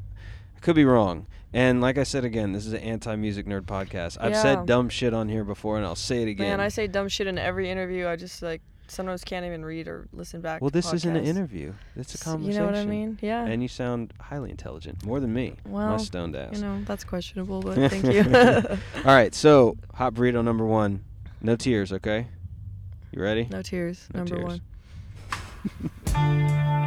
I 0.57 0.61
could 0.61 0.77
be 0.77 0.85
wrong. 0.85 1.27
And 1.53 1.81
like 1.81 1.97
I 1.97 2.03
said 2.03 2.25
again, 2.25 2.53
this 2.53 2.67
is 2.67 2.73
an 2.73 2.81
anti-music 2.81 3.47
nerd 3.47 3.63
podcast. 3.63 4.19
I've 4.21 4.33
Yeah. 4.33 4.43
said 4.43 4.67
dumb 4.67 4.89
shit 4.89 5.15
on 5.15 5.29
here 5.29 5.45
before, 5.45 5.77
and 5.77 5.87
I'll 5.87 5.95
say 5.95 6.23
it 6.23 6.29
again. 6.29 6.49
Man, 6.51 6.61
I 6.61 6.69
say 6.69 6.87
dumb 6.87 7.09
shit 7.09 7.27
in 7.27 7.39
every 7.39 7.71
interview. 7.71 8.07
I 8.09 8.17
just 8.17 8.43
like 8.43 8.61
sometimes 8.89 9.25
can't 9.25 9.45
even 9.47 9.65
read 9.65 9.89
or 9.89 10.07
listen 10.13 10.41
back. 10.41 10.61
Well, 10.61 10.71
to 10.71 10.75
this 10.75 10.93
isn't 10.93 11.17
an 11.17 11.25
podcasts. 11.25 11.29
interview. 11.29 11.73
It's 11.97 12.15
a 12.15 12.19
S- 12.19 12.23
conversation. 12.23 12.53
You 12.53 12.59
know 12.61 12.67
what 12.67 12.75
I 12.77 12.85
mean? 12.85 13.19
Yeah. 13.23 13.45
And 13.47 13.63
you 13.63 13.69
sound 13.69 14.13
highly 14.21 14.51
intelligent, 14.51 15.05
more 15.05 15.19
than 15.19 15.33
me. 15.33 15.55
my 15.65 15.71
Well, 15.91 15.99
stoned 15.99 16.37
ass. 16.37 16.55
You 16.57 16.61
know 16.63 16.83
that's 16.85 17.05
questionable, 17.05 17.63
but 17.63 17.77
thank 17.91 18.05
you. 18.05 18.23
All 19.05 19.15
right, 19.15 19.35
so 19.35 19.77
hot 19.95 20.15
burrito 20.15 20.45
number 20.45 20.65
one. 20.67 21.05
No 21.41 21.57
tears, 21.57 21.93
okay? 21.93 22.27
You 23.13 23.23
ready? 23.23 23.49
no 23.51 23.63
tears. 23.63 24.09
No 24.13 24.25
number 24.25 24.37
tears. 24.37 24.61
one. 26.15 26.87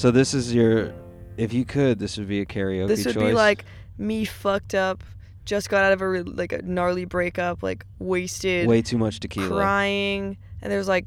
So 0.00 0.10
this 0.10 0.32
is 0.32 0.54
your. 0.54 0.94
If 1.36 1.52
you 1.52 1.66
could, 1.66 1.98
this 1.98 2.16
would 2.16 2.26
be 2.26 2.40
a 2.40 2.46
karaoke 2.46 2.88
this 2.88 3.04
would 3.04 3.16
choice. 3.16 3.22
be 3.22 3.32
like 3.34 3.66
me 3.98 4.24
fucked 4.24 4.74
up, 4.74 5.04
just 5.44 5.68
got 5.68 5.84
out 5.84 5.92
of 5.92 6.00
a 6.00 6.08
re- 6.08 6.22
like 6.22 6.52
a 6.54 6.62
gnarly 6.62 7.04
breakup, 7.04 7.62
like 7.62 7.84
wasted, 7.98 8.66
way 8.66 8.80
too 8.80 8.96
much 8.96 9.20
tequila. 9.20 9.48
crying, 9.48 10.38
and 10.62 10.72
there's 10.72 10.88
like 10.88 11.04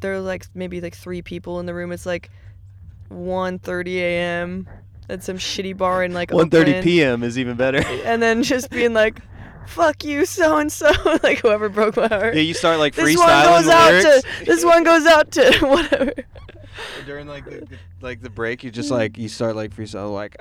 there 0.00 0.12
was 0.12 0.22
like 0.22 0.46
maybe 0.54 0.80
like 0.80 0.94
three 0.94 1.22
people 1.22 1.58
in 1.58 1.66
the 1.66 1.74
room. 1.74 1.90
It's 1.90 2.06
like 2.06 2.30
1:30 3.10 3.96
a.m. 3.96 4.68
at 5.10 5.24
some 5.24 5.38
shitty 5.38 5.76
bar 5.76 6.04
in 6.04 6.14
like 6.14 6.30
1:30 6.30 6.84
p.m. 6.84 7.24
is 7.24 7.40
even 7.40 7.56
better. 7.56 7.78
and 8.04 8.22
then 8.22 8.44
just 8.44 8.70
being 8.70 8.92
like, 8.92 9.18
"Fuck 9.66 10.04
you, 10.04 10.24
so 10.24 10.56
and 10.56 10.70
so," 10.70 10.92
like 11.24 11.40
whoever 11.40 11.68
broke 11.68 11.96
my 11.96 12.06
heart. 12.06 12.36
yeah, 12.36 12.42
you 12.42 12.54
start 12.54 12.78
like 12.78 12.94
freestyling 12.94 13.06
this 13.06 13.18
one 13.18 13.44
goes 13.44 13.64
the 13.64 13.72
out 13.72 13.90
lyrics. 13.90 14.22
to 14.22 14.44
this 14.44 14.64
one 14.64 14.84
goes 14.84 15.06
out 15.06 15.30
to 15.32 15.58
whatever. 15.66 16.12
during 17.06 17.26
like 17.26 17.44
the, 17.44 17.66
like 18.00 18.20
the 18.20 18.30
break. 18.30 18.64
You 18.64 18.70
just 18.70 18.90
like 18.90 19.18
you 19.18 19.28
start 19.28 19.56
like 19.56 19.74
freestyle 19.74 20.12
like, 20.12 20.36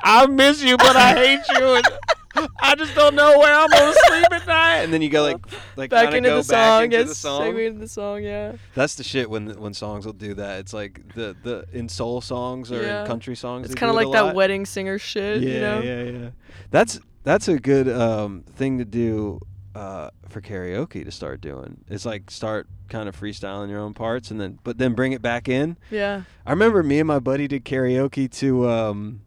I 0.00 0.26
miss 0.26 0.62
you, 0.62 0.76
but 0.76 0.96
I 0.96 1.14
hate 1.14 1.58
you. 1.58 1.74
And 1.76 2.48
I 2.60 2.74
just 2.74 2.94
don't 2.94 3.14
know 3.14 3.38
where 3.38 3.54
I'm 3.54 3.68
gonna 3.70 3.94
sleep 4.06 4.26
at 4.30 4.46
night. 4.46 4.76
And 4.78 4.92
then 4.92 5.00
you 5.02 5.08
go 5.08 5.22
like 5.22 5.38
like 5.76 5.90
back 5.90 6.12
into 6.14 6.28
go 6.28 6.42
the 6.42 6.48
back 6.48 6.68
song. 6.68 6.84
into 6.84 6.96
yes, 6.98 7.08
the 7.08 7.14
song. 7.14 7.58
into 7.58 7.80
the 7.80 7.88
song. 7.88 8.22
Yeah. 8.22 8.52
That's 8.74 8.94
the 8.96 9.04
shit 9.04 9.30
when 9.30 9.58
when 9.60 9.72
songs 9.74 10.04
will 10.04 10.12
do 10.12 10.34
that. 10.34 10.60
It's 10.60 10.72
like 10.72 11.14
the 11.14 11.34
the 11.42 11.66
in 11.72 11.88
soul 11.88 12.20
songs 12.20 12.70
or 12.70 12.82
Yeah. 12.82 13.02
in 13.02 13.06
country 13.06 13.36
songs. 13.36 13.66
It's 13.66 13.74
kind 13.74 13.90
of 13.90 13.96
like 13.96 14.12
that 14.12 14.26
lot. 14.26 14.34
wedding 14.34 14.66
singer 14.66 14.98
shit. 14.98 15.42
Yeah, 15.42 15.48
you 15.48 15.60
know. 15.60 15.80
yeah, 15.80 16.02
yeah. 16.02 16.30
That's 16.70 17.00
that's 17.22 17.48
a 17.48 17.58
good 17.58 17.88
um, 17.88 18.44
thing 18.54 18.78
to 18.78 18.84
do 18.84 19.40
uh, 19.76 20.10
for 20.30 20.40
karaoke 20.40 21.04
to 21.04 21.10
start 21.10 21.40
doing. 21.42 21.84
It's 21.88 22.06
like 22.06 22.30
start 22.30 22.66
kind 22.88 23.08
of 23.08 23.18
freestyling 23.20 23.68
your 23.68 23.80
own 23.80 23.92
parts 23.94 24.30
and 24.30 24.40
then 24.40 24.58
but 24.64 24.78
then 24.78 24.94
bring 24.94 25.12
it 25.12 25.20
back 25.20 25.48
in. 25.48 25.76
Yeah. 25.90 26.22
I 26.46 26.50
remember 26.50 26.82
me 26.82 26.98
and 27.00 27.06
my 27.06 27.18
buddy 27.18 27.46
did 27.46 27.64
karaoke 27.64 28.30
to 28.38 28.68
um, 28.68 29.20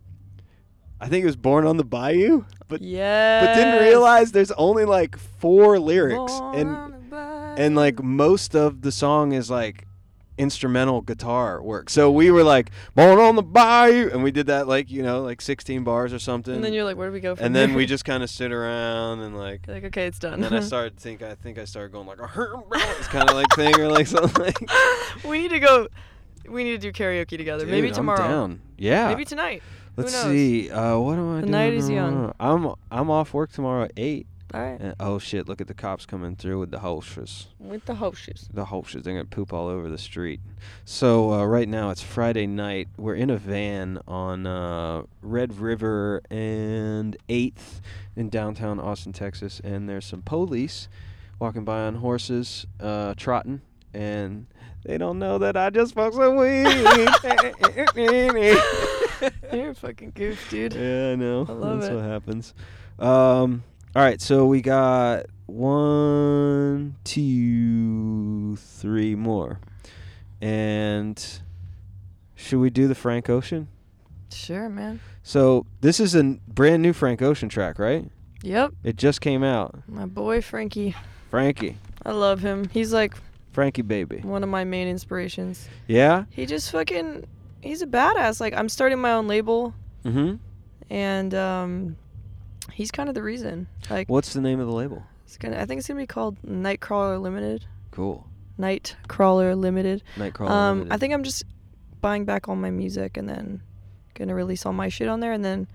I 1.00 1.08
think 1.08 1.24
it 1.24 1.28
was 1.28 1.36
Born 1.36 1.68
on 1.68 1.78
the 1.78 1.84
Bayou, 1.84 2.46
but 2.68 2.82
Yeah. 2.82 3.46
but 3.46 3.54
didn't 3.54 3.80
realize 3.84 4.32
there's 4.32 4.52
only 4.54 4.86
like 4.86 5.18
four 5.18 5.80
lyrics 5.80 6.34
and 6.56 6.96
and 7.58 7.76
like 7.76 8.02
most 8.02 8.56
of 8.56 8.82
the 8.82 8.92
song 8.92 9.34
is 9.34 9.52
like 9.52 9.86
instrumental 10.40 11.02
guitar 11.02 11.62
work. 11.62 11.90
So 11.90 12.10
we 12.10 12.32
were 12.32 12.44
like 12.44 12.72
born 12.96 13.20
on 13.20 13.36
the 13.36 13.44
bayou 13.44 14.10
and 14.10 14.24
we 14.24 14.32
did 14.32 14.48
that 14.48 14.68
like, 14.68 14.90
you 14.90 15.04
know, 15.04 15.22
like 15.22 15.42
16 15.42 15.84
bars 15.84 16.14
or 16.14 16.20
something. 16.20 16.56
And 16.56 16.64
then 16.64 16.74
you're 16.74 16.86
like, 16.86 16.98
where 16.98 17.10
do 17.10 17.14
we 17.14 17.20
go 17.20 17.36
from 17.36 17.46
and 17.46 17.56
then 17.56 17.70
here? 17.70 17.78
we 17.78 17.86
just 17.86 18.06
kind 18.06 18.24
of 18.24 18.30
stood 18.30 18.52
around 18.52 19.20
and 19.20 19.38
like 19.38 19.68
like, 19.68 19.84
okay, 19.84 20.08
it's 20.08 20.18
done. 20.18 20.34
and 20.36 20.44
then 20.44 20.54
I 20.54 20.60
started 20.62 20.98
think 20.98 21.22
I 21.22 21.36
think 21.36 21.60
I 21.60 21.66
started 21.66 21.92
going 21.92 22.08
like 22.08 22.20
a 22.20 22.64
it's 22.98 23.08
kind 23.10 23.30
of 23.30 23.36
like 23.36 23.54
thing 23.56 23.78
or 23.80 23.90
like 23.90 24.08
something 24.16 24.44
like 24.46 24.58
we 25.26 25.40
need 25.40 25.52
to 25.52 25.60
go. 25.60 25.88
We 26.48 26.64
need 26.64 26.82
to 26.82 26.92
do 26.92 26.92
karaoke 26.92 27.38
together. 27.38 27.66
Maybe 27.68 27.88
Dude, 27.88 27.90
I'm 27.92 27.96
tomorrow. 27.96 28.28
down. 28.28 28.62
Yeah. 28.78 29.10
Maybe 29.10 29.26
tonight. 29.26 29.62
Let's 29.98 30.16
see. 30.16 30.72
Uh, 30.72 30.98
what 30.98 31.18
am 31.20 31.32
I 31.32 31.36
The 31.36 31.42
doing 31.42 31.52
night 31.52 31.74
is 31.74 31.90
young. 31.90 32.34
I'm 32.40 32.74
I'm 32.90 33.12
off 33.12 33.34
work 33.34 33.52
tomorrow 33.52 33.84
at 33.84 33.92
8. 33.98 34.26
All 34.54 34.62
right. 34.62 34.80
And, 34.80 34.96
oh 35.00 35.20
shit, 35.20 35.48
look 35.48 35.62
at 35.62 35.68
the 35.68 35.74
cops 35.74 36.06
coming 36.06 36.36
through 36.36 36.60
with 36.60 36.72
the 36.72 36.80
hoses. 36.80 37.48
With 37.60 37.86
the 37.86 37.96
hostess. 37.96 38.48
the 38.54 38.66
Hulksters. 38.66 39.04
They're 39.04 39.14
gonna 39.14 39.26
poop 39.26 39.54
all 39.54 39.68
over 39.68 39.90
the 39.90 39.98
street. 39.98 40.40
So 40.86 41.32
uh, 41.34 41.46
right 41.46 41.70
now 41.70 41.90
it's 41.92 42.02
Friday 42.02 42.48
night. 42.48 42.88
We're 42.98 43.16
in 43.16 43.30
a 43.30 43.38
van 43.38 44.00
on 44.08 44.48
uh, 44.48 45.04
Red 45.22 45.60
River 45.60 46.22
and 46.32 47.16
Eighth 47.30 47.82
in 48.16 48.30
downtown 48.30 48.80
Austin, 48.80 49.14
Texas, 49.14 49.62
and 49.64 49.88
there's 49.88 50.06
some 50.06 50.24
police 50.24 50.88
walking 51.38 51.64
by 51.64 51.82
on 51.82 51.96
horses, 51.96 52.66
uh, 52.80 53.14
trotting, 53.16 53.62
and 53.94 54.48
they 54.84 54.98
don't 54.98 55.20
know 55.20 55.38
that 55.38 55.56
I 55.58 55.70
just 55.70 55.94
smoked 55.94 56.16
some 56.16 56.36
weed. 56.38 56.66
You're 59.54 59.72
a 59.72 59.76
fucking 59.76 60.14
goof, 60.16 60.50
dude. 60.50 60.74
Yeah, 60.74 61.12
I 61.12 61.16
know. 61.16 61.46
I 61.48 61.52
love 61.52 61.82
That's 61.82 61.92
it. 61.92 61.96
what 61.96 62.04
happens. 62.06 62.54
Um, 62.98 63.64
all 63.96 64.04
right, 64.04 64.22
so 64.22 64.46
we 64.46 64.62
got 64.62 65.26
one, 65.48 66.96
two, 67.04 68.56
three 68.58 69.16
more, 69.16 69.60
and 70.42 71.42
should 72.36 72.60
we 72.60 72.70
do 72.70 72.88
the 72.88 72.96
Frank 72.96 73.30
Ocean? 73.30 73.68
Sure, 74.32 74.70
man. 74.70 75.00
So 75.24 75.66
this 75.82 76.00
is 76.00 76.16
a 76.16 76.20
n- 76.20 76.42
brand 76.48 76.82
new 76.84 76.94
Frank 76.94 77.22
Ocean 77.22 77.50
track, 77.50 77.80
right? 77.80 78.10
Yep. 78.44 78.74
It 78.84 78.96
just 78.96 79.22
came 79.22 79.44
out. 79.44 79.76
My 79.88 80.06
boy 80.06 80.42
Frankie. 80.42 80.96
Frankie, 81.30 81.78
I 82.06 82.12
love 82.12 82.40
him. 82.40 82.70
He's 82.70 82.94
like 82.94 83.14
Frankie 83.52 83.82
baby. 83.82 84.18
one 84.20 84.44
of 84.44 84.50
my 84.50 84.64
main 84.64 84.88
inspirations. 84.88 85.68
Yeah. 85.88 86.24
He 86.30 86.46
just 86.46 86.72
fucking 86.72 87.26
he's 87.62 87.82
a 87.82 87.88
badass. 87.88 88.40
Like 88.40 88.54
I'm 88.54 88.70
starting 88.70 89.00
my 89.00 89.12
own 89.14 89.28
label 89.28 89.74
Mm-hmm. 90.06 90.36
and 90.90 91.34
um 91.36 91.98
he's 92.80 92.92
kind 92.92 93.10
of 93.10 93.16
the 93.16 93.22
reason. 93.22 93.68
Like 93.90 94.08
What's 94.08 94.32
the 94.32 94.40
name 94.40 94.62
of 94.62 94.68
the 94.68 94.74
label? 94.74 95.04
it's 95.26 95.38
gonna 95.38 95.60
I 95.60 95.66
think 95.66 95.80
it's 95.80 95.88
gonna 95.90 96.00
be 96.00 96.08
called 96.08 96.38
Nightcrawler 96.44 97.22
Limited. 97.22 97.66
Cool. 97.92 98.26
Nightcrawler 98.58 99.58
Limited. 99.58 100.02
Nightcrawler. 100.16 100.50
um 100.50 100.78
Limited. 100.78 100.94
I 100.94 100.98
think 100.98 101.14
I'm 101.14 101.24
just 101.24 101.44
buying 102.00 102.24
back 102.24 102.48
all 102.48 102.56
my 102.56 102.72
music 102.72 103.18
and 103.18 103.28
then 103.28 103.62
gonna 104.16 104.34
release 104.34 104.66
all 104.66 104.72
my 104.74 104.88
shit 104.90 105.10
on 105.10 105.20
there 105.20 105.34
and 105.34 105.44
then 105.44 105.68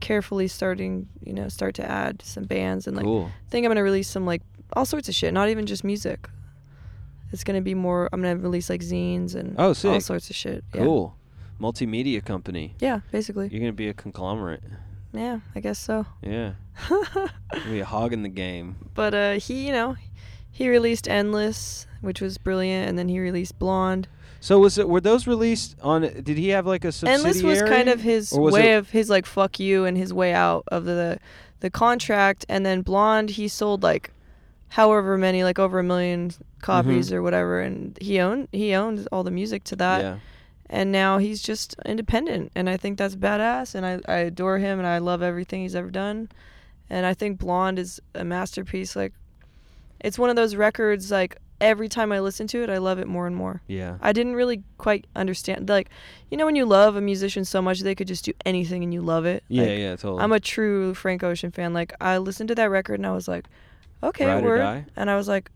carefully 0.00 0.46
starting, 0.48 1.08
you 1.24 1.32
know, 1.32 1.48
start 1.48 1.74
to 1.76 1.84
add 1.88 2.22
some 2.22 2.44
bands 2.44 2.86
and 2.86 2.96
like 2.96 3.04
cool. 3.04 3.24
I 3.46 3.50
think 3.50 3.64
I'm 3.66 3.70
gonna 3.70 3.82
release 3.82 4.08
some 4.08 4.24
like 4.24 4.42
all 4.74 4.84
sorts 4.86 5.08
of 5.08 5.14
shit, 5.16 5.34
not 5.34 5.48
even 5.48 5.66
just 5.66 5.82
music. 5.84 6.28
It's 7.32 7.44
gonna 7.44 7.60
be 7.60 7.74
more. 7.74 8.08
I'm 8.12 8.22
gonna 8.22 8.36
release 8.36 8.70
like 8.70 8.82
zines 8.82 9.34
and 9.34 9.56
Oh, 9.58 9.72
sick. 9.72 9.90
all 9.90 10.00
sorts 10.00 10.30
of 10.30 10.36
shit. 10.36 10.64
Yeah. 10.74 10.82
Cool. 10.84 11.16
Multimedia 11.60 12.24
company. 12.24 12.74
Yeah, 12.80 13.00
basically. 13.10 13.48
You're 13.50 13.60
gonna 13.60 13.72
be 13.72 13.88
a 13.88 13.94
conglomerate. 13.94 14.62
Yeah, 15.12 15.40
I 15.54 15.60
guess 15.60 15.78
so. 15.78 16.06
Yeah. 16.22 16.52
Be 17.66 17.80
a 17.80 17.84
hog 17.84 18.12
in 18.12 18.22
the 18.22 18.28
game. 18.28 18.76
but 18.94 19.14
uh, 19.14 19.32
he, 19.34 19.66
you 19.66 19.72
know, 19.72 19.96
he 20.50 20.68
released 20.68 21.06
Endless, 21.08 21.86
which 22.00 22.20
was 22.20 22.38
brilliant, 22.38 22.88
and 22.88 22.98
then 22.98 23.08
he 23.08 23.20
released 23.20 23.58
Blonde. 23.58 24.08
So 24.40 24.58
was 24.58 24.76
it 24.78 24.88
were 24.88 25.00
those 25.00 25.26
released 25.26 25.76
on? 25.82 26.02
Did 26.02 26.36
he 26.38 26.48
have 26.48 26.66
like 26.66 26.84
a 26.84 26.90
subsidiary? 26.92 27.14
Endless 27.28 27.42
was 27.42 27.62
kind 27.62 27.88
of 27.88 28.00
his 28.00 28.32
way 28.32 28.72
it- 28.72 28.76
of 28.78 28.90
his 28.90 29.08
like 29.08 29.24
fuck 29.26 29.60
you 29.60 29.84
and 29.84 29.96
his 29.96 30.12
way 30.12 30.32
out 30.32 30.64
of 30.68 30.84
the 30.84 31.18
the 31.60 31.70
contract, 31.70 32.44
and 32.48 32.66
then 32.66 32.82
Blonde 32.82 33.30
he 33.30 33.46
sold 33.48 33.82
like 33.82 34.10
however 34.70 35.16
many 35.18 35.44
like 35.44 35.58
over 35.58 35.78
a 35.78 35.84
million 35.84 36.32
copies 36.60 37.08
Mm-hmm. 37.08 37.16
or 37.16 37.22
whatever, 37.22 37.60
and 37.60 37.96
he 38.00 38.18
owned 38.18 38.48
he 38.50 38.74
owned 38.74 39.06
all 39.12 39.22
the 39.22 39.30
music 39.30 39.62
to 39.64 39.76
that. 39.76 40.00
yeah. 40.02 40.18
And 40.72 40.90
now 40.90 41.18
he's 41.18 41.40
just 41.42 41.76
independent 41.84 42.50
and 42.56 42.68
i 42.68 42.76
think 42.76 42.96
that's 42.98 43.14
badass 43.14 43.74
and 43.76 43.84
I, 43.86 44.00
I 44.12 44.18
adore 44.20 44.58
him 44.58 44.78
and 44.78 44.88
i 44.88 44.98
love 44.98 45.22
everything 45.22 45.60
he's 45.62 45.76
ever 45.76 45.90
done. 45.90 46.28
And 46.90 47.06
i 47.06 47.14
think 47.14 47.38
blonde 47.38 47.78
is 47.78 48.00
a 48.14 48.24
masterpiece 48.24 48.96
like 48.96 49.12
it's 50.00 50.18
one 50.18 50.30
of 50.30 50.36
those 50.36 50.56
records 50.56 51.10
like 51.10 51.36
every 51.60 51.88
time 51.88 52.10
i 52.10 52.18
listen 52.20 52.46
to 52.48 52.62
it 52.64 52.68
i 52.70 52.78
love 52.78 52.98
it 52.98 53.06
more 53.06 53.26
and 53.26 53.36
more. 53.36 53.62
Yeah. 53.68 53.96
i 54.02 54.12
didn't 54.12 54.34
really 54.34 54.62
quite 54.78 55.06
understand 55.14 55.68
like 55.68 55.88
you 56.30 56.36
know 56.36 56.44
when 56.46 56.56
you 56.56 56.64
love 56.66 56.96
a 56.96 57.00
musician 57.00 57.44
so 57.44 57.62
much 57.62 57.80
they 57.80 57.94
could 57.94 58.08
just 58.08 58.24
do 58.24 58.32
anything 58.44 58.82
and 58.82 58.92
you 58.92 59.00
love 59.02 59.24
it? 59.26 59.44
Yeah, 59.48 59.62
Like, 59.62 59.78
yeah, 59.78 59.90
totally. 59.96 60.22
i'm 60.22 60.32
a 60.32 60.40
true 60.40 60.92
frank 60.94 61.22
ocean 61.22 61.50
fan. 61.50 61.72
Like 61.72 61.92
i 62.00 62.18
listened 62.18 62.48
to 62.48 62.54
that 62.56 62.70
record 62.70 62.98
and 62.98 63.06
i 63.06 63.12
was 63.12 63.28
like 63.28 63.46
okay 64.02 64.26
Ride 64.26 64.42
or 64.42 64.46
word. 64.46 64.84
and 64.96 65.08
i 65.10 65.16
was 65.16 65.28
like 65.28 65.50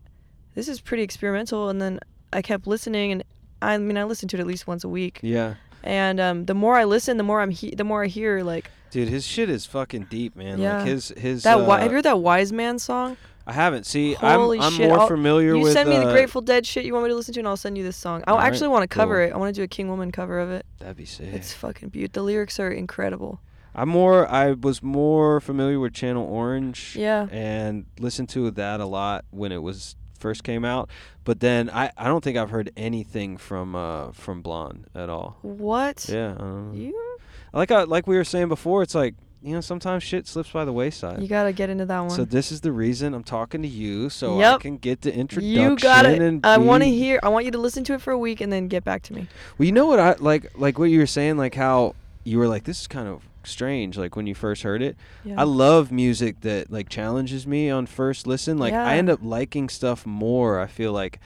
this 0.55 0.67
is 0.67 0.81
pretty 0.81 1.03
experimental. 1.03 1.69
And 1.69 1.79
then 1.81 1.99
i 2.33 2.41
kept 2.41 2.65
listening 2.67 3.11
and 3.11 3.23
i 3.61 3.77
mean 3.77 3.97
i 3.97 4.03
listen 4.03 4.27
to 4.29 4.37
it 4.37 4.39
at 4.39 4.47
least 4.47 4.67
once 4.67 4.83
a 4.83 4.89
week 4.89 5.19
yeah. 5.21 5.55
and 5.83 6.19
um, 6.19 6.45
the 6.45 6.53
more 6.53 6.75
I 6.75 6.83
listen, 6.85 7.17
the 7.17 7.23
more 7.23 7.41
I'm 7.41 7.51
he- 7.51 7.75
the 7.75 7.83
more 7.83 8.03
I 8.03 8.07
hear 8.07 8.43
like 8.43 8.69
Dude, 8.89 9.09
his 9.09 9.25
shit 9.27 9.49
is 9.49 9.65
fucking 9.65 10.07
deep, 10.09 10.35
man. 10.35 10.59
Yeah. 10.59 10.77
Like 10.77 10.87
his 10.87 11.09
his. 11.17 11.43
that. 11.43 11.55
uh, 11.55 11.59
wi- 11.59 11.81
have 11.81 11.91
you 11.91 11.95
heard 11.97 12.05
that 12.05 12.19
Wise 12.19 12.53
Man 12.53 12.79
song? 12.79 13.17
I 13.45 13.51
haven't. 13.53 13.85
See, 13.85 14.13
Holy 14.13 14.59
I'm 14.59 14.65
I'm 14.65 14.73
shit! 14.73 14.87
more 14.89 14.99
I'll- 15.01 15.07
familiar 15.07 15.55
you 15.55 15.63
with. 15.63 15.73
send 15.73 15.89
me 15.89 15.97
the 15.97 16.07
uh, 16.07 16.11
Grateful 16.13 16.41
Dead 16.41 16.65
shit 16.65 16.85
you 16.85 16.93
want 16.93 17.03
me 17.03 17.09
to 17.09 17.15
listen 17.15 17.33
to, 17.33 17.39
and 17.41 17.47
I'll 17.47 17.57
send 17.57 17.77
you 17.77 17.83
this 17.83 17.97
song. 17.97 18.23
I 18.27 18.47
actually 18.47 18.69
want 18.69 18.83
to 18.83 18.87
cover 18.87 19.17
cool. 19.19 19.29
it. 19.29 19.33
I 19.33 19.37
want 19.37 19.53
to 19.53 19.59
do 19.59 19.63
a 19.63 19.67
King 19.67 19.89
Woman 19.89 20.11
cover 20.11 20.39
of 20.39 20.49
it. 20.51 20.65
That'd 20.79 20.95
be 20.97 21.05
sick. 21.05 21.33
It's 21.33 21.53
fucking 21.53 21.89
beautiful. 21.89 22.21
The 22.21 22.25
lyrics 22.25 22.59
are 22.59 22.71
incredible. 22.71 23.41
I'm 23.75 23.89
more. 23.89 24.25
I 24.27 24.53
was 24.53 24.81
more 24.81 25.39
familiar 25.41 25.79
with 25.79 25.93
Channel 25.93 26.25
Orange. 26.25 26.95
Yeah. 26.97 27.27
And 27.29 27.85
listened 27.99 28.29
to 28.29 28.49
that 28.51 28.79
a 28.79 28.85
lot 28.85 29.25
when 29.31 29.51
it 29.51 29.61
was 29.61 29.95
first 30.17 30.43
came 30.43 30.65
out. 30.65 30.89
But 31.23 31.39
then 31.39 31.69
I, 31.69 31.91
I 31.97 32.05
don't 32.07 32.23
think 32.23 32.37
I've 32.37 32.49
heard 32.49 32.71
anything 32.77 33.37
from 33.37 33.75
uh 33.75 34.11
from 34.11 34.41
Blonde 34.41 34.87
at 34.95 35.09
all. 35.09 35.37
What? 35.41 36.07
Yeah. 36.09 36.35
You 36.73 37.17
Like 37.53 37.71
I, 37.71 37.83
like 37.83 38.07
we 38.07 38.17
were 38.17 38.23
saying 38.23 38.47
before, 38.49 38.83
it's 38.83 38.95
like 38.95 39.15
you 39.43 39.53
know 39.53 39.61
sometimes 39.61 40.03
shit 40.03 40.27
slips 40.27 40.49
by 40.51 40.65
the 40.65 40.73
wayside. 40.73 41.21
you 41.21 41.27
gotta 41.27 41.53
get 41.53 41.69
into 41.69 41.85
that 41.85 41.99
one. 41.99 42.09
So 42.09 42.25
this 42.25 42.51
is 42.51 42.61
the 42.61 42.71
reason 42.71 43.13
I'm 43.13 43.23
talking 43.23 43.61
to 43.61 43.67
you, 43.67 44.09
so 44.09 44.41
I 44.41 44.57
can 44.57 44.77
get 44.77 45.01
the 45.01 45.13
introduction. 45.13 45.61
you 45.61 45.75
gotta. 45.77 46.39
I 46.43 46.57
want 46.57 46.83
to 46.83 46.89
hear. 46.89 47.19
I 47.21 47.29
want 47.29 47.45
you 47.45 47.51
to 47.51 47.57
listen 47.59 47.83
to 47.85 47.93
it 47.93 48.01
for 48.01 48.11
a 48.11 48.17
week 48.17 48.41
and 48.41 48.51
then 48.51 48.67
get 48.67 48.83
back 48.83 49.03
to 49.03 49.13
me. 49.13 49.27
Well, 49.57 49.65
you 49.65 49.71
know 49.71 49.85
what 49.85 49.99
I 49.99 50.15
like, 50.19 50.57
like 50.57 50.79
what 50.79 50.85
you 50.89 50.99
were 50.99 51.05
saying, 51.05 51.37
like 51.37 51.53
how 51.55 51.95
you 52.23 52.39
were 52.39 52.47
like, 52.47 52.63
this 52.63 52.81
is 52.81 52.87
kind 52.87 53.07
of 53.07 53.21
strange, 53.47 53.97
like 53.97 54.15
when 54.15 54.27
you 54.27 54.35
first 54.35 54.63
heard 54.63 54.81
it. 54.81 54.95
Yeah. 55.23 55.39
I 55.39 55.43
love 55.43 55.91
music 55.91 56.41
that 56.41 56.71
like 56.71 56.89
challenges 56.89 57.47
me 57.47 57.69
on 57.69 57.85
first 57.85 58.27
listen. 58.27 58.57
Like 58.57 58.73
I 58.73 58.97
end 58.97 59.09
up 59.09 59.19
liking 59.21 59.69
stuff 59.69 60.05
more. 60.05 60.59
I 60.59 60.67
feel 60.67 60.91
like 60.91 61.19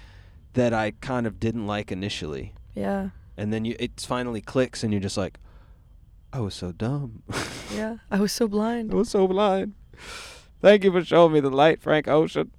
that 0.53 0.73
I 0.73 0.91
kind 1.02 1.26
of 1.27 1.39
didn't 1.39 1.68
like 1.68 1.91
initially, 1.91 2.53
yeah. 2.76 3.10
and 3.38 3.53
then 3.53 3.65
you 3.65 3.76
it 3.80 3.99
finally 3.99 4.41
clicks, 4.41 4.84
and 4.84 4.91
you're 4.91 5.02
just 5.02 5.18
like, 5.18 5.39
I 6.34 6.39
was 6.39 6.53
so 6.56 6.72
dumb. 6.72 7.23
Yeah, 7.73 7.99
I 8.11 8.19
was 8.19 8.34
so 8.34 8.49
blind. 8.49 8.91
I 8.91 8.95
was 8.95 9.07
so 9.07 9.30
blind. 9.30 9.76
Thank 10.60 10.84
you 10.84 10.91
for 10.91 11.06
showing 11.06 11.31
me 11.31 11.39
the 11.39 11.49
light, 11.49 11.81
Frank 11.81 12.10
Ocean. 12.10 12.52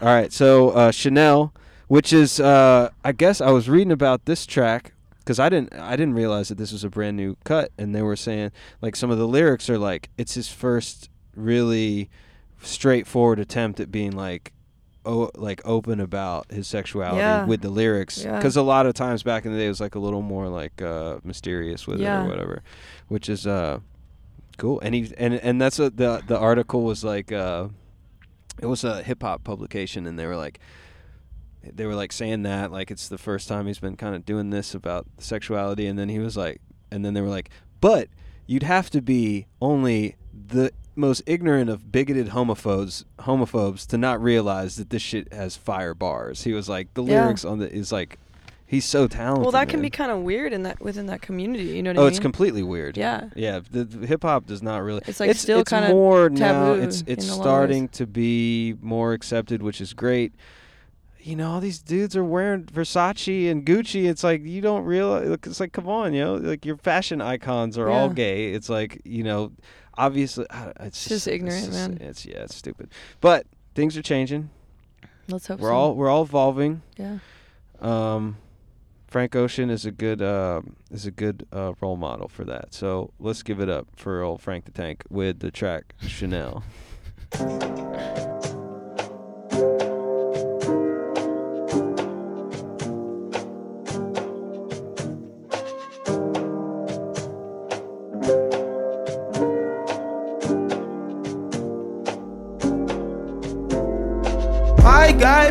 All 0.00 0.08
right, 0.08 0.32
so 0.32 0.70
uh, 0.70 0.90
Chanel, 0.90 1.52
which 1.86 2.14
is 2.14 2.40
uh, 2.40 2.88
I 3.04 3.12
guess 3.12 3.42
I 3.42 3.50
was 3.50 3.68
reading 3.68 3.92
about 3.92 4.24
this 4.24 4.46
track 4.46 4.94
because 5.28 5.38
I 5.38 5.50
didn't 5.50 5.74
I 5.74 5.94
didn't 5.94 6.14
realize 6.14 6.48
that 6.48 6.56
this 6.56 6.72
was 6.72 6.84
a 6.84 6.88
brand 6.88 7.18
new 7.18 7.36
cut, 7.44 7.70
and 7.76 7.94
they 7.94 8.00
were 8.00 8.16
saying 8.16 8.50
like 8.80 8.96
some 8.96 9.10
of 9.10 9.18
the 9.18 9.28
lyrics 9.28 9.68
are 9.68 9.76
like 9.78 10.08
it's 10.16 10.32
his 10.32 10.48
first 10.48 11.10
really 11.36 12.08
straightforward 12.62 13.38
attempt 13.38 13.78
at 13.80 13.90
being 13.92 14.12
like. 14.12 14.52
Oh, 15.06 15.30
like 15.36 15.62
open 15.64 16.00
about 16.00 16.50
his 16.52 16.66
sexuality 16.66 17.18
Yeah. 17.18 17.46
with 17.46 17.62
the 17.62 17.70
lyrics, 17.70 18.24
Yeah. 18.24 18.36
because 18.36 18.56
a 18.58 18.62
lot 18.62 18.84
of 18.84 18.92
times 18.92 19.22
back 19.22 19.46
in 19.46 19.52
the 19.52 19.58
day 19.58 19.64
it 19.64 19.68
was 19.70 19.80
like 19.80 19.94
a 19.94 19.98
little 19.98 20.20
more 20.20 20.48
like 20.48 20.82
uh, 20.82 21.18
mysterious 21.24 21.86
with 21.86 22.02
it 22.02 22.04
or 22.06 22.28
whatever, 22.28 22.62
which 23.06 23.30
is 23.30 23.46
uh, 23.46 23.78
Cool. 24.58 24.80
And 24.80 24.94
he 24.94 25.10
and 25.16 25.32
and 25.34 25.58
that's 25.62 25.78
a, 25.78 25.88
the 25.88 26.22
the 26.26 26.36
article 26.38 26.82
was 26.82 27.04
like 27.04 27.32
uh 27.32 27.68
it 28.60 28.66
was 28.66 28.84
a 28.84 29.02
hip 29.02 29.22
hop 29.22 29.44
publication 29.44 30.06
and 30.06 30.18
they 30.18 30.26
were 30.26 30.36
like 30.36 30.58
they 31.74 31.86
were 31.86 31.94
like 31.94 32.12
saying 32.12 32.42
that 32.42 32.70
like 32.72 32.90
it's 32.90 33.08
the 33.08 33.18
first 33.18 33.48
time 33.48 33.66
he's 33.66 33.78
been 33.78 33.96
kind 33.96 34.14
of 34.14 34.24
doing 34.24 34.50
this 34.50 34.74
about 34.74 35.06
sexuality 35.18 35.86
and 35.86 35.98
then 35.98 36.08
he 36.08 36.18
was 36.18 36.36
like 36.36 36.60
and 36.90 37.04
then 37.04 37.14
they 37.14 37.20
were 37.20 37.28
like 37.28 37.50
but 37.80 38.08
you'd 38.46 38.62
have 38.62 38.90
to 38.90 39.00
be 39.00 39.46
only 39.60 40.16
the 40.32 40.72
most 40.96 41.22
ignorant 41.26 41.70
of 41.70 41.92
bigoted 41.92 42.30
homophobes 42.30 43.04
homophobes 43.20 43.86
to 43.86 43.96
not 43.96 44.20
realize 44.20 44.76
that 44.76 44.90
this 44.90 45.00
shit 45.00 45.32
has 45.32 45.56
fire 45.56 45.94
bars. 45.94 46.42
He 46.42 46.52
was 46.52 46.68
like 46.68 46.92
the 46.94 47.04
Yeah. 47.04 47.22
lyrics 47.22 47.44
on 47.44 47.60
the 47.60 47.72
is 47.72 47.92
like 47.92 48.18
he's 48.66 48.84
so 48.84 49.06
talented. 49.06 49.42
Well, 49.42 49.52
that 49.52 49.68
can 49.68 49.78
man. 49.78 49.86
be 49.86 49.90
kind 49.90 50.10
of 50.10 50.18
weird 50.18 50.52
in 50.52 50.64
that 50.64 50.80
within 50.80 51.06
that 51.06 51.22
community. 51.22 51.64
You 51.64 51.82
know 51.82 51.90
what 51.90 51.98
oh, 51.98 52.00
I 52.00 52.02
mean? 52.02 52.06
Oh, 52.06 52.08
it's 52.08 52.18
completely 52.18 52.62
weird. 52.64 52.96
Yeah. 52.96 53.30
yeah. 53.36 53.60
The, 53.70 53.84
the 53.84 54.06
hip 54.06 54.22
hop 54.22 54.46
does 54.46 54.62
not 54.62 54.82
really. 54.82 55.02
It's, 55.06 55.20
like, 55.20 55.30
it's, 55.30 55.40
still 55.40 55.64
kinda 55.64 55.90
more 55.90 56.28
now. 56.28 56.74
taboo 56.74 56.82
It's 56.82 57.04
it's 57.06 57.26
in 57.26 57.30
a 57.30 57.36
lot 57.36 57.40
of 57.40 57.46
ways. 57.46 57.52
starting 57.52 57.88
to 57.88 58.06
be 58.06 58.74
more 58.82 59.12
accepted, 59.12 59.62
which 59.62 59.80
is 59.80 59.94
great. 59.94 60.32
You 61.28 61.36
know, 61.36 61.50
all 61.50 61.60
these 61.60 61.78
dudes 61.78 62.16
are 62.16 62.24
wearing 62.24 62.64
Versace 62.64 63.50
and 63.50 63.66
Gucci. 63.66 64.08
It's 64.08 64.24
like 64.24 64.42
you 64.46 64.62
don't 64.62 64.84
realize. 64.84 65.28
It's 65.28 65.60
like, 65.60 65.74
come 65.74 65.86
on, 65.86 66.14
you 66.14 66.24
know, 66.24 66.36
like 66.36 66.64
your 66.64 66.78
fashion 66.78 67.20
icons 67.20 67.76
are 67.76 67.90
all 67.90 68.08
gay. 68.08 68.54
It's 68.54 68.70
like 68.70 69.02
you 69.04 69.22
know, 69.24 69.52
obviously, 69.98 70.46
it's, 70.80 71.06
just 71.06 71.28
ignorant, 71.28 71.66
it's 71.66 71.74
man. 71.74 71.98
It's 72.00 72.24
yeah, 72.24 72.44
it's 72.44 72.56
stupid. 72.56 72.88
But 73.20 73.46
things 73.74 73.94
are 73.98 74.02
changing. 74.02 74.48
Let's 75.28 75.48
hope 75.48 75.60
We're 75.60 75.68
so. 75.68 75.74
all 75.74 75.94
we're 75.96 76.08
all 76.08 76.22
evolving. 76.22 76.80
Yeah. 76.96 77.18
Um, 77.78 78.38
Frank 79.06 79.36
Ocean 79.36 79.68
is 79.68 79.84
a 79.84 79.90
good 79.90 80.22
uh, 80.22 80.62
is 80.90 81.04
a 81.04 81.10
good 81.10 81.46
uh, 81.52 81.74
role 81.82 81.98
model 81.98 82.28
for 82.28 82.46
that. 82.46 82.72
So 82.72 83.12
let's 83.20 83.42
give 83.42 83.60
it 83.60 83.68
up 83.68 83.86
for 83.96 84.22
old 84.22 84.40
Frank 84.40 84.64
the 84.64 84.70
Tank 84.70 85.04
with 85.10 85.40
the 85.40 85.50
track 85.50 85.94
Chanel. 86.00 86.64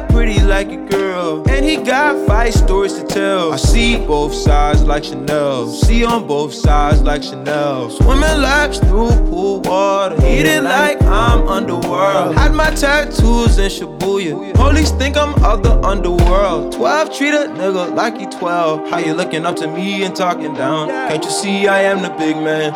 Pretty 0.09 0.39
like 0.41 0.69
a 0.69 0.77
girl, 0.77 1.47
and 1.47 1.63
he 1.63 1.77
got 1.77 2.25
five 2.25 2.51
stories 2.51 2.93
to 2.93 3.03
tell. 3.05 3.53
I 3.53 3.57
see 3.57 3.97
both 3.97 4.33
sides 4.33 4.83
like 4.83 5.03
Chanel, 5.03 5.67
see 5.69 6.03
on 6.03 6.25
both 6.25 6.53
sides 6.53 7.03
like 7.03 7.21
Chanel. 7.21 7.91
Swimming 7.91 8.41
laps 8.41 8.79
through 8.79 9.09
pool 9.29 9.61
water, 9.61 10.15
eating 10.25 10.63
like 10.63 10.99
I'm 11.03 11.47
underworld. 11.47 12.35
Had 12.35 12.53
my 12.55 12.71
tattoos 12.71 13.59
in 13.59 13.69
Shibuya, 13.69 14.55
police 14.55 14.89
think 14.91 15.17
I'm 15.17 15.35
of 15.43 15.61
the 15.61 15.79
underworld. 15.81 16.73
12 16.73 17.15
treat 17.15 17.33
a 17.35 17.47
nigga 17.49 17.93
like 17.93 18.17
he 18.17 18.25
12. 18.25 18.89
How 18.89 18.97
you 18.97 19.13
looking 19.13 19.45
up 19.45 19.55
to 19.57 19.67
me 19.67 20.03
and 20.03 20.15
talking 20.15 20.53
down? 20.55 20.89
Can't 20.89 21.23
you 21.23 21.29
see 21.29 21.67
I 21.67 21.81
am 21.81 22.01
the 22.01 22.09
big 22.17 22.37
man? 22.37 22.73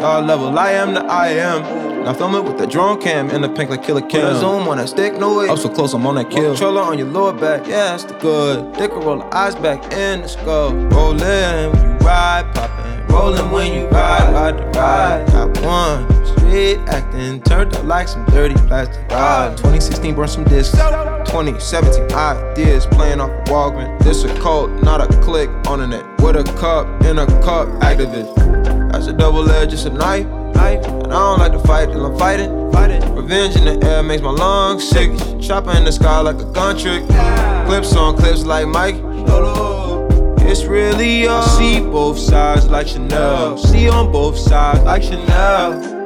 God 0.00 0.26
level, 0.26 0.58
I 0.58 0.72
am 0.72 0.94
the 0.94 1.04
I 1.04 1.28
am. 1.28 1.89
Now 2.04 2.14
film 2.14 2.34
it 2.34 2.42
with 2.42 2.56
the 2.56 2.66
drone 2.66 2.98
cam 2.98 3.28
in 3.28 3.42
the 3.42 3.48
pink 3.48 3.68
like 3.68 3.82
Killa 3.82 4.00
Cam. 4.00 4.34
Zoom 4.40 4.66
on 4.68 4.78
that 4.78 4.88
stick, 4.88 5.18
no 5.18 5.36
way. 5.36 5.48
Up 5.48 5.58
so 5.58 5.68
close, 5.68 5.92
I'm 5.92 6.06
on 6.06 6.14
that 6.14 6.30
kill. 6.30 6.52
Controller 6.52 6.80
on 6.80 6.98
your 6.98 7.08
lower 7.08 7.32
back, 7.34 7.66
yeah, 7.66 7.90
that's 7.90 8.04
the 8.04 8.14
good. 8.14 8.72
Dick 8.72 8.90
roll 8.92 9.18
the 9.18 9.36
eyes 9.36 9.54
back 9.54 9.92
in 9.92 10.22
the 10.22 10.28
skull. 10.28 10.72
Rollin' 10.72 11.72
when 11.72 11.90
you 11.90 11.98
ride, 11.98 12.50
poppin'. 12.54 13.06
Rollin' 13.08 13.50
when 13.50 13.74
you 13.74 13.86
ride, 13.88 14.32
ride 14.32 14.56
the 14.56 14.78
ride. 14.78 15.26
Got 15.26 15.60
one. 15.62 16.26
Street 16.26 16.78
acting, 16.88 17.42
turned 17.42 17.74
up 17.74 17.84
like 17.84 18.08
some 18.08 18.24
dirty 18.26 18.54
plastic. 18.66 19.04
Ah, 19.10 19.50
2016 19.58 20.14
burned 20.14 20.30
some 20.30 20.44
discs. 20.44 20.72
2017 20.72 22.10
ideas 22.16 22.86
playing 22.86 23.20
off 23.20 23.30
a 23.30 23.44
Walgreens. 23.50 24.02
This 24.02 24.24
a 24.24 24.34
cult, 24.40 24.70
not 24.82 25.02
a 25.02 25.06
click 25.20 25.50
on 25.68 25.80
the 25.80 25.86
net. 25.86 26.04
With 26.22 26.36
a 26.36 26.44
cup 26.58 26.86
in 27.04 27.18
a 27.18 27.26
cup, 27.42 27.68
activist. 27.82 28.34
That's 28.90 29.06
a 29.06 29.12
double 29.12 29.50
edge, 29.50 29.70
just 29.70 29.86
a 29.86 29.90
knife. 29.90 30.26
Knife. 30.76 30.86
And 30.86 31.06
I 31.06 31.10
don't 31.10 31.38
like 31.38 31.52
to 31.52 31.58
fight 31.60 31.90
till 31.90 32.06
I'm 32.06 32.18
fighting. 32.18 32.72
fighting. 32.72 33.14
Revenge 33.14 33.56
in 33.56 33.64
the 33.64 33.86
air 33.86 34.02
makes 34.02 34.22
my 34.22 34.30
lungs 34.30 34.88
sick. 34.88 35.10
Chopper 35.40 35.76
in 35.76 35.84
the 35.84 35.92
sky 35.92 36.20
like 36.20 36.36
a 36.36 36.52
gun 36.52 36.78
trick. 36.78 37.06
Clips 37.66 37.94
on 37.96 38.16
clips 38.16 38.44
like 38.44 38.66
Mike. 38.66 38.96
It's 40.42 40.64
really 40.64 41.28
all. 41.28 41.42
See 41.42 41.80
both 41.80 42.18
sides 42.18 42.68
like 42.68 42.88
Chanel. 42.88 43.56
See 43.56 43.88
on 43.88 44.10
both 44.10 44.36
sides 44.36 44.82
like 44.82 45.02
Chanel. 45.02 45.98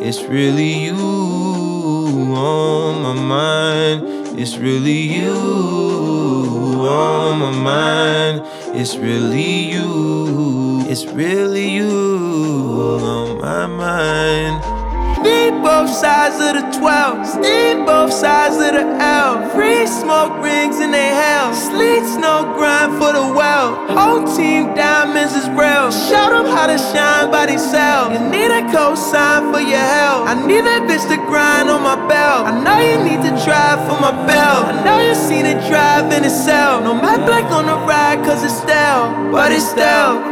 It's 0.00 0.22
really 0.22 0.84
you 0.84 0.94
on 0.94 3.02
my 3.02 3.14
mind. 3.14 4.38
It's 4.38 4.56
really 4.56 5.16
you 5.16 6.47
on 6.86 7.38
my 7.38 7.50
mind. 7.50 8.42
It's 8.76 8.96
really 8.96 9.70
you. 9.72 10.84
It's 10.88 11.06
really 11.06 11.68
you 11.70 13.00
on 13.02 13.38
my 13.40 13.66
mind. 13.66 14.87
Need 15.22 15.62
both 15.62 15.90
sides 15.90 16.36
of 16.38 16.54
the 16.54 16.78
12. 16.78 17.26
Steam 17.26 17.84
both 17.84 18.12
sides 18.12 18.56
of 18.56 18.72
the 18.72 18.86
L. 19.02 19.50
Free 19.50 19.86
smoke 19.86 20.42
rings 20.42 20.78
in 20.78 20.90
they 20.92 21.08
hell. 21.08 21.52
Sleet 21.54 22.04
snow 22.06 22.54
grind 22.54 22.92
for 22.98 23.12
the 23.12 23.26
well. 23.34 23.74
Whole 23.88 24.24
team 24.36 24.74
diamonds 24.74 25.34
is 25.34 25.48
real. 25.50 25.90
Show 25.90 26.26
them 26.30 26.46
how 26.46 26.66
to 26.66 26.78
shine 26.78 27.30
by 27.30 27.46
themselves. 27.46 28.14
You 28.14 28.30
need 28.30 28.50
a 28.50 28.62
cosign 28.70 29.52
for 29.52 29.60
your 29.60 29.82
help. 29.82 30.28
I 30.28 30.34
need 30.46 30.62
that 30.62 30.86
bitch 30.86 31.02
to 31.10 31.18
grind 31.26 31.68
on 31.68 31.82
my 31.82 31.98
belt. 32.06 32.46
I 32.46 32.52
know 32.62 32.78
you 32.78 32.98
need 33.02 33.22
to 33.26 33.32
drive 33.44 33.82
for 33.90 33.98
my 33.98 34.14
belt. 34.26 34.70
I 34.70 34.84
know 34.84 34.98
you 35.00 35.14
seen 35.14 35.46
it 35.46 35.58
drive 35.66 36.12
in 36.12 36.24
itself. 36.24 36.84
No 36.84 36.94
matte 36.94 37.26
black 37.26 37.50
on 37.50 37.66
the 37.66 37.78
ride, 37.86 38.24
cause 38.24 38.44
it's 38.44 38.54
stale. 38.54 39.10
But 39.32 39.50
it's 39.50 39.68
stale. 39.68 40.22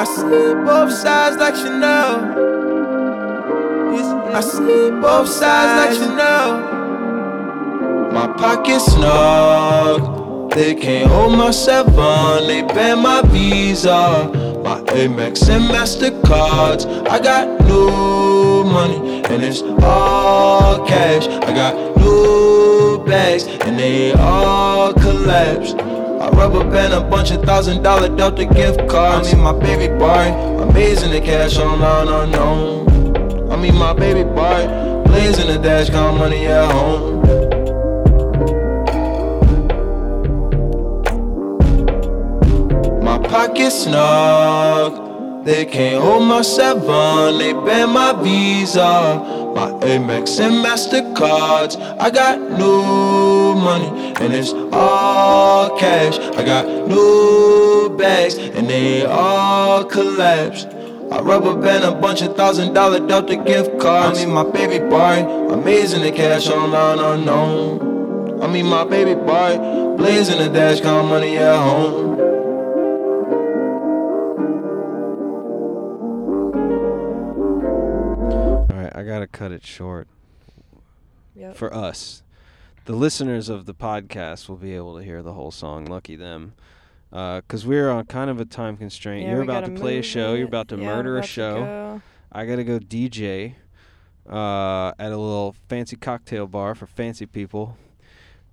I 0.00 0.04
see 0.04 0.54
both 0.64 0.92
sides 0.92 1.36
like 1.36 1.54
Chanel. 1.54 2.59
I 4.02 4.40
see 4.40 4.90
both 4.90 5.28
sides 5.28 5.98
like 5.98 6.16
know. 6.16 8.10
My 8.12 8.26
pockets 8.26 8.86
snug. 8.86 10.52
They 10.52 10.74
can't 10.74 11.10
hold 11.10 11.38
my 11.38 11.50
seven. 11.50 12.46
They 12.46 12.62
ban 12.62 13.00
my 13.02 13.22
Visa. 13.22 14.30
My 14.64 14.80
Amex 14.92 15.48
and 15.48 15.64
Mastercards. 15.64 16.86
I 17.08 17.18
got 17.20 17.60
new 17.66 18.64
money 18.64 19.22
and 19.24 19.42
it's 19.42 19.62
all 19.82 20.84
cash. 20.86 21.26
I 21.26 21.54
got 21.54 21.96
new 21.96 23.04
bags 23.06 23.44
and 23.44 23.78
they 23.78 24.12
all 24.14 24.92
collapse. 24.94 25.72
I 25.74 26.28
rubber 26.30 26.68
band 26.70 26.92
a 26.92 27.00
bunch 27.00 27.30
of 27.30 27.42
thousand 27.44 27.82
dollar 27.82 28.14
Delta 28.14 28.44
gift 28.44 28.88
cards. 28.88 29.32
I 29.32 29.34
mean 29.34 29.44
my 29.44 29.52
baby 29.52 29.88
boy, 29.98 30.32
amazing 30.62 31.12
the 31.12 31.20
cash 31.20 31.58
online 31.58 32.08
unknown. 32.08 32.99
Mean 33.60 33.76
my 33.76 33.92
baby 33.92 34.22
boy, 34.22 34.66
blazing 35.04 35.48
the 35.48 35.58
dash, 35.58 35.90
count 35.90 36.16
money 36.16 36.46
at 36.46 36.70
home. 36.72 37.20
My 43.04 43.18
pockets 43.18 43.84
snug, 43.84 45.44
they 45.44 45.66
can't 45.66 46.02
hold 46.02 46.24
my 46.24 46.40
seven, 46.40 47.38
they 47.38 47.52
ban 47.52 47.90
my 47.90 48.14
Visa, 48.22 49.18
my 49.54 49.70
Amex 49.84 50.40
and 50.40 50.64
Mastercards. 50.64 51.76
I 52.00 52.08
got 52.10 52.40
new 52.40 53.54
money 53.60 54.14
and 54.20 54.32
it's 54.32 54.52
all 54.72 55.76
cash. 55.78 56.18
I 56.18 56.44
got 56.44 56.66
new 56.88 57.94
bags 57.98 58.36
and 58.38 58.70
they 58.70 59.04
all 59.04 59.84
collapse. 59.84 60.64
I 61.12 61.20
rubber 61.22 61.56
band 61.60 61.84
a 61.84 61.92
bunch 61.92 62.22
of 62.22 62.36
thousand 62.36 62.72
dollar 62.72 63.04
Delta 63.06 63.36
gift 63.36 63.78
cards. 63.80 64.18
I 64.20 64.24
mean 64.24 64.34
my 64.34 64.44
baby 64.44 64.78
boy, 64.78 65.24
amazing 65.52 66.02
the 66.02 66.12
cash 66.12 66.48
online 66.48 66.98
unknown. 66.98 68.42
I 68.42 68.46
mean 68.46 68.66
my 68.66 68.84
baby 68.84 69.14
boy, 69.14 69.96
blazing 69.96 70.38
the 70.38 70.48
dash, 70.48 70.80
count 70.80 71.08
money 71.08 71.36
at 71.36 71.56
home. 71.56 72.18
All 77.50 78.76
right, 78.76 78.94
I 78.94 79.02
gotta 79.04 79.26
cut 79.26 79.52
it 79.52 79.64
short 79.64 80.08
Yep. 81.34 81.56
for 81.56 81.74
us. 81.74 82.22
The 82.84 82.92
listeners 82.94 83.48
of 83.48 83.66
the 83.66 83.74
podcast 83.74 84.48
will 84.48 84.56
be 84.56 84.74
able 84.74 84.96
to 84.98 85.04
hear 85.04 85.22
the 85.22 85.32
whole 85.34 85.50
song. 85.50 85.84
Lucky 85.86 86.16
them, 86.16 86.54
because 87.10 87.66
we're 87.66 87.90
on 87.90 88.06
kind 88.06 88.30
of 88.30 88.40
a 88.40 88.44
time 88.44 88.76
constraint. 88.76 89.24
Yeah, 89.26 89.32
You're 89.32 89.42
about 89.42 89.64
to 89.66 89.72
play 89.72 89.98
a 89.98 90.02
show. 90.02 90.34
You're 90.34 90.46
about 90.48 90.68
to 90.68 90.76
Yeah, 90.76 90.86
murder 90.86 91.14
a 91.14 91.18
about 91.18 91.26
to 91.26 91.28
show. 91.32 91.54
go. 91.64 92.02
I 92.32 92.46
gotta 92.46 92.64
go 92.64 92.78
DJ 92.78 93.54
uh, 94.28 94.88
at 94.98 95.10
a 95.12 95.16
little 95.16 95.56
fancy 95.68 95.96
cocktail 95.96 96.46
bar 96.46 96.74
for 96.74 96.86
fancy 96.86 97.26
people. 97.26 97.76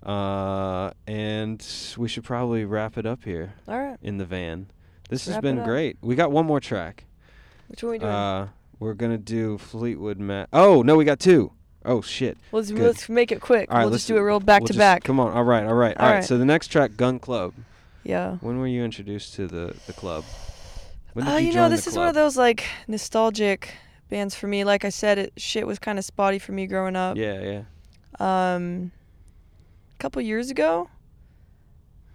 Uh, 0.04 0.92
and 1.08 1.66
we 1.98 2.08
should 2.08 2.24
probably 2.24 2.64
wrap 2.66 2.98
it 2.98 3.06
up 3.06 3.24
here 3.24 3.54
All 3.68 3.78
right. 3.80 3.98
in 4.02 4.18
the 4.18 4.26
van. 4.26 4.68
This 5.10 5.26
has 5.26 5.38
been 5.40 5.64
great. 5.64 5.98
We 6.02 6.16
got 6.16 6.32
one 6.32 6.46
more 6.46 6.60
track. 6.60 7.06
Which 7.68 7.84
one 7.84 7.90
are 7.90 7.94
we 7.94 8.00
doing? 8.00 8.12
Uh, 8.12 8.48
we're 8.80 8.94
gonna 8.94 9.18
do 9.18 9.58
Fleetwood 9.58 10.20
Mac. 10.20 10.50
Oh 10.54 10.82
no, 10.82 10.96
we 10.96 11.04
got 11.06 11.20
two. 11.20 11.52
Oh 11.86 12.02
shit. 12.02 12.38
let's 12.52 12.70
good. 12.72 12.82
let's 12.82 13.10
make 13.10 13.32
it 13.32 13.42
quick. 13.42 13.70
All 13.72 13.78
right, 13.78 13.84
we'll 13.84 13.92
let's 13.92 14.04
just 14.04 14.08
do 14.10 14.18
it 14.18 14.22
real 14.22 14.40
back 14.40 14.62
we'll 14.62 14.68
to 14.68 14.74
just- 14.74 14.80
back. 14.80 15.04
Come 15.04 15.20
on. 15.20 15.32
All 15.34 15.44
right. 15.44 15.66
All 15.66 15.74
right. 15.74 15.96
All 15.98 16.04
All 16.06 16.10
right. 16.12 16.16
right. 16.18 16.24
So 16.26 16.38
the 16.38 16.46
next 16.46 16.68
track, 16.68 16.96
Gun 16.98 17.20
Club. 17.20 17.54
Yeah. 18.08 18.38
When 18.40 18.58
were 18.58 18.68
you 18.68 18.86
introduced 18.86 19.34
to 19.36 19.48
the 19.48 19.76
the 19.86 19.92
club? 19.92 20.24
When 21.12 21.28
Oh, 21.28 21.36
you, 21.36 21.50
you 21.50 21.54
know, 21.54 21.68
this 21.68 21.88
is 21.88 21.98
one 21.98 22.08
of 22.08 22.16
those 22.16 22.38
like 22.38 22.64
nostalgic 22.88 23.74
bands 24.10 24.34
for 24.34 24.48
me. 24.48 24.64
Like 24.64 24.86
I 24.86 24.90
said, 24.90 25.18
it 25.18 25.34
shit 25.36 25.68
was 25.68 25.78
kind 25.78 26.00
of 26.00 26.06
spotty 26.06 26.40
for 26.40 26.54
me 26.54 26.68
growing 26.68 26.96
up. 26.96 27.18
Yeah, 27.18 27.42
yeah. 27.42 28.56
Um, 28.56 28.94
a 29.94 29.98
couple 29.98 30.22
years 30.22 30.50
ago, 30.50 30.90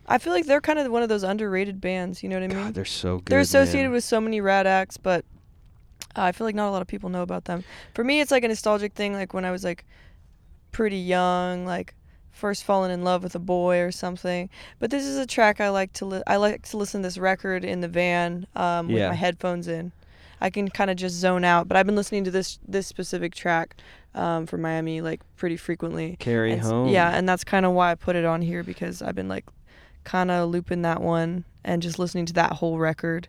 I 0.07 0.17
feel 0.17 0.33
like 0.33 0.47
they're 0.47 0.63
kind 0.63 0.79
of 0.79 0.91
one 0.91 1.03
of 1.03 1.11
those 1.11 1.25
underrated 1.25 1.79
bands. 1.79 2.23
You 2.23 2.31
know 2.31 2.37
what 2.37 2.45
I 2.45 2.55
mean? 2.55 2.65
God, 2.65 2.75
they're 2.75 2.87
so 2.87 3.19
good. 3.19 3.27
they're 3.27 3.41
associated 3.41 3.89
man. 3.89 3.93
with 3.93 4.05
so 4.05 4.19
many 4.19 4.41
rad 4.41 4.67
acts, 4.67 4.97
but 4.97 5.27
uh, 6.17 6.23
I 6.23 6.33
feel 6.33 6.47
like 6.47 6.55
not 6.55 6.71
a 6.71 6.73
lot 6.73 6.81
of 6.81 6.89
people 6.89 7.11
know 7.11 7.23
about 7.23 7.45
them. 7.45 7.65
For 7.93 8.03
me, 8.03 8.23
it's 8.23 8.31
like 8.31 8.45
a 8.45 8.49
nostalgic 8.49 8.95
thing. 8.95 9.13
Like 9.13 9.35
when 9.35 9.45
I 9.45 9.51
was 9.51 9.63
like 9.63 9.85
pretty 10.71 10.99
young, 10.99 11.67
like 11.67 11.95
first 12.33 12.65
falling 12.65 12.91
in 12.91 13.05
love 13.05 13.23
with 13.23 13.35
a 13.35 13.39
boy 13.39 13.81
or 13.81 13.93
something. 13.93 14.49
But 14.79 14.91
this 14.91 15.05
is 15.05 15.17
a 15.17 15.27
track 15.27 15.61
I 15.61 15.69
like 15.69 15.93
to 15.95 16.05
li- 16.07 16.23
I 16.27 16.37
like 16.37 16.63
to 16.71 16.77
listen 16.77 17.03
to 17.03 17.07
this 17.07 17.19
record 17.19 17.65
in 17.65 17.81
the 17.81 17.89
van 17.89 18.47
um, 18.57 18.89
with 18.89 18.97
Yeah. 18.99 19.09
my 19.11 19.15
headphones 19.15 19.69
in. 19.69 19.93
I 20.41 20.51
can 20.51 20.69
kind 20.69 20.91
of 20.91 20.97
just 20.97 21.15
zone 21.15 21.45
out. 21.45 21.69
But 21.69 21.77
I've 21.77 21.87
been 21.87 21.95
listening 21.97 22.25
to 22.25 22.31
this 22.33 22.59
this 22.67 22.87
specific 22.87 23.35
track 23.35 23.77
um, 24.15 24.47
from 24.47 24.63
Miami 24.63 25.01
like 25.01 25.21
pretty 25.37 25.57
frequently. 25.57 26.17
Carry 26.19 26.53
And 26.53 26.63
home. 26.63 26.89
Yeah, 26.89 27.11
and 27.17 27.29
that's 27.29 27.45
kind 27.45 27.65
of 27.65 27.73
why 27.73 27.93
I 27.93 27.95
put 27.95 28.17
it 28.17 28.25
on 28.25 28.43
here 28.43 28.63
because 28.65 29.03
I've 29.03 29.15
been 29.15 29.29
like 29.29 29.45
kind 30.05 30.31
of 30.31 30.51
looping 30.51 30.83
that 30.83 31.01
one 31.01 31.45
and 31.65 31.81
just 31.81 31.99
listening 31.99 32.27
to 32.27 32.33
that 32.33 32.53
whole 32.55 32.79
record 32.79 33.29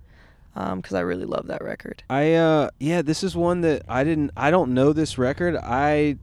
because 0.56 0.94
I 0.94 1.02
really 1.02 1.26
love 1.26 1.48
that 1.48 1.64
record. 1.64 2.04
I 2.10 2.34
uh 2.34 2.70
yeah, 2.80 3.02
this 3.04 3.24
is 3.24 3.36
one 3.36 3.62
that 3.62 3.84
I 3.88 4.04
didn't 4.04 4.32
I 4.38 4.50
don't 4.50 4.74
know 4.74 4.92
this 4.94 5.18
record. 5.18 5.56
I 5.56 6.18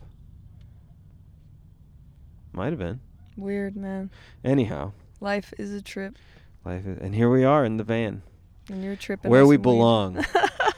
Might 2.52 2.70
have 2.70 2.78
been. 2.78 3.00
Weird, 3.36 3.76
man. 3.76 4.10
Anyhow, 4.44 4.92
Life 5.20 5.52
is 5.58 5.72
a 5.72 5.80
trip, 5.82 6.16
life 6.64 6.86
is, 6.86 6.98
and 6.98 7.14
here 7.14 7.30
we 7.30 7.42
are 7.44 7.64
in 7.64 7.76
the 7.78 7.84
van, 7.84 8.22
and 8.68 8.84
you're 8.84 8.96
tripping. 8.96 9.30
where 9.30 9.46
we 9.46 9.56
weed. 9.56 9.62
belong. 9.62 10.24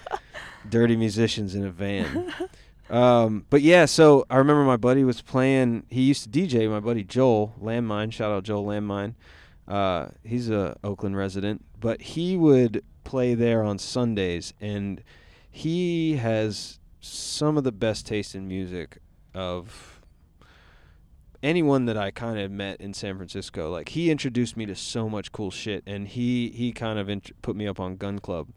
Dirty 0.69 0.97
musicians 0.97 1.55
in 1.55 1.65
a 1.65 1.71
van. 1.71 2.33
Um, 2.91 3.47
but 3.51 3.63
yeah, 3.63 3.85
so 3.85 4.25
I 4.31 4.37
remember 4.37 4.65
my 4.65 4.77
buddy 4.77 5.03
was 5.05 5.23
playing. 5.23 5.85
He 5.91 6.03
used 6.03 6.25
to 6.25 6.29
DJ. 6.31 6.71
My 6.71 6.81
buddy 6.81 7.05
Joel 7.05 7.55
Landmine, 7.61 8.13
shout 8.13 8.31
out 8.33 8.45
Joel 8.45 8.65
Landmine. 8.65 9.15
Uh, 9.67 10.09
he's 10.25 10.49
a 10.51 10.77
Oakland 10.85 11.17
resident, 11.17 11.65
but 11.81 12.01
he 12.01 12.37
would 12.37 12.83
play 13.05 13.35
there 13.35 13.63
on 13.63 13.79
Sundays, 13.79 14.53
and 14.61 15.03
he 15.51 16.17
has 16.17 16.79
some 17.01 17.57
of 17.57 17.65
the 17.65 17.73
best 17.73 18.07
taste 18.07 18.35
in 18.35 18.47
music 18.49 18.99
of 19.35 19.98
anyone 21.43 21.85
that 21.87 21.97
I 21.97 22.11
kind 22.11 22.39
of 22.39 22.51
met 22.51 22.81
in 22.81 22.93
San 22.95 23.17
Francisco. 23.17 23.71
Like 23.71 23.91
he 23.91 24.11
introduced 24.11 24.57
me 24.57 24.67
to 24.67 24.75
so 24.75 25.09
much 25.09 25.33
cool 25.33 25.51
shit, 25.51 25.83
and 25.87 26.09
he 26.09 26.51
he 26.51 26.73
kind 26.73 26.99
of 26.99 27.09
int- 27.09 27.41
put 27.43 27.55
me 27.57 27.67
up 27.67 27.79
on 27.81 27.97
Gun 27.97 28.19
Club. 28.19 28.49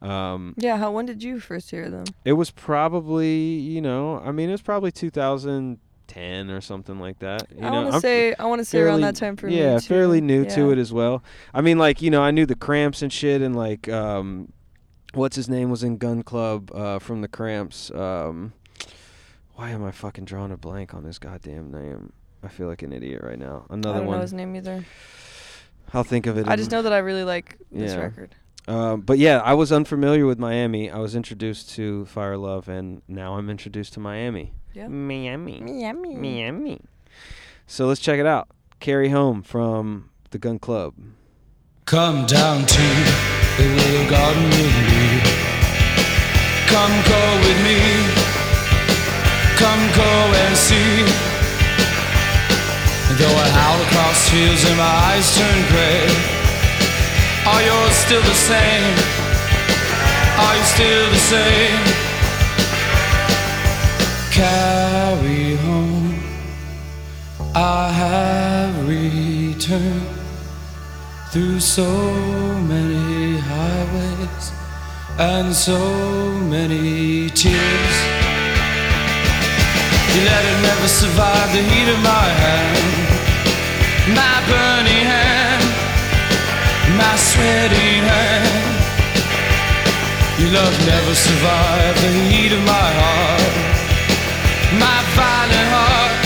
Um, 0.00 0.54
Yeah, 0.56 0.78
how 0.78 0.90
when 0.90 1.06
did 1.06 1.22
you 1.22 1.38
first 1.38 1.70
hear 1.70 1.88
them? 1.88 2.04
it 2.24 2.32
was 2.32 2.50
probably, 2.50 3.36
you 3.36 3.80
know, 3.80 4.18
I 4.18 4.32
mean, 4.32 4.48
it 4.48 4.52
was 4.52 4.62
probably 4.62 4.90
2010 4.90 6.50
or 6.50 6.60
something 6.60 6.98
like 6.98 7.18
that. 7.20 7.46
You 7.56 7.64
I 7.66 7.70
want 7.70 7.92
to 7.94 8.00
say 8.00 8.34
I 8.34 8.46
want 8.46 8.58
to 8.60 8.64
say 8.64 8.80
around 8.80 9.02
that 9.02 9.14
time 9.16 9.36
for 9.36 9.46
me. 9.46 9.58
yeah, 9.58 9.78
fairly 9.78 10.20
new 10.20 10.44
to 10.46 10.70
it 10.72 10.78
as 10.78 10.92
well. 10.92 11.22
I 11.54 11.60
mean, 11.60 11.78
like 11.78 12.02
you 12.02 12.10
know, 12.10 12.22
I 12.22 12.30
knew 12.32 12.46
the 12.46 12.56
Cramps 12.56 13.02
and 13.02 13.12
shit, 13.12 13.42
and 13.42 13.54
like, 13.54 13.88
um, 13.88 14.52
what's 15.14 15.36
his 15.36 15.48
name 15.48 15.70
was 15.70 15.82
in 15.84 15.98
Gun 15.98 16.22
Club 16.22 16.72
uh, 16.74 16.98
from 16.98 17.20
the 17.20 17.28
Cramps. 17.28 17.90
Um, 17.92 18.54
why 19.54 19.70
am 19.70 19.84
I 19.84 19.92
fucking 19.92 20.24
drawing 20.24 20.50
a 20.50 20.56
blank 20.56 20.94
on 20.94 21.04
this 21.04 21.18
goddamn 21.20 21.70
name? 21.70 22.12
I 22.42 22.48
feel 22.48 22.66
like 22.68 22.82
an 22.82 22.92
idiot 22.92 23.22
right 23.22 23.38
now. 23.38 23.66
Another 23.70 23.94
one. 23.94 23.96
I 23.96 23.98
don't 23.98 24.06
one. 24.08 24.16
know 24.16 24.22
his 24.22 24.32
name 24.32 24.56
either. 24.56 24.84
I'll 25.94 26.04
think 26.04 26.26
of 26.26 26.38
it. 26.38 26.48
I 26.48 26.56
just 26.56 26.70
know 26.70 26.82
that 26.82 26.92
I 26.92 26.98
really 26.98 27.24
like 27.24 27.56
this 27.70 27.92
Yeah. 27.92 28.00
record. 28.00 28.34
Um, 28.68 29.00
but 29.00 29.18
yeah, 29.18 29.38
I 29.44 29.54
was 29.54 29.72
unfamiliar 29.72 30.24
with 30.26 30.38
Miami. 30.38 30.90
I 30.90 30.98
was 30.98 31.14
introduced 31.16 31.70
to 31.74 32.04
Fire 32.06 32.36
Love, 32.36 32.68
and 32.68 33.02
now 33.08 33.36
I'm 33.36 33.50
introduced 33.50 33.92
to 33.94 34.00
Miami. 34.00 34.54
Yeah. 34.72 34.88
Miami. 34.88 35.60
Miami. 35.60 36.14
Miami. 36.16 36.80
So 37.66 37.86
let's 37.86 38.00
check 38.00 38.18
it 38.20 38.26
out. 38.26 38.48
Carry 38.80 39.08
Home 39.10 39.42
from 39.42 40.10
the 40.30 40.38
Gun 40.38 40.58
Club. 40.58 40.94
Come 41.84 42.24
down 42.26 42.64
to 42.64 42.82
the 43.58 43.64
little 43.76 44.08
garden 44.10 44.44
with 44.44 44.76
me. 44.88 45.20
Come 46.68 46.92
go 47.04 47.38
with 47.42 47.58
me. 47.66 47.78
Come 49.58 49.82
go 49.96 50.32
and 50.46 50.56
see. 50.56 51.31
I 53.20 53.48
howl 53.48 53.80
across 53.82 54.30
fields 54.30 54.64
and 54.64 54.76
my 54.78 54.84
eyes 54.84 55.36
turn 55.36 55.68
gray, 55.68 56.08
are 57.46 57.62
yours 57.62 57.92
still 57.92 58.22
the 58.22 58.34
same? 58.34 58.94
Are 60.38 60.56
you 60.56 60.64
still 60.64 61.10
the 61.10 61.22
same? 61.34 61.84
Carry 64.32 65.56
home. 65.56 66.14
I 67.54 67.90
have 67.92 68.88
returned 68.88 70.06
through 71.32 71.60
so 71.60 71.88
many 72.72 73.38
highways 73.38 74.52
and 75.18 75.54
so 75.54 75.78
many 76.48 77.28
tears. 77.30 77.96
You 80.12 80.20
let 80.24 80.44
it 80.44 80.62
never 80.62 80.88
survive 80.88 81.52
the 81.52 81.62
heat 81.62 81.88
of 81.88 82.00
my 82.02 82.28
hand, 82.44 82.91
my 84.08 84.42
burning 84.50 85.04
hand, 85.06 85.62
my 86.98 87.14
sweaty 87.14 88.02
hand. 88.08 88.82
Your 90.40 90.50
love 90.50 90.76
never 90.86 91.14
survived 91.14 91.98
the 92.02 92.10
heat 92.28 92.52
of 92.52 92.62
my 92.66 92.88
heart, 93.00 93.54
my 94.84 94.98
violent 95.14 95.68
heart 95.76 96.18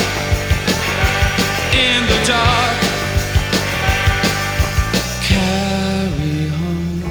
in 1.85 2.01
the 2.11 2.19
dark. 2.24 2.77
Carry 5.28 6.48
home, 6.48 7.05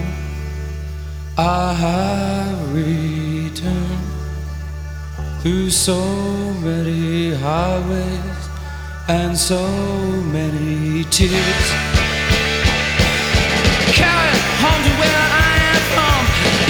I 1.38 1.74
have 1.74 2.74
returned 2.74 4.08
through 5.42 5.70
so 5.70 6.00
many 6.64 7.36
highways 7.36 8.35
and 9.08 9.38
so 9.38 9.62
many 10.32 11.04
tears. 11.06 11.68
Carry 13.94 14.34
home 14.64 14.82
to 14.82 14.94
where 14.98 15.24
I 15.30 15.54
am 15.74 15.82
from. 15.94 16.22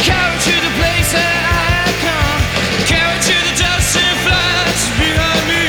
Carry 0.04 0.38
to 0.44 0.56
the 0.68 0.74
place 0.76 1.12
that 1.16 1.32
I 1.32 1.64
have 1.80 1.98
come. 2.04 2.42
Carry 2.92 3.18
to 3.24 3.36
the 3.40 3.54
dust 3.56 3.96
and 3.96 4.18
flies 4.28 4.84
behind 5.00 5.44
me. 5.48 5.64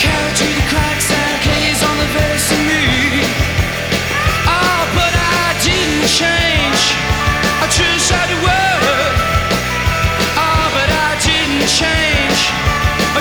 Carry 0.00 0.32
to 0.40 0.46
the 0.56 0.64
cracks 0.72 1.12
and 1.12 1.36
caves 1.44 1.82
on 1.84 1.96
the 2.00 2.08
face 2.16 2.48
of 2.48 2.60
me. 2.64 2.84
Oh, 4.48 4.88
but 4.96 5.12
I 5.12 5.52
didn't 5.60 6.08
change. 6.08 6.51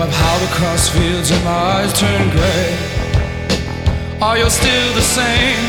Know 0.00 0.06
I've 0.06 0.12
howled 0.14 0.42
across 0.50 0.88
fields 0.88 1.30
and 1.30 1.44
my 1.44 1.50
eyes 1.50 1.92
turn 1.92 2.30
gray. 2.30 2.78
Are 4.22 4.38
you 4.38 4.48
still 4.48 4.94
the 4.94 5.02
same? 5.02 5.62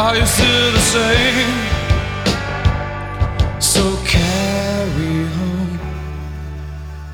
Are 0.00 0.16
you 0.16 0.26
still 0.26 0.72
the 0.72 0.80
same? 0.80 1.50
So 3.60 3.82
carry 4.04 5.26
home. 5.36 5.78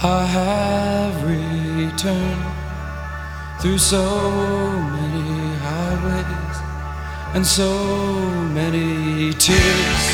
I 0.00 0.24
have 0.38 1.22
returned 1.22 2.44
through 3.60 3.76
so 3.76 4.04
many 4.96 5.54
highways 5.66 6.58
and 7.34 7.46
so 7.46 7.70
many 8.54 9.34
tears. 9.34 10.04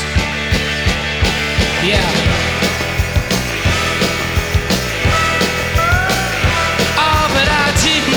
Yeah. 1.87 2.34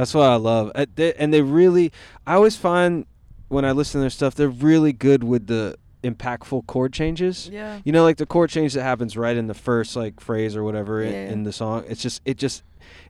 That's 0.00 0.14
what 0.14 0.30
I 0.30 0.36
love. 0.36 0.72
Uh, 0.74 0.86
they- 0.94 1.12
And 1.14 1.32
they 1.32 1.42
really, 1.42 1.92
I 2.26 2.34
always 2.34 2.56
find 2.56 3.04
when 3.48 3.66
I 3.66 3.72
listen 3.72 3.98
to 3.98 4.02
their 4.02 4.08
stuff, 4.10 4.34
they're 4.34 4.48
really 4.48 4.94
good 4.94 5.22
with 5.22 5.46
the 5.46 5.76
impactful 6.02 6.66
chord 6.66 6.94
changes. 6.94 7.50
Yeah. 7.52 7.80
You 7.84 7.92
know, 7.92 8.02
like 8.02 8.16
the 8.16 8.24
chord 8.24 8.48
change 8.48 8.72
that 8.72 8.82
happens 8.82 9.14
right 9.18 9.36
in 9.36 9.46
the 9.46 9.52
first 9.54 9.96
like 9.96 10.18
phrase 10.18 10.56
or 10.56 10.64
whatever 10.64 11.02
in, 11.02 11.12
Yeah. 11.12 11.30
in 11.32 11.42
the 11.42 11.52
song. 11.52 11.84
It's 11.86 12.00
just, 12.00 12.22
it 12.24 12.38
just, 12.38 12.62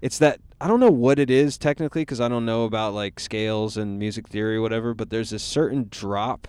it's 0.02 0.18
that 0.18 0.40
I 0.60 0.66
don't 0.66 0.80
know 0.80 0.90
what 0.90 1.20
it 1.20 1.30
is 1.30 1.56
technically 1.56 2.02
because 2.02 2.20
I 2.20 2.26
don't 2.28 2.44
know 2.44 2.64
about 2.64 2.92
like 2.92 3.20
scales 3.20 3.76
and 3.76 3.98
music 3.98 4.26
theory 4.26 4.56
or 4.56 4.60
whatever. 4.62 4.92
But 4.92 5.10
there's 5.10 5.30
this 5.30 5.44
certain 5.44 5.86
drop. 5.90 6.48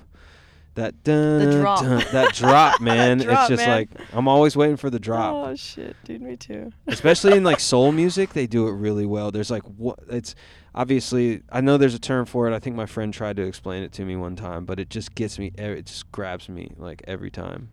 That 0.75 1.03
dun, 1.03 1.59
drop. 1.59 1.81
dun- 1.81 2.03
that 2.13 2.33
drop, 2.33 2.79
man. 2.79 3.17
Drop, 3.17 3.39
it's 3.41 3.49
just 3.49 3.67
man. 3.67 3.77
like 3.77 3.89
I'm 4.13 4.27
always 4.29 4.55
waiting 4.55 4.77
for 4.77 4.89
the 4.89 4.99
drop 4.99 5.33
Oh 5.33 5.55
shit, 5.55 5.97
dude, 6.05 6.21
me 6.21 6.37
too. 6.37 6.71
especially 6.87 7.35
in 7.35 7.43
like 7.43 7.59
soul 7.59 7.91
music 7.91 8.31
they 8.31 8.47
do 8.47 8.67
it 8.67 8.71
really 8.71 9.05
well 9.05 9.31
there's 9.31 9.51
like 9.51 9.63
what 9.63 9.99
it's 10.09 10.33
obviously 10.73 11.41
i 11.51 11.59
know 11.59 11.77
there's 11.77 11.93
a 11.93 11.99
term 11.99 12.25
for 12.25 12.47
it 12.49 12.55
i 12.55 12.59
think 12.59 12.75
my 12.77 12.85
friend 12.85 13.13
tried 13.13 13.35
to 13.35 13.41
explain 13.41 13.83
it 13.83 13.91
to 13.91 14.05
me 14.05 14.15
one 14.15 14.37
time 14.37 14.63
but 14.63 14.79
it 14.79 14.89
just 14.89 15.13
gets 15.15 15.37
me 15.37 15.51
it 15.57 15.85
just 15.85 16.09
grabs 16.13 16.47
me 16.47 16.71
like 16.77 17.03
every 17.07 17.29
time 17.29 17.69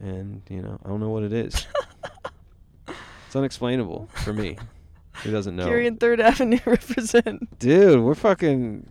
and 0.00 0.42
you 0.48 0.60
know 0.60 0.76
i 0.84 0.88
don't 0.88 0.98
know 0.98 1.10
what 1.10 1.22
it 1.22 1.32
is 1.32 1.68
it's 2.88 3.36
unexplainable 3.36 4.08
for 4.14 4.32
me 4.32 4.58
who 5.22 5.30
doesn't 5.30 5.54
know 5.54 5.66
Geary 5.66 5.86
and 5.86 6.00
Third 6.00 6.20
Avenue 6.20 6.58
represent. 6.66 7.58
dude 7.60 8.00
we're 8.02 8.14
fucking 8.16 8.88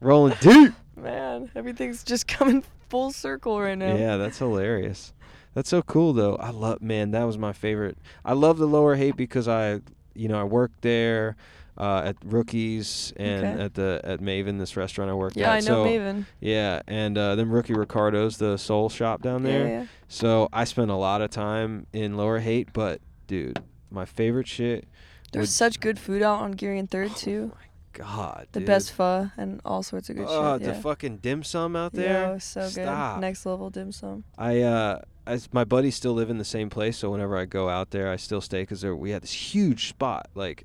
rolling 0.00 0.34
deep 0.40 0.72
Man, 1.02 1.50
everything's 1.54 2.02
just 2.04 2.26
coming 2.28 2.64
full 2.88 3.10
circle 3.12 3.60
right 3.60 3.76
now. 3.78 3.94
Yeah, 3.96 4.16
that's 4.16 4.38
hilarious. 4.38 5.12
That's 5.54 5.68
so 5.68 5.82
cool 5.82 6.12
though. 6.12 6.36
I 6.36 6.50
love 6.50 6.80
man, 6.82 7.10
that 7.12 7.24
was 7.24 7.38
my 7.38 7.52
favorite. 7.52 7.98
I 8.24 8.32
love 8.34 8.58
the 8.58 8.66
Lower 8.66 8.94
Haight 8.96 9.16
because 9.16 9.48
I 9.48 9.80
you 10.14 10.28
know, 10.28 10.40
I 10.40 10.44
worked 10.44 10.82
there 10.82 11.36
uh, 11.76 12.02
at 12.06 12.16
Rookies 12.24 13.12
and 13.16 13.44
Okay. 13.46 13.62
at 13.64 13.74
the 13.74 14.00
at 14.04 14.20
Maven, 14.20 14.58
this 14.58 14.76
restaurant 14.76 15.10
I 15.10 15.14
worked 15.14 15.36
Yeah, 15.36 15.52
at. 15.52 15.56
I 15.56 15.58
know 15.60 15.84
so, 15.84 15.86
Maven. 15.86 16.26
Yeah, 16.40 16.82
and 16.88 17.16
uh, 17.16 17.34
then 17.36 17.48
Rooky 17.50 17.76
Ricardo's 17.76 18.36
the 18.36 18.56
soul 18.56 18.88
shop 18.88 19.22
down 19.22 19.42
there. 19.44 19.66
yeah. 19.68 19.86
So 20.08 20.48
I 20.52 20.64
spent 20.64 20.90
a 20.90 20.96
lot 20.96 21.20
of 21.22 21.30
time 21.30 21.86
in 21.92 22.16
Lower 22.16 22.40
Haight, 22.40 22.72
but 22.72 23.00
dude, 23.26 23.62
my 23.90 24.04
favorite 24.04 24.48
shit 24.48 24.86
There's 25.32 25.44
would- 25.44 25.48
such 25.50 25.80
good 25.80 25.98
food 25.98 26.22
out 26.22 26.40
on 26.40 26.52
Geary 26.52 26.78
and 26.78 26.90
Third 26.90 27.14
too. 27.16 27.52
God, 27.98 28.46
The 28.52 28.60
dude. 28.60 28.66
best 28.66 28.92
pho 28.92 29.30
and 29.36 29.60
all 29.64 29.82
sorts 29.82 30.08
of 30.10 30.16
good 30.16 30.26
Oh, 30.28 30.54
shit. 30.58 30.66
the 30.66 30.72
Yeah. 30.74 30.80
fucking 30.80 31.16
dim 31.18 31.42
sum 31.42 31.74
out 31.76 31.92
there. 31.92 32.32
Yo, 32.32 32.38
so 32.38 32.68
Stop. 32.68 33.16
good. 33.16 33.20
Next 33.20 33.44
level 33.44 33.70
dim 33.70 33.92
sum. 33.92 34.24
I 34.38 34.60
uh, 34.62 35.00
as 35.26 35.48
my 35.52 35.64
buddies 35.64 35.94
still 35.96 36.14
live 36.14 36.30
in 36.30 36.38
the 36.38 36.44
same 36.44 36.70
place, 36.70 36.96
so 36.98 37.10
whenever 37.10 37.36
I 37.36 37.44
go 37.44 37.68
out 37.68 37.90
there, 37.90 38.10
I 38.10 38.16
still 38.16 38.40
stay 38.40 38.62
because 38.62 38.84
we 38.84 39.10
had 39.10 39.22
this 39.22 39.32
huge 39.54 39.88
spot. 39.88 40.28
Like, 40.34 40.64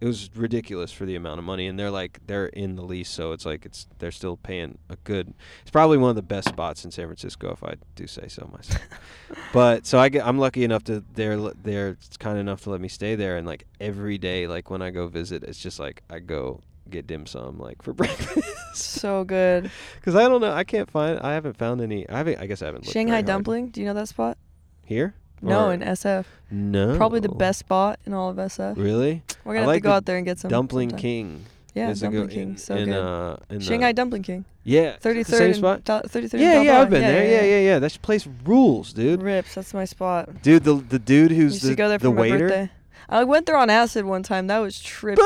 it 0.00 0.06
was 0.06 0.30
ridiculous 0.34 0.92
for 0.92 1.04
the 1.04 1.14
amount 1.14 1.38
of 1.38 1.44
money, 1.44 1.66
and 1.66 1.78
they're 1.78 1.90
like 1.90 2.20
they're 2.26 2.46
in 2.46 2.76
the 2.76 2.82
lease, 2.82 3.10
so 3.10 3.32
it's 3.32 3.44
like 3.44 3.66
it's 3.66 3.86
they're 3.98 4.10
still 4.10 4.36
paying 4.36 4.78
a 4.88 4.96
good. 5.04 5.34
It's 5.62 5.70
probably 5.70 5.98
one 5.98 6.10
of 6.10 6.16
the 6.16 6.22
best 6.22 6.48
spots 6.48 6.84
in 6.84 6.90
San 6.90 7.06
Francisco, 7.06 7.52
if 7.52 7.62
I 7.62 7.74
do 7.96 8.06
say 8.06 8.26
so 8.28 8.48
myself. 8.52 8.82
but 9.52 9.86
so 9.86 9.98
I 9.98 10.08
get 10.08 10.26
I'm 10.26 10.38
lucky 10.38 10.64
enough 10.64 10.84
to 10.84 11.04
they're 11.12 11.36
they're 11.36 11.98
kind 12.18 12.38
enough 12.38 12.62
to 12.62 12.70
let 12.70 12.80
me 12.80 12.88
stay 12.88 13.14
there, 13.14 13.36
and 13.36 13.46
like 13.46 13.66
every 13.80 14.16
day, 14.16 14.46
like 14.46 14.70
when 14.70 14.80
I 14.80 14.90
go 14.90 15.06
visit, 15.06 15.44
it's 15.44 15.58
just 15.58 15.78
like 15.78 16.02
I 16.08 16.18
go 16.20 16.60
get 16.88 17.06
dim 17.06 17.26
sum 17.26 17.58
like 17.58 17.82
for 17.82 17.92
breakfast. 18.00 18.48
So 18.74 19.24
good. 19.24 19.70
Because 19.96 20.14
I 20.16 20.28
don't 20.28 20.40
know, 20.40 20.52
I 20.52 20.64
can't 20.64 20.90
find. 20.90 21.20
I 21.20 21.34
haven't 21.34 21.58
found 21.58 21.82
any. 21.82 22.08
I 22.08 22.18
haven't. 22.18 22.40
I 22.40 22.46
guess 22.46 22.62
I 22.62 22.66
haven't. 22.66 22.84
looked 22.84 22.92
Shanghai 22.94 23.14
hard. 23.16 23.26
dumpling. 23.26 23.68
Do 23.68 23.80
you 23.82 23.86
know 23.86 23.94
that 23.94 24.08
spot? 24.08 24.38
Here? 24.86 25.14
No, 25.42 25.68
Or- 25.68 25.72
in 25.74 25.80
SF. 25.80 26.24
No. 26.50 26.96
Probably 26.96 27.20
the 27.20 27.28
best 27.28 27.60
spot 27.60 27.98
in 28.06 28.12
all 28.12 28.28
of 28.30 28.36
SF. 28.36 28.76
Really? 28.76 29.22
We're 29.44 29.52
I 29.52 29.54
gonna 29.54 29.58
have 29.60 29.66
like 29.68 29.76
to 29.78 29.80
go 29.84 29.88
the 29.90 29.94
out 29.96 30.04
there 30.06 30.16
and 30.16 30.26
get 30.26 30.38
some. 30.38 30.50
Dumpling 30.50 30.90
sometime. 30.90 31.00
King. 31.02 31.44
Yeah, 31.74 31.90
is 31.90 32.02
a 32.02 32.06
Dumpling 32.06 32.26
good- 32.26 32.34
King, 32.34 32.48
in- 32.50 32.56
so 32.56 32.74
in, 32.74 32.84
good. 32.86 32.98
Uh, 33.02 33.36
in 33.48 33.60
Shanghai 33.60 33.92
the, 33.92 33.96
Dumpling 33.96 34.22
King. 34.22 34.44
Yeah. 34.64 34.96
Thirty 35.00 35.20
it's 35.20 35.30
the 35.30 35.36
same 35.36 35.52
third. 35.54 35.86
spot. 35.86 36.10
Thirty 36.10 36.26
third. 36.28 36.40
Yeah, 36.40 36.60
yeah, 36.62 36.80
I've 36.80 36.90
been 36.90 37.00
there. 37.02 37.24
Yeah, 37.24 37.42
yeah, 37.44 37.60
yeah. 37.60 37.78
That 37.78 37.96
place 38.02 38.26
rules, 38.44 38.92
dude. 38.92 39.22
Rips. 39.22 39.54
That's 39.54 39.72
my 39.72 39.84
spot. 39.84 40.42
Dude, 40.42 40.64
the 40.64 40.74
the 40.74 40.98
dude 40.98 41.30
who's 41.30 41.54
used 41.54 41.64
the 41.64 41.68
to 41.70 41.74
go 41.76 41.88
there 41.88 41.98
for 41.98 42.08
the 42.08 42.12
my 42.12 42.20
waiter. 42.20 42.38
birthday. 42.48 42.70
I 43.08 43.24
went 43.24 43.46
there 43.46 43.56
on 43.56 43.70
acid 43.70 44.04
one 44.04 44.22
time. 44.22 44.48
That 44.48 44.58
was 44.58 44.76
trippy. 44.76 45.16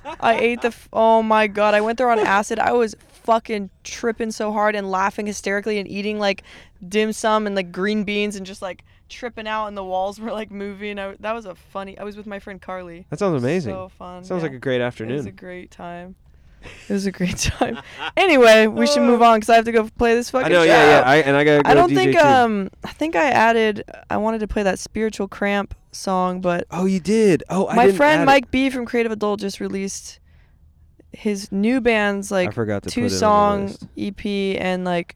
I 0.20 0.38
ate 0.38 0.62
the. 0.62 0.68
F- 0.68 0.88
oh 0.92 1.22
my 1.22 1.46
god! 1.48 1.74
I 1.74 1.80
went 1.80 1.98
there 1.98 2.10
on 2.10 2.18
acid. 2.18 2.58
I 2.58 2.72
was 2.72 2.96
fucking 3.24 3.70
tripping 3.84 4.30
so 4.30 4.52
hard 4.52 4.74
and 4.76 4.88
laughing 4.90 5.26
hysterically 5.26 5.78
and 5.78 5.88
eating 5.88 6.18
like 6.18 6.42
dim 6.88 7.12
sum 7.12 7.46
and 7.46 7.54
like 7.56 7.72
green 7.72 8.04
beans 8.04 8.36
and 8.36 8.46
just 8.46 8.62
like 8.62 8.84
tripping 9.08 9.46
out 9.46 9.66
and 9.68 9.76
the 9.76 9.84
walls 9.84 10.18
were 10.20 10.32
like 10.32 10.50
moving. 10.50 10.98
I, 10.98 11.14
that 11.20 11.32
was 11.32 11.46
a 11.46 11.54
funny. 11.54 11.98
I 11.98 12.04
was 12.04 12.16
with 12.16 12.26
my 12.26 12.38
friend 12.38 12.60
Carly. 12.60 13.06
That 13.10 13.18
sounds 13.18 13.42
amazing. 13.42 13.74
So 13.74 13.88
fun. 13.88 14.24
Sounds 14.24 14.40
yeah. 14.42 14.48
like 14.48 14.56
a 14.56 14.58
great 14.60 14.80
afternoon. 14.80 15.14
It 15.16 15.18
was 15.18 15.26
a 15.26 15.32
great 15.32 15.70
time. 15.70 16.16
It 16.88 16.92
was 16.92 17.06
a 17.06 17.12
great 17.12 17.36
time. 17.36 17.78
anyway, 18.16 18.66
we 18.66 18.86
should 18.88 19.02
move 19.02 19.22
on 19.22 19.36
because 19.36 19.50
I 19.50 19.54
have 19.54 19.66
to 19.66 19.72
go 19.72 19.88
play 19.98 20.14
this 20.14 20.30
fucking 20.30 20.46
I 20.46 20.48
know, 20.48 20.60
show. 20.62 20.64
yeah, 20.64 20.98
yeah. 20.98 21.02
I, 21.06 21.16
and 21.18 21.36
I 21.36 21.44
gotta 21.44 21.62
go 21.62 21.70
I 21.70 21.74
don't 21.74 21.90
DJ 21.90 21.94
think 21.94 22.12
too. 22.18 22.26
um 22.26 22.70
I 22.82 22.90
think 22.90 23.14
I 23.14 23.30
added 23.30 23.84
I 24.10 24.16
wanted 24.16 24.40
to 24.40 24.48
play 24.48 24.64
that 24.64 24.78
spiritual 24.80 25.28
cramp 25.28 25.74
song, 25.92 26.40
but 26.40 26.66
Oh, 26.72 26.86
you 26.86 26.98
did. 26.98 27.44
Oh, 27.50 27.68
I 27.68 27.76
my 27.76 27.86
didn't 27.86 27.98
friend 27.98 28.20
add 28.20 28.22
it. 28.22 28.26
Mike 28.26 28.50
B 28.50 28.70
from 28.70 28.84
Creative 28.84 29.12
Adult 29.12 29.38
just 29.40 29.60
released 29.60 30.18
his 31.12 31.52
new 31.52 31.80
band's 31.80 32.30
like 32.32 32.52
forgot 32.52 32.82
to 32.82 32.90
two 32.90 33.02
put 33.02 33.12
it 33.12 33.22
on 33.22 33.66
the 33.66 33.72
song 33.72 33.88
list. 33.96 34.26
EP 34.26 34.60
and 34.60 34.84
like 34.84 35.14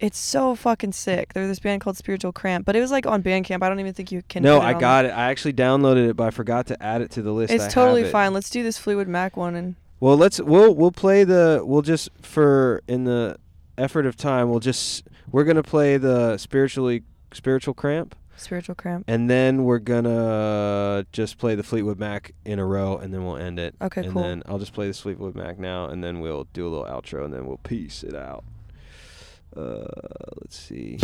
It's 0.00 0.18
so 0.18 0.54
fucking 0.54 0.92
sick. 0.92 1.32
They're 1.32 1.46
this 1.48 1.58
band 1.58 1.80
called 1.80 1.96
Spiritual 1.96 2.32
Cramp, 2.32 2.64
but 2.66 2.76
it 2.76 2.80
was 2.80 2.90
like 2.90 3.06
on 3.06 3.22
Bandcamp. 3.22 3.62
I 3.62 3.68
don't 3.68 3.80
even 3.80 3.92
think 3.94 4.12
you 4.12 4.22
can. 4.28 4.42
no, 4.42 4.60
I 4.60 4.72
got 4.74 5.04
it. 5.04 5.08
I 5.08 5.30
actually 5.30 5.54
downloaded 5.54 6.08
it, 6.10 6.16
but 6.16 6.24
I 6.28 6.30
forgot 6.30 6.66
to 6.68 6.80
add 6.82 7.02
it 7.02 7.10
to 7.12 7.22
the 7.22 7.32
list. 7.32 7.50
I 7.50 7.56
It's 7.56 7.64
have 7.64 7.72
totally 7.72 8.02
it. 8.02 8.12
fine. 8.12 8.32
Let's 8.32 8.50
do 8.50 8.62
this 8.62 8.78
Fleetwood 8.78 9.08
Mac 9.08 9.36
one 9.36 9.54
and 9.56 9.74
Well, 10.00 10.16
let's 10.16 10.40
we'll 10.40 10.74
we'll 10.74 10.92
play 10.92 11.24
the 11.24 11.62
we'll 11.64 11.82
just 11.82 12.10
for 12.22 12.82
in 12.86 13.04
the 13.04 13.36
effort 13.76 14.06
of 14.06 14.16
time 14.16 14.50
we'll 14.50 14.58
just 14.60 15.04
we're 15.30 15.44
gonna 15.44 15.62
play 15.62 15.96
the 15.96 16.36
spiritually 16.36 17.02
spiritual 17.32 17.74
cramp 17.74 18.14
Spiritual 18.36 18.74
Cramp. 18.76 19.04
and 19.08 19.28
then 19.28 19.64
we're 19.64 19.78
gonna 19.80 21.04
just 21.12 21.38
play 21.38 21.54
the 21.56 21.62
Fleetwood 21.64 21.98
Mac 21.98 22.32
in 22.44 22.58
a 22.60 22.64
row 22.64 22.96
and 22.96 23.12
then 23.12 23.24
we'll 23.24 23.36
end 23.36 23.58
it. 23.58 23.74
Okay, 23.82 24.02
and 24.02 24.12
cool. 24.12 24.22
then 24.22 24.42
I'll 24.46 24.58
just 24.60 24.72
play 24.72 24.86
the 24.86 24.94
Fleetwood 24.94 25.34
Mac 25.34 25.58
now 25.58 25.86
and 25.86 26.02
then 26.04 26.20
we'll 26.20 26.46
do 26.52 26.66
a 26.66 26.70
little 26.70 26.84
outro 26.86 27.24
and 27.24 27.34
then 27.34 27.46
we'll 27.46 27.56
piece 27.58 28.04
it 28.04 28.14
out. 28.14 28.44
Uh, 29.56 29.84
let's 30.40 30.58
see. 30.58 30.98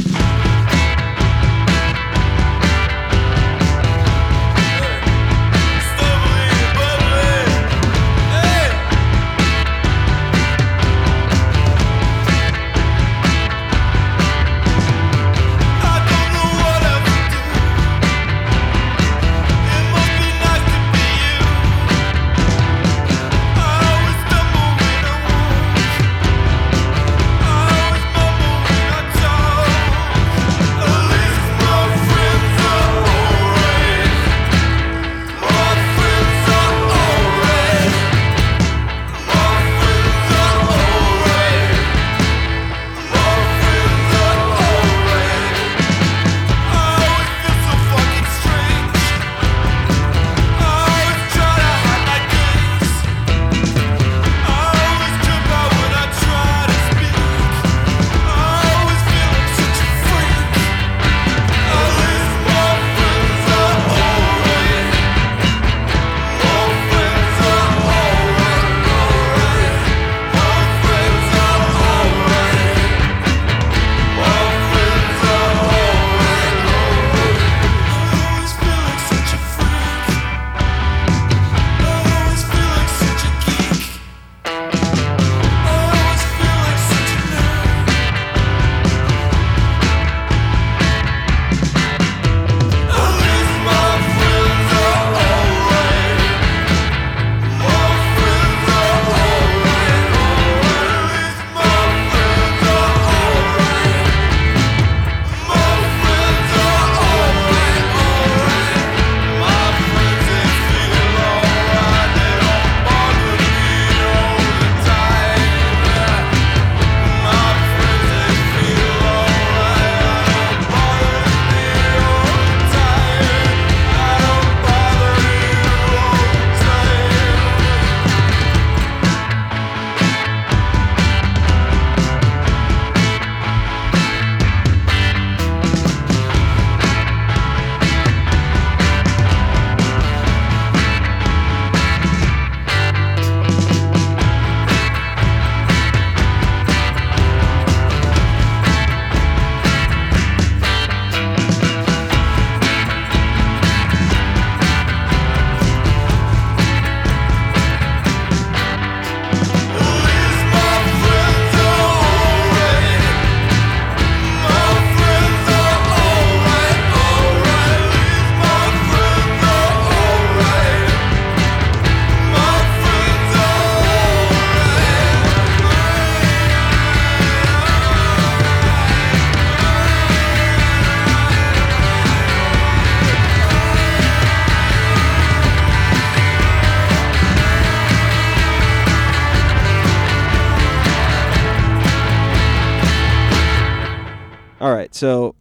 So 194.94 195.34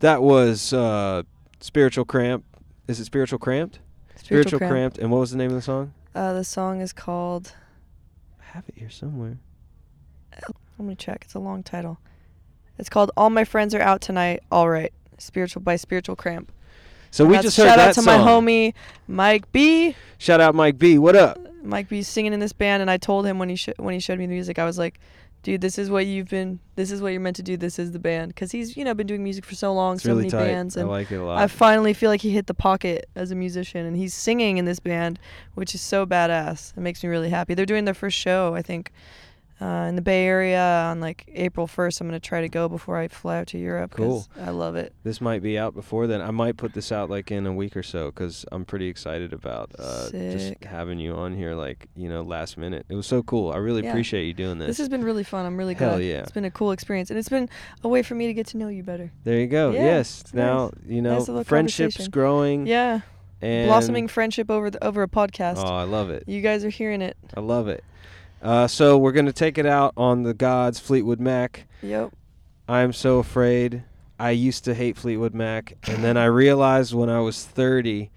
that 0.00 0.22
was 0.22 0.72
uh, 0.72 1.22
spiritual 1.60 2.04
cramp. 2.04 2.44
Is 2.86 3.00
it 3.00 3.04
spiritual 3.04 3.38
cramped? 3.38 3.80
Spiritual 4.16 4.58
Cramp. 4.58 4.72
cramped. 4.72 4.98
And 4.98 5.10
what 5.10 5.18
was 5.20 5.30
the 5.30 5.36
name 5.38 5.50
of 5.50 5.56
the 5.56 5.62
song? 5.62 5.92
Uh, 6.14 6.32
the 6.34 6.44
song 6.44 6.80
is 6.80 6.92
called. 6.92 7.54
I 8.40 8.44
have 8.56 8.64
it 8.68 8.74
here 8.76 8.90
somewhere. 8.90 9.38
Let 10.78 10.86
me 10.86 10.94
check. 10.94 11.22
It's 11.24 11.34
a 11.34 11.38
long 11.38 11.62
title. 11.62 11.98
It's 12.78 12.88
called 12.88 13.10
"All 13.16 13.30
My 13.30 13.44
Friends 13.44 13.74
Are 13.74 13.80
Out 13.80 14.00
Tonight." 14.00 14.42
All 14.52 14.68
right, 14.68 14.92
spiritual 15.18 15.62
by 15.62 15.76
Spiritual 15.76 16.14
Cramp. 16.16 16.52
So 17.10 17.24
And 17.24 17.32
we 17.32 17.38
just 17.38 17.56
heard 17.56 17.64
shout 17.66 17.76
that 17.78 17.88
out 17.88 17.94
to 17.94 18.02
song. 18.02 18.20
my 18.20 18.30
homie 18.30 18.74
Mike 19.08 19.50
B. 19.50 19.96
Shout 20.18 20.40
out 20.40 20.54
Mike 20.54 20.78
B. 20.78 20.98
What 20.98 21.16
up? 21.16 21.38
Mike 21.62 21.88
B's 21.88 22.06
singing 22.06 22.32
in 22.32 22.40
this 22.40 22.52
band, 22.52 22.82
and 22.82 22.90
I 22.90 22.96
told 22.98 23.26
him 23.26 23.38
when 23.38 23.48
he 23.48 23.56
sh- 23.56 23.70
when 23.78 23.94
he 23.94 24.00
showed 24.00 24.18
me 24.18 24.26
the 24.26 24.32
music, 24.34 24.58
I 24.58 24.64
was 24.64 24.78
like, 24.78 25.00
"Dude, 25.42 25.60
this 25.60 25.78
is 25.78 25.90
what 25.90 26.06
you've 26.06 26.28
been. 26.28 26.58
This 26.76 26.90
is 26.90 27.00
what 27.00 27.08
you're 27.08 27.20
meant 27.20 27.36
to 27.36 27.42
do. 27.42 27.56
This 27.56 27.78
is 27.78 27.92
the 27.92 27.98
band." 27.98 28.28
Because 28.28 28.52
he's 28.52 28.76
you 28.76 28.84
know 28.84 28.94
been 28.94 29.06
doing 29.06 29.22
music 29.22 29.44
for 29.44 29.54
so 29.54 29.72
long, 29.72 29.94
It's 29.94 30.04
so 30.04 30.10
really 30.10 30.22
many 30.22 30.30
tight. 30.30 30.44
bands, 30.46 30.76
I 30.76 30.82
like 30.82 31.10
it 31.10 31.16
a 31.16 31.24
lot. 31.24 31.38
I 31.38 31.46
finally 31.46 31.92
feel 31.94 32.10
like 32.10 32.20
he 32.22 32.30
hit 32.30 32.46
the 32.46 32.54
pocket 32.54 33.08
as 33.14 33.30
a 33.30 33.34
musician, 33.34 33.86
and 33.86 33.96
he's 33.96 34.14
singing 34.14 34.58
in 34.58 34.64
this 34.64 34.80
band, 34.80 35.18
which 35.54 35.74
is 35.74 35.80
so 35.80 36.04
badass. 36.06 36.72
It 36.76 36.80
makes 36.80 37.02
me 37.02 37.08
really 37.10 37.30
happy. 37.30 37.54
They're 37.54 37.66
doing 37.66 37.84
their 37.84 37.94
first 37.94 38.16
show, 38.18 38.54
I 38.54 38.62
think, 38.62 38.92
uh, 39.60 39.86
in 39.88 39.96
the 39.96 40.02
Bay 40.02 40.24
Area 40.24 40.60
on 40.90 41.00
like 41.00 41.24
April 41.34 41.66
1st. 41.66 42.00
I'm 42.00 42.06
gonna 42.06 42.20
try 42.20 42.40
to 42.40 42.48
go 42.48 42.68
before 42.68 42.96
I 42.96 43.08
fly 43.08 43.38
out 43.38 43.48
to 43.48 43.58
Europe. 43.58 43.92
'cause 43.92 44.28
Cool. 44.36 44.44
I 44.44 44.50
love 44.50 44.76
it. 44.76 44.92
This 45.02 45.20
might 45.20 45.42
be 45.42 45.58
out 45.58 45.74
before 45.74 46.06
then. 46.06 46.20
I 46.22 46.30
might 46.30 46.56
put 46.56 46.74
this 46.74 46.92
out 46.92 47.10
like 47.10 47.30
in 47.32 47.46
a 47.46 47.52
week 47.52 47.76
or 47.76 47.82
so 47.82 48.06
because 48.06 48.44
I'm 48.52 48.64
pretty 48.64 48.86
excited 48.88 49.32
about 49.32 49.72
uh, 49.78 50.10
just 50.10 50.48
Sick. 50.48 50.64
having 50.64 50.98
you 50.98 51.14
on 51.14 51.34
here, 51.36 51.54
like 51.54 51.88
you 51.96 52.08
know, 52.08 52.22
last 52.22 52.56
minute. 52.56 52.86
It 52.88 52.94
was 52.94 53.06
so 53.06 53.22
cool. 53.22 53.50
I 53.52 53.56
really 53.56 53.82
Yeah. 53.82 53.90
appreciate 53.90 54.24
you 54.26 54.34
doing 54.34 54.58
this. 54.58 54.68
This 54.68 54.78
has 54.78 54.88
been 54.88 55.02
really 55.04 55.24
fun. 55.24 55.44
I'm 55.46 55.56
really 55.56 55.74
Hell 55.74 55.96
glad. 55.96 56.04
yeah. 56.04 56.20
It's 56.20 56.30
been 56.32 56.44
a 56.44 56.50
cool 56.50 56.70
experience, 56.72 57.10
and 57.10 57.18
it's 57.18 57.28
been 57.28 57.48
a 57.82 57.88
way 57.88 58.02
for 58.02 58.14
me 58.14 58.26
to 58.28 58.34
get 58.34 58.46
to 58.48 58.58
know 58.58 58.68
you 58.68 58.82
better. 58.82 59.10
there 59.24 59.38
you 59.40 59.46
go. 59.48 59.70
Yeah, 59.72 59.82
yes. 59.84 60.20
it's 60.22 60.34
Now 60.34 60.70
you 60.86 61.02
know 61.02 61.18
Nice 61.18 61.28
little 61.28 61.44
friendships 61.44 61.96
conversation. 61.96 62.10
growing. 62.12 62.66
Yeah, 62.66 63.00
And 63.42 63.66
blossoming 63.68 64.08
friendship 64.08 64.50
over 64.50 64.70
the, 64.70 64.84
over 64.84 65.02
a 65.02 65.08
podcast. 65.08 65.56
Oh, 65.58 65.74
I 65.74 65.82
love 65.84 66.10
it. 66.10 66.24
You 66.26 66.40
guys 66.42 66.64
are 66.64 66.70
hearing 66.70 67.02
it. 67.02 67.16
I 67.36 67.40
love 67.40 67.66
it. 67.68 67.82
Uh, 68.42 68.66
so 68.66 68.96
we're 68.96 69.12
gonna 69.12 69.32
take 69.32 69.58
it 69.58 69.66
out 69.66 69.92
on 69.96 70.22
the 70.22 70.34
gods, 70.34 70.78
Fleetwood 70.78 71.20
Mac. 71.20 71.66
Yep. 71.82 72.12
I'm 72.68 72.92
so 72.92 73.18
afraid. 73.18 73.82
I 74.18 74.30
used 74.30 74.64
to 74.64 74.74
hate 74.74 74.96
Fleetwood 74.96 75.34
Mac, 75.34 75.76
and 75.88 76.02
then 76.02 76.16
I 76.16 76.24
realized 76.24 76.92
when 76.92 77.08
I 77.08 77.20
was 77.20 77.44
30, 77.44 78.10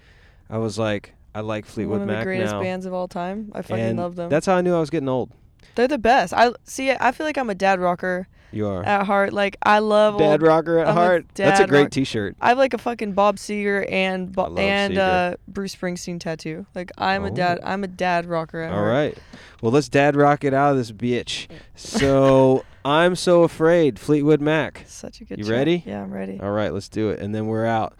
I 0.49 0.57
was 0.57 0.79
like, 0.79 1.13
I 1.33 1.41
like 1.41 1.65
Fleetwood 1.65 2.01
Mac. 2.01 2.07
One 2.07 2.15
of 2.15 2.19
the 2.19 2.25
greatest 2.25 2.53
now. 2.53 2.61
bands 2.61 2.85
of 2.85 2.93
all 2.93 3.07
time. 3.07 3.51
I 3.53 3.61
fucking 3.61 3.83
and 3.83 3.99
love 3.99 4.15
them. 4.15 4.29
That's 4.29 4.45
how 4.45 4.55
I 4.55 4.61
knew 4.61 4.75
I 4.75 4.79
was 4.79 4.89
getting 4.89 5.09
old. 5.09 5.31
They're 5.75 5.87
the 5.87 5.97
best. 5.97 6.33
I 6.33 6.51
see. 6.63 6.91
I 6.91 7.11
feel 7.11 7.25
like 7.25 7.37
I'm 7.37 7.49
a 7.49 7.55
dad 7.55 7.79
rocker 7.79 8.27
You 8.51 8.67
are. 8.67 8.83
at 8.83 9.05
heart. 9.05 9.33
Like 9.33 9.57
I 9.63 9.79
love 9.79 10.17
Dad 10.17 10.31
old, 10.31 10.41
rocker 10.41 10.79
at 10.79 10.87
I'm 10.87 10.97
a 10.97 10.99
heart. 10.99 11.25
That's 11.35 11.59
a 11.59 11.67
great 11.67 11.83
rock- 11.83 11.91
T-shirt. 11.91 12.35
I 12.41 12.49
have 12.49 12.57
like 12.57 12.73
a 12.73 12.77
fucking 12.77 13.13
Bob 13.13 13.37
Seger 13.37 13.85
and 13.91 14.31
Bo- 14.31 14.55
and 14.57 14.93
Seger. 14.95 15.33
uh, 15.33 15.35
Bruce 15.47 15.75
Springsteen 15.75 16.19
tattoo. 16.19 16.65
Like 16.75 16.91
I'm 16.97 17.23
a 17.25 17.31
dad. 17.31 17.59
Oh. 17.63 17.67
I'm 17.67 17.83
a 17.83 17.87
dad 17.87 18.25
rocker. 18.25 18.61
At 18.61 18.71
All 18.71 18.79
heart. 18.79 18.89
right. 18.89 19.17
Well, 19.61 19.71
let's 19.71 19.89
dad 19.89 20.15
rock 20.15 20.43
it 20.43 20.53
out 20.53 20.71
of 20.71 20.77
this 20.77 20.91
bitch. 20.91 21.47
So 21.75 22.65
I'm 22.85 23.15
so 23.15 23.43
afraid. 23.43 23.99
Fleetwood 23.99 24.41
Mac. 24.41 24.83
Such 24.87 25.21
a 25.21 25.25
good. 25.25 25.37
You 25.37 25.45
show. 25.45 25.51
ready? 25.51 25.83
Yeah, 25.85 26.01
I'm 26.01 26.11
ready. 26.13 26.39
All 26.41 26.51
right, 26.51 26.73
let's 26.73 26.89
do 26.89 27.09
it, 27.11 27.19
and 27.19 27.33
then 27.33 27.45
we're 27.47 27.65
out. 27.65 27.95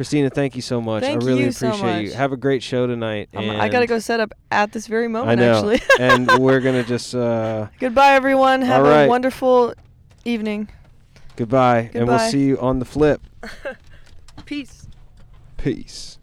Kristina, 0.00 0.32
thank 0.32 0.56
you 0.56 0.62
so 0.62 0.80
much. 0.80 1.02
Thank 1.02 1.22
I 1.22 1.26
really 1.26 1.44
you 1.44 1.52
so 1.52 1.68
appreciate 1.68 2.00
you. 2.00 2.08
much. 2.08 2.16
Have 2.16 2.32
a 2.32 2.36
great 2.38 2.62
show 2.62 2.86
tonight. 2.86 3.28
I'm- 3.34 3.50
and 3.50 3.60
I 3.60 3.68
gotta 3.68 3.86
go 3.86 3.98
set 3.98 4.18
up 4.18 4.32
at 4.50 4.72
this 4.72 4.86
very 4.86 5.08
moment, 5.08 5.38
I 5.38 5.44
moment. 5.44 5.62
know. 5.62 5.72
Actually. 5.74 6.04
and 6.38 6.38
we're 6.42 6.60
gonna 6.60 6.82
just 6.84 7.14
uh, 7.14 7.66
Goodbye, 7.78 8.14
everyone. 8.14 8.62
Have 8.62 8.82
All 8.86 8.90
right. 8.90 9.02
a 9.02 9.08
wonderful 9.08 9.74
evening. 10.24 10.68
goodbye, 11.36 11.90
and 11.92 12.08
we'll 12.08 12.18
see 12.18 12.40
you 12.44 12.58
on 12.60 12.78
the 12.78 12.86
flip. 12.86 13.20
Peace. 14.46 14.86
Peace. 15.58 16.16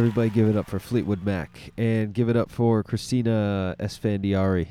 Everybody, 0.00 0.30
give 0.30 0.48
it 0.48 0.56
up 0.56 0.66
for 0.66 0.78
Fleetwood 0.78 1.26
Mac 1.26 1.72
and 1.76 2.14
give 2.14 2.30
it 2.30 2.36
up 2.36 2.50
for 2.50 2.82
Kristina 2.82 3.76
Esfandiari. 3.76 4.66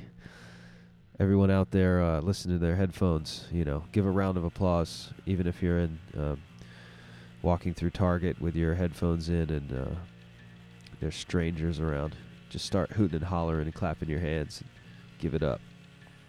Everyone 1.19 1.51
out 1.51 1.69
there 1.69 2.01
uh, 2.01 2.19
listening 2.19 2.57
to 2.57 2.65
their 2.65 2.75
headphones, 2.75 3.45
you 3.51 3.63
know, 3.63 3.83
give 3.91 4.07
a 4.07 4.09
round 4.09 4.39
of 4.39 4.43
applause, 4.43 5.13
even 5.27 5.45
if 5.45 5.61
you're 5.61 5.81
in 5.81 5.99
um, 6.17 6.41
walking 7.43 7.75
through 7.75 7.91
Target 7.91 8.41
with 8.41 8.55
your 8.55 8.73
headphones 8.73 9.29
in 9.29 9.51
and 9.51 9.71
uh, 9.71 9.95
there's 10.99 11.15
strangers 11.15 11.79
around. 11.79 12.15
Just 12.49 12.65
start 12.65 12.93
hooting 12.93 13.17
and 13.17 13.25
hollering 13.25 13.67
and 13.67 13.75
clapping 13.75 14.09
your 14.09 14.21
hands. 14.21 14.61
And 14.61 14.69
give 15.19 15.35
it 15.35 15.43
up. 15.43 15.61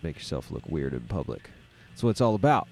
Make 0.02 0.16
yourself 0.16 0.50
look 0.50 0.66
weird 0.68 0.92
in 0.92 1.00
public. 1.00 1.48
That's 1.88 2.02
what 2.02 2.10
it's 2.10 2.20
all 2.20 2.34
about. 2.34 2.68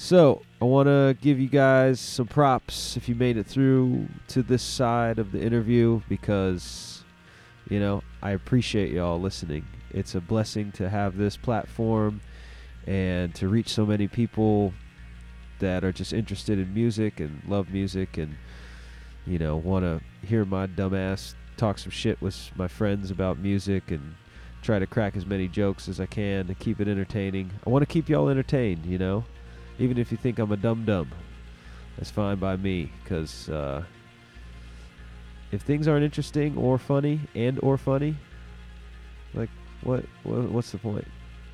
So, 0.00 0.42
I 0.62 0.64
want 0.64 0.86
to 0.86 1.16
give 1.20 1.40
you 1.40 1.48
guys 1.48 1.98
some 1.98 2.28
props 2.28 2.96
if 2.96 3.08
you 3.08 3.16
made 3.16 3.36
it 3.36 3.46
through 3.46 4.06
to 4.28 4.44
this 4.44 4.62
side 4.62 5.18
of 5.18 5.32
the 5.32 5.42
interview 5.42 6.02
because, 6.08 7.02
you 7.68 7.80
know, 7.80 8.04
I 8.22 8.30
appreciate 8.30 8.92
y'all 8.92 9.20
listening. 9.20 9.66
It's 9.90 10.14
a 10.14 10.20
blessing 10.20 10.70
to 10.72 10.88
have 10.88 11.16
this 11.16 11.36
platform 11.36 12.20
and 12.86 13.34
to 13.34 13.48
reach 13.48 13.70
so 13.70 13.84
many 13.84 14.06
people 14.06 14.72
that 15.58 15.82
are 15.82 15.92
just 15.92 16.12
interested 16.12 16.60
in 16.60 16.72
music 16.72 17.18
and 17.18 17.42
love 17.48 17.70
music 17.70 18.18
and, 18.18 18.36
you 19.26 19.40
know, 19.40 19.56
want 19.56 19.84
to 19.84 20.00
hear 20.24 20.44
my 20.44 20.68
dumbass 20.68 21.34
talk 21.56 21.76
some 21.76 21.90
shit 21.90 22.22
with 22.22 22.52
my 22.54 22.68
friends 22.68 23.10
about 23.10 23.36
music 23.36 23.90
and 23.90 24.14
try 24.62 24.78
to 24.78 24.86
crack 24.86 25.16
as 25.16 25.26
many 25.26 25.48
jokes 25.48 25.88
as 25.88 25.98
I 25.98 26.06
can 26.06 26.46
to 26.46 26.54
keep 26.54 26.80
it 26.80 26.86
entertaining. 26.86 27.50
I 27.66 27.70
want 27.70 27.82
to 27.82 27.92
keep 27.92 28.08
y'all 28.08 28.28
entertained, 28.28 28.86
you 28.86 28.96
know? 28.96 29.24
Even 29.78 29.98
if 29.98 30.10
you 30.10 30.18
think 30.18 30.38
I'm 30.38 30.52
a 30.52 30.56
dum 30.56 30.84
dum, 30.84 31.10
that's 31.96 32.10
fine 32.10 32.38
by 32.38 32.56
me. 32.56 32.90
Because 33.02 33.48
uh, 33.48 33.84
if 35.52 35.62
things 35.62 35.88
aren't 35.88 36.04
interesting 36.04 36.56
or 36.56 36.78
funny 36.78 37.20
and 37.34 37.58
or 37.62 37.76
funny, 37.78 38.16
like 39.34 39.50
what, 39.82 40.04
what 40.24 40.50
what's 40.50 40.70
the 40.70 40.78
point? 40.78 41.06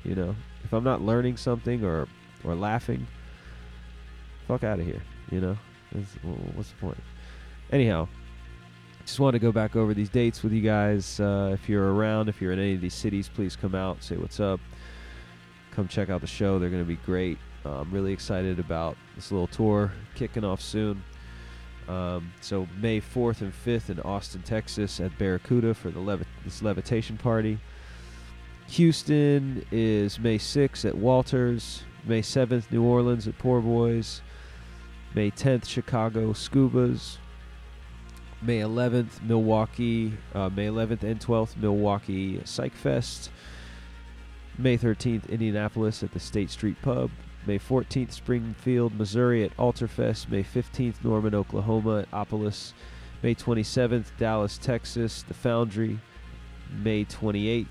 You 0.03 0.15
know, 0.15 0.35
if 0.63 0.73
I'm 0.73 0.83
not 0.83 1.01
learning 1.01 1.37
something 1.37 1.83
or 1.83 2.07
or 2.43 2.55
laughing, 2.55 3.05
fuck 4.47 4.63
out 4.63 4.79
of 4.79 4.85
here. 4.85 5.01
You 5.31 5.41
know, 5.41 5.57
wh- 6.23 6.57
what's 6.57 6.69
the 6.69 6.75
point? 6.77 6.97
Anyhow, 7.71 8.07
just 9.05 9.19
want 9.19 9.33
to 9.33 9.39
go 9.39 9.51
back 9.51 9.75
over 9.75 9.93
these 9.93 10.09
dates 10.09 10.43
with 10.43 10.51
you 10.51 10.61
guys. 10.61 11.19
Uh, 11.19 11.51
if 11.53 11.69
you're 11.69 11.93
around, 11.93 12.29
if 12.29 12.41
you're 12.41 12.51
in 12.51 12.59
any 12.59 12.73
of 12.73 12.81
these 12.81 12.93
cities, 12.93 13.29
please 13.29 13.55
come 13.55 13.75
out, 13.75 14.03
say 14.03 14.17
what's 14.17 14.39
up. 14.39 14.59
Come 15.71 15.87
check 15.87 16.09
out 16.09 16.21
the 16.21 16.27
show. 16.27 16.57
They're 16.57 16.69
going 16.69 16.81
to 16.81 16.87
be 16.87 16.97
great. 16.97 17.37
I'm 17.69 17.91
really 17.91 18.13
excited 18.13 18.59
about 18.59 18.97
this 19.15 19.31
little 19.31 19.47
tour 19.47 19.91
kicking 20.15 20.43
off 20.43 20.61
soon. 20.61 21.03
Um, 21.87 22.33
so 22.41 22.67
May 22.79 22.99
4th 22.99 23.41
and 23.41 23.53
5th 23.53 23.89
in 23.89 23.99
Austin, 24.01 24.41
Texas, 24.41 24.99
at 24.99 25.17
Barracuda 25.17 25.73
for 25.73 25.91
the 25.91 25.99
levi- 25.99 26.25
this 26.43 26.61
levitation 26.61 27.17
party. 27.17 27.59
Houston 28.69 29.65
is 29.71 30.19
May 30.19 30.37
6th 30.37 30.85
at 30.85 30.95
Walters. 30.95 31.83
May 32.05 32.21
7th, 32.21 32.71
New 32.71 32.83
Orleans 32.83 33.27
at 33.27 33.37
Poor 33.37 33.61
Boys. 33.61 34.21
May 35.13 35.31
10th, 35.31 35.65
Chicago 35.65 36.33
Schubas. 36.33 37.17
May 38.41 38.59
11th, 38.59 39.21
Milwaukee. 39.23 40.13
Uh, 40.33 40.49
May 40.49 40.67
11th 40.67 41.03
and 41.03 41.19
12th, 41.19 41.55
Milwaukee 41.57 42.41
Psych 42.43 42.73
Fest. 42.73 43.29
May 44.57 44.77
13th, 44.77 45.29
Indianapolis 45.29 46.01
at 46.03 46.11
the 46.11 46.19
State 46.19 46.49
Street 46.49 46.81
Pub. 46.81 47.11
May 47.47 47.59
14th, 47.59 48.11
Springfield, 48.11 48.97
Missouri 48.97 49.43
at 49.43 49.55
Alterfest. 49.57 50.29
May 50.29 50.43
15th, 50.43 51.03
Norman, 51.03 51.35
Oklahoma 51.35 51.99
at 51.99 52.11
Opolis. 52.11 52.73
May 53.21 53.35
27th, 53.35 54.05
Dallas, 54.17 54.57
Texas, 54.57 55.23
The 55.23 55.35
Foundry. 55.35 55.99
May 56.83 57.05
28th, 57.05 57.67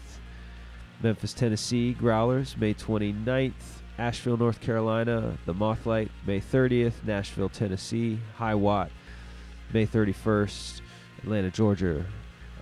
Memphis, 1.03 1.33
Tennessee, 1.33 1.93
Growlers. 1.93 2.57
May 2.57 2.73
29th, 2.75 3.53
Asheville, 3.99 4.37
North 4.37 4.61
Carolina, 4.61 5.37
The 5.45 5.55
Mothlight. 5.55 6.11
May 6.25 6.41
30th, 6.41 7.05
Nashville, 7.05 7.49
Tennessee, 7.49 8.21
High 8.37 8.55
Watt. 8.55 8.91
May 9.73 9.87
31st, 9.87 10.83
Atlanta, 11.19 11.51
Georgia, 11.51 12.05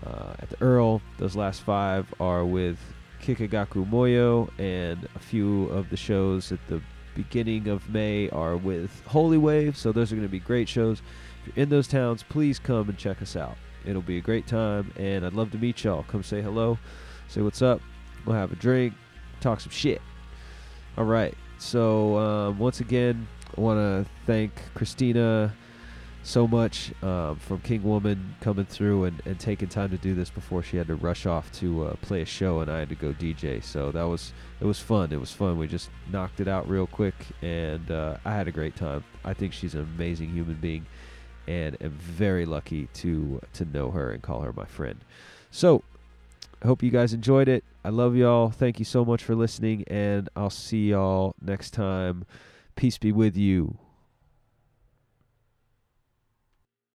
uh, 0.07 0.35
at 0.39 0.49
the 0.49 0.61
Earl. 0.63 1.03
Those 1.19 1.37
last 1.37 1.61
five 1.61 2.07
are 2.19 2.45
with 2.45 2.79
Kikagaku 3.23 3.89
Moyo, 3.89 4.51
and 4.59 5.07
a 5.15 5.19
few 5.19 5.67
of 5.67 5.91
the 5.91 5.97
shows 5.97 6.53
at 6.53 6.59
the 6.69 6.81
beginning 7.15 7.69
of 7.69 7.89
May 7.89 8.29
are 8.31 8.57
with 8.57 9.03
Holy 9.07 9.39
Wave. 9.39 9.77
So 9.77 9.93
those 9.93 10.13
are 10.13 10.17
going 10.17 10.27
to 10.27 10.33
be 10.33 10.41
great 10.41 10.69
shows. 10.69 11.03
If 11.41 11.57
you're 11.57 11.63
in 11.63 11.69
those 11.69 11.89
towns, 11.89 12.23
please 12.23 12.59
come 12.59 12.89
and 12.89 12.99
check 12.99 13.23
us 13.23 13.37
out. 13.37 13.57
It'll 13.85 14.03
be 14.03 14.19
a 14.19 14.21
great 14.21 14.47
time, 14.47 14.93
and 14.97 15.27
I'd 15.27 15.33
love 15.33 15.51
to 15.53 15.59
meet 15.59 15.83
y'all. 15.83 16.05
Come 16.05 16.23
say 16.23 16.41
hello, 16.41 16.79
say 17.29 17.41
what's 17.41 17.63
up. 17.63 17.81
We'll 18.25 18.37
have 18.37 18.53
a 18.53 18.57
drink, 18.57 18.95
talk 19.41 19.61
some 19.61 19.73
shit. 19.73 20.01
All 20.97 21.05
right. 21.05 21.35
So 21.59 22.17
um, 22.19 22.59
once 22.59 22.81
again, 22.81 23.27
I 23.57 23.61
want 23.61 23.79
to 23.79 24.11
thank 24.27 24.53
Kristina 24.75 25.53
so 26.23 26.47
much 26.47 26.93
um, 27.03 27.37
from 27.37 27.61
King 27.61 27.83
Woman 27.83 28.37
coming 28.41 28.65
through 28.65 29.05
and, 29.05 29.21
and 29.27 29.39
taking 29.41 29.69
time 29.69 29.91
to 29.91 29.99
do 29.99 30.15
this 30.15 30.31
before 30.31 30.63
she 30.63 30.77
had 30.77 30.87
to 30.87 30.95
rush 30.95 31.27
off 31.27 31.51
to 31.53 31.87
uh, 31.87 31.95
play 32.01 32.23
a 32.23 32.25
show 32.25 32.61
and 32.61 32.71
I 32.71 32.79
had 32.79 32.89
to 32.91 32.95
go 32.95 33.13
DJ. 33.13 33.63
So 33.63 33.91
that 33.91 34.05
was 34.05 34.33
it 34.61 34.65
was 34.65 34.79
fun. 34.79 35.13
It 35.13 35.19
was 35.19 35.33
fun. 35.33 35.59
We 35.59 35.67
just 35.67 35.91
knocked 36.11 36.41
it 36.41 36.47
out 36.47 36.69
real 36.69 36.87
quick 36.87 37.15
and 37.43 37.91
uh, 37.91 38.19
I 38.25 38.35
had 38.35 38.47
a 38.47 38.53
great 38.53 38.77
time. 38.77 39.05
I 39.25 39.35
think 39.35 39.53
she's 39.53 39.75
an 39.75 39.81
amazing 39.81 40.31
human 40.31 40.55
being 40.55 40.87
and 41.49 41.77
am 41.83 41.91
very 41.91 42.47
lucky 42.47 42.87
to 42.95 43.41
to 43.55 43.65
know 43.65 43.91
her 43.91 44.13
and 44.13 44.23
call 44.23 44.43
her 44.43 44.53
my 44.53 44.67
friend. 44.67 45.01
So 45.51 45.83
I 46.63 46.69
hope 46.69 46.85
you 46.85 46.91
guys 46.91 47.13
enjoyed 47.13 47.49
it. 47.49 47.65
I 47.85 47.89
love 47.89 48.15
y'all. 48.15 48.51
Thank 48.51 48.79
you 48.79 48.85
so 48.85 49.05
much 49.05 49.25
for 49.25 49.35
listening 49.35 49.85
and 49.89 50.29
I'll 50.37 50.51
see 50.51 50.91
y'all 50.91 51.35
next 51.43 51.73
time. 51.73 52.25
Peace 52.77 52.97
be 52.97 53.11
with 53.11 53.37
you. 53.37 53.77